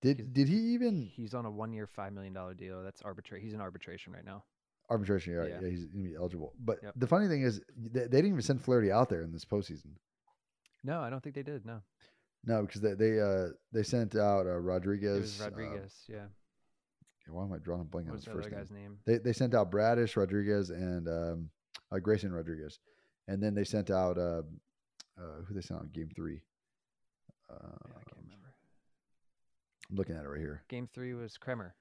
Did 0.02 0.18
He's- 0.18 0.28
did 0.32 0.48
he 0.48 0.56
even 0.74 1.02
He's 1.14 1.32
on 1.34 1.46
a 1.46 1.50
one-year, 1.50 1.86
five 1.86 2.12
million 2.12 2.32
dollar 2.34 2.54
deal. 2.54 2.82
That's 2.82 3.00
arbitrary. 3.02 3.42
He's 3.42 3.54
in 3.54 3.60
arbitration 3.60 4.12
right 4.12 4.24
now. 4.24 4.44
arbitration? 4.90 5.32
Yeah, 5.34 5.44
Yeah. 5.46 5.58
yeah, 5.62 5.68
he's 5.68 5.86
gonna 5.86 6.04
be 6.04 6.14
eligible. 6.14 6.52
But 6.60 6.78
Yep. 6.82 6.92
the 6.96 7.06
funny 7.06 7.28
thing 7.28 7.42
is, 7.42 7.60
they, 7.76 8.00
they 8.00 8.06
didn't 8.08 8.26
even 8.26 8.42
send 8.42 8.62
Flaherty 8.62 8.92
out 8.92 9.08
there 9.08 9.22
in 9.22 9.32
this 9.32 9.44
postseason. 9.44 9.96
No, 10.84 11.00
I 11.00 11.10
don't 11.10 11.22
think 11.22 11.34
they 11.34 11.42
did. 11.42 11.64
No, 11.66 11.80
No, 12.46 12.62
because 12.62 12.80
they 12.80 12.94
they 12.94 13.20
uh 13.20 13.48
they 13.72 13.82
sent 13.82 14.14
out 14.14 14.46
uh, 14.46 14.50
it 14.50 14.60
Rodriguez. 14.60 15.40
uh, 15.40 15.44
Rodriguez. 15.44 16.04
yeah, 16.08 16.26
why 17.28 17.44
am 17.44 17.52
I 17.52 17.58
drawing 17.58 17.80
a 17.80 17.84
blank 17.84 18.08
on 18.08 18.14
his 18.14 18.24
first 18.24 18.50
name? 18.50 18.58
guy's 18.58 18.70
name? 18.70 18.98
They 19.04 19.18
they 19.18 19.32
sent 19.32 19.54
out 19.54 19.70
Bradish, 19.70 20.16
Rodriguez, 20.16 20.70
and 20.70 21.08
um, 21.08 21.50
uh, 21.90 21.98
Grayson 21.98 22.32
Rodriguez, 22.32 22.78
and 23.26 23.42
then 23.42 23.54
they 23.54 23.64
sent 23.64 23.90
out 23.90 24.16
uh, 24.16 24.42
uh, 25.18 25.42
who 25.46 25.54
they 25.54 25.60
sent 25.60 25.80
out 25.80 25.92
Game 25.92 26.10
Three. 26.14 26.40
Uh, 27.50 27.56
Yeah, 27.86 27.94
I 27.94 28.02
can't 28.10 28.24
remember. 28.24 28.54
I'm 29.90 29.96
looking 29.96 30.16
at 30.16 30.24
it 30.24 30.28
right 30.28 30.40
here. 30.40 30.62
Game 30.68 30.88
three 30.92 31.14
was 31.14 31.36
Kremer. 31.36 31.74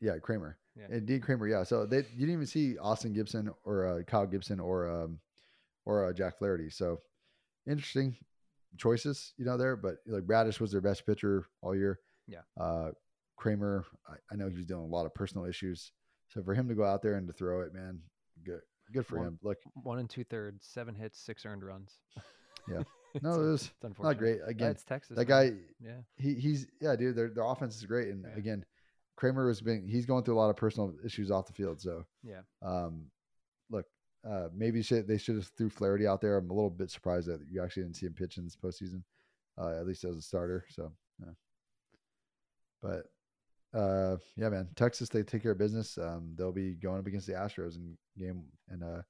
Yeah, 0.00 0.18
Kremer. 0.18 0.56
Yeah. 0.76 0.86
And 0.88 1.06
Dean 1.06 1.20
Kremer. 1.20 1.48
Yeah. 1.48 1.64
So 1.64 1.84
they 1.84 1.98
you 1.98 2.20
didn't 2.20 2.34
even 2.34 2.46
see 2.46 2.78
Austin 2.78 3.12
Gibson 3.12 3.50
or 3.64 3.86
uh, 3.86 4.02
Kyle 4.04 4.26
Gibson 4.26 4.60
or 4.60 4.88
um, 4.88 5.18
or 5.84 6.06
uh, 6.06 6.12
Jack 6.12 6.38
Flaherty. 6.38 6.70
So 6.70 7.00
interesting 7.66 8.16
choices, 8.78 9.32
you 9.36 9.44
know, 9.44 9.56
there. 9.56 9.76
But 9.76 9.96
like 10.06 10.24
Bradish 10.26 10.60
was 10.60 10.72
their 10.72 10.80
best 10.80 11.06
pitcher 11.06 11.46
all 11.62 11.74
year. 11.74 11.98
Yeah. 12.26 12.40
Uh, 12.58 12.90
Kremer, 13.36 13.84
I, 14.08 14.14
I 14.32 14.36
know 14.36 14.48
he 14.48 14.56
was 14.56 14.66
dealing 14.66 14.84
a 14.84 14.94
lot 14.94 15.06
of 15.06 15.14
personal 15.14 15.46
issues. 15.46 15.92
So 16.28 16.42
for 16.42 16.54
him 16.54 16.68
to 16.68 16.74
go 16.74 16.84
out 16.84 17.02
there 17.02 17.14
and 17.16 17.26
to 17.26 17.32
throw 17.32 17.62
it, 17.62 17.72
man, 17.74 18.00
good, 18.44 18.60
good 18.92 19.06
for 19.06 19.16
One- 19.18 19.26
him. 19.28 19.38
Look, 19.42 19.58
One 19.82 19.98
and 19.98 20.08
two 20.08 20.24
thirds, 20.24 20.66
seven 20.66 20.94
hits, 20.94 21.18
six 21.18 21.44
earned 21.46 21.64
runs. 21.64 21.98
Yeah. 22.70 22.82
No, 23.22 23.32
it 23.40 23.50
was 23.50 23.70
it's 23.82 23.98
not 23.98 24.18
great. 24.18 24.38
Again, 24.46 24.70
it's 24.70 24.84
Texas. 24.84 25.16
that 25.16 25.28
man. 25.28 25.48
guy, 25.50 25.56
Yeah. 25.84 25.96
he 26.16 26.34
he's 26.34 26.68
yeah, 26.80 26.94
dude. 26.94 27.16
Their 27.16 27.30
their 27.30 27.42
offense 27.42 27.74
is 27.76 27.84
great, 27.84 28.08
and 28.10 28.24
Yeah. 28.24 28.36
again, 28.38 28.64
Kremer 29.16 29.48
has 29.48 29.60
been 29.60 29.88
he's 29.88 30.06
going 30.06 30.22
through 30.22 30.36
a 30.36 30.38
lot 30.38 30.50
of 30.50 30.56
personal 30.56 30.94
issues 31.04 31.28
off 31.32 31.46
the 31.48 31.52
field. 31.52 31.80
So 31.80 32.04
Yeah. 32.22 32.42
um, 32.62 33.06
look, 33.68 33.86
uh, 34.28 34.48
maybe 34.54 34.82
should, 34.82 35.06
they 35.06 35.18
should 35.18 35.36
have 35.36 35.46
threw 35.56 35.70
Flaherty 35.70 36.06
out 36.06 36.20
there. 36.20 36.36
I'm 36.36 36.50
a 36.50 36.54
little 36.54 36.70
bit 36.70 36.90
surprised 36.90 37.28
that 37.28 37.40
you 37.50 37.62
actually 37.62 37.84
didn't 37.84 37.96
see 37.96 38.06
him 38.06 38.14
pitch 38.14 38.36
in 38.36 38.44
this 38.44 38.56
postseason, 38.56 39.02
uh, 39.58 39.78
at 39.78 39.86
least 39.86 40.04
as 40.04 40.16
a 40.16 40.22
starter. 40.22 40.64
So, 40.70 40.92
yeah. 41.20 41.32
but 42.82 43.78
uh, 43.78 44.16
yeah, 44.36 44.48
man, 44.48 44.68
Texas 44.74 45.08
they 45.08 45.22
take 45.22 45.42
care 45.42 45.52
of 45.52 45.58
business. 45.58 45.96
Um, 45.96 46.32
they'll 46.36 46.52
be 46.52 46.74
going 46.74 46.98
up 46.98 47.06
against 47.06 47.26
the 47.26 47.34
Astros 47.34 47.76
in 47.76 47.96
game, 48.18 48.44
and 48.68 48.82
uh, 48.82 49.02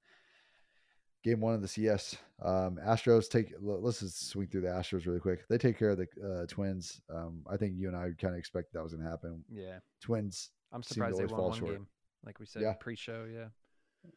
game 1.24 1.40
one 1.40 1.54
of 1.54 1.62
the 1.62 1.68
CS. 1.68 2.16
Um, 2.42 2.78
Astros 2.84 3.28
take. 3.28 3.52
Let's 3.60 4.00
just 4.00 4.28
swing 4.28 4.48
through 4.48 4.62
the 4.62 4.68
Astros 4.68 5.06
really 5.06 5.20
quick. 5.20 5.48
They 5.48 5.58
take 5.58 5.78
care 5.78 5.90
of 5.90 5.98
the 5.98 6.08
uh, 6.22 6.46
Twins. 6.46 7.00
Um, 7.14 7.42
I 7.50 7.56
think 7.56 7.74
you 7.76 7.88
and 7.88 7.96
I 7.96 8.10
kind 8.20 8.34
of 8.34 8.38
expect 8.38 8.72
that 8.74 8.82
was 8.82 8.92
going 8.92 9.04
to 9.04 9.10
happen. 9.10 9.44
Yeah, 9.50 9.78
Twins, 10.00 10.50
I'm 10.72 10.82
surprised 10.82 11.18
they 11.18 11.26
won 11.26 11.42
one 11.42 11.58
short. 11.58 11.72
game, 11.72 11.86
like 12.24 12.38
we 12.38 12.46
said 12.46 12.62
Yeah. 12.62 12.74
pre-show. 12.74 13.26
Yeah, 13.32 13.48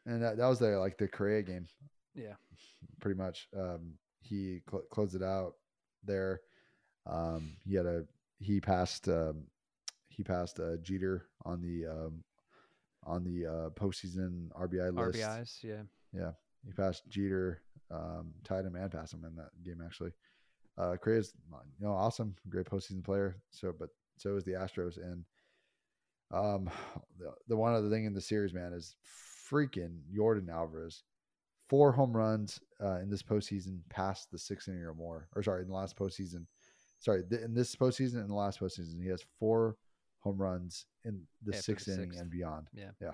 and 0.06 0.22
that, 0.22 0.36
that 0.36 0.46
was 0.46 0.58
the 0.58 0.78
like 0.78 0.98
the 0.98 1.08
Correa 1.08 1.42
game. 1.42 1.66
Yeah. 2.14 2.34
pretty 3.00 3.18
much. 3.18 3.48
Um, 3.56 3.94
he 4.20 4.60
cl- 4.70 4.84
closed 4.90 5.14
it 5.14 5.22
out 5.22 5.54
there. 6.04 6.40
Um, 7.06 7.56
he 7.64 7.74
had 7.74 7.86
a 7.86 8.04
he 8.38 8.60
passed 8.60 9.08
um, 9.08 9.44
he 10.08 10.22
passed 10.22 10.60
uh, 10.60 10.76
Jeter 10.82 11.26
on 11.44 11.60
the 11.60 11.86
um, 11.86 12.24
on 13.04 13.24
the 13.24 13.46
uh, 13.46 13.70
postseason 13.70 14.48
RBI 14.52 14.94
list. 14.94 15.18
RBIs. 15.18 15.62
Yeah, 15.62 15.82
yeah. 16.12 16.30
He 16.64 16.72
passed 16.72 17.06
Jeter, 17.08 17.60
um, 17.90 18.32
tied 18.44 18.64
him 18.64 18.76
and 18.76 18.90
passed 18.90 19.12
him 19.12 19.24
in 19.24 19.36
that 19.36 19.50
game 19.62 19.82
actually. 19.84 20.12
Uh, 20.76 20.96
Correa's 20.96 21.32
you 21.78 21.86
know 21.86 21.92
awesome, 21.92 22.34
great 22.48 22.66
postseason 22.66 23.04
player. 23.04 23.36
So, 23.50 23.74
but 23.78 23.90
so 24.16 24.36
is 24.36 24.44
the 24.44 24.52
Astros, 24.52 24.96
and 24.96 25.24
um, 26.32 26.70
the, 27.18 27.32
the 27.48 27.56
one 27.56 27.74
other 27.74 27.90
thing 27.90 28.04
in 28.04 28.14
the 28.14 28.20
series, 28.20 28.54
man, 28.54 28.72
is 28.72 28.96
freaking 29.50 29.98
Yordan 30.14 30.48
Alvarez. 30.48 31.02
Four 31.68 31.92
home 31.92 32.14
runs 32.14 32.60
uh, 32.82 32.98
in 33.00 33.08
this 33.08 33.22
postseason, 33.22 33.80
past 33.88 34.30
the 34.30 34.38
six 34.38 34.68
inning 34.68 34.82
or 34.82 34.94
more. 34.94 35.28
Or 35.34 35.42
sorry, 35.42 35.62
in 35.62 35.68
the 35.68 35.74
last 35.74 35.96
postseason. 35.96 36.46
Sorry, 36.98 37.22
th- 37.28 37.42
in 37.42 37.54
this 37.54 37.74
postseason 37.74 38.16
and 38.16 38.28
the 38.28 38.34
last 38.34 38.60
postseason, 38.60 39.02
he 39.02 39.08
has 39.08 39.24
four 39.38 39.76
home 40.20 40.36
runs 40.38 40.86
in 41.04 41.22
the 41.42 41.52
the 41.52 41.58
sixth 41.62 41.88
inning 41.88 42.10
sixth. 42.10 42.20
and 42.20 42.30
beyond. 42.30 42.68
Yeah. 42.74 42.90
yeah. 43.00 43.12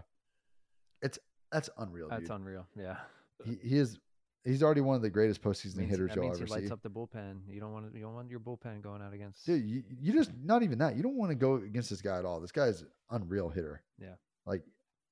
It's 1.02 1.18
that's 1.52 1.70
unreal. 1.78 2.08
that's 2.08 2.22
dude 2.22 2.30
unreal. 2.30 2.66
Yeah, 2.76 2.96
he, 3.44 3.58
he 3.62 3.78
is 3.78 3.98
he's 4.44 4.62
already 4.62 4.80
one 4.80 4.96
of 4.96 5.02
the 5.02 5.10
greatest 5.10 5.42
postseason 5.42 5.78
means, 5.78 5.90
hitters 5.90 6.12
you'll 6.14 6.26
ever 6.26 6.44
he 6.44 6.50
lights 6.50 6.66
see. 6.66 6.72
up 6.72 6.82
the 6.82 6.90
bullpen. 6.90 7.40
You 7.48 7.60
don't 7.60 7.72
want 7.72 7.90
to, 7.90 7.98
you 7.98 8.04
don't 8.04 8.14
want 8.14 8.30
your 8.30 8.40
bullpen 8.40 8.82
going 8.82 9.02
out 9.02 9.12
against. 9.12 9.46
Dude, 9.46 9.64
you, 9.64 9.82
you 10.00 10.12
just 10.12 10.32
not 10.42 10.62
even 10.62 10.78
that. 10.78 10.96
You 10.96 11.02
don't 11.02 11.16
want 11.16 11.30
to 11.30 11.34
go 11.34 11.56
against 11.56 11.90
this 11.90 12.00
guy 12.00 12.18
at 12.18 12.24
all. 12.24 12.40
This 12.40 12.52
guy 12.52 12.66
guy's 12.66 12.84
unreal 13.10 13.48
hitter. 13.48 13.82
Yeah. 14.00 14.14
Like, 14.46 14.62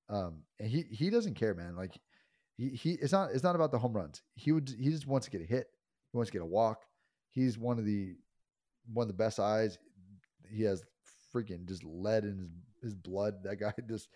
um, 0.09 0.43
and 0.59 0.69
he 0.69 0.85
he 0.91 1.11
doesn't 1.11 1.35
care, 1.35 1.55
man. 1.55 1.77
Like, 1.77 1.99
he 2.57 2.69
he 2.71 2.93
it's 2.93 3.13
not 3.13 3.31
it's 3.33 3.43
not 3.43 3.55
about 3.55 3.71
the 3.73 3.79
home 3.79 3.93
runs. 3.93 4.23
He 4.35 4.53
would 4.53 4.69
he 4.79 4.91
just 4.91 5.07
wants 5.07 5.27
to 5.27 5.31
get 5.31 5.41
a 5.43 5.45
hit. 5.45 5.67
He 6.13 6.17
wants 6.17 6.31
to 6.31 6.33
get 6.33 6.43
a 6.43 6.47
walk. 6.47 6.85
He's 7.31 7.59
one 7.59 7.79
of 7.79 7.85
the 7.85 8.17
one 8.93 9.05
of 9.05 9.09
the 9.09 9.15
best 9.23 9.39
eyes. 9.39 9.79
He 10.51 10.63
has 10.63 10.83
freaking 11.35 11.67
just 11.69 11.85
lead 11.85 12.25
in 12.25 12.39
his 12.39 12.51
his 12.83 12.95
blood. 12.95 13.35
That 13.45 13.57
guy 13.57 13.73
just 13.89 14.09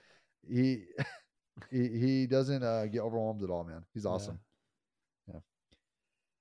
he 0.48 0.84
he 1.70 1.88
he 1.88 2.26
doesn't 2.26 2.62
uh, 2.62 2.86
get 2.86 3.00
overwhelmed 3.02 3.42
at 3.42 3.50
all, 3.50 3.64
man. 3.64 3.84
He's 3.92 4.06
awesome. 4.06 4.38
Yeah. 5.28 5.40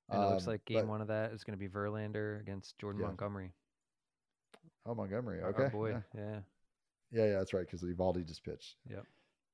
And 0.09 0.23
it 0.23 0.27
looks 0.27 0.47
Um, 0.47 0.51
like 0.53 0.65
game 0.65 0.79
but- 0.79 0.87
one 0.87 1.01
of 1.01 1.07
that 1.09 1.31
is 1.33 1.43
going 1.43 1.57
to 1.57 1.63
be 1.63 1.67
Verlander 1.71 2.39
against 2.39 2.77
Jordan 2.79 3.01
Yeah. 3.01 3.07
Montgomery. 3.07 3.51
Oh, 4.85 4.95
Montgomery. 4.95 5.41
Okay. 5.41 5.63
Our 5.63 5.69
boy. 5.69 5.89
Yeah. 5.89 6.01
Yeah. 6.15 6.39
Yeah, 7.11 7.25
yeah, 7.25 7.37
that's 7.37 7.53
right. 7.53 7.65
Because 7.65 7.83
Eovaldi 7.83 8.25
just 8.25 8.43
pitched. 8.43 8.77
Yep. 8.89 9.05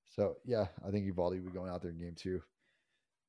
So 0.09 0.37
yeah, 0.45 0.65
I 0.85 0.91
think 0.91 1.05
Eovaldi 1.05 1.41
will 1.41 1.51
be 1.51 1.51
going 1.51 1.69
out 1.69 1.81
there 1.81 1.91
in 1.91 1.99
game 1.99 2.15
two. 2.15 2.41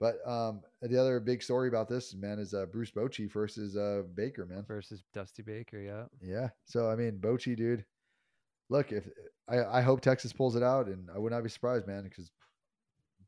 But 0.00 0.16
um, 0.26 0.60
the 0.80 0.98
other 0.98 1.18
big 1.18 1.42
story 1.42 1.68
about 1.68 1.88
this 1.88 2.14
man 2.14 2.38
is 2.38 2.54
uh, 2.54 2.66
Bruce 2.66 2.92
Bochy 2.92 3.30
versus 3.30 3.76
uh, 3.76 4.02
Baker, 4.14 4.46
man. 4.46 4.64
Versus 4.66 5.02
Dusty 5.12 5.42
Baker. 5.42 5.80
Yeah. 5.80 6.04
Yeah. 6.22 6.48
So 6.66 6.88
I 6.88 6.94
mean, 6.94 7.18
Bochy, 7.18 7.56
dude. 7.56 7.84
Look, 8.70 8.92
if 8.92 9.08
I, 9.48 9.64
I 9.64 9.80
hope 9.80 10.00
Texas 10.00 10.32
pulls 10.32 10.54
it 10.54 10.62
out, 10.62 10.86
and 10.86 11.08
I 11.14 11.18
would 11.18 11.32
not 11.32 11.42
be 11.42 11.48
surprised, 11.48 11.86
man, 11.86 12.04
because 12.04 12.30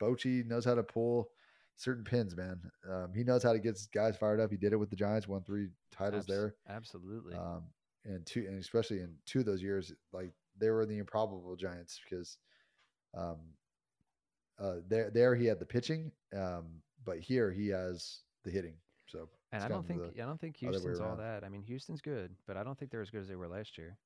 Bochy 0.01 0.47
knows 0.47 0.65
how 0.65 0.75
to 0.75 0.83
pull 0.83 1.31
certain 1.77 2.05
pins, 2.05 2.37
man. 2.37 2.61
Um, 2.89 3.13
he 3.15 3.25
knows 3.25 3.43
how 3.43 3.53
to 3.53 3.59
get 3.59 3.75
his 3.75 3.87
guys 3.87 4.17
fired 4.17 4.39
up. 4.39 4.51
He 4.51 4.57
did 4.57 4.73
it 4.73 4.77
with 4.77 4.91
the 4.91 4.97
Giants, 4.97 5.27
won 5.27 5.43
three 5.43 5.69
titles 5.91 6.25
Abs- 6.25 6.27
there. 6.27 6.55
Absolutely. 6.69 7.35
um, 7.35 7.65
and 8.05 8.25
two, 8.27 8.45
and 8.47 8.59
especially 8.61 9.01
in 9.01 9.15
two 9.27 9.41
of 9.41 9.47
those 9.47 9.63
years, 9.63 9.93
like 10.13 10.33
they 10.59 10.71
were 10.71 10.87
the 10.87 10.99
improbable 10.99 11.57
Giants 11.57 12.01
because, 12.05 12.37
um, 13.17 13.37
uh, 14.61 14.77
there 14.89 15.11
there 15.11 15.35
he 15.35 15.47
had 15.47 15.59
the 15.59 15.67
pitching, 15.67 16.13
um, 16.37 16.67
but 17.05 17.19
here 17.19 17.51
he 17.51 17.69
has 17.69 18.21
the 18.45 18.51
hitting. 18.51 18.75
So 19.07 19.29
and 19.53 19.63
I 19.63 19.69
don't 19.69 19.87
think 19.87 20.01
I 20.17 20.25
don't 20.25 20.41
think 20.41 20.57
Houston's 20.57 21.01
all 21.01 21.17
that. 21.17 21.45
I 21.45 21.49
mean, 21.49 21.63
Houston's 21.63 22.01
good, 22.01 22.35
but 22.47 22.57
I 22.57 22.63
don't 22.63 22.79
think 22.79 22.91
they're 22.91 23.01
as 23.01 23.11
good 23.11 23.23
as 23.23 23.29
they 23.29 23.37
were 23.37 23.49
last 23.49 23.79
year. 23.79 23.97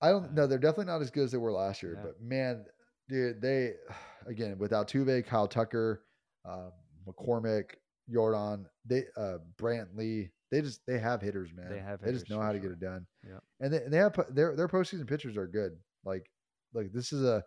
I 0.00 0.10
don't 0.10 0.26
uh, 0.26 0.32
know. 0.32 0.46
They're 0.46 0.58
definitely 0.58 0.92
not 0.92 1.02
as 1.02 1.10
good 1.10 1.24
as 1.24 1.32
they 1.32 1.38
were 1.38 1.52
last 1.52 1.82
year, 1.82 1.94
Yeah. 1.96 2.02
but 2.02 2.22
man, 2.22 2.64
dude, 3.08 3.40
they 3.40 3.74
again 4.26 4.58
without 4.58 4.88
Tuve, 4.88 5.26
Kyle 5.26 5.48
Tucker, 5.48 6.02
um, 6.44 6.72
McCormick, 7.08 7.76
Yordan, 8.12 8.66
they 8.84 9.04
uh, 9.16 9.38
Brantley. 9.56 10.30
They 10.52 10.60
just 10.60 10.86
they 10.86 10.98
have 10.98 11.20
hitters, 11.20 11.50
man. 11.52 11.68
They 11.68 11.80
have 11.80 12.00
They 12.00 12.12
just 12.12 12.30
know 12.30 12.40
how 12.40 12.52
to 12.52 12.60
get 12.60 12.70
it 12.70 12.78
done. 12.78 13.04
Yeah, 13.26 13.38
and 13.60 13.72
they, 13.72 13.78
and 13.78 13.92
they 13.92 13.98
have 13.98 14.14
their 14.30 14.54
their 14.54 14.68
postseason 14.68 15.08
pitchers 15.08 15.36
are 15.36 15.48
good. 15.48 15.72
Like 16.04 16.30
like 16.72 16.92
this 16.92 17.12
is 17.12 17.24
a 17.24 17.42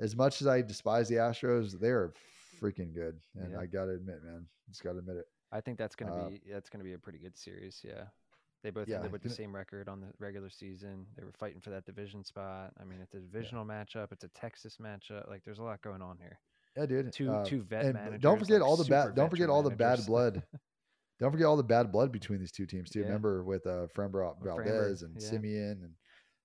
as 0.00 0.16
much 0.16 0.40
as 0.40 0.46
I 0.46 0.62
despise 0.62 1.08
the 1.08 1.16
Astros, 1.16 1.78
they 1.78 1.88
are 1.90 2.12
freaking 2.60 2.92
good, 2.94 3.20
and 3.36 3.52
Yeah. 3.52 3.60
I 3.60 3.66
gotta 3.66 3.92
admit, 3.92 4.22
man, 4.22 4.46
just 4.68 4.82
gotta 4.82 4.98
admit 4.98 5.16
it. 5.16 5.26
I 5.52 5.60
think 5.60 5.78
that's 5.78 5.94
gonna 5.94 6.14
Uh, 6.14 6.28
be 6.30 6.42
that's 6.50 6.68
gonna 6.70 6.84
be 6.84 6.94
a 6.94 6.98
pretty 6.98 7.18
good 7.18 7.36
series. 7.36 7.80
Yeah. 7.84 8.08
They 8.62 8.70
both 8.70 8.88
Yeah, 8.88 8.96
ended 8.96 9.12
with 9.12 9.22
the 9.22 9.28
same 9.28 9.54
record 9.54 9.90
on 9.90 10.00
the 10.00 10.10
regular 10.18 10.48
season. 10.48 11.06
They 11.16 11.22
were 11.24 11.32
fighting 11.32 11.60
for 11.60 11.68
that 11.70 11.84
division 11.84 12.24
spot. 12.24 12.72
I 12.78 12.84
mean, 12.84 12.98
it's 13.02 13.12
a 13.12 13.20
divisional 13.20 13.66
matchup. 13.66 14.10
It's 14.10 14.24
a 14.24 14.28
Texas 14.28 14.78
matchup. 14.78 15.28
Like, 15.28 15.44
there's 15.44 15.58
a 15.58 15.62
lot 15.62 15.82
going 15.82 16.00
on 16.00 16.16
here. 16.16 16.40
Yeah, 16.74 16.86
dude. 16.86 17.12
Two 17.12 17.30
uh, 17.30 17.44
two 17.44 17.62
vet 17.62 17.84
and 17.84 17.94
managers. 17.94 18.22
don't 18.22 18.38
forget 18.38 18.62
like 18.62 18.68
all 18.68 18.76
the 18.78 18.84
bad. 18.86 19.14
Don't 19.14 19.28
forget 19.28 19.50
all 19.50 19.62
the 19.62 19.70
bad 19.76 20.00
blood. 20.06 20.42
don't 21.20 21.30
forget 21.30 21.46
all 21.46 21.58
the 21.58 21.62
bad 21.62 21.92
blood 21.92 22.10
between 22.10 22.40
these 22.40 22.50
two 22.52 22.66
teams 22.66 22.88
too. 22.90 23.00
Yeah. 23.00 23.06
Remember 23.06 23.44
with 23.44 23.66
uh, 23.66 23.86
Framber 23.94 24.34
With 24.40 24.50
Framber, 24.50 24.64
Valdez 24.64 25.02
and 25.02 25.14
yeah. 25.20 25.28
Semien, 25.28 25.72
and 25.84 25.94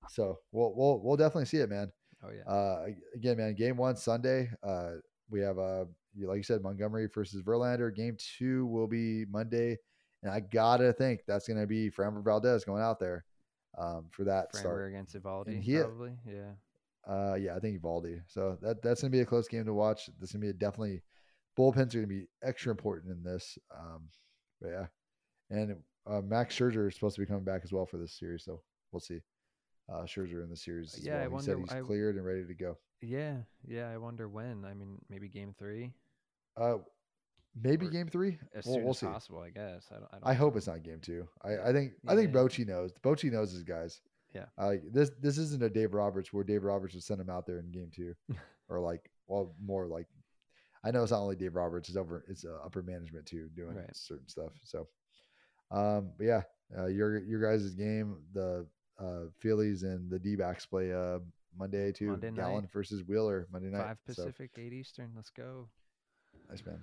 so 0.10 0.40
we'll 0.52 0.76
we'll 0.76 1.02
we'll 1.02 1.18
definitely 1.18 1.46
see 1.46 1.58
it, 1.58 1.70
man. 1.70 1.92
Oh 2.24 2.30
yeah. 2.32 2.52
Uh, 2.52 2.86
again, 3.16 3.38
man, 3.38 3.56
game 3.56 3.78
one 3.78 3.96
Sunday. 3.96 4.50
Uh, 4.64 4.96
we 5.30 5.40
have 5.42 5.58
uh, 5.58 5.86
like 6.22 6.38
you 6.38 6.44
said, 6.44 6.62
Montgomery 6.62 7.08
versus 7.14 7.42
Verlander. 7.44 7.94
Game 7.96 8.18
two 8.38 8.66
will 8.68 8.88
be 8.88 9.26
Monday, 9.30 9.78
and 10.24 10.32
I 10.32 10.40
gotta 10.42 10.92
think 10.94 11.22
that's 11.28 11.48
gonna 11.48 11.68
be 11.68 11.90
Framber 11.90 12.24
Valdez 12.24 12.66
going 12.66 12.82
out 12.82 13.00
there 13.00 13.24
um, 13.78 14.08
for 14.12 14.24
that 14.26 14.52
Framber 14.52 14.60
start. 14.60 14.90
against 14.90 15.16
Eovaldi, 15.16 15.62
he- 15.62 15.78
probably. 15.78 16.12
Yeah. 16.28 16.52
Uh, 17.08 17.36
yeah, 17.36 17.56
I 17.56 17.60
think 17.60 17.82
Eovaldi. 17.82 18.22
So 18.28 18.58
that 18.62 18.82
that's 18.82 19.02
gonna 19.02 19.12
be 19.12 19.22
a 19.22 19.26
close 19.26 19.48
game 19.48 19.66
to 19.66 19.74
watch. 19.74 20.10
This 20.20 20.30
is 20.30 20.34
gonna 20.34 20.44
be 20.44 20.50
a 20.50 20.54
definitely 20.54 21.02
bullpens 21.58 21.94
are 21.96 22.00
gonna 22.00 22.08
be 22.08 22.28
extra 22.44 22.72
important 22.72 23.12
in 23.12 23.24
this. 23.24 23.58
Um, 23.76 24.10
but 24.62 24.70
yeah, 24.70 24.86
and 25.50 25.78
uh, 26.06 26.22
Max 26.22 26.58
Scherzer 26.58 26.88
is 26.88 26.96
supposed 26.96 27.16
to 27.16 27.22
be 27.22 27.26
coming 27.26 27.46
back 27.46 27.62
as 27.64 27.72
well 27.72 27.86
for 27.86 27.98
this 27.98 28.18
series, 28.18 28.44
so 28.44 28.62
we'll 28.92 29.00
see. 29.00 29.20
Uh, 29.92 30.04
Scherzer 30.04 30.44
in 30.44 30.50
the 30.50 30.56
series. 30.56 31.00
Yeah, 31.02 31.22
I 31.24 31.28
well. 31.28 31.40
he 31.40 31.46
said 31.46 31.58
he's 31.58 31.72
I- 31.72 31.82
cleared 31.82 32.16
and 32.16 32.26
ready 32.26 32.46
to 32.46 32.54
go. 32.54 32.78
Yeah. 33.02 33.38
Yeah. 33.68 33.90
I 33.90 33.98
wonder 33.98 34.28
when. 34.28 34.66
I 34.66 34.74
mean, 34.74 34.98
maybe 35.10 35.28
game 35.30 35.56
three. 35.58 35.94
Uh, 36.58 36.78
maybe 37.60 37.88
Or 37.88 37.90
game 37.90 38.08
three. 38.08 38.38
As 38.54 38.66
We'll, 38.66 38.76
soon 38.76 38.84
we'll 38.84 38.92
as 38.92 39.00
see. 39.00 39.06
possible, 39.08 39.40
I 39.40 39.50
guess. 39.50 39.88
I 39.92 39.96
don't. 39.96 40.08
I, 40.12 40.16
don't 40.20 40.28
I 40.28 40.34
hope 40.34 40.56
it's 40.58 40.68
not 40.68 40.84
game 40.84 41.00
two. 41.02 41.28
I, 41.44 41.70
I 41.70 41.74
think 41.74 41.94
I 42.08 42.16
think 42.16 42.32
Bochy 42.32 42.68
knows. 42.68 42.92
Bochy 43.04 43.32
knows 43.32 43.52
his 43.52 43.64
guys. 43.64 44.02
Yeah. 44.36 44.46
Uh, 44.58 44.74
this 44.92 45.12
this 45.20 45.38
isn't 45.40 45.64
a 45.64 45.70
Dave 45.70 45.94
Roberts 45.94 46.32
where 46.34 46.44
Dave 46.44 46.64
Roberts 46.64 46.94
would 46.94 47.04
send 47.04 47.20
him 47.22 47.30
out 47.30 47.48
there 47.48 47.58
in 47.60 47.72
game 47.72 47.90
two, 47.96 48.14
or 48.70 48.80
like 48.80 49.10
well 49.28 49.56
more 49.64 49.88
like 49.88 50.06
I 50.84 50.92
know 50.92 51.02
it's 51.02 51.12
not 51.12 51.22
only 51.22 51.36
Dave 51.36 51.56
Roberts. 51.56 51.90
It's 51.90 51.98
over. 51.98 52.24
It's 52.28 52.46
uh, 52.46 52.58
upper 52.64 52.84
management 52.84 53.26
too 53.26 53.50
doing 53.56 53.76
Right. 53.76 53.90
certain 53.96 54.28
stuff. 54.28 54.52
So, 54.66 54.88
um, 55.72 56.12
but 56.18 56.26
yeah, 56.26 56.42
uh, 56.78 56.86
your 56.86 57.18
your 57.24 57.42
guys' 57.42 57.74
game, 57.74 58.18
the 58.34 58.68
uh, 59.00 59.30
Phillies 59.40 59.84
and 59.84 60.10
the 60.10 60.20
D 60.20 60.36
backs 60.36 60.66
play 60.66 60.94
uh 60.94 61.20
Monday 61.58 61.92
too. 61.92 62.08
Monday 62.12 62.32
night. 62.32 62.38
Gallen 62.38 62.70
versus 62.72 63.04
Wheeler 63.08 63.48
Monday 63.52 63.70
night. 63.70 63.84
Five 63.84 63.98
So, 64.08 64.24
Pacific, 64.24 64.52
eight 64.58 64.74
Eastern. 64.74 65.12
Let's 65.16 65.30
go. 65.30 65.68
Nice 66.50 66.66
man. 66.66 66.82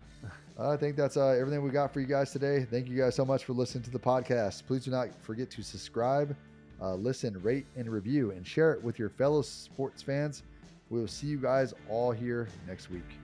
Uh, 0.58 0.70
I 0.70 0.76
think 0.76 0.96
that's 0.96 1.16
uh, 1.16 1.28
everything 1.28 1.62
we 1.62 1.70
got 1.70 1.92
for 1.92 2.00
you 2.00 2.06
guys 2.06 2.30
today. 2.30 2.66
Thank 2.70 2.88
you 2.88 2.96
guys 2.96 3.14
so 3.14 3.24
much 3.24 3.44
for 3.44 3.52
listening 3.52 3.84
to 3.84 3.90
the 3.90 3.98
podcast. 3.98 4.66
Please 4.66 4.84
do 4.84 4.90
not 4.90 5.08
forget 5.22 5.50
to 5.52 5.62
subscribe, 5.62 6.36
uh, 6.80 6.94
listen, 6.94 7.40
rate, 7.42 7.66
and 7.76 7.88
review, 7.88 8.30
and 8.32 8.46
share 8.46 8.72
it 8.72 8.82
with 8.82 8.98
your 8.98 9.08
fellow 9.08 9.42
sports 9.42 10.02
fans. 10.02 10.42
We 10.90 11.00
will 11.00 11.08
see 11.08 11.26
you 11.26 11.38
guys 11.38 11.74
all 11.88 12.12
here 12.12 12.48
next 12.68 12.90
week. 12.90 13.18